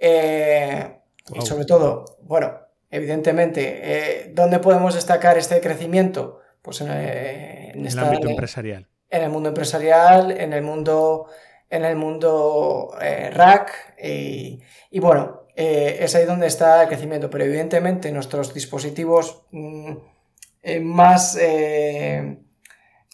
Wow. 0.00 1.42
Y 1.42 1.46
sobre 1.46 1.64
todo, 1.64 2.18
bueno, 2.22 2.58
evidentemente, 2.90 4.32
¿dónde 4.34 4.58
podemos 4.58 4.94
destacar 4.94 5.36
este 5.38 5.60
crecimiento? 5.60 6.40
Pues 6.62 6.80
en, 6.80 6.88
el 6.90 7.98
ámbito 7.98 8.28
empresarial. 8.28 8.88
En 9.10 9.22
el 9.22 9.30
mundo 9.30 9.48
empresarial, 9.48 10.30
en 10.30 10.52
el 10.52 10.62
mundo, 10.62 11.26
en 11.70 11.84
el 11.84 11.96
mundo 11.96 12.90
eh, 13.00 13.30
rack 13.30 13.94
y, 14.02 14.60
y 14.90 15.00
bueno, 15.00 15.42
eh, 15.56 15.98
es 16.04 16.14
ahí 16.14 16.24
donde 16.24 16.46
está 16.46 16.82
el 16.82 16.88
crecimiento, 16.88 17.28
pero 17.30 17.44
evidentemente 17.44 18.12
nuestros 18.12 18.54
dispositivos 18.54 19.42
mm, 19.50 19.92
eh, 20.62 20.80
más, 20.80 21.36
eh, 21.40 22.38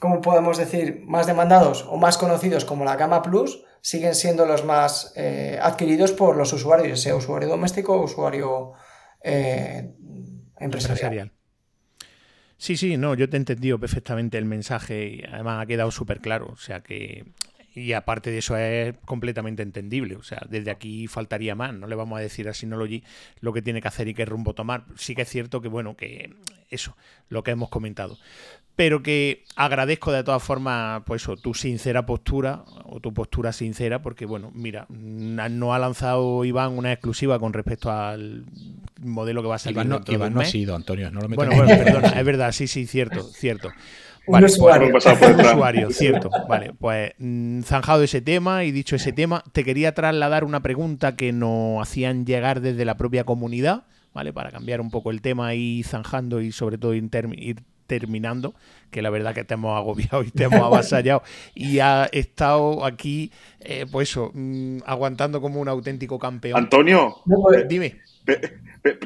¿cómo 0.00 0.20
podemos 0.20 0.58
decir?, 0.58 1.02
más 1.04 1.26
demandados 1.26 1.86
o 1.88 1.96
más 1.96 2.18
conocidos 2.18 2.64
como 2.64 2.84
la 2.84 2.96
gama 2.96 3.22
Plus 3.22 3.64
siguen 3.80 4.14
siendo 4.14 4.46
los 4.46 4.64
más 4.64 5.12
eh, 5.14 5.58
adquiridos 5.60 6.12
por 6.12 6.36
los 6.36 6.52
usuarios, 6.52 7.00
sea 7.00 7.16
usuario 7.16 7.48
doméstico 7.48 7.94
o 7.94 8.04
usuario 8.04 8.72
eh, 9.22 9.92
empresarial. 10.58 10.60
empresarial. 10.60 11.33
Sí, 12.64 12.78
sí, 12.78 12.96
no, 12.96 13.14
yo 13.14 13.28
te 13.28 13.36
he 13.36 13.40
entendido 13.40 13.78
perfectamente 13.78 14.38
el 14.38 14.46
mensaje 14.46 15.06
y 15.06 15.22
además 15.30 15.62
ha 15.62 15.66
quedado 15.66 15.90
súper 15.90 16.22
claro. 16.22 16.48
O 16.50 16.56
sea 16.56 16.80
que, 16.80 17.26
y 17.74 17.92
aparte 17.92 18.30
de 18.30 18.38
eso 18.38 18.56
es 18.56 18.96
completamente 19.04 19.62
entendible. 19.62 20.16
O 20.16 20.22
sea, 20.22 20.40
desde 20.48 20.70
aquí 20.70 21.06
faltaría 21.06 21.54
más. 21.54 21.74
No 21.74 21.86
le 21.86 21.94
vamos 21.94 22.18
a 22.18 22.22
decir 22.22 22.48
a 22.48 22.54
Synology 22.54 23.04
lo 23.40 23.52
que 23.52 23.60
tiene 23.60 23.82
que 23.82 23.88
hacer 23.88 24.08
y 24.08 24.14
qué 24.14 24.24
rumbo 24.24 24.54
tomar. 24.54 24.86
Sí 24.96 25.14
que 25.14 25.20
es 25.20 25.28
cierto 25.28 25.60
que, 25.60 25.68
bueno, 25.68 25.94
que 25.94 26.32
eso, 26.70 26.96
lo 27.28 27.42
que 27.42 27.50
hemos 27.50 27.68
comentado. 27.68 28.16
Pero 28.76 29.02
que 29.02 29.44
agradezco 29.54 30.10
de 30.10 30.24
todas 30.24 30.42
formas, 30.42 31.02
pues 31.06 31.24
tu 31.40 31.54
sincera 31.54 32.06
postura 32.06 32.64
o 32.84 32.98
tu 32.98 33.14
postura 33.14 33.52
sincera, 33.52 34.02
porque 34.02 34.26
bueno, 34.26 34.50
mira, 34.52 34.86
no 34.88 35.74
ha 35.74 35.78
lanzado 35.78 36.44
Iván 36.44 36.76
una 36.76 36.92
exclusiva 36.92 37.38
con 37.38 37.52
respecto 37.52 37.90
al 37.92 38.44
modelo 39.00 39.42
que 39.42 39.48
va 39.48 39.54
a 39.56 39.58
salir 39.58 39.76
Iván 39.76 39.88
no, 39.88 39.94
dentro 39.96 40.12
de 40.12 40.16
Iván 40.16 40.34
no 40.34 40.40
ha 40.40 40.44
sido, 40.44 40.74
Antonio, 40.74 41.10
no 41.12 41.20
lo 41.20 41.28
metas 41.28 41.46
Bueno, 41.46 41.52
en- 41.62 41.68
bueno, 41.68 41.84
perdona, 41.84 42.08
es 42.20 42.24
verdad, 42.24 42.52
sí, 42.52 42.66
sí, 42.66 42.86
cierto, 42.86 43.22
cierto. 43.22 43.70
Vale, 44.26 44.46
pues- 44.46 44.58
usuario. 44.58 45.86
Un 45.88 45.92
cierto. 45.92 46.30
Vale, 46.48 46.72
pues 46.78 47.12
mm, 47.18 47.60
zanjado 47.62 48.02
ese 48.02 48.22
tema 48.22 48.64
y 48.64 48.72
dicho 48.72 48.96
ese 48.96 49.12
tema, 49.12 49.44
te 49.52 49.64
quería 49.64 49.94
trasladar 49.94 50.44
una 50.44 50.60
pregunta 50.62 51.14
que 51.14 51.32
nos 51.32 51.80
hacían 51.82 52.24
llegar 52.24 52.60
desde 52.60 52.84
la 52.84 52.96
propia 52.96 53.24
comunidad, 53.24 53.84
¿vale? 54.14 54.32
Para 54.32 54.50
cambiar 54.50 54.80
un 54.80 54.90
poco 54.90 55.10
el 55.10 55.20
tema 55.20 55.54
y 55.54 55.82
zanjando 55.82 56.40
y 56.40 56.52
sobre 56.52 56.78
todo 56.78 56.94
ir 56.94 57.62
terminando, 57.86 58.54
que 58.90 59.02
la 59.02 59.10
verdad 59.10 59.34
que 59.34 59.44
te 59.44 59.54
hemos 59.54 59.76
agobiado 59.76 60.22
y 60.22 60.30
te 60.30 60.44
hemos 60.44 60.60
avasallado 60.60 61.22
y 61.54 61.78
ha 61.80 62.06
estado 62.12 62.84
aquí, 62.84 63.30
eh, 63.60 63.86
pues 63.90 64.10
eso, 64.10 64.30
mm, 64.34 64.78
aguantando 64.86 65.40
como 65.40 65.60
un 65.60 65.68
auténtico 65.68 66.18
campeón. 66.18 66.58
Antonio, 66.58 67.16
pues, 67.24 67.68
Dime. 67.68 68.00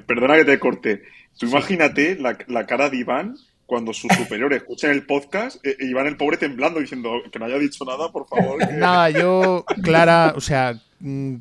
perdona 0.06 0.36
que 0.36 0.44
te 0.44 0.58
corte. 0.58 1.02
Tú 1.38 1.46
imagínate 1.46 2.16
la, 2.16 2.36
la 2.48 2.66
cara 2.66 2.90
de 2.90 2.98
Iván 2.98 3.36
cuando 3.68 3.92
sus 3.92 4.10
superiores 4.14 4.62
escuchan 4.62 4.92
el 4.92 5.04
podcast 5.04 5.64
e, 5.64 5.76
Iván 5.80 6.06
el 6.06 6.16
pobre 6.16 6.38
temblando 6.38 6.80
diciendo 6.80 7.20
que 7.30 7.38
no 7.38 7.44
haya 7.44 7.58
dicho 7.58 7.84
nada, 7.84 8.10
por 8.10 8.26
favor. 8.26 8.58
Nada, 8.72 9.10
yo, 9.10 9.62
Clara, 9.82 10.32
o 10.34 10.40
sea, 10.40 10.80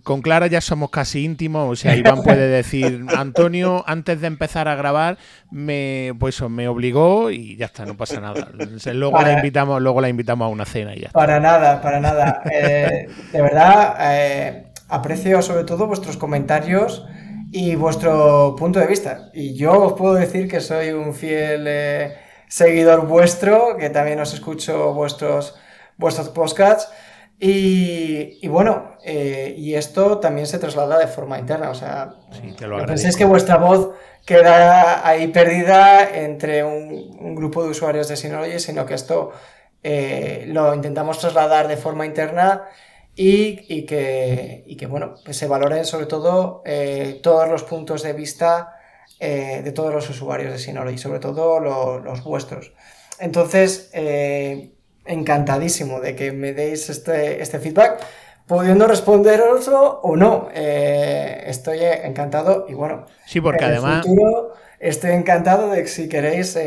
con 0.03 0.21
Clara 0.21 0.47
ya 0.47 0.61
somos 0.61 0.91
casi 0.91 1.23
íntimos, 1.23 1.71
o 1.71 1.75
sea, 1.75 1.95
Iván 1.95 2.21
puede 2.21 2.47
decir, 2.57 3.05
Antonio, 3.15 3.83
antes 3.87 4.21
de 4.21 4.27
empezar 4.27 4.67
a 4.67 4.75
grabar, 4.75 5.17
me, 5.49 6.13
pues 6.19 6.41
me 6.43 6.67
obligó 6.67 7.31
y 7.31 7.57
ya 7.57 7.65
está, 7.65 7.85
no 7.85 7.97
pasa 7.97 8.21
nada. 8.21 8.49
Luego 8.93 9.21
la 9.21 9.33
invitamos, 9.33 9.81
luego 9.81 10.01
la 10.01 10.09
invitamos 10.09 10.45
a 10.45 10.49
una 10.49 10.65
cena 10.65 10.95
y 10.95 11.01
ya 11.01 11.07
está. 11.07 11.19
Para 11.19 11.39
nada, 11.39 11.81
para 11.81 11.99
nada. 11.99 12.41
Eh, 12.51 13.07
de 13.31 13.41
verdad, 13.41 13.95
eh, 13.99 14.67
aprecio 14.89 15.41
sobre 15.41 15.63
todo 15.63 15.87
vuestros 15.87 16.17
comentarios 16.17 17.05
y 17.51 17.75
vuestro 17.75 18.55
punto 18.57 18.79
de 18.79 18.87
vista. 18.87 19.29
Y 19.33 19.55
yo 19.55 19.79
os 19.81 19.93
puedo 19.93 20.13
decir 20.13 20.47
que 20.47 20.61
soy 20.61 20.91
un 20.91 21.13
fiel 21.13 21.65
eh, 21.67 22.17
seguidor 22.47 23.07
vuestro, 23.07 23.77
que 23.77 23.89
también 23.89 24.19
os 24.19 24.33
escucho 24.33 24.93
vuestros, 24.93 25.55
vuestros 25.97 26.29
podcasts. 26.29 26.89
Y, 27.39 28.39
y 28.41 28.47
bueno, 28.47 28.97
eh, 29.03 29.53
y 29.57 29.75
esto 29.75 30.19
también 30.19 30.47
se 30.47 30.57
traslada 30.57 30.97
de 30.97 31.07
forma 31.07 31.37
interna. 31.37 31.69
O 31.69 31.75
sea, 31.75 32.15
sí, 32.31 32.55
lo 32.65 32.85
penséis 32.85 33.15
que 33.15 33.25
vuestra 33.25 33.57
voz 33.57 33.91
queda 34.25 35.07
ahí 35.07 35.27
perdida 35.27 36.17
entre 36.17 36.63
un, 36.63 37.35
grupo 37.35 37.63
de 37.63 37.69
usuarios 37.69 38.07
de 38.07 38.17
Synology, 38.17 38.59
sino 38.59 38.85
que 38.85 38.95
esto 38.95 39.31
eh, 39.83 40.45
lo 40.47 40.73
intentamos 40.73 41.19
trasladar 41.19 41.67
de 41.67 41.77
forma 41.77 42.05
interna 42.05 42.63
y, 43.15 43.85
que, 43.85 44.63
y 44.65 44.75
que, 44.75 44.85
bueno, 44.87 45.15
pues 45.23 45.37
se 45.37 45.47
valoren 45.47 45.85
sobre 45.85 46.07
todo 46.07 46.63
eh, 46.65 47.19
todos 47.21 47.47
los 47.47 47.63
puntos 47.63 48.03
de 48.03 48.13
vista 48.13 48.73
de 49.19 49.71
todos 49.71 49.91
los 49.91 50.07
usuarios 50.11 50.51
de 50.51 50.59
Synology, 50.59 50.99
sobre 50.99 51.19
todo 51.19 51.59
los 51.59 52.23
vuestros. 52.23 52.71
Entonces, 53.19 53.89
eh, 53.93 54.76
encantadísimo 55.07 55.99
de 55.99 56.15
que 56.15 56.31
me 56.31 56.53
deis 56.53 56.89
este, 56.89 57.41
este 57.41 57.59
feedback, 57.59 58.03
pudiendo 58.45 58.87
responderoslo 58.87 59.99
o 60.01 60.15
no. 60.15 60.49
estoy 60.53 61.79
encantado 61.83 62.65
y 62.69 62.73
bueno. 62.73 63.05
Sí, 63.25 63.41
porque 63.41 63.65
además... 63.65 64.05
estoy 64.79 65.11
encantado 65.11 65.69
de 65.71 65.81
que 65.81 65.87
si 65.87 66.07
queréis 66.07 66.57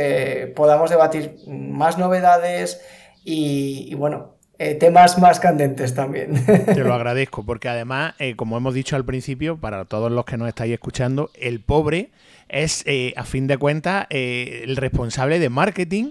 podamos 0.54 0.90
debatir 0.90 1.36
más 1.46 1.96
novedades 1.96 2.80
y, 3.24 3.86
y 3.88 3.94
bueno, 3.94 4.34
eh, 4.62 4.74
temas 4.74 5.16
más 5.16 5.40
candentes 5.40 5.94
también. 5.94 6.34
Te 6.66 6.84
lo 6.84 6.92
agradezco, 6.92 7.46
porque 7.46 7.70
además, 7.70 8.12
eh, 8.18 8.36
como 8.36 8.58
hemos 8.58 8.74
dicho 8.74 8.94
al 8.94 9.06
principio, 9.06 9.56
para 9.56 9.86
todos 9.86 10.12
los 10.12 10.26
que 10.26 10.36
nos 10.36 10.48
estáis 10.48 10.74
escuchando, 10.74 11.30
el 11.40 11.62
pobre 11.62 12.10
es, 12.50 12.82
eh, 12.86 13.14
a 13.16 13.24
fin 13.24 13.46
de 13.46 13.56
cuentas, 13.56 14.06
el 14.10 14.76
responsable 14.76 15.38
de 15.38 15.48
marketing, 15.48 16.10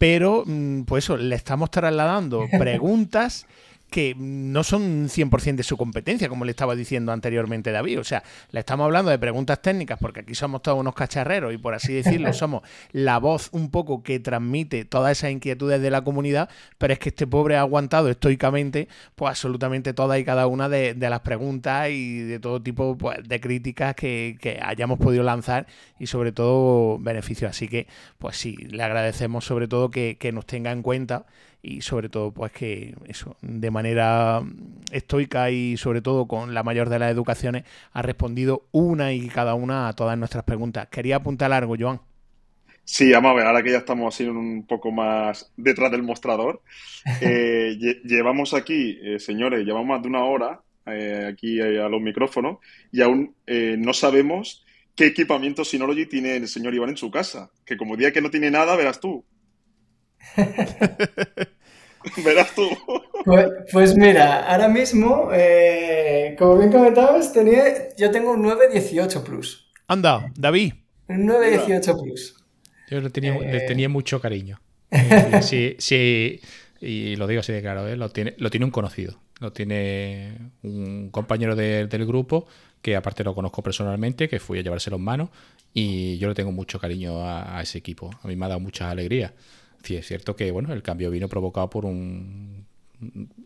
pero 0.00 0.44
mm, 0.46 0.84
pues 0.84 1.04
eso, 1.04 1.18
le 1.18 1.36
estamos 1.36 1.70
trasladando 1.70 2.46
preguntas 2.58 3.46
que 3.90 4.14
no 4.16 4.64
son 4.64 5.08
100% 5.08 5.56
de 5.56 5.62
su 5.62 5.76
competencia, 5.76 6.28
como 6.28 6.44
le 6.44 6.52
estaba 6.52 6.74
diciendo 6.74 7.12
anteriormente 7.12 7.72
David. 7.72 8.00
O 8.00 8.04
sea, 8.04 8.22
le 8.50 8.60
estamos 8.60 8.84
hablando 8.84 9.10
de 9.10 9.18
preguntas 9.18 9.60
técnicas 9.60 9.98
porque 10.00 10.20
aquí 10.20 10.34
somos 10.34 10.62
todos 10.62 10.78
unos 10.78 10.94
cacharreros 10.94 11.52
y 11.52 11.58
por 11.58 11.74
así 11.74 11.92
decirlo 11.92 12.32
somos 12.32 12.62
la 12.92 13.18
voz 13.18 13.48
un 13.52 13.70
poco 13.70 14.02
que 14.02 14.20
transmite 14.20 14.84
todas 14.84 15.18
esas 15.18 15.32
inquietudes 15.32 15.82
de 15.82 15.90
la 15.90 16.02
comunidad, 16.02 16.48
pero 16.78 16.92
es 16.92 16.98
que 16.98 17.10
este 17.10 17.26
pobre 17.26 17.56
ha 17.56 17.60
aguantado 17.60 18.08
estoicamente 18.08 18.88
pues 19.16 19.30
absolutamente 19.30 19.92
todas 19.92 20.18
y 20.18 20.24
cada 20.24 20.46
una 20.46 20.68
de, 20.68 20.94
las 21.10 21.20
preguntas 21.20 21.88
y 21.90 22.20
de 22.20 22.38
todo 22.38 22.62
tipo 22.62 22.96
pues, 22.96 23.18
de 23.26 23.40
críticas 23.40 23.94
que, 23.94 24.60
hayamos 24.62 24.98
podido 24.98 25.24
lanzar 25.24 25.66
y 25.98 26.06
sobre 26.06 26.32
todo 26.32 26.98
beneficios. 26.98 27.50
Así 27.50 27.68
que, 27.68 27.86
pues 28.18 28.36
sí, 28.36 28.56
le 28.56 28.82
agradecemos 28.82 29.44
sobre 29.44 29.66
todo 29.66 29.90
que, 29.90 30.16
que 30.18 30.30
nos 30.32 30.46
tenga 30.46 30.70
en 30.70 30.82
cuenta 30.82 31.26
y 31.62 31.82
sobre 31.82 32.08
todo 32.08 32.32
pues 32.32 32.52
que 32.52 32.94
eso 33.06 33.36
de 33.42 33.70
manera 33.70 34.42
estoica 34.90 35.50
y 35.50 35.76
sobre 35.76 36.00
todo 36.00 36.26
con 36.26 36.54
la 36.54 36.62
mayor 36.62 36.88
de 36.88 36.98
las 36.98 37.12
educaciones 37.12 37.64
ha 37.92 38.02
respondido 38.02 38.66
una 38.72 39.12
y 39.12 39.28
cada 39.28 39.54
una 39.54 39.88
a 39.88 39.92
todas 39.92 40.16
nuestras 40.18 40.44
preguntas. 40.44 40.88
Quería 40.88 41.16
apuntar 41.16 41.52
algo, 41.52 41.76
Joan. 41.78 42.00
Sí, 42.84 43.12
vamos 43.12 43.30
a 43.30 43.34
ver, 43.34 43.46
ahora 43.46 43.62
que 43.62 43.70
ya 43.70 43.78
estamos 43.78 44.12
así 44.12 44.24
un 44.24 44.66
poco 44.66 44.90
más 44.90 45.52
detrás 45.56 45.92
del 45.92 46.02
mostrador, 46.02 46.62
eh, 47.20 47.76
llevamos 48.04 48.52
aquí, 48.52 48.98
eh, 49.02 49.20
señores, 49.20 49.64
llevamos 49.64 49.86
más 49.86 50.02
de 50.02 50.08
una 50.08 50.24
hora 50.24 50.60
eh, 50.86 51.28
aquí 51.32 51.60
a 51.60 51.88
los 51.88 52.00
micrófonos 52.00 52.58
y 52.90 53.00
aún 53.02 53.34
no 53.46 53.92
sabemos 53.92 54.64
qué 54.96 55.06
equipamiento 55.06 55.64
Synology 55.64 56.06
tiene 56.06 56.36
el 56.36 56.48
señor 56.48 56.74
Iván 56.74 56.90
en 56.90 56.96
su 56.96 57.10
casa, 57.10 57.50
que 57.64 57.76
como 57.76 57.96
día 57.96 58.12
que 58.12 58.20
no 58.22 58.30
tiene 58.30 58.50
nada, 58.50 58.74
verás 58.74 58.98
tú. 58.98 59.24
Verás 62.24 62.54
tú. 62.54 62.68
Pues, 63.24 63.48
pues, 63.72 63.96
mira, 63.96 64.50
ahora 64.50 64.68
mismo, 64.68 65.30
eh, 65.32 66.34
como 66.38 66.58
bien 66.58 66.72
comentabas, 66.72 67.32
tenía, 67.32 67.94
yo 67.96 68.10
tengo 68.10 68.32
un 68.32 68.42
918 68.42 69.22
Plus. 69.24 69.70
Anda, 69.86 70.32
David. 70.36 70.74
Un 71.08 71.26
918 71.26 72.02
Plus. 72.02 72.36
Yo 72.90 73.00
le 73.00 73.10
tenía, 73.10 73.38
le 73.38 73.58
eh. 73.58 73.66
tenía 73.66 73.88
mucho 73.88 74.20
cariño. 74.20 74.60
sí, 75.42 75.76
sí, 75.78 76.40
y 76.80 77.16
lo 77.16 77.26
digo 77.26 77.40
así 77.40 77.52
de 77.52 77.60
claro, 77.60 77.86
¿eh? 77.86 77.96
lo, 77.96 78.08
tiene, 78.08 78.34
lo 78.38 78.50
tiene 78.50 78.64
un 78.64 78.72
conocido. 78.72 79.20
Lo 79.38 79.52
tiene 79.52 80.36
un 80.62 81.10
compañero 81.10 81.56
del 81.56 82.06
grupo 82.06 82.46
que 82.82 82.96
aparte 82.96 83.24
lo 83.24 83.34
conozco 83.34 83.62
personalmente, 83.62 84.28
que 84.28 84.38
fui 84.38 84.58
a 84.58 84.62
llevárselo 84.62 84.96
en 84.96 85.02
mano 85.02 85.30
y 85.72 86.18
yo 86.18 86.28
le 86.28 86.34
tengo 86.34 86.52
mucho 86.52 86.78
cariño 86.78 87.24
a, 87.24 87.58
a 87.58 87.62
ese 87.62 87.78
equipo. 87.78 88.10
A 88.22 88.28
mí 88.28 88.36
me 88.36 88.46
ha 88.46 88.48
dado 88.48 88.60
mucha 88.60 88.90
alegría. 88.90 89.32
Sí, 89.82 89.96
es 89.96 90.06
cierto 90.06 90.36
que 90.36 90.50
bueno, 90.50 90.72
el 90.72 90.82
cambio 90.82 91.10
vino 91.10 91.28
provocado 91.28 91.70
por 91.70 91.84
un, 91.86 92.66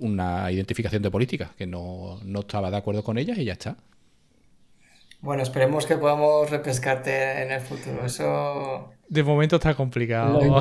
una 0.00 0.50
identificación 0.50 1.02
de 1.02 1.10
política, 1.10 1.52
que 1.56 1.66
no, 1.66 2.20
estaba 2.38 2.70
de 2.70 2.76
acuerdo 2.76 3.02
con 3.02 3.18
ellas 3.18 3.38
y 3.38 3.44
ya 3.44 3.52
está. 3.52 3.76
Bueno, 5.20 5.42
esperemos 5.42 5.86
que 5.86 5.96
podamos 5.96 6.50
repescarte 6.50 7.42
en 7.42 7.52
el 7.52 7.60
futuro. 7.60 8.04
Eso. 8.04 8.90
De 9.08 9.22
momento 9.22 9.56
está 9.56 9.74
complicado. 9.74 10.60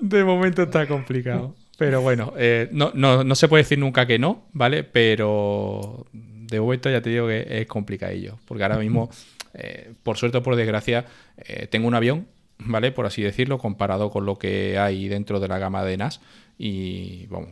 De 0.00 0.24
momento 0.24 0.62
está 0.62 0.86
complicado. 0.86 1.56
Pero 1.76 2.02
bueno, 2.02 2.32
eh, 2.38 2.68
no, 2.70 2.92
no, 2.94 3.34
se 3.34 3.48
puede 3.48 3.64
decir 3.64 3.78
nunca 3.78 4.06
que 4.06 4.20
no, 4.20 4.44
¿vale? 4.52 4.84
Pero 4.84 6.06
de 6.12 6.60
momento 6.60 6.88
ya 6.88 7.02
te 7.02 7.10
digo 7.10 7.26
que 7.26 7.44
es 7.48 7.66
complicadillo. 7.66 8.38
Porque 8.46 8.62
ahora 8.62 8.78
mismo, 8.78 9.10
eh, 9.54 9.92
por 10.04 10.16
suerte 10.16 10.38
o 10.38 10.42
por 10.42 10.54
desgracia, 10.54 11.04
eh, 11.36 11.66
tengo 11.66 11.88
un 11.88 11.94
avión 11.94 12.28
¿vale? 12.58 12.92
Por 12.92 13.06
así 13.06 13.22
decirlo, 13.22 13.58
comparado 13.58 14.10
con 14.10 14.26
lo 14.26 14.38
que 14.38 14.78
hay 14.78 15.08
dentro 15.08 15.40
de 15.40 15.48
la 15.48 15.58
gama 15.58 15.84
de 15.84 15.96
NAS. 15.96 16.20
Y 16.58 17.26
vamos, 17.26 17.50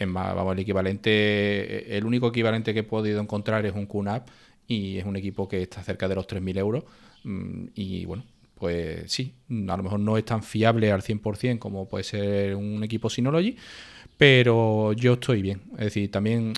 vamos, 0.00 0.52
el 0.52 0.58
equivalente, 0.58 1.96
el 1.96 2.04
único 2.04 2.28
equivalente 2.28 2.74
que 2.74 2.80
he 2.80 2.84
podido 2.84 3.20
encontrar 3.20 3.64
es 3.64 3.74
un 3.74 3.86
QNAP 3.86 4.28
y 4.66 4.98
es 4.98 5.04
un 5.04 5.16
equipo 5.16 5.48
que 5.48 5.62
está 5.62 5.82
cerca 5.82 6.08
de 6.08 6.14
los 6.14 6.26
3.000 6.26 6.58
euros. 6.58 6.84
Mm, 7.24 7.66
y 7.74 8.04
bueno, 8.04 8.24
pues 8.54 9.10
sí, 9.10 9.34
a 9.50 9.76
lo 9.76 9.82
mejor 9.82 10.00
no 10.00 10.18
es 10.18 10.24
tan 10.24 10.42
fiable 10.42 10.92
al 10.92 11.02
100% 11.02 11.58
como 11.58 11.88
puede 11.88 12.04
ser 12.04 12.54
un 12.54 12.84
equipo 12.84 13.10
Synology, 13.10 13.56
pero 14.16 14.92
yo 14.92 15.14
estoy 15.14 15.42
bien. 15.42 15.62
Es 15.72 15.86
decir, 15.86 16.10
también 16.10 16.52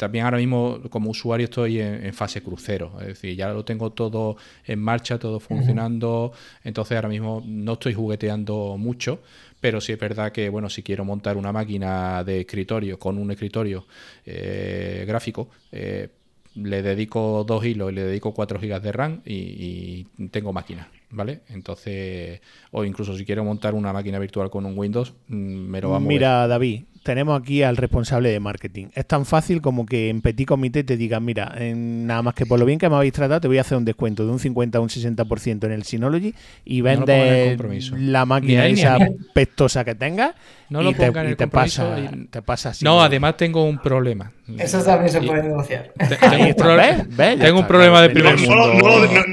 también 0.00 0.24
ahora 0.24 0.38
mismo 0.38 0.80
como 0.88 1.10
usuario 1.10 1.44
estoy 1.44 1.78
en, 1.78 2.14
fase 2.14 2.42
crucero, 2.42 2.96
es 3.02 3.08
decir, 3.08 3.36
ya 3.36 3.50
lo 3.50 3.66
tengo 3.66 3.92
todo 3.92 4.38
en 4.64 4.78
marcha, 4.78 5.18
todo 5.18 5.40
funcionando, 5.40 6.32
entonces 6.64 6.96
ahora 6.96 7.10
mismo 7.10 7.42
no 7.44 7.74
estoy 7.74 7.92
jugueteando 7.92 8.76
mucho, 8.78 9.20
pero 9.60 9.78
sí 9.78 9.92
es 9.92 9.98
verdad 9.98 10.32
que, 10.32 10.48
bueno, 10.48 10.70
si 10.70 10.82
quiero 10.82 11.04
montar 11.04 11.36
una 11.36 11.52
máquina 11.52 12.24
de 12.24 12.40
escritorio 12.40 12.98
con 12.98 13.18
un 13.18 13.30
escritorio 13.30 13.84
eh, 14.24 15.04
gráfico, 15.06 15.50
eh, 15.70 16.08
le 16.54 16.82
dedico 16.82 17.44
dos 17.46 17.64
hilos 17.64 17.92
y 17.92 17.94
le 17.94 18.04
dedico 18.04 18.32
4 18.32 18.58
gigas 18.58 18.82
de 18.82 18.92
RAM 18.92 19.20
y, 19.24 20.04
tengo 20.30 20.52
máquina, 20.52 20.88
¿vale? 21.10 21.42
Entonces, 21.48 22.40
o 22.72 22.84
incluso 22.84 23.16
si 23.16 23.24
quiero 23.24 23.44
montar 23.44 23.74
una 23.74 23.92
máquina 23.92 24.18
virtual 24.18 24.50
con 24.50 24.64
un 24.64 24.76
Windows, 24.76 25.12
mm, 25.28 25.34
me 25.34 25.80
lo 25.80 25.90
va 25.90 25.98
a 25.98 26.00
Mira, 26.00 26.48
David, 26.48 26.84
tenemos 27.02 27.40
aquí 27.40 27.62
al 27.62 27.76
responsable 27.76 28.30
de 28.30 28.40
marketing. 28.40 28.86
Es 28.94 29.06
tan 29.06 29.24
fácil 29.24 29.60
como 29.60 29.86
que 29.86 30.08
en 30.08 30.20
petit 30.20 30.46
comité 30.46 30.84
te 30.84 30.96
digan, 30.96 31.24
mira, 31.24 31.54
nada 31.74 32.22
más 32.22 32.34
que 32.34 32.46
por 32.46 32.58
lo 32.58 32.66
bien 32.66 32.78
que 32.78 32.88
me 32.88 32.96
habéis 32.96 33.12
tratado, 33.12 33.40
te 33.40 33.48
voy 33.48 33.58
a 33.58 33.62
hacer 33.62 33.78
un 33.78 33.84
descuento 33.84 34.26
de 34.26 34.32
un 34.32 34.38
50 34.38 34.78
a 34.78 34.80
un 34.80 34.88
60% 34.88 35.64
en 35.64 35.72
el 35.72 35.84
Synology 35.84 36.34
y 36.64 36.80
vendes 36.80 37.58
la 37.92 38.26
máquina 38.26 38.66
esa 38.66 38.98
pestosa 39.34 39.84
que 39.84 39.94
tengas 39.94 40.34
no 40.70 40.82
en 40.82 40.86
el 40.86 41.36
te 41.36 41.48
pasa, 41.48 41.96
te 42.30 42.42
pasa 42.42 42.68
así. 42.68 42.84
No, 42.84 43.02
además 43.02 43.36
tengo 43.36 43.64
un 43.64 43.78
problema. 43.78 44.30
Eso 44.56 44.80
también 44.84 45.10
se 45.10 45.20
puede 45.20 45.42
negociar. 45.42 45.92
Tengo 46.20 46.44
un, 46.44 47.38
tengo 47.40 47.58
un 47.58 47.66
problema 47.66 48.00
de 48.02 48.10
primer 48.10 48.38
mundo. 48.38 48.74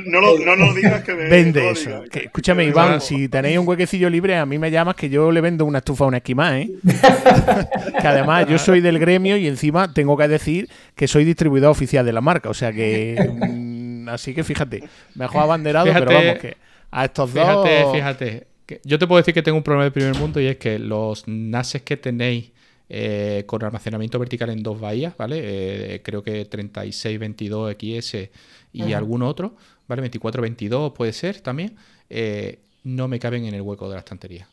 No, 0.07 0.56
lo 0.56 0.73
digas 0.73 1.03
que 1.03 1.14
Vende 1.14 1.69
eso. 1.69 2.03
escúchame, 2.11 2.65
Iván, 2.65 3.02
si 3.02 3.30
tenéis 3.30 3.60
un 3.60 3.68
huequecillo 3.68 4.10
libre, 4.10 4.35
a 4.35 4.48
mí 4.48 4.57
me 4.57 4.72
llamas 4.72 4.95
que 4.95 5.10
yo 5.10 5.31
le 5.31 5.41
vendo 5.41 5.64
una 5.65 5.77
estufa 5.77 6.06
a 6.06 6.07
un 6.07 6.15
esquimá, 6.15 6.60
¿eh? 6.60 6.72
que 8.01 8.07
además 8.07 8.47
yo 8.49 8.57
soy 8.57 8.81
del 8.81 8.99
gremio 8.99 9.38
y 9.38 9.47
encima 9.47 9.93
tengo 9.93 10.15
que 10.17 10.27
decir 10.27 10.69
que 10.95 11.07
soy 11.07 11.23
distribuidor 11.25 11.71
oficial 11.71 12.05
de 12.05 12.13
la 12.13 12.21
marca. 12.21 12.49
O 12.49 12.53
sea 12.53 12.71
que. 12.71 13.17
mm, 13.41 14.09
así 14.09 14.34
que 14.34 14.43
fíjate, 14.43 14.84
mejor 15.15 15.41
abanderado, 15.43 15.85
Fíjate- 15.88 16.05
pero 16.05 16.19
vamos, 16.19 16.39
que 16.39 16.57
a 16.91 17.05
estos 17.05 17.31
Fíjate, 17.31 17.81
dos. 17.81 17.93
fíjate. 17.93 18.47
que 18.65 18.81
yo 18.84 18.97
te 18.99 19.07
puedo 19.07 19.17
decir 19.17 19.34
que 19.34 19.41
tengo 19.41 19.57
un 19.57 19.63
problema 19.63 19.85
de 19.85 19.91
primer 19.91 20.15
mundo 20.15 20.39
y 20.39 20.45
es 20.47 20.57
que 20.57 20.79
los 20.79 21.27
NASes 21.27 21.81
que 21.81 21.97
tenéis 21.97 22.51
eh, 22.89 23.43
con 23.47 23.63
almacenamiento 23.65 24.17
vertical 24.17 24.49
en 24.49 24.63
dos 24.63 24.79
bahías, 24.79 25.15
¿vale? 25.17 25.41
Eh, 25.43 26.01
creo 26.03 26.23
que 26.23 26.45
3622 26.45 27.75
XS 27.77 28.29
y 28.73 28.93
algún 28.93 29.23
otro, 29.23 29.55
¿vale? 29.88 30.01
2422 30.03 30.93
puede 30.93 31.11
ser 31.11 31.41
también, 31.41 31.75
eh, 32.09 32.59
no 32.84 33.07
me 33.09 33.19
caben 33.19 33.45
en 33.45 33.53
el 33.55 33.61
hueco 33.61 33.89
de 33.89 33.95
la 33.95 33.99
estantería. 33.99 34.47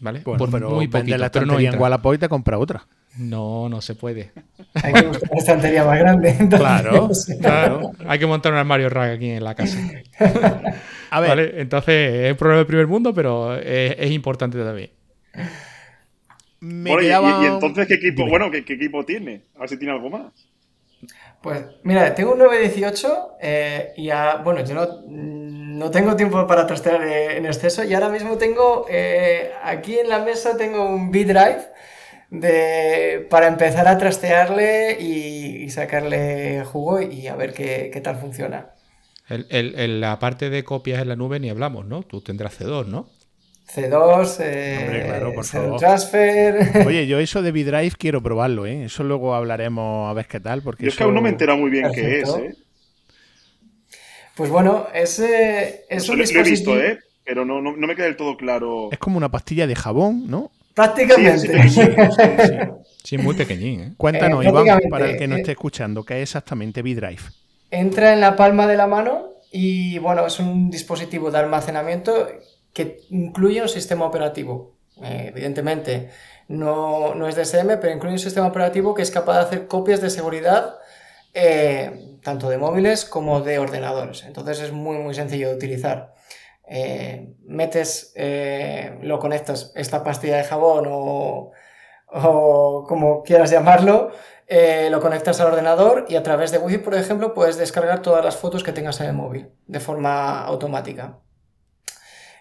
¿Vale? 0.00 0.20
Bueno, 0.24 0.38
Por 0.38 0.50
pero 0.50 0.70
muy 0.70 0.88
poquito, 0.88 1.16
la 1.16 1.30
pero 1.30 1.46
no 1.46 1.52
estantería 1.52 1.68
en 1.70 1.74
entra. 1.74 1.82
Wallapop 1.82 2.14
y 2.14 2.18
te 2.18 2.28
compra 2.28 2.58
otra. 2.58 2.86
No, 3.18 3.68
no 3.70 3.80
se 3.80 3.94
puede. 3.94 4.30
Hay 4.74 4.92
que 4.92 5.06
buscar 5.06 5.30
una 5.30 5.38
estantería 5.40 5.84
más 5.84 5.98
grande. 5.98 6.28
entonces. 6.38 6.60
Claro, 6.60 7.10
Claro, 7.40 7.92
hay 8.06 8.18
que 8.18 8.26
montar 8.26 8.52
un 8.52 8.58
armario 8.58 8.90
rack 8.90 9.12
aquí 9.16 9.30
en 9.30 9.42
la 9.44 9.54
casa. 9.54 9.78
A 11.10 11.20
ver, 11.20 11.30
¿Vale? 11.30 11.60
Entonces, 11.62 12.26
es 12.26 12.32
un 12.32 12.36
problema 12.36 12.58
de 12.58 12.66
primer 12.66 12.86
mundo, 12.86 13.14
pero 13.14 13.54
es, 13.56 13.94
es 13.98 14.10
importante 14.10 14.58
también. 14.62 14.90
me 16.60 16.90
Bueno, 16.90 17.02
y- 17.02 17.04
y- 17.04 17.08
quedaba- 17.08 17.42
y, 17.42 17.46
entonces, 17.46 17.86
¿qué 17.86 17.94
equipo, 17.94 18.16
Dime. 18.18 18.30
bueno, 18.30 18.50
¿qué, 18.50 18.64
qué 18.64 18.74
equipo 18.74 19.04
tiene? 19.04 19.42
A 19.56 19.60
ver 19.60 19.68
si 19.68 19.78
tiene 19.78 19.94
algo 19.94 20.10
más. 20.10 20.32
Pues 21.42 21.64
mira, 21.84 22.14
tengo 22.14 22.32
un 22.32 22.38
918 22.38 23.36
eh, 23.40 23.92
y 23.96 24.10
a- 24.10 24.36
bueno, 24.38 24.64
yo 24.64 24.74
no, 24.74 24.86
no 25.06 25.90
tengo 25.90 26.16
tiempo 26.16 26.46
para 26.46 26.66
trastear 26.66 27.02
eh, 27.04 27.36
en 27.36 27.46
exceso 27.46 27.84
y 27.84 27.94
ahora 27.94 28.08
mismo 28.08 28.36
tengo, 28.38 28.86
eh, 28.90 29.52
aquí 29.62 29.98
en 29.98 30.08
la 30.08 30.20
mesa 30.20 30.56
tengo 30.56 30.84
un 30.84 31.10
B-Drive 31.10 31.68
de, 32.30 33.26
para 33.30 33.48
empezar 33.48 33.88
a 33.88 33.98
trastearle 33.98 34.98
y, 35.00 35.68
sacarle 35.70 36.64
jugo 36.64 37.00
y 37.00 37.26
a 37.28 37.36
ver 37.36 37.52
qué, 37.54 37.90
qué 37.92 38.00
tal 38.00 38.16
funciona. 38.18 38.70
El- 39.28 40.00
la 40.00 40.18
parte 40.18 40.50
de 40.50 40.64
copias 40.64 41.02
en 41.02 41.08
la 41.08 41.16
nube 41.16 41.40
ni 41.40 41.50
hablamos, 41.50 41.84
¿no? 41.86 42.02
Tú 42.02 42.22
tendrás 42.22 42.54
C2, 42.54 42.86
¿no? 42.86 43.15
C2, 43.72 44.36
eh, 44.40 44.78
Hombre, 44.80 45.04
claro, 45.04 45.32
por 45.34 45.44
favor. 45.44 45.80
Transfer. 45.80 46.70
Oye, 46.86 47.06
yo 47.06 47.18
eso 47.18 47.42
de 47.42 47.52
B-Drive 47.52 47.92
quiero 47.98 48.22
probarlo, 48.22 48.64
¿eh? 48.66 48.84
Eso 48.84 49.02
luego 49.04 49.34
hablaremos 49.34 50.08
a 50.08 50.12
ver 50.14 50.26
qué 50.26 50.40
tal. 50.40 50.62
Porque 50.62 50.84
Yo 50.84 50.88
es 50.90 50.96
que 50.96 51.02
aún 51.02 51.14
no 51.14 51.20
me 51.20 51.28
he 51.28 51.32
enterado 51.32 51.58
muy 51.58 51.70
bien 51.70 51.90
qué 51.92 52.20
es. 52.20 52.28
¿eh? 52.36 52.54
Pues 54.36 54.50
bueno, 54.50 54.86
ese 54.94 55.84
es 55.88 56.08
Lo, 56.08 56.14
he 56.14 56.42
visto. 56.42 56.80
¿eh? 56.80 56.98
Pero 57.24 57.44
no, 57.44 57.60
no, 57.60 57.76
no 57.76 57.86
me 57.86 57.96
queda 57.96 58.06
del 58.06 58.16
todo 58.16 58.36
claro. 58.36 58.90
Es 58.92 58.98
como 58.98 59.16
una 59.16 59.30
pastilla 59.30 59.66
de 59.66 59.74
jabón, 59.74 60.30
¿no? 60.30 60.52
Prácticamente. 60.74 61.62
Sí, 61.62 61.70
sí, 61.70 61.80
sí, 61.80 62.52
Sí, 63.02 63.18
muy 63.18 63.34
pequeñín, 63.34 63.80
¿eh? 63.80 63.92
Cuéntanos, 63.96 64.44
Eh, 64.44 64.48
Iván, 64.48 64.80
para 64.90 65.10
el 65.10 65.16
que 65.16 65.26
no 65.26 65.36
eh, 65.36 65.40
esté 65.40 65.52
escuchando, 65.52 66.04
¿qué 66.04 66.16
es 66.16 66.22
exactamente 66.22 66.82
B-Drive? 66.82 67.22
Entra 67.70 68.12
en 68.12 68.20
la 68.20 68.36
palma 68.36 68.66
de 68.66 68.76
la 68.76 68.86
mano 68.86 69.30
y 69.52 69.98
bueno, 69.98 70.26
es 70.26 70.38
un 70.38 70.70
dispositivo 70.70 71.30
de 71.30 71.38
almacenamiento 71.38 72.28
que 72.76 73.00
incluye 73.08 73.62
un 73.62 73.70
sistema 73.70 74.04
operativo. 74.04 74.76
Eh, 75.02 75.28
evidentemente 75.28 76.10
no, 76.48 77.14
no 77.14 77.26
es 77.26 77.34
DSM, 77.34 77.80
pero 77.80 77.94
incluye 77.94 78.12
un 78.12 78.18
sistema 78.18 78.46
operativo 78.46 78.94
que 78.94 79.00
es 79.00 79.10
capaz 79.10 79.36
de 79.36 79.40
hacer 79.40 79.66
copias 79.66 80.02
de 80.02 80.10
seguridad 80.10 80.74
eh, 81.32 82.18
tanto 82.22 82.50
de 82.50 82.58
móviles 82.58 83.06
como 83.06 83.40
de 83.40 83.58
ordenadores. 83.58 84.24
Entonces 84.24 84.60
es 84.60 84.72
muy 84.72 84.98
muy 84.98 85.14
sencillo 85.14 85.48
de 85.48 85.54
utilizar. 85.54 86.12
Eh, 86.68 87.34
metes, 87.46 88.12
lo 89.00 89.18
conectas, 89.20 89.72
esta 89.74 90.04
pastilla 90.04 90.36
de 90.36 90.44
jabón 90.44 90.84
o, 90.86 91.52
o 92.08 92.84
como 92.86 93.22
quieras 93.22 93.50
llamarlo, 93.50 94.10
lo 94.90 95.00
conectas 95.00 95.40
al 95.40 95.46
ordenador 95.48 96.04
y 96.10 96.16
a 96.16 96.22
través 96.22 96.50
de 96.50 96.58
Wi-Fi, 96.58 96.78
por 96.78 96.94
ejemplo, 96.94 97.32
puedes 97.32 97.56
descargar 97.56 98.02
todas 98.02 98.22
las 98.22 98.36
fotos 98.36 98.62
que 98.62 98.72
tengas 98.72 99.00
en 99.00 99.06
el 99.06 99.14
móvil 99.14 99.48
de 99.66 99.80
forma 99.80 100.44
automática. 100.44 101.20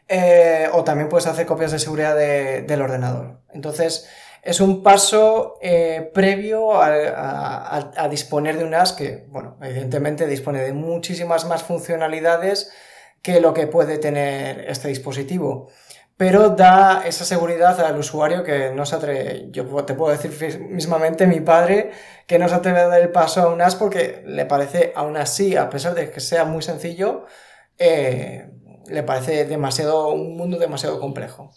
Eh, 0.08 0.70
o 0.74 0.84
también 0.84 1.10
puedes 1.10 1.28
hacer 1.28 1.46
copias 1.46 1.72
de 1.72 1.80
seguridad 1.80 2.16
de- 2.16 2.62
del 2.62 2.82
ordenador. 2.82 3.42
Entonces, 3.54 4.08
es 4.46 4.60
un 4.60 4.84
paso 4.84 5.58
eh, 5.62 6.12
previo 6.14 6.80
a, 6.80 8.08
disponer 8.12 8.58
de 8.58 8.64
un 8.64 8.70
NAS 8.70 8.94
que, 8.94 9.26
bueno, 9.30 9.58
evidentemente 9.62 10.28
dispone 10.28 10.62
de 10.62 10.72
muchísimas 10.72 11.46
más 11.46 11.64
funcionalidades 11.64 12.72
que 13.24 13.40
lo 13.42 13.56
que 13.56 13.66
puede 13.66 13.98
tener 13.98 14.60
este 14.70 14.88
dispositivo. 14.90 15.70
Pero 16.16 16.50
da 16.50 17.04
esa 17.08 17.26
seguridad 17.26 17.80
al 17.82 17.98
usuario 17.98 18.44
que 18.44 18.72
no 18.72 18.86
se 18.86 18.96
atreve, 18.96 19.48
yo 19.52 19.66
te 19.84 19.96
puedo 19.96 20.16
decir 20.16 20.60
mismamente, 20.70 21.26
mi 21.26 21.42
padre, 21.42 21.92
que 22.28 22.38
no 22.38 22.48
se 22.48 22.56
atreve 22.56 22.82
a 22.82 22.88
dar 22.88 23.02
el 23.02 23.10
paso 23.10 23.42
a 23.42 23.48
un 23.50 23.58
NAS 23.58 23.76
porque 23.76 24.22
le 24.28 24.46
parece, 24.46 24.94
aún 24.96 25.18
así, 25.18 25.58
a 25.58 25.70
pesar 25.72 25.96
de 25.96 26.12
que 26.12 26.20
sea 26.20 26.46
muy 26.46 26.62
sencillo, 26.62 27.26
eh, 27.80 28.48
le 28.90 29.04
parece 29.04 29.46
demasiado, 29.46 30.10
un 30.10 30.36
mundo 30.38 30.58
demasiado 30.58 31.00
complejo. 31.00 31.52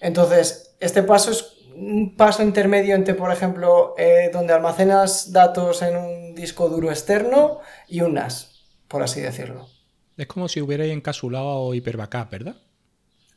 Entonces, 0.00 0.74
este 0.80 1.02
paso 1.02 1.30
es 1.30 1.52
un 1.74 2.16
paso 2.16 2.42
intermedio 2.42 2.94
entre, 2.94 3.14
por 3.14 3.30
ejemplo, 3.32 3.94
eh, 3.98 4.30
donde 4.32 4.52
almacenas 4.54 5.32
datos 5.32 5.82
en 5.82 5.96
un 5.96 6.34
disco 6.34 6.68
duro 6.68 6.90
externo 6.90 7.58
y 7.88 8.00
un 8.00 8.14
NAS, 8.14 8.64
por 8.88 9.02
así 9.02 9.20
decirlo. 9.20 9.68
Es 10.16 10.26
como 10.26 10.48
si 10.48 10.60
hubierais 10.62 10.92
encapsulado 10.92 11.74
hiperbackup, 11.74 12.30
¿verdad? 12.30 12.56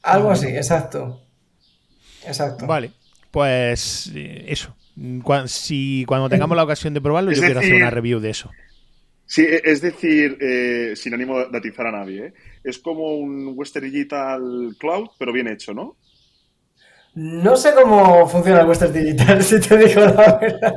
Algo 0.02 0.32
así, 0.32 0.48
exacto. 0.48 1.22
Exacto. 2.26 2.66
Vale, 2.68 2.92
pues 3.32 4.12
eh, 4.16 4.46
eso. 4.48 4.74
Si 5.48 6.06
cuando 6.08 6.30
tengamos 6.30 6.56
la 6.58 6.64
ocasión 6.64 6.94
de 6.94 7.02
probarlo, 7.02 7.32
Es 7.32 7.38
yo 7.38 7.44
quiero 7.44 7.60
hacer 7.60 7.72
decir- 7.72 7.82
una 7.82 7.90
review 7.90 8.20
de 8.20 8.30
eso. 8.30 8.52
Sí, 9.34 9.44
e- 9.44 9.62
es 9.64 9.82
decir, 9.82 10.38
eh, 10.42 10.94
sin 10.96 11.14
ánimo 11.14 11.46
de 11.46 11.58
atizar 11.58 11.86
a 11.88 11.92
nadie, 11.92 12.28
¿eh? 12.28 12.34
es 12.64 12.80
como 12.80 13.16
un 13.18 13.52
Western 13.56 13.86
Digital 13.92 14.76
Cloud, 14.80 15.10
pero 15.20 15.32
bien 15.34 15.48
hecho, 15.48 15.74
¿no? 15.74 15.98
No 17.16 17.58
sé 17.58 17.72
cómo 17.74 18.28
funciona 18.30 18.62
el 18.62 18.68
Western 18.68 18.94
Digital, 18.94 19.44
si 19.44 19.60
te 19.60 19.78
digo 19.78 20.02
la 20.02 20.38
verdad. 20.40 20.74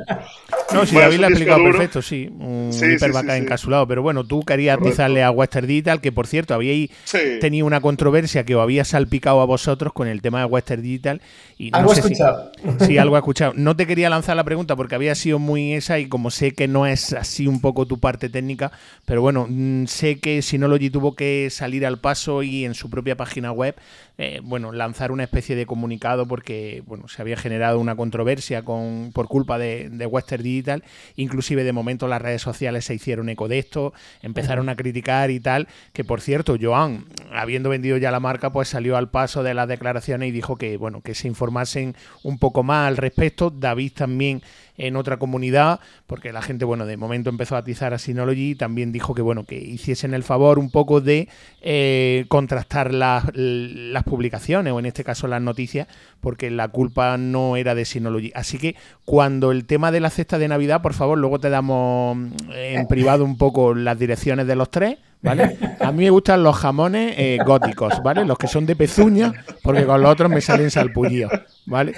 No, 0.73 0.85
si 0.85 0.95
Bueno, 0.95 1.07
David 1.09 1.19
lo 1.19 1.25
ha 1.25 1.29
explicado 1.29 1.63
perfecto, 1.63 2.01
sí. 2.01 2.27
Un 2.39 2.69
Sí, 2.73 2.79
sí, 2.79 2.85
hiperback 2.95 3.25
sí, 3.25 3.31
sí. 3.31 3.37
encapsulado. 3.37 3.87
Pero 3.87 4.01
bueno, 4.01 4.23
tú 4.23 4.41
querías 4.43 4.79
atizarle 4.79 5.23
a 5.23 5.29
Western 5.31 5.67
Digital, 5.67 6.01
que 6.01 6.11
por 6.11 6.25
cierto, 6.27 6.53
habíais 6.55 6.89
Sí. 7.05 7.19
tenido 7.39 7.67
una 7.67 7.79
controversia 7.81 8.43
que 8.43 8.55
os 8.55 8.61
había 8.63 8.83
salpicado 8.83 9.41
a 9.41 9.45
vosotros 9.45 9.93
con 9.93 10.07
el 10.07 10.21
tema 10.21 10.39
de 10.39 10.45
Western 10.45 10.81
Digital. 10.81 11.21
Y 11.57 11.69
no 11.71 11.77
Algo 11.77 11.93
he 11.93 11.95
sé 11.95 12.01
si- 12.01 12.13
escuchado. 12.13 12.51
Sí, 12.79 12.97
algo 12.97 13.15
he 13.15 13.19
escuchado. 13.19 13.53
No 13.55 13.75
te 13.75 13.85
quería 13.85 14.09
lanzar 14.09 14.35
la 14.35 14.43
pregunta 14.43 14.75
porque 14.75 14.95
había 14.95 15.13
sido 15.15 15.37
muy 15.39 15.73
esa 15.73 15.99
y 15.99 16.07
como 16.07 16.31
sé 16.31 16.53
que 16.53 16.67
no 16.67 16.87
es 16.87 17.13
así 17.13 17.47
un 17.47 17.61
poco 17.61 17.85
tu 17.85 17.99
parte 17.99 18.27
técnica, 18.29 18.71
pero 19.05 19.21
bueno, 19.21 19.45
mm, 19.47 19.85
sé 19.85 20.19
que 20.19 20.41
Synology 20.41 20.89
tuvo 20.89 21.15
que 21.15 21.49
salir 21.51 21.85
al 21.85 21.99
paso 21.99 22.41
y 22.43 22.65
en 22.65 22.73
su 22.73 22.89
propia 22.89 23.15
página 23.15 23.51
web, 23.51 23.75
eh, 24.17 24.41
bueno, 24.43 24.71
lanzar 24.71 25.11
una 25.11 25.23
especie 25.23 25.55
de 25.55 25.65
comunicado 25.65 26.22
porque, 26.27 26.83
bueno, 26.85 27.07
se 27.07 27.21
había 27.21 27.37
generado 27.37 27.79
una 27.79 27.95
controversia 27.95 28.63
con, 28.63 29.11
por 29.13 29.27
culpa 29.27 29.57
de, 29.57 29.89
de 29.89 30.05
Western 30.05 30.43
Digital. 30.43 30.83
Inclusive 31.15 31.63
de 31.63 31.73
momento 31.73 32.07
las 32.07 32.21
redes 32.21 32.41
sociales 32.41 32.85
se 32.85 32.95
hicieron 32.95 33.29
eco 33.29 33.47
de 33.47 33.59
esto, 33.59 33.93
empezaron 34.21 34.69
a 34.69 34.75
criticar 34.75 35.31
y 35.31 35.39
tal, 35.39 35.67
que 35.93 36.03
por 36.03 36.21
cierto, 36.21 36.57
Joan, 36.59 37.05
habiendo 37.31 37.69
vendido 37.69 37.97
ya 37.97 38.11
la 38.11 38.19
marca, 38.19 38.51
pues 38.51 38.69
salió 38.69 38.97
al 38.97 39.09
paso 39.09 39.43
de 39.43 39.53
las 39.53 39.67
declaraciones 39.67 40.29
y 40.29 40.31
dijo 40.31 40.57
que, 40.57 40.77
bueno, 40.77 41.01
que 41.01 41.15
se 41.15 41.27
informasen 41.27 41.95
un 42.23 42.37
poco 42.39 42.63
más 42.63 42.87
al 42.87 42.97
respecto. 42.97 43.49
David 43.49 43.93
también 43.93 44.41
en 44.77 44.95
otra 44.95 45.17
comunidad, 45.17 45.79
porque 46.07 46.33
la 46.33 46.41
gente, 46.41 46.65
bueno, 46.65 46.85
de 46.85 46.97
momento 46.97 47.29
empezó 47.29 47.55
a 47.55 47.59
atizar 47.59 47.93
a 47.93 47.99
Synology 47.99 48.51
y 48.51 48.55
también 48.55 48.91
dijo 48.91 49.13
que, 49.13 49.21
bueno, 49.21 49.45
que 49.45 49.55
hiciesen 49.55 50.13
el 50.13 50.23
favor 50.23 50.59
un 50.59 50.71
poco 50.71 51.01
de 51.01 51.29
eh, 51.61 52.25
contrastar 52.27 52.93
las, 52.93 53.25
las 53.35 54.03
publicaciones 54.03 54.73
o 54.73 54.79
en 54.79 54.85
este 54.85 55.03
caso 55.03 55.27
las 55.27 55.41
noticias, 55.41 55.87
porque 56.21 56.49
la 56.49 56.67
culpa 56.67 57.17
no 57.17 57.55
era 57.57 57.75
de 57.75 57.85
Synology. 57.85 58.31
Así 58.35 58.57
que 58.57 58.75
cuando 59.05 59.51
el 59.51 59.65
tema 59.65 59.91
de 59.91 59.99
la 59.99 60.09
cesta 60.09 60.37
de 60.37 60.47
Navidad, 60.47 60.81
por 60.81 60.93
favor, 60.93 61.17
luego 61.17 61.39
te 61.39 61.49
damos 61.49 62.17
mm, 62.17 62.51
en 62.51 62.87
privado 62.87 63.23
un 63.25 63.37
poco 63.37 63.73
las 63.73 63.97
direcciones 63.99 64.47
de 64.47 64.55
los 64.55 64.71
tres. 64.71 64.97
¿Vale? 65.23 65.57
A 65.79 65.91
mí 65.93 66.03
me 66.03 66.09
gustan 66.09 66.43
los 66.43 66.55
jamones 66.57 67.15
eh, 67.17 67.37
góticos, 67.45 67.93
¿vale? 68.03 68.25
Los 68.25 68.37
que 68.37 68.47
son 68.47 68.65
de 68.65 68.75
pezuña, 68.75 69.33
porque 69.61 69.85
con 69.85 70.01
los 70.01 70.11
otros 70.11 70.29
me 70.29 70.41
salen 70.41 70.69
salpullidos, 70.69 71.31
¿vale? 71.65 71.93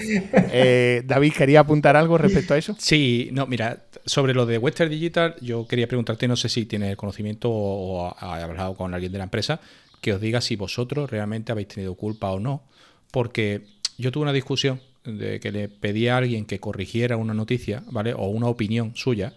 Eh, 0.52 1.02
David, 1.06 1.34
¿quería 1.34 1.62
apuntar 1.62 1.96
algo 1.96 2.20
respecto 2.20 2.54
a 2.54 2.58
eso? 2.58 2.76
Sí, 2.78 3.30
no, 3.32 3.48
mira, 3.48 3.86
sobre 4.06 4.36
lo 4.36 4.46
de 4.46 4.60
Western 4.60 4.92
Digital, 4.92 5.36
yo 5.42 5.68
quería 5.68 5.88
preguntarte, 5.88 6.28
no 6.28 6.36
sé 6.36 6.50
si 6.50 6.66
tienes 6.66 6.96
conocimiento 6.96 7.50
o 7.52 8.16
ha 8.16 8.44
hablado 8.44 8.76
con 8.76 8.94
alguien 8.94 9.12
de 9.12 9.18
la 9.18 9.24
empresa, 9.24 9.60
que 10.02 10.14
os 10.14 10.22
diga 10.22 10.40
si 10.40 10.56
vosotros 10.56 11.10
realmente 11.10 11.52
habéis 11.52 11.70
tenido 11.70 11.96
culpa 11.96 12.30
o 12.30 12.40
no, 12.40 12.62
porque 13.10 13.64
yo 13.98 14.12
tuve 14.12 14.22
una 14.22 14.34
discusión 14.34 14.80
de 15.04 15.40
que 15.40 15.52
le 15.52 15.68
pedí 15.68 16.08
a 16.08 16.18
alguien 16.18 16.46
que 16.46 16.60
corrigiera 16.60 17.18
una 17.18 17.34
noticia, 17.34 17.84
¿vale? 17.92 18.14
O 18.14 18.28
una 18.28 18.48
opinión 18.48 18.92
suya, 18.96 19.34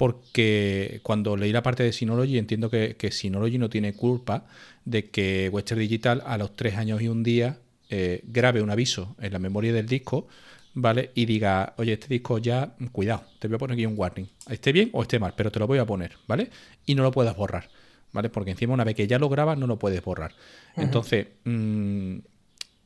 porque 0.00 1.00
cuando 1.02 1.36
leí 1.36 1.52
la 1.52 1.62
parte 1.62 1.82
de 1.82 1.92
Synology 1.92 2.38
entiendo 2.38 2.70
que, 2.70 2.96
que 2.96 3.10
Synology 3.10 3.58
no 3.58 3.68
tiene 3.68 3.92
culpa 3.92 4.46
de 4.86 5.10
que 5.10 5.50
Western 5.52 5.78
Digital 5.78 6.22
a 6.24 6.38
los 6.38 6.56
tres 6.56 6.76
años 6.76 7.02
y 7.02 7.08
un 7.08 7.22
día 7.22 7.58
eh, 7.90 8.22
grabe 8.24 8.62
un 8.62 8.70
aviso 8.70 9.14
en 9.20 9.30
la 9.34 9.38
memoria 9.38 9.74
del 9.74 9.84
disco 9.84 10.26
¿vale? 10.72 11.10
Y 11.14 11.26
diga, 11.26 11.74
oye, 11.76 11.92
este 11.92 12.08
disco 12.08 12.38
ya, 12.38 12.76
cuidado, 12.92 13.24
te 13.38 13.46
voy 13.46 13.56
a 13.56 13.58
poner 13.58 13.74
aquí 13.74 13.84
un 13.84 13.92
warning. 13.94 14.26
Esté 14.48 14.72
bien 14.72 14.88
o 14.94 15.02
esté 15.02 15.18
mal, 15.18 15.34
pero 15.36 15.52
te 15.52 15.58
lo 15.58 15.66
voy 15.66 15.78
a 15.78 15.84
poner, 15.84 16.16
¿vale? 16.26 16.48
Y 16.86 16.94
no 16.94 17.02
lo 17.02 17.10
puedas 17.10 17.36
borrar, 17.36 17.68
¿vale? 18.12 18.30
Porque 18.30 18.52
encima 18.52 18.72
una 18.72 18.84
vez 18.84 18.94
que 18.94 19.06
ya 19.06 19.18
lo 19.18 19.28
grabas 19.28 19.58
no 19.58 19.66
lo 19.66 19.78
puedes 19.78 20.02
borrar. 20.02 20.32
Entonces, 20.76 21.26
mm, 21.44 22.20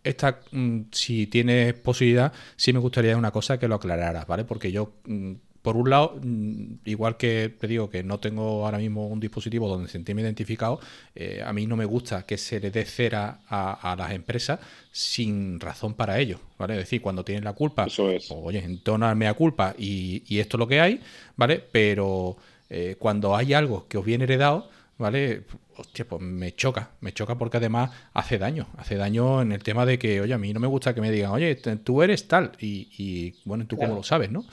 esta, 0.02 0.40
mm, 0.50 0.80
si 0.90 1.28
tienes 1.28 1.74
posibilidad, 1.74 2.32
sí 2.56 2.72
me 2.72 2.80
gustaría 2.80 3.16
una 3.16 3.30
cosa 3.30 3.56
que 3.56 3.68
lo 3.68 3.76
aclararas, 3.76 4.26
¿vale? 4.26 4.44
Porque 4.44 4.72
yo 4.72 4.94
mm, 5.06 5.34
por 5.64 5.78
un 5.78 5.88
lado, 5.88 6.20
mm, 6.22 6.74
igual 6.84 7.16
que 7.16 7.48
te 7.58 7.66
digo 7.66 7.88
que 7.88 8.02
no 8.02 8.20
tengo 8.20 8.66
ahora 8.66 8.76
mismo 8.76 9.08
un 9.08 9.18
dispositivo 9.18 9.66
donde 9.66 9.88
sentirme 9.88 10.20
identificado, 10.20 10.78
eh, 11.14 11.42
a 11.42 11.54
mí 11.54 11.66
no 11.66 11.74
me 11.74 11.86
gusta 11.86 12.26
que 12.26 12.36
se 12.36 12.60
le 12.60 12.70
dé 12.70 12.84
cera 12.84 13.40
a, 13.48 13.96
las 13.96 14.12
empresas 14.12 14.60
sin 14.92 15.58
razón 15.58 15.94
para 15.94 16.18
ello, 16.18 16.38
¿vale? 16.58 16.74
Es 16.74 16.80
decir, 16.80 17.00
cuando 17.00 17.24
tienen 17.24 17.44
la 17.44 17.54
culpa, 17.54 17.86
Eso 17.86 18.10
es. 18.10 18.26
pues, 18.28 18.40
oye, 18.42 18.58
entonarme 18.62 19.26
a 19.26 19.32
culpa 19.32 19.74
y, 19.78 20.22
y, 20.28 20.40
esto 20.40 20.58
es 20.58 20.58
lo 20.58 20.68
que 20.68 20.82
hay, 20.82 21.00
¿vale? 21.34 21.64
Pero 21.72 22.36
eh, 22.68 22.96
cuando 22.98 23.34
hay 23.34 23.54
algo 23.54 23.88
que 23.88 23.96
os 23.96 24.04
viene 24.04 24.24
heredado, 24.24 24.68
¿vale? 24.98 25.44
Hostia, 25.78 26.06
pues 26.06 26.20
me 26.20 26.54
choca, 26.54 26.90
me 27.00 27.12
choca 27.14 27.38
porque 27.38 27.56
además 27.56 27.90
hace 28.12 28.36
daño, 28.36 28.66
hace 28.76 28.96
daño 28.96 29.40
en 29.40 29.52
el 29.52 29.62
tema 29.62 29.86
de 29.86 29.98
que, 29.98 30.20
oye, 30.20 30.34
a 30.34 30.38
mí 30.38 30.52
no 30.52 30.60
me 30.60 30.66
gusta 30.66 30.94
que 30.94 31.00
me 31.00 31.10
digan, 31.10 31.30
oye, 31.30 31.54
tú 31.56 32.02
eres 32.02 32.28
tal, 32.28 32.52
y, 32.60 32.88
y 32.98 33.34
bueno, 33.46 33.66
tú 33.66 33.78
cómo 33.78 33.94
lo 33.94 34.02
sabes, 34.02 34.30
¿no? 34.30 34.44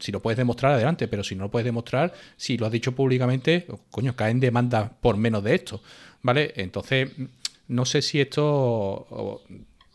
Si 0.00 0.12
lo 0.12 0.20
puedes 0.20 0.38
demostrar, 0.38 0.72
adelante, 0.72 1.08
pero 1.08 1.22
si 1.22 1.34
no 1.34 1.44
lo 1.44 1.50
puedes 1.50 1.64
demostrar, 1.64 2.12
si 2.36 2.56
lo 2.56 2.66
has 2.66 2.72
dicho 2.72 2.92
públicamente, 2.92 3.66
coño, 3.90 4.16
caen 4.16 4.40
demandas 4.40 4.90
por 5.00 5.16
menos 5.16 5.44
de 5.44 5.54
esto, 5.54 5.82
¿vale? 6.22 6.52
Entonces, 6.56 7.10
no 7.68 7.84
sé 7.84 8.02
si 8.02 8.20
esto, 8.20 9.42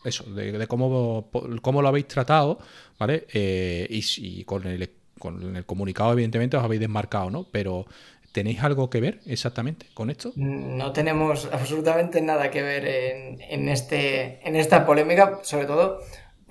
eso, 0.04 0.24
de, 0.24 0.66
cómo, 0.66 1.28
cómo 1.62 1.82
lo 1.82 1.88
habéis 1.88 2.08
tratado, 2.08 2.58
¿vale? 2.98 3.26
Eh, 3.32 3.86
y, 3.90 4.44
con, 4.44 4.66
el, 4.66 4.88
con 5.18 5.56
el 5.56 5.66
comunicado, 5.66 6.12
evidentemente, 6.12 6.56
os 6.56 6.64
habéis 6.64 6.80
desmarcado, 6.80 7.30
¿no? 7.30 7.46
Pero 7.50 7.86
¿Tenéis 8.32 8.62
algo 8.62 8.88
que 8.88 9.00
ver 9.00 9.20
exactamente 9.26 9.86
con 9.92 10.08
esto? 10.08 10.32
No 10.36 10.92
tenemos 10.92 11.50
absolutamente 11.52 12.22
nada 12.22 12.50
que 12.50 12.62
ver 12.62 12.86
en, 12.86 13.42
en, 13.42 13.68
este, 13.68 14.40
en 14.48 14.56
esta 14.56 14.86
polémica, 14.86 15.40
sobre 15.42 15.66
todo 15.66 16.00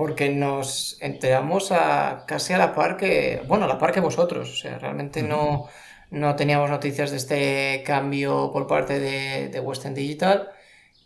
porque 0.02 0.30
nos 0.30 0.98
enteramos 1.00 1.72
a, 1.72 2.26
casi 2.26 2.54
a 2.54 2.58
la 2.58 2.74
par 2.74 2.98
que, 2.98 3.44
bueno, 3.48 3.66
a 3.66 3.68
la 3.68 3.78
par 3.78 3.92
que 3.92 4.00
vosotros, 4.00 4.50
o 4.50 4.56
sea, 4.56 4.80
realmente 4.80 5.22
no, 5.22 5.68
no 6.10 6.36
teníamos 6.36 6.72
noticias 6.72 7.12
de 7.12 7.18
este 7.18 7.84
cambio 7.86 8.50
por 8.52 8.66
parte 8.66 9.00
de, 9.00 9.60
Western 9.60 9.94
Digital 9.94 10.50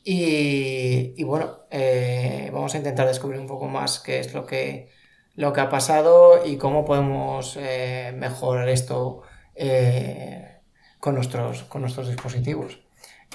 y, 0.05 1.21
bueno, 1.25 1.65
eh, 1.71 2.49
vamos 2.53 2.73
a 2.73 2.77
intentar 2.77 3.05
descubrir 3.05 3.41
un 3.41 3.47
poco 3.47 3.67
más 3.67 3.99
qué 3.99 4.19
es 4.21 4.33
lo 4.33 4.45
que, 4.45 4.89
lo 5.35 5.51
que 5.51 5.59
ha 5.59 5.69
pasado 5.69 6.45
y 6.45 6.55
cómo 6.55 6.85
podemos 6.85 7.57
eh, 7.59 8.13
mejorar 8.15 8.69
esto 8.69 9.23
eh, 9.55 10.61
con, 11.01 11.15
nuestros, 11.15 11.63
con 11.63 11.81
nuestros 11.81 12.07
dispositivos. 12.07 12.84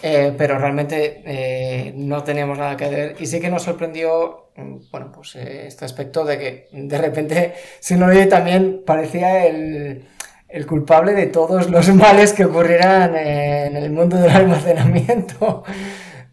Pero 0.02 0.58
realmente 0.58 1.92
no 1.94 2.22
teníamos 2.24 2.58
nada 2.58 2.76
que 2.76 2.88
ver 2.88 3.16
y 3.18 3.26
sí 3.26 3.38
que 3.40 3.50
nos 3.50 3.62
sorprendió 3.62 4.50
bueno, 4.90 5.10
pues 5.12 5.36
eh, 5.36 5.66
este 5.66 5.84
aspecto 5.84 6.24
de 6.24 6.38
que 6.38 6.68
de 6.72 6.98
repente 6.98 7.54
Synology 7.80 8.28
también 8.28 8.82
parecía 8.84 9.46
el, 9.46 10.06
culpable 10.66 11.12
de 11.12 11.26
todos 11.26 11.70
los 11.70 11.88
males 11.94 12.32
que 12.32 12.44
ocurrieran 12.44 13.16
en 13.16 13.76
el 13.76 13.90
mundo 13.90 14.16
del 14.16 14.30
almacenamiento. 14.30 15.64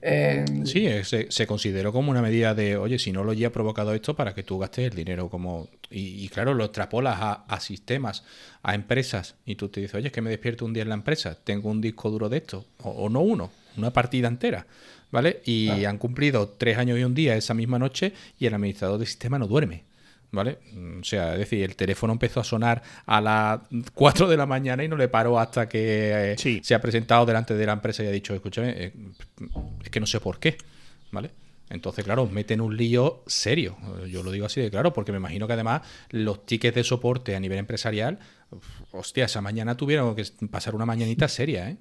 Eh, 0.01 0.45
sí, 0.63 0.87
se, 1.03 1.47
consideró 1.47 1.91
como 1.91 2.11
una 2.11 2.21
medida 2.21 2.53
de, 2.53 2.77
oye, 2.77 2.97
si 2.97 3.11
no 3.11 3.23
lo 3.23 3.33
ha 3.33 3.51
provocado 3.51 3.93
esto 3.93 4.15
para 4.15 4.33
que 4.33 4.43
tú 4.43 4.57
gastes 4.57 4.89
el 4.89 4.95
dinero 4.95 5.29
como... 5.29 5.67
Y, 5.89 6.27
claro, 6.29 6.53
lo 6.53 6.65
extrapolas 6.65 7.17
a, 7.19 7.59
sistemas, 7.59 8.23
a 8.67 8.75
empresas, 8.75 9.35
y 9.45 9.55
tú 9.55 9.69
te 9.69 9.79
dices, 9.79 9.95
oye, 9.95 10.07
es 10.07 10.13
que 10.13 10.21
me 10.21 10.29
despierto 10.29 10.65
un 10.65 10.73
día 10.73 10.83
en 10.83 10.89
la 10.89 10.95
empresa, 10.95 11.37
tengo 11.43 11.69
un 11.69 11.81
disco 11.81 12.09
duro 12.09 12.29
de 12.29 12.37
esto, 12.37 12.65
o 12.83 13.09
no 13.09 13.21
uno, 13.21 13.49
una 13.77 13.91
partida 13.91 14.27
entera. 14.27 14.67
¿vale? 15.11 15.41
Y 15.45 15.85
han 15.85 15.97
cumplido 15.97 16.49
tres 16.49 16.77
años 16.77 16.99
y 16.99 17.03
un 17.03 17.13
día 17.13 17.35
esa 17.35 17.53
misma 17.53 17.79
noche 17.79 18.13
y 18.39 18.45
el 18.45 18.53
administrador 18.53 18.97
del 18.97 19.07
sistema 19.07 19.39
no 19.39 19.47
duerme. 19.47 19.85
¿Vale? 20.29 20.57
O 20.99 21.03
sea, 21.05 21.33
es 21.33 21.39
decir, 21.39 21.63
el 21.63 21.77
teléfono 21.77 22.11
empezó 22.11 22.41
a 22.41 22.43
sonar 22.43 22.83
a 23.05 23.21
las 23.21 23.61
4 23.93 24.27
de 24.27 24.35
la 24.35 24.45
mañana 24.45 24.83
y 24.83 24.89
no 24.89 24.97
le 24.97 25.07
paró 25.07 25.39
hasta 25.39 25.69
que 25.69 26.33
eh, 26.33 26.61
se 26.61 26.75
ha 26.75 26.81
presentado 26.81 27.25
delante 27.25 27.53
de 27.53 27.65
la 27.65 27.71
empresa 27.71 28.03
y 28.03 28.07
ha 28.07 28.11
dicho, 28.11 28.35
escúchame, 28.35 28.73
eh, 28.75 28.93
es 29.81 29.89
que 29.89 30.01
no 30.01 30.05
sé 30.05 30.19
por 30.19 30.37
qué, 30.37 30.57
¿vale? 31.11 31.31
Entonces, 31.69 32.05
claro, 32.05 32.25
meten 32.27 32.61
un 32.61 32.77
lío 32.77 33.23
serio. 33.27 33.77
Yo 34.09 34.23
lo 34.23 34.31
digo 34.31 34.45
así 34.45 34.61
de 34.61 34.71
claro, 34.71 34.93
porque 34.93 35.11
me 35.11 35.17
imagino 35.17 35.47
que 35.47 35.53
además 35.53 35.81
los 36.09 36.45
tickets 36.45 36.75
de 36.75 36.83
soporte 36.83 37.35
a 37.35 37.39
nivel 37.39 37.59
empresarial 37.59 38.19
Hostia, 38.91 39.25
esa 39.25 39.41
mañana 39.41 39.75
tuvieron 39.75 40.15
que 40.15 40.23
pasar 40.49 40.73
una 40.73 40.85
mañanita 40.85 41.27
seria, 41.27 41.69
¿eh? 41.69 41.77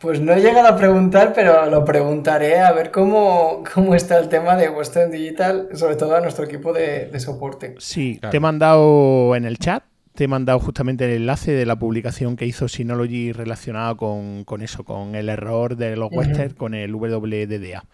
Pues 0.00 0.20
no 0.20 0.32
he 0.32 0.40
llegado 0.40 0.68
a 0.68 0.76
preguntar, 0.76 1.32
pero 1.34 1.66
lo 1.66 1.84
preguntaré 1.84 2.58
a 2.58 2.72
ver 2.72 2.90
cómo, 2.90 3.62
cómo 3.72 3.94
está 3.94 4.18
el 4.18 4.28
tema 4.28 4.56
de 4.56 4.68
Western 4.68 5.10
Digital, 5.10 5.68
sobre 5.74 5.96
todo 5.96 6.16
a 6.16 6.20
nuestro 6.20 6.44
equipo 6.44 6.72
de, 6.72 7.18
soporte. 7.18 7.74
Sí, 7.78 8.20
te 8.30 8.36
he 8.36 8.40
mandado 8.40 9.34
en 9.34 9.44
el 9.44 9.58
chat, 9.58 9.84
te 10.14 10.24
he 10.24 10.28
mandado 10.28 10.60
justamente 10.60 11.04
el 11.04 11.22
enlace 11.22 11.52
de 11.52 11.66
la 11.66 11.76
publicación 11.76 12.36
que 12.36 12.46
hizo 12.46 12.68
Synology 12.68 13.32
relacionada 13.32 13.96
con, 13.96 14.44
eso, 14.60 14.84
con 14.84 15.14
el 15.14 15.28
error 15.28 15.76
de 15.76 15.96
los 15.96 16.10
Western 16.12 16.54
con 16.54 16.74
el 16.74 16.94
WDDA. 16.94 17.84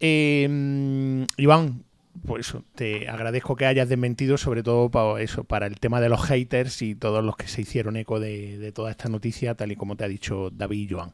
Eh, 0.00 1.26
Iván, 1.36 1.84
pues 2.26 2.54
te 2.74 3.08
agradezco 3.08 3.56
que 3.56 3.66
hayas 3.66 3.88
desmentido, 3.88 4.36
sobre 4.38 4.62
todo 4.62 4.90
para 4.90 5.20
eso, 5.20 5.44
para 5.44 5.66
el 5.66 5.78
tema 5.78 6.00
de 6.00 6.08
los 6.08 6.22
haters 6.22 6.82
y 6.82 6.94
todos 6.94 7.24
los 7.24 7.36
que 7.36 7.48
se 7.48 7.62
hicieron 7.62 7.96
eco 7.96 8.20
de, 8.20 8.72
toda 8.74 8.90
esta 8.90 9.08
noticia, 9.08 9.54
tal 9.54 9.72
y 9.72 9.76
como 9.76 9.96
te 9.96 10.04
ha 10.04 10.08
dicho 10.08 10.50
David 10.50 10.90
y 10.90 10.92
Joan. 10.92 11.12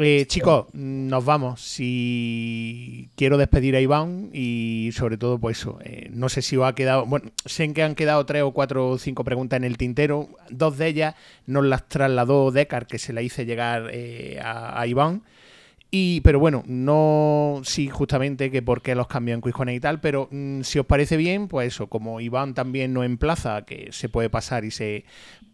Eh, 0.00 0.26
chicos, 0.28 0.66
nos 0.74 1.24
vamos. 1.24 1.60
Si 1.60 3.10
quiero 3.16 3.36
despedir 3.36 3.74
a 3.74 3.80
Iván 3.80 4.30
y 4.32 4.90
sobre 4.92 5.18
todo, 5.18 5.40
pues 5.40 5.58
eso, 5.58 5.80
eh, 5.82 6.08
no 6.12 6.28
sé 6.28 6.40
si 6.40 6.56
os 6.56 6.66
ha 6.66 6.74
quedado, 6.74 7.04
bueno, 7.04 7.32
sé 7.44 7.72
que 7.72 7.82
han 7.82 7.96
quedado 7.96 8.24
tres 8.24 8.44
o 8.44 8.52
cuatro 8.52 8.90
o 8.90 8.98
cinco 8.98 9.24
preguntas 9.24 9.56
en 9.56 9.64
el 9.64 9.76
tintero. 9.76 10.28
Dos 10.50 10.78
de 10.78 10.86
ellas 10.86 11.14
nos 11.46 11.64
las 11.64 11.88
trasladó 11.88 12.52
Decar, 12.52 12.86
que 12.86 13.00
se 13.00 13.12
la 13.12 13.22
hice 13.22 13.44
llegar 13.44 13.90
eh, 13.92 14.38
a 14.40 14.86
Iván. 14.86 15.22
Y, 15.90 16.20
pero 16.20 16.38
bueno, 16.38 16.64
no 16.66 17.62
sí 17.64 17.88
justamente 17.88 18.50
que 18.50 18.60
por 18.60 18.82
qué 18.82 18.94
los 18.94 19.06
cambios 19.06 19.36
en 19.36 19.42
Quijones 19.42 19.76
y 19.76 19.80
tal, 19.80 20.00
pero 20.00 20.28
mm, 20.30 20.60
si 20.60 20.78
os 20.78 20.86
parece 20.86 21.16
bien, 21.16 21.48
pues 21.48 21.68
eso, 21.68 21.86
como 21.86 22.20
Iván 22.20 22.52
también 22.52 22.92
no 22.92 23.04
emplaza, 23.04 23.62
que 23.62 23.88
se 23.92 24.10
puede 24.10 24.28
pasar 24.28 24.66
y 24.66 24.70
se 24.70 25.04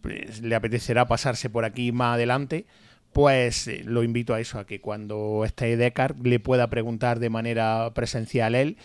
pues, 0.01 0.43
le 0.43 0.57
apetecerá 0.57 1.07
pasarse 1.07 1.51
por 1.51 1.65
aquí 1.65 1.93
más 1.93 2.15
adelante, 2.15 2.67
pues 3.13 3.69
eh, 3.69 3.83
lo 3.85 4.03
invito 4.03 4.35
a 4.35 4.41
eso, 4.41 4.59
a 4.59 4.67
que 4.67 4.81
cuando 4.81 5.45
esté 5.45 5.77
Decar 5.77 6.17
le 6.21 6.41
pueda 6.41 6.69
preguntar 6.69 7.21
de 7.21 7.31
manera 7.31 7.93
presencial 7.95 8.57
él, 8.57 8.77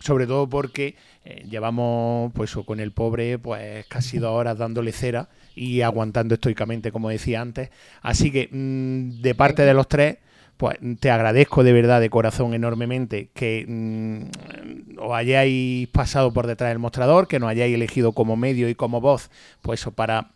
sobre 0.00 0.26
todo 0.26 0.46
porque 0.48 0.94
eh, 1.24 1.46
llevamos 1.48 2.32
pues 2.34 2.54
con 2.66 2.80
el 2.80 2.92
pobre 2.92 3.38
pues 3.38 3.86
casi 3.86 4.18
dos 4.18 4.32
horas 4.32 4.58
dándole 4.58 4.92
cera 4.92 5.30
y 5.56 5.80
aguantando 5.80 6.34
estoicamente, 6.34 6.92
como 6.92 7.08
decía 7.08 7.40
antes. 7.40 7.70
Así 8.02 8.30
que 8.30 8.48
mm, 8.52 9.22
de 9.22 9.34
parte 9.34 9.62
de 9.62 9.74
los 9.74 9.88
tres 9.88 10.18
pues 10.58 10.76
te 11.00 11.10
agradezco 11.10 11.64
de 11.64 11.72
verdad, 11.72 12.00
de 12.00 12.10
corazón 12.10 12.52
enormemente, 12.52 13.30
que 13.32 13.64
mm, 13.66 14.98
os 14.98 15.12
hayáis 15.12 15.88
pasado 15.88 16.32
por 16.32 16.46
detrás 16.46 16.70
del 16.70 16.80
mostrador, 16.80 17.28
que 17.28 17.38
nos 17.38 17.48
hayáis 17.48 17.74
elegido 17.74 18.12
como 18.12 18.36
medio 18.36 18.68
y 18.68 18.74
como 18.74 19.00
voz, 19.00 19.30
pues 19.62 19.80
eso, 19.80 19.92
para 19.92 20.32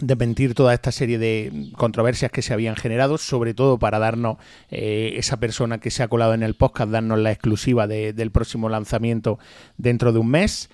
desmentir 0.00 0.54
toda 0.54 0.74
esta 0.74 0.92
serie 0.92 1.18
de 1.18 1.70
controversias 1.76 2.30
que 2.30 2.42
se 2.42 2.54
habían 2.54 2.76
generado, 2.76 3.18
sobre 3.18 3.52
todo 3.52 3.78
para 3.78 3.98
darnos 3.98 4.38
eh, 4.70 5.14
esa 5.16 5.38
persona 5.38 5.78
que 5.78 5.90
se 5.90 6.02
ha 6.02 6.08
colado 6.08 6.34
en 6.34 6.42
el 6.42 6.54
podcast, 6.54 6.90
darnos 6.90 7.18
la 7.18 7.32
exclusiva 7.32 7.86
del 7.86 8.30
próximo 8.30 8.68
lanzamiento 8.68 9.38
dentro 9.76 10.12
de 10.12 10.18
un 10.18 10.28
mes. 10.28 10.70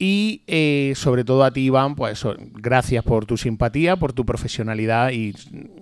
Y 0.00 0.42
eh, 0.46 0.92
sobre 0.94 1.24
todo 1.24 1.42
a 1.42 1.50
ti, 1.50 1.62
Iván, 1.62 1.96
pues 1.96 2.24
gracias 2.52 3.02
por 3.02 3.26
tu 3.26 3.36
simpatía, 3.36 3.96
por 3.96 4.12
tu 4.12 4.24
profesionalidad 4.24 5.10
y 5.10 5.34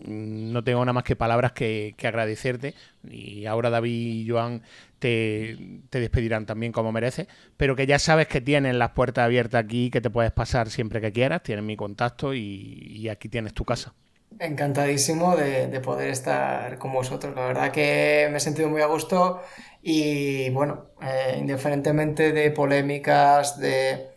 no 0.06 0.64
tengo 0.64 0.80
nada 0.80 0.94
más 0.94 1.04
que 1.04 1.16
palabras 1.16 1.52
que, 1.52 1.94
agradecerte. 2.02 2.74
Y 3.10 3.44
ahora 3.44 3.68
David 3.68 4.24
y 4.24 4.28
Joan 4.28 4.62
te, 4.98 5.58
despedirán 5.90 6.46
también 6.46 6.72
como 6.72 6.92
mereces, 6.92 7.26
pero 7.58 7.76
que 7.76 7.86
ya 7.86 7.98
sabes 7.98 8.26
que 8.26 8.40
tienen 8.40 8.78
las 8.78 8.92
puertas 8.92 9.26
abiertas 9.26 9.62
aquí, 9.62 9.90
que 9.90 10.00
te 10.00 10.08
puedes 10.08 10.32
pasar 10.32 10.70
siempre 10.70 11.02
que 11.02 11.12
quieras, 11.12 11.42
tienes 11.42 11.64
mi 11.64 11.76
contacto 11.76 12.32
y, 12.32 13.08
aquí 13.10 13.28
tienes 13.28 13.52
tu 13.52 13.66
casa. 13.66 13.92
Encantadísimo 14.38 15.34
de, 15.36 15.80
poder 15.80 16.10
estar 16.10 16.78
con 16.78 16.92
vosotros. 16.92 17.34
La 17.34 17.46
verdad 17.46 17.72
que 17.72 18.28
me 18.30 18.36
he 18.36 18.40
sentido 18.40 18.68
muy 18.68 18.82
a 18.82 18.86
gusto 18.86 19.40
y 19.82 20.50
bueno, 20.50 20.88
eh, 21.00 21.36
indiferentemente 21.38 22.32
de 22.32 22.50
polémicas, 22.50 23.58
de, 23.58 24.10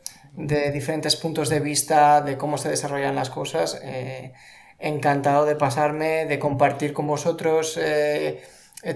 diferentes 0.74 1.16
puntos 1.16 1.50
de 1.50 1.60
vista, 1.60 2.22
de 2.22 2.38
cómo 2.38 2.58
se 2.58 2.70
desarrollan 2.70 3.16
las 3.16 3.30
cosas, 3.30 3.80
eh, 3.84 4.34
encantado 4.80 5.46
de 5.46 5.56
pasarme, 5.56 6.26
de 6.26 6.40
compartir 6.40 6.94
con 6.94 7.08
vosotros 7.08 7.78
eh, 7.82 8.41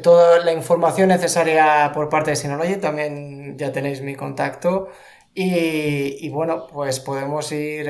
toda 0.02 0.40
la 0.40 0.52
información 0.54 1.10
necesaria 1.10 1.92
por 1.94 2.10
parte 2.10 2.32
de 2.32 2.36
Synology. 2.38 2.78
También 2.78 3.58
ya 3.58 3.72
tenéis 3.72 4.02
mi 4.02 4.16
contacto 4.16 4.90
Y, 5.36 6.30
bueno, 6.30 6.68
pues 6.68 7.00
podemos 7.00 7.52
ir 7.52 7.90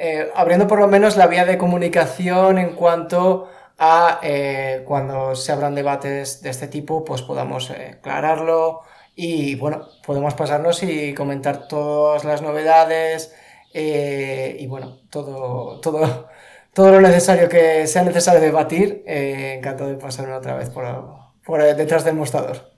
eh, 0.00 0.30
abriendo 0.34 0.66
por 0.66 0.80
lo 0.80 0.88
menos 0.88 1.16
la 1.16 1.26
vía 1.26 1.44
de 1.44 1.58
comunicación 1.58 2.58
en 2.58 2.74
cuanto 2.74 3.48
a 3.78 4.18
eh, 4.22 4.82
cuando 4.86 5.34
se 5.34 5.52
abran 5.52 5.74
debates 5.74 6.42
de 6.42 6.50
este 6.50 6.68
tipo, 6.68 7.04
pues 7.04 7.22
podamos 7.22 7.70
aclararlo 7.70 8.80
y 9.14 9.56
bueno, 9.56 9.86
podemos 10.06 10.34
pasarnos 10.34 10.82
y 10.82 11.14
comentar 11.14 11.68
todas 11.68 12.24
las 12.24 12.42
novedades 12.42 13.34
y 13.72 14.66
bueno, 14.66 14.98
todo, 15.10 15.80
todo, 15.80 16.28
todo 16.74 16.90
lo 16.90 17.00
necesario 17.00 17.48
que 17.48 17.86
sea 17.86 18.02
necesario 18.02 18.40
debatir. 18.40 19.04
encantado 19.06 19.90
de 19.90 19.96
pasarme 19.96 20.34
otra 20.34 20.56
vez 20.56 20.70
por, 20.70 20.84
por 21.44 21.62
detrás 21.62 22.04
del 22.04 22.16
mostrador. 22.16 22.70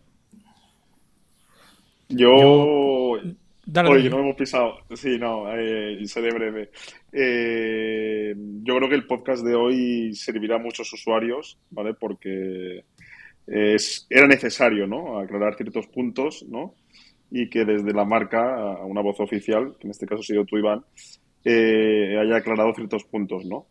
Yo. 2.09 3.17
Oye, 3.81 4.11
no 4.11 4.21
hemos 4.21 4.37
pisado. 4.37 4.79
Sí, 4.95 5.19
no, 5.19 5.47
eh, 5.55 5.99
seré 6.07 6.31
breve. 6.31 6.71
Eh, 7.11 8.35
yo 8.37 8.77
creo 8.77 8.89
que 8.89 8.95
el 8.95 9.07
podcast 9.07 9.45
de 9.45 9.55
hoy 9.55 10.15
servirá 10.15 10.57
a 10.57 10.59
muchos 10.59 10.93
usuarios, 10.93 11.59
¿vale? 11.71 11.95
Porque 11.95 12.85
es, 13.47 14.07
era 14.11 14.27
necesario, 14.27 14.87
¿no? 14.87 15.19
Aclarar 15.19 15.55
ciertos 15.55 15.87
puntos, 15.87 16.45
¿no? 16.49 16.75
Y 17.31 17.49
que 17.49 17.65
desde 17.65 17.95
la 17.95 18.05
marca, 18.05 18.85
una 18.85 19.01
voz 19.01 19.21
oficial, 19.21 19.75
que 19.79 19.87
en 19.87 19.93
este 19.93 20.07
caso 20.07 20.21
ha 20.21 20.25
sido 20.25 20.45
tú, 20.45 20.59
Iván, 20.59 20.85
eh, 21.45 22.19
haya 22.21 22.37
aclarado 22.37 22.75
ciertos 22.75 23.05
puntos, 23.05 23.45
¿no? 23.47 23.67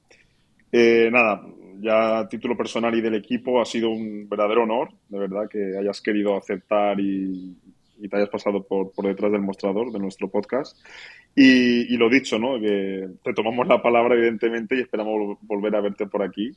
nada, 0.73 1.45
ya 1.82 2.19
a 2.19 2.30
título 2.30 2.56
personal 2.56 2.95
y 2.95 3.02
del 3.02 3.15
equipo 3.15 3.61
ha 3.61 3.65
sido 3.65 3.90
un 3.90 4.30
verdadero 4.30 4.64
honor, 4.64 4.90
de 5.10 5.19
verdad, 5.19 5.49
que 5.49 5.78
hayas 5.78 5.99
querido 5.99 6.38
aceptar 6.38 6.99
y, 6.99 7.57
y 8.02 8.10
te 8.10 8.18
hayas 8.18 8.30
pasado 8.30 8.64
por, 8.64 8.91
por, 8.91 9.06
detrás 9.06 9.32
del 9.32 9.41
mostrador 9.41 9.91
de 9.91 9.99
nuestro 9.99 10.30
podcast. 10.30 10.78
Y, 11.36 11.94
y, 11.94 11.98
lo 11.98 12.10
dicho, 12.10 12.40
¿no? 12.40 12.60
Que 12.60 13.07
te 13.23 13.34
tomamos 13.34 13.68
la 13.68 13.82
palabra, 13.82 14.15
evidentemente, 14.15 14.76
y 14.76 14.82
esperamos 14.82 15.38
volver 15.41 15.76
a 15.76 15.82
verte 15.82 16.07
por 16.07 16.23
aquí. 16.23 16.52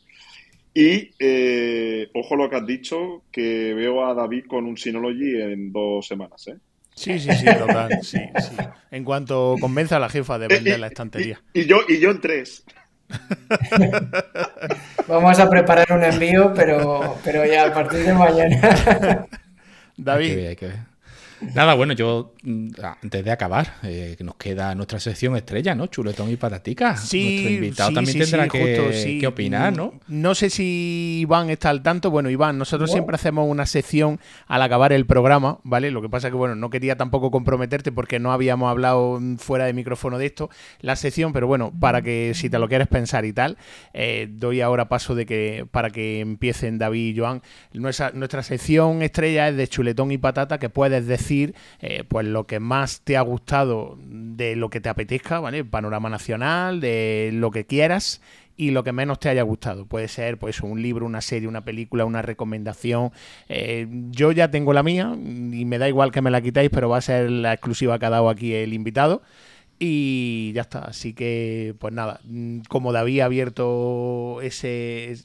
Y 0.74 1.10
eh, 1.20 2.08
ojo 2.14 2.34
lo 2.34 2.50
que 2.50 2.56
has 2.56 2.66
dicho, 2.66 3.22
que 3.30 3.74
veo 3.74 4.04
a 4.04 4.14
David 4.14 4.46
con 4.48 4.64
un 4.64 4.76
Synology 4.76 5.40
en 5.40 5.72
dos 5.72 6.06
semanas, 6.06 6.48
¿eh? 6.48 6.56
Sí, 6.96 7.18
sí, 7.18 7.30
sí, 7.32 7.44
total. 7.44 7.90
Sí, 8.02 8.18
sí. 8.18 8.56
En 8.90 9.04
cuanto 9.04 9.56
convenza 9.60 9.96
a 9.96 10.00
la 10.00 10.08
jefa 10.08 10.38
de 10.38 10.48
vender 10.48 10.78
la 10.78 10.88
estantería. 10.88 11.40
Y, 11.52 11.66
yo, 11.66 11.78
y 11.88 11.98
yo 11.98 12.10
en 12.10 12.20
tres. 12.20 12.64
Vamos 15.08 15.38
a 15.38 15.50
preparar 15.50 15.92
un 15.92 16.02
envío, 16.02 16.52
pero, 16.54 17.16
pero 17.24 17.44
ya 17.44 17.66
a 17.66 17.74
partir 17.74 18.00
de 18.00 18.14
mañana. 18.14 19.26
David. 19.96 20.46
Hay 20.46 20.56
que 20.56 20.66
ver, 20.66 20.78
Nada, 21.54 21.74
bueno, 21.74 21.92
yo 21.94 22.33
antes 22.44 23.24
de 23.24 23.30
acabar, 23.30 23.74
eh, 23.82 24.16
nos 24.20 24.36
queda 24.36 24.74
nuestra 24.74 25.00
sección 25.00 25.36
estrella, 25.36 25.74
¿no? 25.74 25.86
Chuletón 25.86 26.30
y 26.30 26.36
patatica. 26.36 26.96
Sí, 26.96 27.24
Nuestro 27.24 27.50
invitado 27.52 27.92
también 27.92 28.18
tendrá 28.18 28.48
que, 28.48 29.26
opinar, 29.26 29.74
¿no? 29.74 29.94
No 30.08 30.34
sé 30.34 30.50
si 30.50 31.20
Iván 31.20 31.48
está 31.48 31.70
al 31.70 31.82
tanto. 31.82 32.10
Bueno, 32.10 32.28
Iván, 32.28 32.58
nosotros 32.58 32.90
siempre 32.90 33.14
hacemos 33.14 33.48
una 33.48 33.64
sección 33.64 34.20
al 34.46 34.62
acabar 34.62 34.92
el 34.92 35.06
programa, 35.06 35.58
¿vale? 35.62 35.90
Lo 35.90 36.02
que 36.02 36.08
pasa 36.08 36.28
es 36.28 36.32
que, 36.32 36.36
bueno, 36.36 36.54
no 36.54 36.68
quería 36.68 36.96
tampoco 36.96 37.30
comprometerte 37.30 37.92
porque 37.92 38.18
no 38.18 38.32
habíamos 38.32 38.70
hablado 38.70 39.20
fuera 39.38 39.64
de 39.64 39.72
micrófono 39.72 40.18
de 40.18 40.26
esto, 40.26 40.50
la 40.80 40.96
sección, 40.96 41.32
pero 41.32 41.46
bueno, 41.46 41.72
para 41.80 42.02
que 42.02 42.32
si 42.34 42.50
te 42.50 42.58
lo 42.58 42.68
quieres 42.68 42.88
pensar 42.88 43.24
y 43.24 43.32
tal, 43.32 43.56
eh, 43.94 44.28
doy 44.30 44.60
ahora 44.60 44.88
paso 44.88 45.14
de 45.14 45.24
que 45.24 45.66
para 45.70 45.90
que 45.90 46.20
empiecen 46.20 46.78
David 46.78 47.14
y 47.14 47.18
Joan. 47.18 47.42
Nuestra, 47.72 48.10
nuestra 48.12 48.42
sección 48.42 49.02
estrella 49.02 49.48
es 49.48 49.56
de 49.56 49.66
chuletón 49.66 50.12
y 50.12 50.18
patata, 50.18 50.58
que 50.58 50.68
puedes 50.68 51.06
decir 51.06 51.54
eh, 51.80 52.04
pues 52.06 52.26
lo 52.34 52.46
que 52.46 52.60
más 52.60 53.00
te 53.00 53.16
ha 53.16 53.22
gustado 53.22 53.96
de 54.00 54.56
lo 54.56 54.68
que 54.68 54.80
te 54.80 54.88
apetezca, 54.88 55.40
¿vale? 55.40 55.64
Panorama 55.64 56.10
nacional, 56.10 56.80
de 56.80 57.30
lo 57.32 57.50
que 57.50 57.64
quieras 57.64 58.20
y 58.56 58.70
lo 58.70 58.84
que 58.84 58.92
menos 58.92 59.18
te 59.18 59.28
haya 59.28 59.42
gustado. 59.42 59.86
Puede 59.86 60.08
ser 60.08 60.38
pues 60.38 60.60
un 60.60 60.82
libro, 60.82 61.06
una 61.06 61.20
serie, 61.20 61.48
una 61.48 61.64
película, 61.64 62.04
una 62.04 62.22
recomendación. 62.22 63.12
Eh, 63.48 63.86
yo 64.10 64.32
ya 64.32 64.50
tengo 64.50 64.72
la 64.72 64.82
mía 64.82 65.12
y 65.16 65.64
me 65.64 65.78
da 65.78 65.88
igual 65.88 66.12
que 66.12 66.22
me 66.22 66.30
la 66.30 66.40
quitáis, 66.40 66.70
pero 66.70 66.88
va 66.88 66.98
a 66.98 67.00
ser 67.00 67.30
la 67.30 67.52
exclusiva 67.52 67.98
que 67.98 68.06
ha 68.06 68.10
dado 68.10 68.28
aquí 68.28 68.52
el 68.52 68.74
invitado. 68.74 69.22
Y 69.78 70.52
ya 70.54 70.62
está. 70.62 70.80
Así 70.80 71.14
que, 71.14 71.74
pues 71.78 71.92
nada, 71.92 72.20
como 72.68 72.92
David 72.92 73.20
ha 73.20 73.24
abierto 73.26 74.40
ese, 74.42 75.16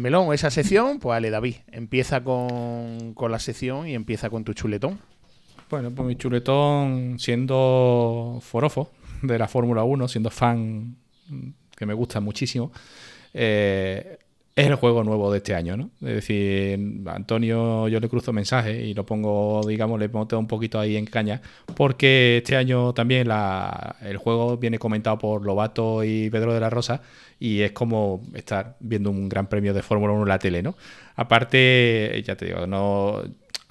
melón, 0.00 0.32
esa 0.32 0.50
sección, 0.50 0.98
pues 1.00 1.10
vale, 1.10 1.30
David, 1.30 1.56
empieza 1.70 2.24
con, 2.24 3.14
la 3.28 3.38
sección 3.38 3.88
y 3.88 3.94
empieza 3.94 4.30
con 4.30 4.44
tu 4.44 4.54
chuletón. 4.54 5.00
Bueno, 5.74 5.92
pues 5.92 6.06
mi 6.06 6.14
chuletón, 6.14 7.18
siendo 7.18 8.38
forofo 8.40 8.92
de 9.22 9.36
la 9.36 9.48
Fórmula 9.48 9.82
1, 9.82 10.06
siendo 10.06 10.30
fan 10.30 10.94
que 11.76 11.84
me 11.84 11.94
gusta 11.94 12.20
muchísimo, 12.20 12.70
eh, 13.32 14.18
es 14.54 14.66
el 14.68 14.76
juego 14.76 15.02
nuevo 15.02 15.32
de 15.32 15.38
este 15.38 15.52
año, 15.52 15.76
¿no? 15.76 15.90
Es 16.00 16.14
decir, 16.14 16.78
Antonio 17.06 17.88
yo 17.88 17.98
le 17.98 18.08
cruzo 18.08 18.32
mensajes 18.32 18.84
y 18.84 18.94
lo 18.94 19.04
pongo, 19.04 19.66
digamos, 19.66 19.98
le 19.98 20.08
pongo 20.08 20.38
un 20.38 20.46
poquito 20.46 20.78
ahí 20.78 20.96
en 20.96 21.06
caña, 21.06 21.42
porque 21.74 22.36
este 22.36 22.54
año 22.54 22.94
también 22.94 23.28
el 24.00 24.16
juego 24.18 24.56
viene 24.56 24.78
comentado 24.78 25.18
por 25.18 25.44
Lobato 25.44 26.04
y 26.04 26.30
Pedro 26.30 26.54
de 26.54 26.60
la 26.60 26.70
Rosa 26.70 27.02
y 27.40 27.62
es 27.62 27.72
como 27.72 28.22
estar 28.32 28.76
viendo 28.78 29.10
un 29.10 29.28
gran 29.28 29.48
premio 29.48 29.74
de 29.74 29.82
Fórmula 29.82 30.12
1 30.12 30.22
en 30.22 30.28
la 30.28 30.38
tele, 30.38 30.62
¿no? 30.62 30.76
Aparte, 31.16 32.22
ya 32.24 32.36
te 32.36 32.46
digo, 32.46 32.64
no 32.68 33.24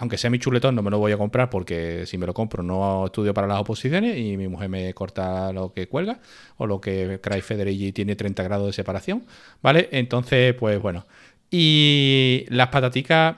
aunque 0.04 0.18
sea 0.18 0.30
mi 0.30 0.38
chuletón, 0.38 0.76
no 0.76 0.84
me 0.84 0.92
lo 0.92 1.00
voy 1.00 1.14
a 1.14 1.18
comprar 1.18 1.50
porque 1.50 2.06
si 2.06 2.18
me 2.18 2.26
lo 2.26 2.34
compro 2.34 2.62
no 2.62 3.06
estudio 3.06 3.34
para 3.34 3.48
las 3.48 3.60
oposiciones 3.60 4.18
y 4.18 4.36
mi 4.36 4.50
mujer 4.50 4.68
me 4.68 4.94
corta 4.94 5.54
lo 5.54 5.74
que 5.74 5.88
cuelga 5.88 6.20
o 6.58 6.68
lo 6.68 6.82
que 6.82 7.20
Cry 7.22 7.40
Federici 7.40 7.94
tiene 7.94 8.18
30 8.18 8.44
grados 8.44 8.68
de 8.68 8.74
separación, 8.74 9.24
¿vale? 9.62 9.88
Entonces, 9.92 10.54
pues 10.56 10.82
bueno. 10.82 11.06
Y 11.50 12.46
las 12.50 12.68
pataticas, 12.68 13.38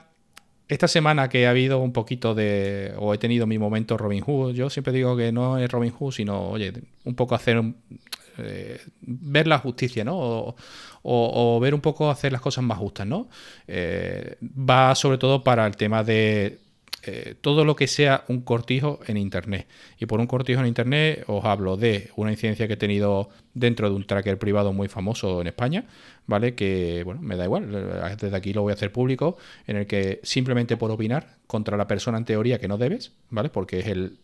esta 0.68 0.88
semana 0.88 1.30
que 1.30 1.46
ha 1.46 1.52
habido 1.52 1.78
un 1.78 1.94
poquito 1.94 2.34
de, 2.34 2.94
o 2.98 3.14
he 3.14 3.20
tenido 3.20 3.46
mi 3.46 3.60
momento 3.60 3.96
Robin 3.96 4.22
Hood, 4.22 4.56
yo 4.56 4.72
siempre 4.72 4.92
digo 4.92 5.16
que 5.16 5.32
no 5.32 5.60
es 5.60 5.70
Robin 5.72 5.92
Hood, 5.92 6.14
sino, 6.14 6.50
oye, 6.50 6.74
un 7.04 7.14
poco 7.14 7.36
hacer, 7.36 7.62
eh, 8.38 8.80
ver 9.02 9.48
la 9.48 9.60
justicia, 9.60 10.04
¿no? 10.04 10.56
o, 11.08 11.60
ver 11.60 11.74
un 11.74 11.82
poco 11.82 12.10
hacer 12.10 12.32
las 12.32 12.42
cosas 12.42 12.64
más 12.64 12.78
justas, 12.80 13.06
¿no? 13.06 13.30
Eh, 13.68 14.38
va 14.42 14.96
sobre 14.96 15.18
todo 15.18 15.44
para 15.44 15.68
el 15.68 15.76
tema 15.76 16.04
de 16.04 16.58
eh, 17.04 17.36
todo 17.40 17.64
lo 17.64 17.76
que 17.76 17.86
sea 17.86 18.24
un 18.28 18.42
cortijo 18.42 19.00
en 19.06 19.18
Internet. 19.18 19.68
Y 20.00 20.08
por 20.08 20.20
un 20.20 20.26
cortijo 20.26 20.62
en 20.62 20.66
Internet 20.68 21.24
os 21.28 21.46
hablo 21.46 21.78
de 21.78 22.10
una 22.16 22.32
incidencia 22.32 22.68
que 22.68 22.74
he 22.74 22.78
tenido 22.78 23.30
dentro 23.54 23.88
de 23.90 23.96
un 23.96 24.08
tracker 24.08 24.40
privado 24.40 24.74
muy 24.74 24.88
famoso 24.88 25.42
en 25.42 25.48
España, 25.48 25.86
¿vale? 26.26 26.56
Que, 26.56 27.04
bueno, 27.06 27.22
me 27.22 27.36
da 27.36 27.46
igual, 27.46 27.72
desde 28.20 28.36
aquí 28.36 28.54
lo 28.54 28.64
voy 28.64 28.72
a 28.72 28.74
hacer 28.74 28.92
público, 28.92 29.38
en 29.68 29.78
el 29.78 29.86
que 29.86 30.20
simplemente 30.24 30.78
por 30.78 30.90
opinar 30.90 31.38
contra 31.46 31.78
la 31.78 31.88
persona 31.88 32.18
en 32.18 32.26
teoría 32.26 32.60
que 32.60 32.68
no 32.68 32.80
debes, 32.80 33.12
¿vale? 33.30 33.50
Porque 33.50 33.80
es 33.80 33.88
el 33.88 34.18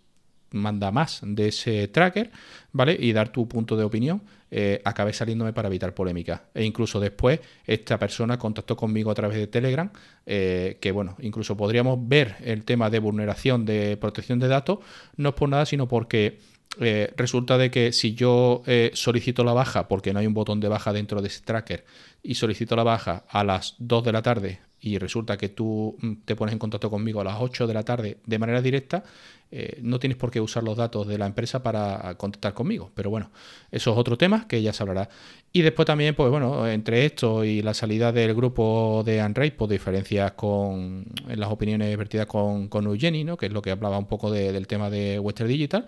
manda 0.51 0.91
más 0.91 1.21
de 1.23 1.47
ese 1.47 1.87
tracker, 1.87 2.31
¿vale? 2.71 2.95
Y 2.99 3.13
dar 3.13 3.29
tu 3.29 3.47
punto 3.47 3.75
de 3.75 3.83
opinión, 3.83 4.21
eh, 4.49 4.81
acabé 4.83 5.13
saliéndome 5.13 5.53
para 5.53 5.67
evitar 5.67 5.93
polémica. 5.93 6.43
E 6.53 6.63
incluso 6.63 6.99
después 6.99 7.39
esta 7.65 7.97
persona 7.97 8.37
contactó 8.37 8.75
conmigo 8.75 9.11
a 9.11 9.15
través 9.15 9.37
de 9.37 9.47
Telegram, 9.47 9.89
eh, 10.25 10.77
que 10.81 10.91
bueno, 10.91 11.15
incluso 11.21 11.55
podríamos 11.55 11.97
ver 12.07 12.35
el 12.43 12.63
tema 12.63 12.89
de 12.89 12.99
vulneración 12.99 13.65
de 13.65 13.97
protección 13.97 14.39
de 14.39 14.47
datos, 14.47 14.79
no 15.15 15.29
es 15.29 15.35
por 15.35 15.49
nada, 15.49 15.65
sino 15.65 15.87
porque 15.87 16.39
eh, 16.79 17.13
resulta 17.17 17.57
de 17.57 17.71
que 17.71 17.91
si 17.91 18.13
yo 18.13 18.63
solicito 18.93 19.43
la 19.43 19.53
baja, 19.53 19.87
porque 19.87 20.13
no 20.13 20.19
hay 20.19 20.27
un 20.27 20.33
botón 20.33 20.59
de 20.59 20.67
baja 20.67 20.93
dentro 20.93 21.21
de 21.21 21.27
ese 21.27 21.41
tracker, 21.41 21.85
y 22.23 22.35
solicito 22.35 22.75
la 22.75 22.83
baja 22.83 23.23
a 23.29 23.43
las 23.43 23.75
2 23.79 24.03
de 24.03 24.11
la 24.11 24.21
tarde 24.21 24.59
y 24.81 24.97
resulta 24.97 25.37
que 25.37 25.49
tú 25.49 25.95
mm, 26.01 26.13
te 26.25 26.35
pones 26.35 26.53
en 26.53 26.59
contacto 26.59 26.89
conmigo 26.89 27.21
a 27.21 27.23
las 27.23 27.37
8 27.39 27.67
de 27.67 27.73
la 27.73 27.83
tarde 27.83 28.17
de 28.25 28.39
manera 28.39 28.61
directa, 28.61 29.03
eh, 29.51 29.79
no 29.81 29.99
tienes 29.99 30.17
por 30.17 30.31
qué 30.31 30.39
usar 30.39 30.63
los 30.63 30.77
datos 30.77 31.07
de 31.07 31.17
la 31.17 31.25
empresa 31.25 31.61
para 31.61 32.15
contactar 32.15 32.53
conmigo. 32.53 32.91
Pero 32.95 33.09
bueno, 33.09 33.31
eso 33.71 33.91
es 33.91 33.97
otro 33.97 34.17
tema 34.17 34.47
que 34.47 34.61
ya 34.61 34.73
se 34.73 34.83
hablará. 34.83 35.09
Y 35.51 35.61
después 35.61 35.85
también, 35.85 36.15
pues 36.15 36.29
bueno, 36.31 36.67
entre 36.67 37.05
esto 37.05 37.43
y 37.43 37.61
la 37.61 37.73
salida 37.73 38.11
del 38.11 38.33
grupo 38.33 39.03
de 39.05 39.21
Unraid, 39.23 39.53
pues 39.53 39.69
diferencias 39.69 40.31
con 40.33 41.05
en 41.27 41.39
las 41.39 41.51
opiniones 41.51 41.97
vertidas 41.97 42.25
con, 42.27 42.69
con 42.69 42.85
Eugeni, 42.85 43.23
¿no? 43.23 43.37
que 43.37 43.47
es 43.47 43.51
lo 43.51 43.61
que 43.61 43.71
hablaba 43.71 43.97
un 43.97 44.07
poco 44.07 44.31
del 44.31 44.67
tema 44.67 44.89
de 44.89 45.19
Western 45.19 45.49
Digital 45.49 45.85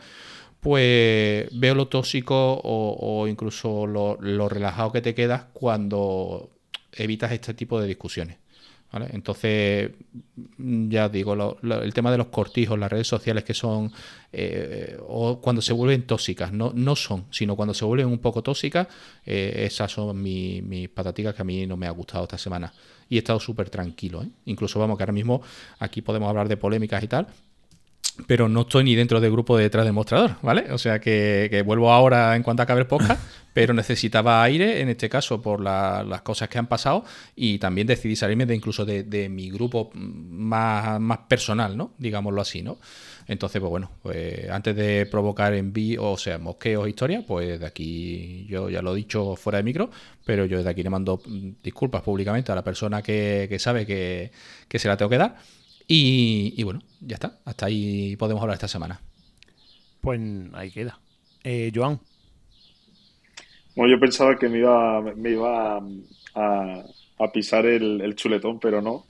pues 0.64 1.50
veo 1.52 1.76
lo 1.76 1.90
tóxico 1.90 2.62
o, 2.64 3.28
incluso 3.28 3.86
lo, 3.86 4.18
relajado 4.48 4.94
que 4.94 5.02
te 5.02 5.14
quedas 5.14 5.44
cuando 5.52 6.52
evitas 6.94 7.34
este 7.34 7.54
tipo 7.54 7.82
de 7.82 7.88
discusiones. 7.88 8.38
Entonces, 8.94 9.92
ya 10.58 11.10
digo, 11.10 11.58
el 11.64 11.94
tema 11.94 12.12
de 12.12 12.18
los 12.18 12.28
cortijos, 12.28 12.78
las 12.78 12.92
redes 12.92 13.08
sociales 13.08 13.44
que 13.44 13.56
son, 13.56 13.92
eh, 14.32 14.98
o 15.08 15.40
cuando 15.42 15.64
se 15.64 15.74
vuelven 15.74 16.06
tóxicas, 16.06 16.52
no, 16.54 16.72
no 16.76 16.96
son, 16.96 17.26
sino 17.32 17.56
cuando 17.56 17.74
se 17.74 17.86
vuelven 17.86 18.08
un 18.08 18.20
poco 18.20 18.44
tóxicas, 18.44 18.88
eh, 19.26 19.64
esas 19.66 19.92
son 19.92 20.22
mis 20.22 20.90
pataticas 20.90 21.34
que 21.34 21.42
a 21.42 21.46
mí 21.46 21.66
no 21.66 21.76
me 21.76 21.88
ha 21.88 21.92
gustado 21.92 22.26
esta 22.26 22.38
semana. 22.38 22.72
Y 23.10 23.16
he 23.16 23.20
estado 23.20 23.40
súper 23.40 23.70
tranquilo. 23.70 24.22
¿eh? 24.22 24.30
Incluso, 24.46 24.80
vamos, 24.80 24.98
que 24.98 25.04
ahora 25.04 25.14
mismo 25.14 25.42
aquí 25.80 26.02
podemos 26.02 26.30
hablar 26.30 26.48
de 26.48 26.58
polémicas 26.58 27.04
y 27.04 27.08
tal, 27.08 27.28
pero 28.28 28.48
no 28.48 28.62
estoy 28.62 28.84
ni 28.84 28.96
dentro 28.96 29.20
del 29.20 29.32
grupo 29.32 29.58
de 29.58 29.64
detrás 29.64 29.86
del 29.86 29.94
mostrador, 29.94 30.36
¿vale? 30.42 30.72
O 30.72 30.78
sea 30.78 31.00
que, 31.00 31.64
vuelvo 31.66 31.92
ahora 31.92 32.36
en 32.36 32.44
cuanto 32.44 32.62
acabe 32.62 32.82
el 32.82 32.88
podcast, 32.88 33.22
pero 33.54 33.74
necesitaba 33.74 34.44
aire, 34.44 34.82
en 34.82 34.90
este 34.90 35.10
caso, 35.10 35.42
por 35.42 35.60
las 35.60 36.22
cosas 36.22 36.48
que 36.48 36.60
han 36.60 36.68
pasado, 36.68 37.04
y 37.36 37.58
también 37.58 37.88
decidí 37.88 38.16
salirme 38.16 38.46
de 38.46 38.56
incluso 38.56 38.86
de, 38.86 39.30
mi 39.30 39.50
grupo 39.50 39.90
más, 39.96 41.00
más, 41.00 41.20
personal, 41.28 41.76
¿no? 41.76 41.94
Digámoslo 41.98 42.42
así, 42.42 42.62
¿no? 42.62 42.78
Entonces, 43.28 43.60
pues 43.60 43.70
bueno, 43.70 43.90
pues 44.02 44.50
antes 44.50 44.76
de 44.76 45.06
provocar 45.06 45.54
envío, 45.54 46.12
o 46.12 46.18
sea, 46.18 46.38
mosqueos, 46.38 46.88
historia, 46.88 47.24
pues 47.26 47.60
de 47.60 47.66
aquí 47.66 48.46
yo 48.50 48.70
ya 48.70 48.82
lo 48.82 48.94
he 48.94 48.98
dicho 48.98 49.36
fuera 49.36 49.58
de 49.58 49.64
micro, 49.64 49.90
pero 50.26 50.46
yo 50.46 50.58
desde 50.58 50.70
aquí 50.70 50.84
le 50.84 50.90
mando 50.90 51.22
disculpas 51.64 52.02
públicamente 52.02 52.52
a 52.52 52.56
la 52.56 52.64
persona 52.64 53.02
que, 53.02 53.56
sabe 53.60 53.86
que, 53.86 54.32
que 54.68 54.78
se 54.78 54.88
la 54.88 54.98
tengo 54.98 55.10
que 55.10 55.18
dar. 55.18 55.38
Y, 55.88 56.64
bueno, 56.64 56.82
ya 57.02 57.16
está. 57.16 57.40
Hasta 57.46 57.68
ahí 57.68 58.16
podemos 58.16 58.42
hablar 58.42 58.56
esta 58.56 58.68
semana. 58.68 59.00
Pues 60.02 60.20
ahí 60.54 60.72
queda. 60.72 61.00
Eh, 61.44 61.72
Joan. 61.74 62.00
Bueno, 63.76 63.94
yo 63.94 64.00
pensaba 64.00 64.38
que 64.38 64.50
me 64.50 64.60
iba, 64.60 65.02
me 65.02 65.32
iba 65.32 65.82
a, 66.36 67.32
pisar 67.34 67.66
el, 67.66 68.16
chuletón, 68.16 68.60
pero 68.60 68.82
no. 68.82 69.06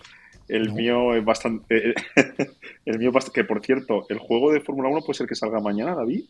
El 0.48 0.74
mío 0.74 1.16
es 1.16 1.24
bastante. 1.24 1.94
el 2.86 3.00
mío, 3.00 3.12
que 3.34 3.44
por 3.44 3.66
cierto, 3.66 4.06
el 4.10 4.20
juego 4.20 4.52
de 4.52 4.62
Fórmula 4.62 4.90
1 4.90 5.02
puede 5.02 5.18
ser 5.18 5.28
que 5.28 5.36
salga 5.36 5.60
mañana, 5.60 5.96
David. 5.96 6.26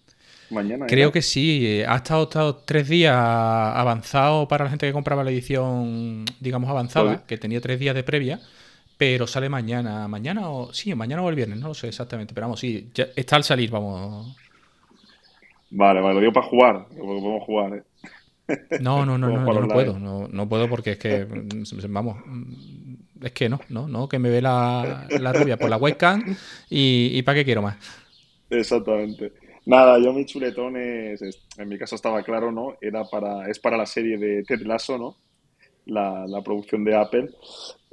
Mañana. 0.49 0.85
Creo 0.87 1.11
que 1.11 1.21
sí. 1.21 1.81
Ha 1.87 1.95
estado, 1.95 2.23
estado, 2.23 2.55
tres 2.57 2.89
días 2.89 3.15
avanzado 3.15 4.47
para 4.47 4.65
la 4.65 4.69
gente 4.69 4.85
que 4.85 4.93
compraba 4.93 5.23
la 5.23 5.31
edición, 5.31 6.25
digamos, 6.39 6.69
avanzada, 6.69 7.25
que 7.25 7.37
tenía 7.37 7.59
tres 7.59 7.79
días 7.79 7.95
de 7.95 8.03
previa 8.03 8.39
pero 8.97 9.27
sale 9.27 9.49
mañana. 9.49 10.07
¿Mañana 10.07 10.49
o.? 10.49 10.73
Sí, 10.73 10.93
mañana 10.95 11.21
o 11.21 11.29
el 11.29 11.35
viernes, 11.35 11.59
no 11.59 11.69
lo 11.69 11.73
sé 11.73 11.87
exactamente. 11.87 12.33
Pero 12.33 12.45
vamos, 12.47 12.59
sí, 12.59 12.89
ya 12.93 13.07
está 13.15 13.35
al 13.35 13.43
salir, 13.43 13.69
vamos. 13.71 14.35
Vale, 15.69 16.01
vale, 16.01 16.15
lo 16.15 16.19
digo 16.19 16.33
para 16.33 16.47
jugar. 16.47 16.87
Podemos 16.89 17.43
jugar, 17.43 17.73
¿eh? 17.75 17.83
No, 18.79 19.05
no, 19.05 19.17
no, 19.17 19.27
no, 19.37 19.53
yo 19.53 19.61
no 19.61 19.67
puedo. 19.67 19.99
No, 19.99 20.27
no, 20.27 20.49
puedo 20.49 20.69
porque 20.69 20.91
es 20.91 20.97
que. 20.97 21.25
Vamos. 21.89 22.17
Es 23.21 23.31
que 23.31 23.47
no, 23.47 23.59
no, 23.69 23.87
no, 23.87 24.09
que 24.09 24.19
me 24.19 24.29
ve 24.29 24.41
la, 24.41 25.07
la 25.09 25.31
rubia 25.31 25.57
por 25.57 25.69
la 25.69 25.77
webcam 25.77 26.21
y, 26.69 27.11
y 27.13 27.21
para 27.23 27.37
qué 27.37 27.45
quiero 27.45 27.61
más. 27.61 27.77
Exactamente. 28.49 29.31
Nada, 29.65 29.97
yo 29.97 30.11
mi 30.11 30.25
chuletón 30.25 30.75
es, 30.75 31.21
en 31.57 31.69
mi 31.69 31.77
caso 31.77 31.95
estaba 31.95 32.21
claro, 32.21 32.51
¿no? 32.51 32.75
Era 32.81 33.05
para, 33.05 33.49
es 33.49 33.59
para 33.59 33.77
la 33.77 33.85
serie 33.85 34.17
de 34.17 34.43
Ted 34.43 34.61
Lasso, 34.63 34.97
¿no? 34.97 35.15
La, 35.85 36.25
la 36.27 36.41
producción 36.41 36.83
de 36.83 36.95
Apple. 36.95 37.29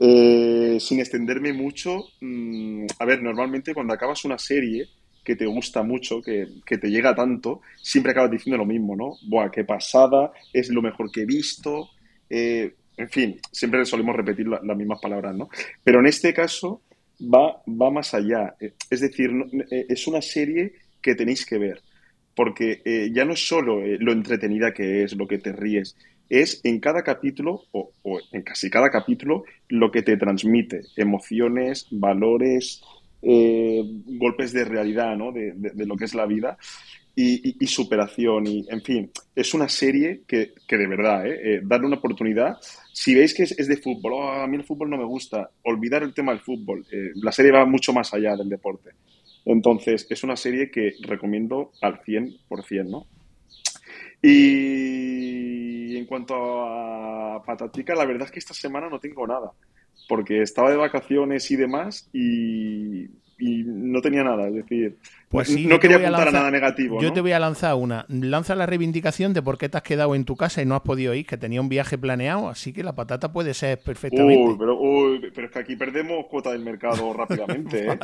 Eh, 0.03 0.79
sin 0.81 0.99
extenderme 0.99 1.53
mucho, 1.53 2.05
mm, 2.23 2.87
a 2.99 3.05
ver, 3.05 3.23
normalmente 3.23 3.75
cuando 3.75 3.93
acabas 3.93 4.25
una 4.25 4.39
serie 4.39 4.89
que 5.23 5.37
te 5.37 5.45
gusta 5.45 5.83
mucho, 5.83 6.23
que, 6.23 6.47
te 6.65 6.91
llega 6.91 7.15
tanto, 7.15 7.61
siempre 7.77 8.13
acabas 8.13 8.31
diciendo 8.31 8.57
lo 8.57 8.65
mismo, 8.65 8.97
¿no? 8.97 9.17
Buah, 9.29 9.51
qué 9.51 9.65
pasada, 9.65 10.33
es 10.55 10.71
lo 10.71 10.81
mejor 10.81 11.13
que 11.13 11.21
he 11.23 11.27
visto. 11.27 11.91
Eh, 12.31 12.73
en 12.97 13.11
fin, 13.11 13.39
siempre 13.53 13.85
solemos 13.85 14.17
repetir 14.17 14.49
las 14.49 14.77
mismas 14.77 15.01
palabras, 15.03 15.37
¿no? 15.37 15.51
Pero 15.85 16.01
en 16.01 16.07
este 16.07 16.33
caso 16.33 16.81
va, 17.21 17.63
va 17.69 17.91
más 17.91 18.15
allá. 18.15 18.55
Eh, 18.59 18.73
es 18.89 19.01
decir, 19.01 19.31
es 19.71 20.07
una 20.07 20.23
serie 20.23 20.73
que 21.03 21.15
tenéis 21.15 21.45
que 21.45 21.59
ver. 21.59 21.83
Porque 22.35 23.11
ya 23.13 23.27
no 23.27 23.35
es 23.35 23.47
solo 23.47 23.81
lo 23.85 24.13
entretenida 24.13 24.73
que 24.73 25.03
es, 25.03 25.15
lo 25.15 25.27
que 25.27 25.39
te 25.39 25.53
ríes, 25.53 25.95
es 26.31 26.61
en 26.65 26.79
cada 26.79 27.03
capítulo, 27.03 27.65
o, 27.73 27.93
en 28.33 28.43
casi 28.43 28.71
cada 28.71 28.89
capítulo, 28.89 29.45
lo 29.69 29.91
que 29.91 30.03
te 30.03 30.17
transmite, 30.17 30.83
emociones, 30.97 31.89
valores, 31.91 32.83
eh, 33.21 33.83
golpes 34.07 34.53
de 34.53 34.65
realidad, 34.65 35.17
¿no? 35.17 35.33
De, 35.33 35.53
lo 35.85 35.97
que 35.97 36.05
es 36.05 36.15
la 36.15 36.27
vida 36.27 36.57
y, 37.17 37.67
superación. 37.67 38.47
Y, 38.47 38.65
en 38.71 38.81
fin, 38.81 39.11
es 39.35 39.53
una 39.53 39.69
serie 39.69 40.23
que, 40.27 40.53
de 40.69 40.87
verdad, 40.87 41.27
¿eh? 41.27 41.57
¿eh? 41.57 41.61
darle 41.65 41.89
una 41.89 41.97
oportunidad. 41.97 42.57
Si 42.93 43.15
veis 43.15 43.35
que 43.35 43.43
es, 43.43 43.69
de 43.69 43.77
fútbol, 43.77 44.13
oh, 44.15 44.31
a 44.31 44.47
mí 44.47 44.57
el 44.57 44.65
fútbol 44.65 44.89
no 44.89 44.97
me 44.97 45.05
gusta, 45.05 45.51
olvidar 45.65 46.05
el 46.05 46.15
tema 46.15 46.33
del 46.33 46.41
fútbol. 46.41 46.87
La 47.17 47.33
serie 47.33 47.51
va 47.51 47.67
mucho 47.67 47.93
más 47.93 48.15
allá 48.15 48.37
del 48.37 48.49
deporte. 48.49 48.91
Entonces, 49.45 50.07
es 50.09 50.23
una 50.23 50.37
serie 50.37 50.71
que 50.71 50.95
recomiendo 51.03 51.73
al 51.83 52.01
100%, 52.03 52.89
¿no? 52.89 53.07
Y 54.23 55.70
en 55.97 56.07
cuanto 56.07 56.35
a 56.35 57.43
Patatica, 57.45 57.95
la 57.95 58.05
verdad 58.05 58.27
es 58.27 58.31
que 58.33 58.39
esta 58.39 58.55
semana 58.55 58.89
no 58.89 58.99
tengo 58.99 59.27
nada, 59.27 59.53
porque 60.09 60.43
estaba 60.43 60.71
de 60.71 60.77
vacaciones 60.77 61.51
y 61.51 61.57
demás 61.57 62.09
y, 62.13 63.09
no 63.43 64.03
tenía 64.03 64.23
nada, 64.23 64.49
es 64.49 64.55
decir, 64.55 64.99
pues 65.31 65.49
no 65.59 65.81
quería 65.81 65.97
apuntar 65.97 66.29
a, 66.29 66.31
nada 66.31 66.51
negativo. 66.51 67.01
Yo 67.01 67.11
te 67.11 67.23
voy 67.23 67.33
a 67.33 67.39
lanzar 67.39 67.75
una. 67.75 68.05
Lanza 68.11 68.55
la 68.55 68.67
reivindicación 68.67 69.33
de 69.33 69.41
por 69.41 69.57
qué 69.57 69.71
te 69.71 69.79
has 69.79 69.83
quedado 69.83 70.15
en 70.15 70.27
tu 70.27 70.37
casa 70.37 70.61
y 70.61 70.67
no 70.67 70.75
has 70.75 70.83
podido 70.83 71.15
ir, 71.15 71.25
que 71.25 71.39
tenía 71.39 71.63
un 71.63 71.71
viaje 71.71 71.97
planeado, 71.97 72.51
así 72.51 72.75
que 72.75 72.83
la 72.83 72.95
patata 72.95 73.33
puede 73.33 73.55
ser 73.55 73.79
perfectamente. 73.79 74.45
Uy, 74.45 74.57
pero, 74.59 74.79
pero 75.35 75.47
es 75.47 75.53
que 75.55 75.59
aquí 75.59 75.75
perdemos 75.75 76.27
cuota 76.27 76.53
del 76.53 76.63
mercado 76.63 77.13
rápidamente. 77.15 77.87
¿eh? 77.91 77.99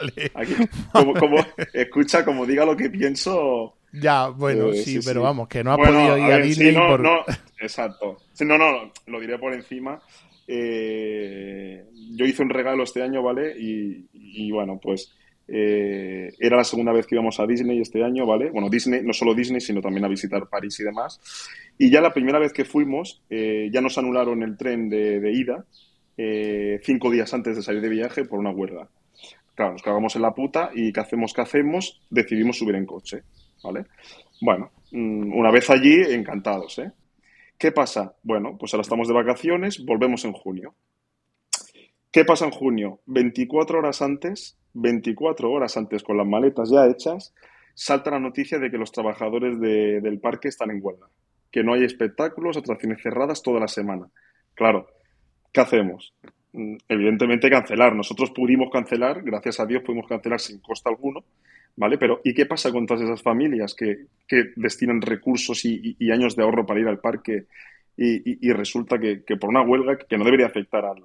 como, 0.93 1.37
escucha, 1.75 2.25
como 2.25 2.47
diga 2.47 2.65
lo 2.65 2.75
que 2.75 2.89
pienso, 2.89 3.75
ya, 4.01 4.29
bueno, 4.29 4.73
eh, 4.73 4.77
sí, 4.77 5.01
pero 5.05 5.23
vamos, 5.23 5.49
que 5.49 5.63
no 5.63 5.73
ha 5.73 5.77
podido 5.77 6.19
ir 6.19 6.33
a, 6.33 6.39
Disney 6.39 6.73
no, 6.73 6.99
no, 6.99 7.21
exacto. 7.61 8.19
no, 8.41 8.59
no, 8.59 8.93
lo 9.07 9.21
diré 9.21 9.39
por 9.39 9.55
encima. 9.55 10.01
Eh, 10.47 11.85
yo 12.13 12.25
hice 12.25 12.43
un 12.43 12.51
regalo 12.51 12.85
este 12.85 13.03
año, 13.03 13.23
¿vale? 13.23 13.55
Y, 13.59 14.51
bueno, 14.51 14.79
pues 14.81 15.13
eh, 15.49 16.31
era 16.39 16.57
la 16.57 16.65
segunda 16.65 16.93
vez 16.93 17.07
que 17.07 17.15
íbamos 17.15 17.41
a 17.41 17.47
Disney 17.47 17.81
este 17.81 18.05
año, 18.05 18.27
¿vale? 18.27 18.51
Bueno, 18.51 18.69
Disney, 18.69 19.01
no 19.03 19.13
solo 19.13 19.35
Disney, 19.35 19.61
sino 19.61 19.81
también 19.81 20.05
a 20.05 20.09
visitar 20.09 20.49
París 20.49 20.79
y 20.81 20.85
demás. 20.85 21.21
Y 21.79 21.91
ya 21.91 22.01
la 22.01 22.13
primera 22.13 22.39
vez 22.39 22.53
que 22.53 22.65
fuimos, 22.65 23.23
ya 23.29 23.81
nos 23.81 23.99
anularon 23.99 24.43
el 24.43 24.57
tren 24.57 24.89
de, 24.89 25.21
de 25.21 25.33
ida 25.33 25.65
cinco 26.83 27.11
días 27.11 27.35
antes 27.35 27.57
de 27.57 27.63
salir 27.63 27.83
de 27.83 27.89
viaje 27.91 28.25
por 28.25 28.39
una 28.39 28.51
huelga. 28.51 28.89
Claro, 29.57 29.73
nos 29.73 29.83
cagamos 29.83 30.15
en 30.17 30.23
la 30.23 30.35
puta 30.35 30.71
y 30.75 30.93
¿qué 30.93 31.01
hacemos? 31.01 31.33
¿Qué 31.33 31.41
hacemos? 31.41 32.03
Decidimos 32.11 32.59
subir 32.59 32.75
en 32.75 32.85
coche. 32.85 33.23
¿Vale? 33.67 33.87
Bueno, 34.41 34.71
mm, 34.93 35.37
una 35.37 35.51
vez 35.51 35.69
allí, 35.71 35.95
encantados, 36.09 36.79
¿eh? 36.79 36.93
¿Qué 37.59 37.73
pasa? 37.73 38.15
Bueno, 38.23 38.57
pues 38.59 38.73
ahora 38.75 38.83
estamos 38.83 39.09
de 39.09 39.15
vacaciones, 39.15 39.85
volvemos 39.85 40.25
en 40.25 40.33
junio. 40.33 40.75
¿Qué 42.11 42.25
pasa 42.25 42.45
en 42.45 42.51
junio? 42.51 43.01
24 43.07 43.79
horas 43.79 44.03
antes, 44.03 44.59
24 44.75 45.51
horas 45.51 45.77
antes 45.77 46.03
con 46.03 46.17
las 46.17 46.27
maletas 46.27 46.71
ya 46.71 46.87
hechas, 46.87 47.35
salta 47.75 48.11
la 48.11 48.21
noticia 48.21 48.59
de 48.59 48.71
que 48.71 48.79
los 48.79 48.93
trabajadores 48.93 49.61
del 49.61 50.21
parque 50.21 50.49
están 50.49 50.71
en 50.71 50.81
huelga, 50.83 51.09
que 51.51 51.63
no 51.63 51.75
hay 51.75 51.85
espectáculos, 51.85 52.57
atracciones 52.57 53.03
cerradas 53.03 53.43
toda 53.43 53.61
la 53.61 53.69
semana. 53.69 54.09
Claro, 54.55 54.87
¿qué 55.53 55.61
hacemos? 55.61 56.15
Mm, 56.53 56.77
evidentemente 56.89 57.51
cancelar. 57.51 57.95
Nosotros 57.95 58.31
pudimos 58.31 58.71
cancelar, 58.71 59.23
gracias 59.23 59.61
a 59.61 59.67
Dios 59.67 59.83
pudimos 59.83 60.07
cancelar 60.09 60.41
sin 60.41 60.59
costo 60.61 60.89
alguno, 60.89 61.25
¿vale? 61.77 61.99
Pero 61.99 62.21
¿y 62.25 62.35
qué 62.35 62.47
pasa 62.47 62.73
con 62.73 62.87
todas 62.87 63.03
esas 63.03 63.23
familias 63.23 63.75
que, 63.75 64.07
destinan 64.57 65.01
recursos 65.01 65.65
y, 65.65 65.97
años 66.11 66.35
de 66.35 66.43
ahorro 66.43 66.67
para 66.67 66.81
ir 66.81 66.89
al 66.89 66.99
parque 66.99 67.47
y, 67.97 68.53
resulta 68.53 68.99
que, 68.99 69.23
por 69.37 69.51
una 69.51 69.63
huelga 69.63 69.99
que 69.99 70.19
no 70.19 70.25
debería 70.25 70.47
afectar 70.47 70.85
al... 70.85 71.03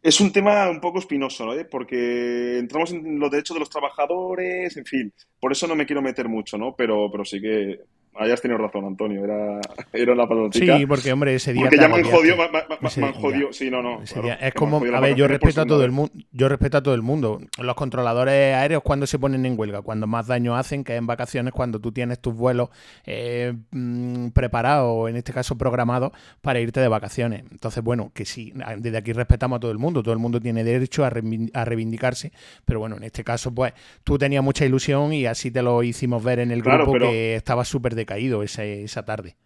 Es 0.00 0.20
un 0.20 0.32
tema 0.32 0.70
un 0.70 0.80
poco 0.80 1.00
espinoso, 1.00 1.44
¿no? 1.44 1.52
Porque 1.68 2.58
entramos 2.58 2.92
en 2.92 3.18
los 3.18 3.30
derechos 3.30 3.56
de 3.56 3.60
los 3.60 3.70
trabajadores, 3.70 4.76
en 4.76 4.84
fin, 4.84 5.12
por 5.40 5.50
eso 5.50 5.66
no 5.66 5.74
me 5.74 5.86
quiero 5.86 6.00
meter 6.00 6.28
mucho, 6.28 6.56
¿no? 6.56 6.76
Pero, 6.76 7.10
pero 7.10 7.24
sí 7.24 7.40
que 7.40 7.80
hayas 8.18 8.40
tenido 8.40 8.58
razón, 8.58 8.84
Antonio. 8.84 9.24
Era, 9.24 9.60
era 9.92 10.14
la 10.14 10.28
palotica. 10.28 10.76
Sí, 10.76 10.86
porque, 10.86 11.12
hombre, 11.12 11.34
ese 11.34 11.52
día. 11.52 11.62
Porque 11.62 11.76
ya 11.76 11.88
me 11.88 11.96
han 11.96 12.04
jodido, 12.04 12.36
me, 12.36 13.06
han 13.06 13.12
jodido. 13.14 13.52
Sí, 13.52 13.70
no, 13.70 13.82
no. 13.82 14.02
es 14.02 14.54
como. 14.54 14.78
A 14.78 15.00
ver, 15.00 15.14
yo 15.14 15.28
respeto 15.28 15.62
a 15.62 15.66
todo 15.66 15.84
el 15.84 15.92
mundo. 15.92 16.12
Yo 16.32 16.48
respeto 16.48 16.78
a 16.78 16.82
todo 16.82 16.94
el 16.94 17.02
mundo. 17.02 17.40
Los 17.58 17.74
controladores 17.76 18.54
aéreos, 18.54 18.82
cuando 18.82 19.06
se 19.06 19.18
ponen 19.18 19.44
en 19.46 19.58
huelga? 19.58 19.82
Cuando 19.82 20.06
más 20.06 20.26
daño 20.26 20.56
hacen, 20.56 20.84
que 20.84 20.96
en 20.96 21.06
vacaciones, 21.06 21.52
cuando 21.52 21.80
tú 21.80 21.92
tienes 21.92 22.20
tus 22.20 22.34
vuelos 22.34 22.70
eh, 23.06 23.54
mm, 23.70 24.28
preparados, 24.28 25.08
en 25.08 25.16
este 25.16 25.32
caso 25.32 25.56
programados, 25.56 26.12
para 26.40 26.60
irte 26.60 26.80
de 26.80 26.88
vacaciones. 26.88 27.44
Entonces, 27.50 27.82
bueno, 27.82 28.10
que 28.14 28.24
sí, 28.24 28.52
desde 28.78 28.98
aquí 28.98 29.12
respetamos 29.12 29.58
a 29.58 29.60
todo 29.60 29.70
el 29.70 29.78
mundo. 29.78 30.02
Todo 30.02 30.12
el 30.12 30.20
mundo 30.20 30.40
tiene 30.40 30.64
derecho 30.64 31.04
a, 31.04 31.10
reivindicarse. 31.10 32.32
Pero 32.64 32.80
bueno, 32.80 32.96
en 32.96 33.04
este 33.04 33.24
caso, 33.24 33.54
pues, 33.54 33.72
tú 34.04 34.18
tenías 34.18 34.42
mucha 34.42 34.64
ilusión 34.64 35.12
y 35.12 35.26
así 35.26 35.50
te 35.50 35.62
lo 35.62 35.82
hicimos 35.82 36.22
ver 36.22 36.40
en 36.40 36.50
el 36.50 36.62
grupo 36.62 36.92
que 36.94 37.36
estaba 37.36 37.64
súper 37.64 37.94
de 37.94 38.06
caído 38.08 38.42
esa 38.42 39.04
tarde. 39.04 39.36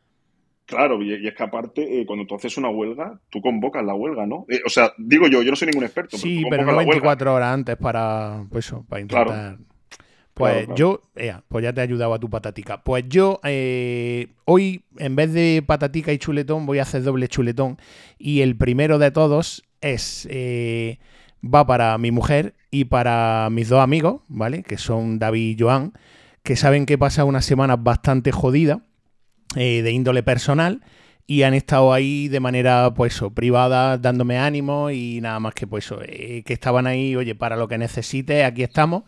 Claro, 0.64 1.02
y, 1.02 1.26
es 1.26 1.34
que 1.34 1.42
aparte, 1.42 2.00
eh, 2.00 2.06
cuando 2.06 2.24
tú 2.24 2.36
haces 2.36 2.56
una 2.56 2.70
huelga, 2.70 3.20
tú 3.28 3.42
convocas 3.42 3.84
la 3.84 3.94
huelga, 3.94 4.24
¿no? 4.24 4.46
Eh, 4.48 4.60
o 4.64 4.70
sea, 4.70 4.92
digo 4.96 5.26
yo, 5.26 5.42
yo 5.42 5.50
no 5.50 5.56
soy 5.56 5.68
ningún 5.68 5.84
experto. 5.84 6.16
Sí, 6.16 6.44
pero, 6.48 6.64
no 6.64 6.76
24 6.76 7.34
horas 7.34 7.52
antes 7.52 7.76
para, 7.76 8.46
pues 8.50 8.72
para 8.88 9.02
intentar... 9.02 9.58
Pues 10.34 10.66
yo, 10.74 11.02
pues 11.48 11.62
ya 11.62 11.74
te 11.74 11.82
he 11.82 11.84
ayudado 11.84 12.14
a 12.14 12.18
tu 12.18 12.30
patatica. 12.30 12.82
Pues 12.82 13.04
yo 13.06 13.38
eh, 13.44 14.28
hoy, 14.46 14.82
en 14.96 15.14
vez 15.14 15.34
de 15.34 15.62
patatica 15.64 16.10
y 16.10 16.16
chuletón, 16.16 16.64
voy 16.64 16.78
a 16.78 16.82
hacer 16.82 17.02
doble 17.02 17.28
chuletón. 17.28 17.76
Y 18.16 18.40
el 18.40 18.56
primero 18.56 18.98
de 18.98 19.10
todos 19.10 19.62
es 19.82 20.26
va 21.44 21.66
para 21.66 21.98
mi 21.98 22.10
mujer 22.10 22.54
y 22.70 22.86
para 22.86 23.48
mis 23.50 23.68
dos 23.68 23.80
amigos, 23.80 24.22
¿vale? 24.28 24.62
Que 24.62 24.78
son 24.78 25.18
David 25.18 25.58
y 25.58 25.62
Joan, 25.62 25.92
que 26.42 26.56
saben 26.56 26.86
que 26.86 26.94
he 26.94 26.98
pasado 26.98 27.28
unas 27.28 27.44
semanas 27.44 27.78
bastante 27.82 28.32
jodidas 28.32 28.78
eh, 29.56 29.82
de 29.82 29.92
índole 29.92 30.22
personal 30.22 30.80
y 31.26 31.44
han 31.44 31.54
estado 31.54 31.92
ahí 31.92 32.28
de 32.28 32.40
manera 32.40 32.92
pues 32.94 33.20
privada 33.34 33.96
dándome 33.96 34.38
ánimo 34.38 34.90
y 34.90 35.20
nada 35.20 35.38
más 35.40 35.54
que 35.54 35.66
pues 35.66 35.88
eh, 36.04 36.42
que 36.44 36.52
estaban 36.52 36.86
ahí, 36.86 37.14
oye, 37.16 37.34
para 37.34 37.56
lo 37.56 37.68
que 37.68 37.78
necesite, 37.78 38.44
aquí 38.44 38.62
estamos. 38.62 39.04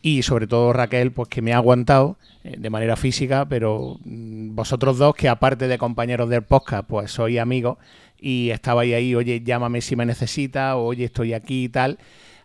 Y 0.00 0.22
sobre 0.22 0.46
todo 0.46 0.72
Raquel, 0.74 1.12
pues 1.12 1.28
que 1.28 1.40
me 1.40 1.52
ha 1.54 1.56
aguantado 1.56 2.18
eh, 2.44 2.56
de 2.58 2.70
manera 2.70 2.96
física, 2.96 3.46
pero 3.48 3.98
mm, 4.04 4.54
vosotros 4.54 4.98
dos, 4.98 5.14
que 5.14 5.28
aparte 5.28 5.66
de 5.68 5.78
compañeros 5.78 6.28
del 6.28 6.42
podcast, 6.42 6.86
pues 6.86 7.10
sois 7.10 7.38
amigos 7.38 7.78
y 8.18 8.50
estabais 8.50 8.94
ahí, 8.94 9.14
oye, 9.14 9.42
llámame 9.42 9.80
si 9.80 9.96
me 9.96 10.04
necesitas, 10.06 10.74
oye, 10.76 11.04
estoy 11.04 11.34
aquí 11.34 11.64
y 11.64 11.68
tal. 11.68 11.98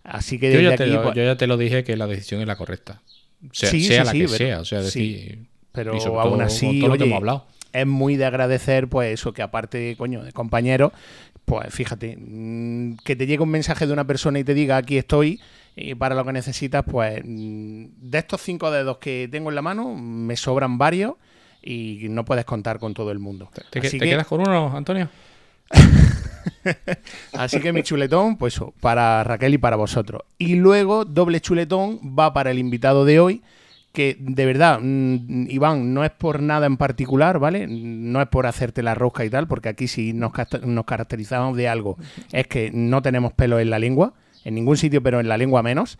Así 0.04 0.40
que 0.40 0.52
yo, 0.52 0.58
desde 0.60 0.70
ya 0.72 0.78
te 0.78 0.84
aquí, 0.84 0.94
lo, 0.94 1.04
pues- 1.04 1.16
yo 1.16 1.24
ya 1.24 1.36
te 1.38 1.48
lo 1.48 1.58
dije 1.58 1.84
que 1.84 1.96
la 1.98 2.08
decisión 2.08 2.41
es 2.41 2.48
la 2.48 2.56
correcta. 2.56 3.02
Sea, 3.52 3.70
Sí, 3.70 3.84
sea 3.84 4.02
sí, 4.02 4.06
la 4.06 4.11
sí, 4.11 4.18
que 4.20 4.26
pero- 4.26 4.38
sea. 4.38 4.60
O 4.61 4.66
sea, 4.66 4.82
decir. 4.82 5.40
pero 5.72 5.95
y 5.95 5.99
sobre 5.99 6.20
aún 6.22 6.34
todo 6.34 6.41
así, 6.41 6.66
con 6.68 6.80
todo 6.80 6.88
lo 6.90 6.98
que 6.98 7.03
oye, 7.03 7.10
hemos 7.11 7.18
hablado. 7.18 7.45
es 7.74 7.88
muy 7.88 8.16
de 8.18 8.26
agradecer, 8.26 8.88
pues 8.88 9.14
eso, 9.14 9.34
que 9.34 9.41
aparte, 9.41 9.95
coño, 9.98 10.24
de 10.24 10.32
compañeros, 10.34 10.91
pues 11.45 11.74
fíjate, 11.74 12.18
mm, 12.20 12.98
que 13.03 13.16
te 13.16 13.26
llegue 13.28 13.41
un 13.44 13.49
mensaje 13.49 13.88
de 13.88 13.94
una 13.94 14.06
persona 14.06 14.40
y 14.40 14.44
te 14.44 14.53
diga 14.53 14.78
aquí 14.78 14.98
estoy 14.98 15.40
y 15.76 15.95
para 15.95 16.14
lo 16.16 16.26
que 16.26 16.34
necesitas, 16.34 16.84
pues 16.90 17.22
mm, 17.26 17.86
de 18.02 18.18
estos 18.18 18.41
cinco 18.41 18.70
dedos 18.72 18.98
que 18.98 19.28
tengo 19.32 19.49
en 19.49 19.56
la 19.56 19.61
mano, 19.61 19.95
me 19.95 20.36
sobran 20.36 20.78
varios 20.78 21.14
y 21.64 22.07
no 22.10 22.24
puedes 22.26 22.45
contar 22.45 22.80
con 22.80 22.94
todo 22.94 23.11
el 23.11 23.20
mundo. 23.20 23.49
¿Te, 23.72 23.80
te 23.82 23.90
que- 23.90 23.99
quedas 23.99 24.28
con 24.28 24.41
uno, 24.41 24.76
Antonio? 24.76 25.10
Así 27.34 27.60
que 27.60 27.74
mi 27.74 27.84
chuletón, 27.84 28.38
pues 28.38 28.60
para 28.82 29.24
Raquel 29.24 29.54
y 29.54 29.58
para 29.58 29.76
vosotros. 29.76 30.24
Y 30.38 30.56
luego, 30.56 31.06
doble 31.06 31.42
chuletón 31.42 32.00
va 32.18 32.34
para 32.34 32.52
el 32.52 32.60
invitado 32.60 33.06
de 33.06 33.20
hoy, 33.20 33.42
que 33.94 34.16
de 34.20 34.46
verdad, 34.46 34.80
mm, 34.82 35.48
Iván, 35.50 35.94
no 35.94 36.04
es 36.04 36.12
por 36.12 36.42
nada 36.42 36.68
en 36.68 36.78
particular, 36.78 37.40
¿vale? 37.40 37.66
No 37.68 38.22
es 38.22 38.28
por 38.28 38.46
hacerte 38.46 38.84
la 38.84 38.96
rosca 38.96 39.26
y 39.26 39.30
tal, 39.30 39.48
porque 39.48 39.70
aquí 39.70 39.88
casta- 40.32 40.60
nos 40.60 40.86
caracterizamos 40.86 41.58
de 41.58 41.68
algo. 41.68 41.98
Es 42.32 42.48
que 42.48 42.72
no 42.74 43.02
tenemos 43.02 43.34
pelo 43.34 43.60
en 43.60 43.70
la 43.70 43.80
lengua, 43.80 44.14
en 44.46 44.56
ningún 44.56 44.78
sitio, 44.78 45.02
pero 45.02 45.20
en 45.20 45.28
la 45.28 45.38
lengua 45.38 45.64
menos. 45.64 45.98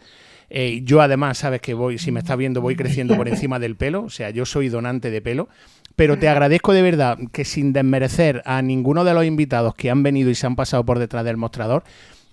Eh, 0.52 0.82
yo 0.84 1.02
además, 1.02 1.38
sabes 1.38 1.62
que 1.62 1.76
voy, 1.76 2.00
si 2.00 2.12
me 2.12 2.20
estás 2.22 2.36
viendo, 2.38 2.60
voy 2.62 2.76
creciendo 2.76 3.16
por 3.16 3.28
encima 3.28 3.60
del 3.60 3.76
pelo, 3.76 4.04
o 4.06 4.10
sea, 4.10 4.32
yo 4.32 4.46
soy 4.48 4.70
donante 4.70 5.12
de 5.12 5.22
pelo. 5.22 5.48
Pero 6.00 6.18
te 6.18 6.30
agradezco 6.30 6.72
de 6.72 6.82
verdad 6.82 7.18
que 7.34 7.44
sin 7.44 7.74
desmerecer 7.74 8.42
a 8.46 8.62
ninguno 8.62 9.04
de 9.04 9.14
los 9.14 9.26
invitados 9.26 9.76
que 9.76 9.90
han 9.90 10.02
venido 10.02 10.30
y 10.30 10.36
se 10.36 10.48
han 10.48 10.56
pasado 10.56 10.86
por 10.86 10.98
detrás 10.98 11.26
del 11.26 11.36
mostrador, 11.36 11.84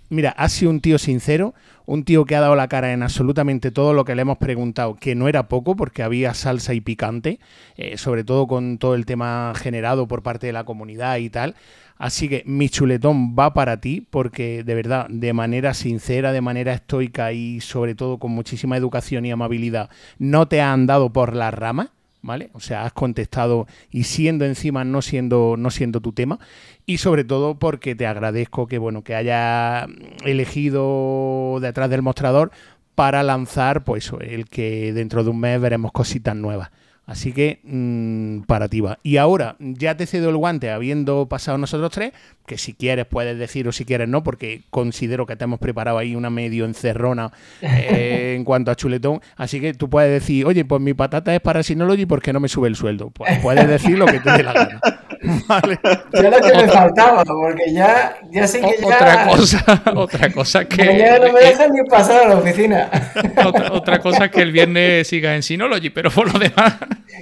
mira, 0.09 0.31
has 0.39 0.53
sido 0.53 0.71
un 0.71 0.79
tío 0.79 0.99
sincero, 0.99 1.53
un 1.85 2.05
tío 2.05 2.27
que 2.27 2.37
ha 2.37 2.41
dado 2.41 2.55
la 2.55 2.69
cara 2.69 2.93
en 2.93 3.03
absolutamente 3.03 3.73
todo 3.73 3.93
lo 3.93 4.05
que 4.05 4.15
le 4.15 4.23
hemos 4.23 4.39
preguntado, 4.39 4.95
que 4.95 5.17
no 5.17 5.27
era 5.27 5.49
poco 5.49 5.75
porque 5.75 6.05
había 6.05 6.33
salsa 6.33 6.75
y 6.75 6.81
picante, 6.81 7.41
eh, 7.77 7.99
sobre 7.99 8.23
todo 8.23 8.47
con 8.47 8.79
todo 8.79 8.95
el 8.95 9.05
tema 9.05 9.53
generado 9.57 10.07
por 10.07 10.23
parte 10.23 10.47
de 10.47 10.53
la 10.53 10.63
comunidad 10.63 11.17
y 11.17 11.29
tal. 11.29 11.57
Así 11.99 12.29
que 12.29 12.45
mi 12.47 12.69
chuletón 12.69 13.35
va 13.37 13.53
para 13.53 13.81
ti 13.81 14.07
porque 14.09 14.63
de 14.63 14.75
verdad, 14.77 15.09
de 15.09 15.33
manera 15.33 15.75
sincera, 15.75 16.31
de 16.31 16.41
manera 16.41 16.73
estoica 16.73 17.33
y 17.33 17.61
sobre 17.61 17.97
todo 17.97 18.19
con 18.19 18.31
muchísima 18.31 18.77
educación 18.77 19.27
y 19.27 19.33
amabilidad, 19.33 19.91
no 20.21 20.47
te 20.47 20.61
han 20.61 20.87
dado 20.87 21.13
por 21.13 21.35
las 21.35 21.53
ramas. 21.53 21.89
¿Vale? 22.27 22.51
O 22.55 22.61
sea, 22.61 22.85
has 22.85 22.93
contestado 22.93 23.69
y 23.89 24.03
siendo 24.03 24.44
encima 24.44 24.82
no 24.85 25.01
siendo, 25.01 25.55
no 25.57 25.70
siendo 25.70 26.01
tu 26.01 26.12
tema. 26.12 26.40
Y 26.85 26.98
sobre 26.98 27.23
todo 27.23 27.57
porque 27.57 27.94
te 27.94 28.05
agradezco 28.05 28.66
que 28.66 28.78
bueno, 28.78 29.05
que 29.05 29.15
haya 29.15 29.86
elegido 30.24 31.59
detrás 31.61 31.89
del 31.89 32.03
mostrador 32.03 32.51
para 32.97 33.23
lanzar, 33.23 33.85
pues 33.85 34.11
el 34.20 34.47
que 34.48 34.93
dentro 34.93 35.23
de 35.23 35.31
un 35.31 35.39
mes 35.39 35.61
veremos 35.61 35.93
cositas 35.93 36.35
nuevas. 36.35 36.70
Así 37.07 37.33
que 37.33 37.61
mm, 37.62 38.43
para 38.43 38.69
ti 38.69 38.81
va. 38.81 38.99
Y 39.05 39.16
ahora 39.19 39.55
ya 39.61 39.97
te 39.97 40.07
cedo 40.07 40.28
el 40.28 40.37
guante 40.37 40.70
habiendo 40.70 41.27
pasado 41.28 41.57
nosotros 41.57 41.93
tres, 41.93 42.12
que 42.47 42.59
si 42.59 42.74
quieres 42.74 43.07
puedes 43.07 43.39
decir 43.39 43.69
o 43.69 43.73
si 43.73 43.85
quieres 43.85 44.09
no, 44.09 44.24
porque 44.24 44.62
considero 44.70 45.24
que 45.24 45.37
te 45.37 45.45
hemos 45.45 45.61
preparado 45.61 45.99
ahí 45.99 46.16
una 46.16 46.31
medio 46.31 46.65
encerrona 46.65 47.33
eh, 47.62 48.35
en 48.37 48.45
cuanto 48.45 48.73
a 48.73 48.74
chuletón. 48.74 49.20
Así 49.37 49.61
que 49.61 49.73
tú 49.73 49.89
puedes 49.89 50.11
decir, 50.11 50.47
oye, 50.47 50.65
pues 50.65 50.81
mi 50.83 50.95
patata 50.95 51.33
es 51.33 51.41
para 51.41 51.62
Synology 51.62 52.07
porque 52.07 52.33
no 52.33 52.41
me 52.41 52.49
sube 52.49 52.66
el 52.66 52.74
sueldo. 52.74 53.11
Pues 53.11 53.39
puedes 53.39 53.69
decir 53.69 53.97
lo 53.97 54.07
que 54.07 54.19
te 54.19 54.33
dé 54.33 54.43
la 54.43 54.53
gana. 54.53 54.81
Vale. 55.49 55.78
Yo 56.12 56.31
lo 56.31 56.41
que 56.41 56.57
me 56.57 56.69
faltaba, 56.69 57.24
porque 57.24 57.73
ya, 57.73 58.16
ya 58.31 58.47
sé 58.47 58.61
que 58.61 58.77
ya, 58.81 58.97
Otra 58.97 59.27
cosa, 59.27 59.83
otra 59.95 60.33
cosa 60.33 60.65
que. 60.65 60.99
ya 60.99 61.19
no 61.19 61.33
me 61.33 61.41
dejan 61.41 61.73
ni 61.73 61.89
pasar 61.89 62.24
a 62.24 62.28
la 62.31 62.37
oficina. 62.37 62.91
otra, 63.45 63.73
otra 63.73 63.99
cosa 64.01 64.27
es 64.27 64.31
que 64.31 64.43
el 64.43 64.53
viernes 64.53 65.09
siga 65.09 65.35
en 65.37 65.43
Synology, 65.43 65.91
pero 65.91 66.11
por 66.11 66.33
lo 66.33 66.39
demás. 66.39 66.77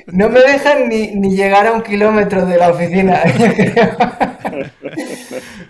No 0.06 0.28
me 0.28 0.40
dejan 0.40 0.88
ni, 0.88 1.14
ni 1.14 1.36
llegar 1.36 1.66
a 1.66 1.72
un 1.72 1.82
kilómetro 1.82 2.46
de 2.46 2.56
la 2.56 2.70
oficina. 2.70 3.22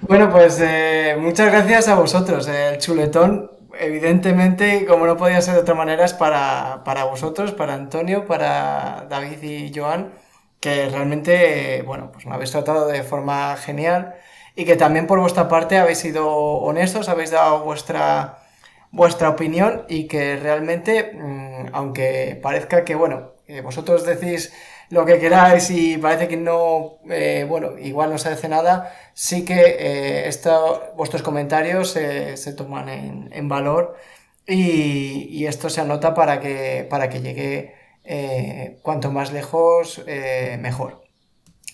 bueno, 0.02 0.31
pues 0.31 0.60
eh, 0.62 1.16
muchas 1.18 1.52
gracias 1.52 1.89
a 1.89 1.94
vosotros. 1.94 2.48
El 2.48 2.78
chuletón, 2.78 3.51
evidentemente, 3.78 4.86
como 4.86 5.06
no 5.06 5.16
podía 5.16 5.40
ser 5.40 5.55
de 5.55 5.60
otra 5.60 5.74
manera, 5.74 6.05
es 6.05 6.14
para, 6.14 6.82
para 6.85 7.05
vosotros, 7.05 7.52
para 7.52 7.74
Antonio, 7.74 8.26
para 8.26 9.06
David 9.09 9.43
y 9.43 9.72
Joan, 9.74 10.12
que 10.60 10.89
realmente, 10.89 11.78
eh, 11.78 11.82
bueno, 11.82 12.10
pues 12.12 12.26
me 12.26 12.35
habéis 12.35 12.51
tratado 12.51 12.86
de 12.86 13.02
forma 13.02 13.56
genial 13.56 14.14
y 14.56 14.64
que 14.64 14.76
también 14.76 15.06
por 15.06 15.18
vuestra 15.20 15.48
parte 15.48 15.78
habéis 15.78 15.98
sido 15.98 16.28
honestos, 16.28 17.09
habéis 17.09 17.31
dado 17.31 17.64
vuestra 17.64 18.39
vuestra 18.94 19.28
opinión 19.31 19.85
y 19.89 20.06
que 20.09 20.36
realmente, 20.36 21.12
mm, 21.14 21.74
aunque 21.74 22.39
parezca 22.43 22.85
que, 22.85 22.94
bueno, 22.94 23.32
eh, 23.47 23.61
vosotros 23.61 24.05
decís 24.07 24.53
lo 24.91 25.05
que 25.05 25.19
queráis 25.19 25.71
y 25.71 25.99
parece 25.99 26.29
que 26.29 26.37
no, 26.37 26.99
eh, 27.11 27.45
bueno, 27.49 27.79
igual 27.79 28.11
no 28.11 28.19
se 28.19 28.31
hace 28.31 28.49
nada, 28.49 28.95
sí 29.15 29.45
que 29.45 29.55
eh, 29.79 30.29
esto- 30.29 30.93
vuestros 30.97 31.23
comentarios 31.23 31.91
se 31.91 32.53
toman 32.55 32.89
en, 32.89 33.49
valor 33.49 33.97
y, 34.47 35.45
esto 35.47 35.69
se 35.71 35.81
anota 35.81 36.15
para 36.15 36.41
que, 36.41 36.87
para 36.89 37.09
que 37.09 37.21
llegue 37.21 37.75
eh, 38.05 38.79
cuanto 38.83 39.11
más 39.11 39.33
lejos, 39.33 40.03
mejor. 40.61 41.03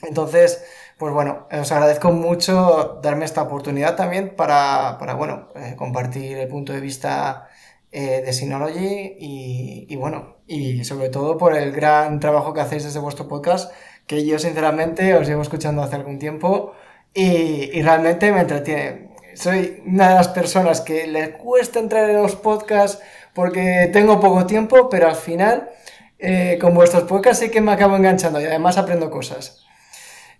Entonces, 0.03 0.65
pues 0.99 1.13
bueno, 1.15 1.47
os 1.53 1.73
agradezco 1.73 2.13
mucho 2.13 3.01
darme 3.03 3.25
esta 3.27 3.43
oportunidad 3.43 3.97
también 3.97 4.35
para, 4.37 4.97
para 4.99 5.15
bueno, 5.15 5.49
compartir 5.77 6.39
el 6.39 6.49
punto 6.49 6.73
de 6.73 6.81
vista 6.81 7.49
de 7.93 8.33
Synology 8.33 9.17
y 9.19 9.97
bueno, 9.97 10.40
y 10.51 10.83
sobre 10.83 11.11
todo 11.11 11.39
por 11.39 11.57
el 11.57 11.71
gran 11.71 12.19
trabajo 12.19 12.53
que 12.53 12.61
hacéis 12.61 12.83
desde 12.83 12.99
vuestro 12.99 13.29
podcast, 13.29 13.73
que 14.09 14.27
yo 14.27 14.37
sinceramente 14.41 15.15
os 15.15 15.29
llevo 15.29 15.43
escuchando 15.43 15.81
hace 15.81 15.95
algún 15.95 16.19
tiempo 16.19 16.73
y, 17.15 17.71
y 17.73 17.83
realmente 17.83 18.33
me 18.33 18.41
entretiene. 18.41 19.11
Soy 19.35 19.81
una 19.87 20.09
de 20.09 20.15
las 20.17 20.27
personas 20.27 20.81
que 20.81 21.07
le 21.07 21.31
cuesta 21.39 21.79
entrar 21.79 22.11
en 22.11 22.17
los 22.17 22.35
podcasts 22.35 23.01
porque 23.33 23.89
tengo 23.93 24.19
poco 24.19 24.45
tiempo, 24.45 24.89
pero 24.91 25.07
al 25.07 25.15
final, 25.15 25.71
eh, 26.19 26.59
con 26.61 26.75
vuestros 26.75 27.05
podcasts 27.05 27.45
sí 27.45 27.51
que 27.53 27.61
me 27.61 27.71
acabo 27.71 27.95
enganchando 27.95 28.41
y 28.41 28.45
además 28.47 28.77
aprendo 28.77 29.09
cosas. 29.09 29.65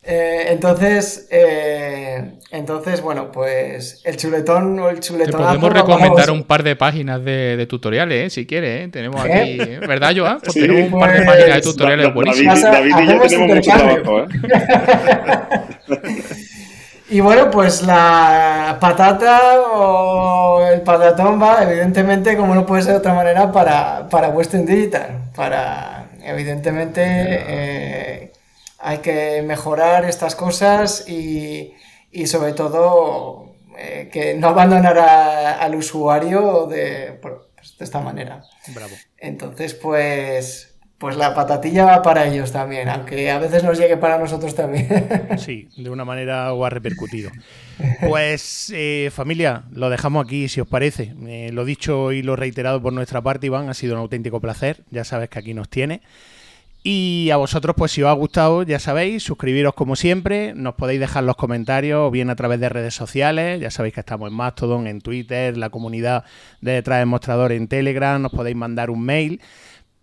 Eh, 0.03 0.47
entonces, 0.49 1.29
eh, 1.31 2.33
entonces, 2.51 3.03
bueno, 3.03 3.31
pues 3.31 4.01
el 4.05 4.17
chuletón 4.17 4.79
o 4.79 4.89
el 4.89 4.97
Te 4.97 5.03
chuletón. 5.09 5.43
podemos 5.43 5.73
recomendar 5.73 6.31
un 6.31 6.45
par 6.45 6.63
de 6.63 6.75
páginas 6.75 7.23
de, 7.23 7.57
de 7.59 7.67
tutoriales, 7.67 8.27
¿eh? 8.27 8.31
si 8.31 8.47
quieres. 8.47 8.87
¿eh? 8.87 8.89
Tenemos 8.91 9.21
aquí, 9.23 9.59
¿verdad, 9.87 10.13
Joan? 10.17 10.41
Pues 10.41 10.55
Sí, 10.55 10.61
tenemos 10.63 10.93
un 10.93 11.01
par 11.01 11.11
de 11.13 11.17
pues, 11.23 11.29
páginas 11.37 11.55
de 11.57 11.61
tutoriales 11.63 12.07
Da- 12.07 12.13
buenísimas. 12.13 12.63
David, 12.63 12.95
y 12.99 13.07
yo 13.07 13.21
tenemos 13.21 13.55
mucho 13.55 13.71
trabajo, 13.71 14.21
¿eh? 14.21 14.27
Y 17.13 17.19
bueno, 17.19 17.51
pues 17.51 17.83
la 17.83 18.79
patata 18.81 19.61
o 19.63 20.65
el 20.65 20.81
patatón 20.83 21.43
va, 21.43 21.61
evidentemente, 21.65 22.37
como 22.37 22.55
no 22.55 22.65
puede 22.65 22.83
ser 22.83 22.93
de 22.93 22.99
otra 22.99 23.15
manera, 23.15 23.51
para, 23.51 24.09
para 24.09 24.29
Western 24.29 24.65
Digital. 24.65 25.19
Para, 25.35 26.05
evidentemente, 26.25 27.03
eh, 27.05 28.31
hay 28.81 28.99
que 28.99 29.43
mejorar 29.43 30.05
estas 30.05 30.35
cosas 30.35 31.09
y, 31.09 31.73
y 32.11 32.27
sobre 32.27 32.53
todo 32.53 33.53
eh, 33.79 34.09
que 34.13 34.35
no 34.35 34.49
abandonar 34.49 34.99
a- 34.99 35.61
al 35.63 35.75
usuario 35.75 36.67
de, 36.67 37.19
pues, 37.23 37.35
de 37.79 37.85
esta 37.85 38.01
manera. 38.01 38.43
Bravo. 38.75 38.93
Entonces, 39.19 39.75
pues, 39.75 40.67
pues 40.99 41.17
la 41.17 41.35
patatilla 41.35 41.85
va 41.87 42.03
para 42.03 42.27
ellos 42.27 42.53
también, 42.53 42.89
aunque 42.91 43.31
a 43.31 43.39
veces 43.39 43.65
nos 43.65 43.79
llegue 43.79 43.97
para 43.97 44.19
nosotros 44.19 44.55
también. 44.55 44.87
Sí, 45.39 45.69
de 45.77 45.89
una 45.91 46.05
manera 46.05 46.53
o 46.53 46.65
ha 46.65 46.71
repercutido. 46.71 47.31
Pues 48.07 48.71
eh, 48.75 49.11
familia, 49.13 49.65
lo 49.73 49.89
dejamos 49.91 50.25
aquí 50.25 50.49
si 50.49 50.61
os 50.61 50.69
parece. 50.69 51.15
Eh, 51.27 51.51
lo 51.53 51.65
dicho 51.65 52.13
y 52.13 52.23
lo 52.23 52.37
reiterado 52.37 52.83
por 52.83 52.93
nuestra 52.93 53.23
parte, 53.23 53.47
Iván, 53.47 53.69
ha 53.69 53.75
sido 53.75 53.95
un 53.95 54.01
auténtico 54.01 54.41
placer. 54.41 54.83
Ya 54.91 55.05
sabes 55.05 55.29
que 55.31 55.39
aquí 55.39 55.55
nos 55.55 55.69
tiene. 55.69 56.03
Y 56.83 57.29
a 57.31 57.37
vosotros, 57.37 57.77
pues 57.77 57.93
si 57.93 58.03
os 58.03 58.09
ha 58.09 58.13
gustado, 58.13 58.63
ya 58.63 58.79
sabéis, 58.79 59.23
suscribiros 59.23 59.75
como 59.75 59.97
siempre, 59.97 60.55
nos 60.55 60.77
podéis 60.77 60.99
dejar 61.01 61.25
los 61.25 61.37
comentarios 61.37 62.01
o 62.01 62.11
bien 62.11 62.31
a 62.31 62.37
través 62.37 62.59
de 62.59 62.71
redes 62.71 62.95
sociales, 62.95 63.61
ya 63.61 63.71
sabéis 63.71 63.93
que 63.93 64.01
estamos 64.01 64.31
en 64.31 64.35
Mastodon, 64.35 64.87
en 64.87 65.03
Twitter, 65.03 65.59
la 65.59 65.69
comunidad 65.69 66.25
de 66.63 66.73
detrás 66.73 67.01
del 67.01 67.07
mostrador 67.07 67.53
en 67.53 67.69
Telegram, 67.69 68.23
nos 68.23 68.33
podéis 68.33 68.57
mandar 68.57 68.89
un 68.89 69.03
mail 69.03 69.43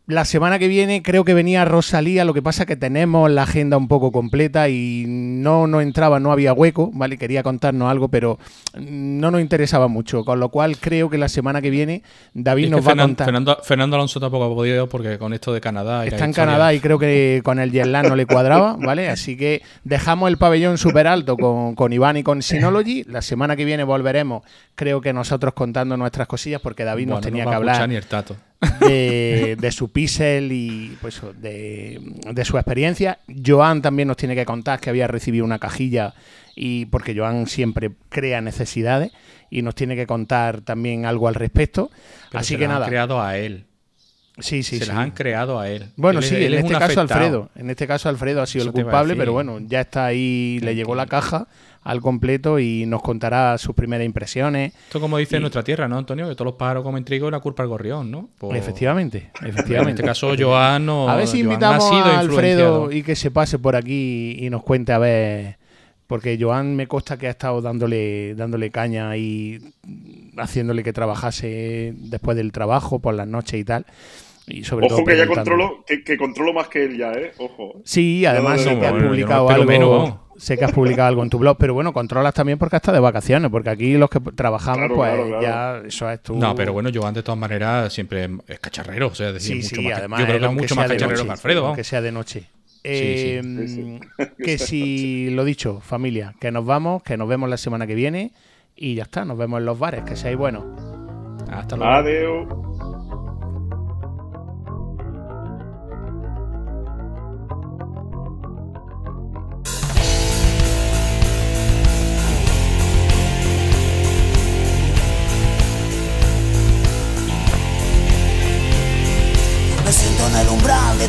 la 0.08 0.24
semana 0.24 0.58
que 0.58 0.70
viene 0.70 1.04
creo 1.04 1.26
que 1.26 1.34
venía 1.34 1.66
Rosalía, 1.66 2.24
lo 2.24 2.34
que 2.34 2.42
pasa 2.42 2.66
que 2.66 2.78
tenemos 2.78 3.30
la 3.30 3.44
agenda 3.44 3.76
un 3.76 3.90
poco 3.90 4.14
completa 4.14 4.70
y 4.70 5.04
no 5.06 5.68
nos 5.68 5.84
entraba, 5.84 6.22
no 6.22 6.32
había 6.32 6.54
hueco, 6.54 6.92
¿vale? 6.94 7.18
Quería 7.18 7.44
contarnos 7.44 7.92
algo, 7.92 8.08
pero 8.08 8.40
no 8.80 9.32
nos 9.32 9.42
interesaba 9.42 9.90
mucho, 9.90 10.24
con 10.24 10.40
lo 10.40 10.48
cual 10.48 10.78
creo 10.78 11.10
que 11.10 11.18
la 11.18 11.28
semana 11.28 11.62
que 11.62 11.70
viene 11.70 12.04
David 12.34 12.70
nos 12.70 12.88
va 12.88 12.94
a 12.94 12.96
contar. 12.96 13.26
Fernando, 13.26 13.58
Fernando, 13.62 13.96
Alonso 13.98 14.22
tampoco 14.22 14.46
ha 14.46 14.56
podido 14.56 14.88
porque 14.88 15.18
con 15.18 15.34
esto 15.34 15.54
de 15.54 15.60
Canadá... 15.60 16.06
Está 16.06 16.24
en 16.24 16.32
Canadá 16.32 16.74
y 16.74 16.80
creo 16.80 16.98
que 16.98 17.42
con 17.44 17.60
el 17.60 17.72
Jetlag 17.72 18.08
no 18.08 18.16
le 18.16 18.26
cuadraba, 18.26 18.78
¿vale? 18.80 19.10
Así 19.10 19.36
que 19.36 19.62
dejamos 19.84 20.30
el 20.30 20.38
pabellón 20.38 20.78
súper 20.78 21.08
alto 21.08 21.36
con, 21.36 21.76
con 21.76 21.92
Iván 21.92 22.16
y 22.16 22.24
con 22.24 22.42
Synology. 22.42 23.04
La 23.04 23.22
semana 23.22 23.58
que 23.58 23.66
viene 23.66 23.84
volveremos, 23.84 24.44
creo 24.74 25.02
que 25.02 25.12
nosotros 25.12 25.54
contando 25.54 25.98
nuestras 25.98 26.30
cosillas 26.30 26.62
porque 26.62 26.86
David 26.86 27.08
nos 27.08 27.20
tenía 27.20 27.46
que 27.46 27.54
hablar. 27.54 27.90
Ni 27.90 27.96
el 27.96 28.06
tato 28.06 28.38
de, 28.80 29.70
su 29.72 29.92
pixel 29.92 30.52
y 30.52 30.98
pues 31.02 31.22
de, 31.40 32.00
de, 32.32 32.46
su 32.46 32.58
experiencia. 32.58 33.20
Joan 33.46 33.82
también 33.82 34.08
nos 34.08 34.18
tiene 34.18 34.36
que 34.36 34.46
contar 34.46 34.80
que 34.80 34.90
había 34.90 35.08
recibido 35.08 35.46
una 35.46 35.60
cajilla 35.60 36.14
y 36.56 36.86
porque 36.86 37.16
Joan 37.16 37.48
siempre 37.48 37.92
crea 38.10 38.42
necesidades 38.42 39.12
y 39.50 39.62
nos 39.62 39.76
tiene 39.76 39.96
que 39.96 40.08
contar 40.08 40.62
también 40.62 41.06
algo 41.06 41.28
al 41.28 41.36
respecto. 41.36 41.92
Así 42.34 42.58
que 42.58 42.68
nada. 42.68 42.86
Han 42.86 42.90
creado 42.90 43.22
a 43.22 43.38
él. 43.38 43.66
Sí, 44.40 44.62
sí, 44.62 44.78
se 44.78 44.86
las 44.86 44.98
han 44.98 45.12
creado 45.12 45.60
a 45.60 45.68
él. 45.68 45.92
Bueno, 45.96 46.22
sí, 46.22 46.36
en 46.36 46.54
este 46.54 46.74
caso 46.74 47.02
Alfredo. 47.02 47.50
En 47.56 47.72
este 47.72 47.88
caso 47.88 48.08
Alfredo 48.08 48.42
ha 48.42 48.46
sido 48.46 48.66
el 48.66 48.72
culpable, 48.72 49.16
pero 49.16 49.34
bueno, 49.34 49.60
ya 49.62 49.82
está 49.82 50.06
ahí, 50.06 50.60
le 50.62 50.76
llegó 50.76 50.94
la 50.94 51.08
caja 51.08 51.48
al 51.84 52.02
completo 52.02 52.60
y 52.60 52.86
nos 52.86 53.02
contará 53.02 53.58
sus 53.58 53.76
primeras 53.76 54.06
impresiones. 54.06 54.74
Esto 54.74 55.00
como 55.00 55.18
dice 55.18 55.38
en 55.38 55.42
nuestra 55.44 55.64
tierra, 55.64 55.88
¿no, 55.88 55.98
Antonio? 55.98 56.28
Que 56.28 56.36
todos 56.36 56.48
los 56.48 56.56
pájaros 56.56 56.84
comen 56.84 57.04
trigo 57.06 57.28
y 57.28 57.32
la 57.32 57.40
culpa 57.40 57.64
al 57.64 57.70
gorrión, 57.70 58.12
¿no? 58.12 58.30
Pues 58.38 58.60
efectivamente, 58.60 59.32
efectivamente. 59.42 59.92
En 59.92 59.96
este 59.98 60.04
caso, 60.04 60.34
Joan 60.38 60.86
no. 60.86 61.10
A 61.10 61.16
ver 61.16 61.28
si 61.28 61.40
invitamos 61.40 61.92
a 61.92 62.20
Alfredo 62.20 62.92
y 62.92 63.04
que 63.04 63.16
se 63.16 63.32
pase 63.32 63.60
por 63.60 63.76
aquí 63.76 64.38
y 64.40 64.50
nos 64.50 64.64
cuente 64.64 64.92
a 64.94 64.98
ver. 64.98 65.58
Porque 66.08 66.38
Joan 66.40 66.76
me 66.76 66.88
consta 66.88 67.18
que 67.18 67.28
ha 67.28 67.32
estado 67.32 67.62
dándole, 67.62 68.34
dándole 68.36 68.72
caña 68.72 69.18
y 69.18 69.60
haciéndole 70.38 70.82
que 70.82 70.94
trabajase 70.94 71.94
después 71.98 72.38
del 72.38 72.54
trabajo, 72.54 73.00
por 73.00 73.14
las 73.14 73.28
noches 73.28 73.60
y 73.60 73.66
tal. 73.66 73.86
Y 74.48 74.64
sobre 74.64 74.86
Ojo 74.86 75.04
que 75.04 75.18
ya 75.18 75.28
controlo, 75.28 75.84
que, 75.86 76.18
controlo 76.18 76.54
más 76.54 76.70
que 76.70 76.86
él 76.86 76.98
ya, 76.98 77.12
¿eh? 77.12 77.34
Ojo. 77.38 77.82
Sí, 77.84 78.26
además 78.26 78.62
sé 78.62 78.80
que 78.80 78.88
has 78.88 78.94
publicado 78.94 79.50
algo. 79.50 80.27
Sé 80.38 80.58
que 80.58 80.66
has 80.66 80.72
publicado 80.72 81.08
algo 81.08 81.24
en 81.24 81.30
tu 81.30 81.40
blog, 81.40 81.58
pero 81.58 81.74
bueno, 81.74 81.94
controlas 81.94 82.34
también 82.34 82.58
porque 82.58 82.76
estás 82.76 82.94
de 82.94 83.00
vacaciones, 83.00 83.52
porque 83.52 83.70
aquí 83.70 83.98
los 83.98 84.10
que 84.10 84.20
trabajamos, 84.20 84.92
pues 84.94 85.42
ya 85.42 85.82
eso 85.86 86.10
es 86.10 86.22
tu. 86.22 86.36
No, 86.36 86.56
pero 86.56 86.74
bueno, 86.74 86.90
yo 86.90 87.10
de 87.12 87.24
todas 87.24 87.40
maneras 87.40 87.92
siempre 87.92 88.30
es 88.48 88.60
cacharrero, 88.60 89.08
o 89.08 89.16
sea, 89.16 89.32
decir, 89.32 89.58
mucho 89.58 89.82
más 89.82 89.98
además, 89.98 90.20
yo 90.20 90.26
creo 90.26 90.40
que 90.40 90.46
es 90.46 90.54
mucho 90.54 90.76
más 90.76 90.88
cacharrero 90.88 91.26
que 91.26 91.32
Alfredo. 91.32 91.74
Que 91.74 91.84
sea 91.84 92.02
de 92.02 92.12
noche. 92.12 92.50
Eh, 92.84 94.00
que 94.38 94.58
si 94.58 95.30
lo 95.32 95.44
dicho, 95.44 95.82
familia, 95.82 96.36
que 96.40 96.52
nos 96.52 96.66
vamos, 96.66 97.04
que 97.04 97.18
nos 97.18 97.28
vemos 97.28 97.50
la 97.50 97.58
semana 97.58 97.86
que 97.86 97.96
viene 97.96 98.32
y 98.76 98.96
ya 98.96 99.04
está, 99.04 99.26
nos 99.26 99.38
vemos 99.38 99.60
en 99.60 99.66
los 99.66 99.78
bares, 99.78 100.04
que 100.04 100.16
seáis 100.16 100.38
buenos. 100.38 100.64
Hasta 101.52 101.76
luego. 101.76 101.92
Adiós. 101.92 102.77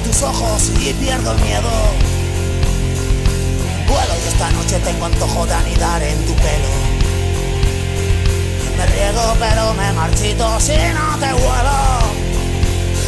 Tus 0.00 0.22
ojos 0.22 0.70
y 0.80 0.92
pierdo 0.94 1.32
el 1.32 1.40
miedo. 1.42 1.70
Vuelo 3.86 4.14
y 4.22 4.28
esta 4.28 4.50
noche 4.50 4.78
tengo 4.80 5.06
antojo 5.06 5.46
de 5.46 5.54
anidar 5.54 6.02
en 6.02 6.18
tu 6.26 6.34
pelo. 6.34 6.68
Me 8.76 8.86
riego 8.86 9.36
pero 9.38 9.74
me 9.74 9.92
marchito 9.92 10.60
si 10.60 10.72
no 10.72 11.18
te 11.18 11.32
vuelo. 11.32 11.98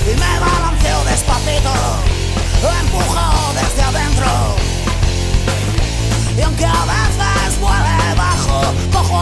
Y 0.07 0.15
me 0.19 0.41
balanceo 0.41 1.05
despacito, 1.05 1.73
empujado 2.83 3.53
desde 3.55 3.83
adentro. 3.83 4.57
Y 6.37 6.43
aunque 6.43 6.65
a 6.65 6.85
veces 6.87 7.61
vuele 7.61 8.15
bajo, 8.17 8.63
cojo 8.93 9.20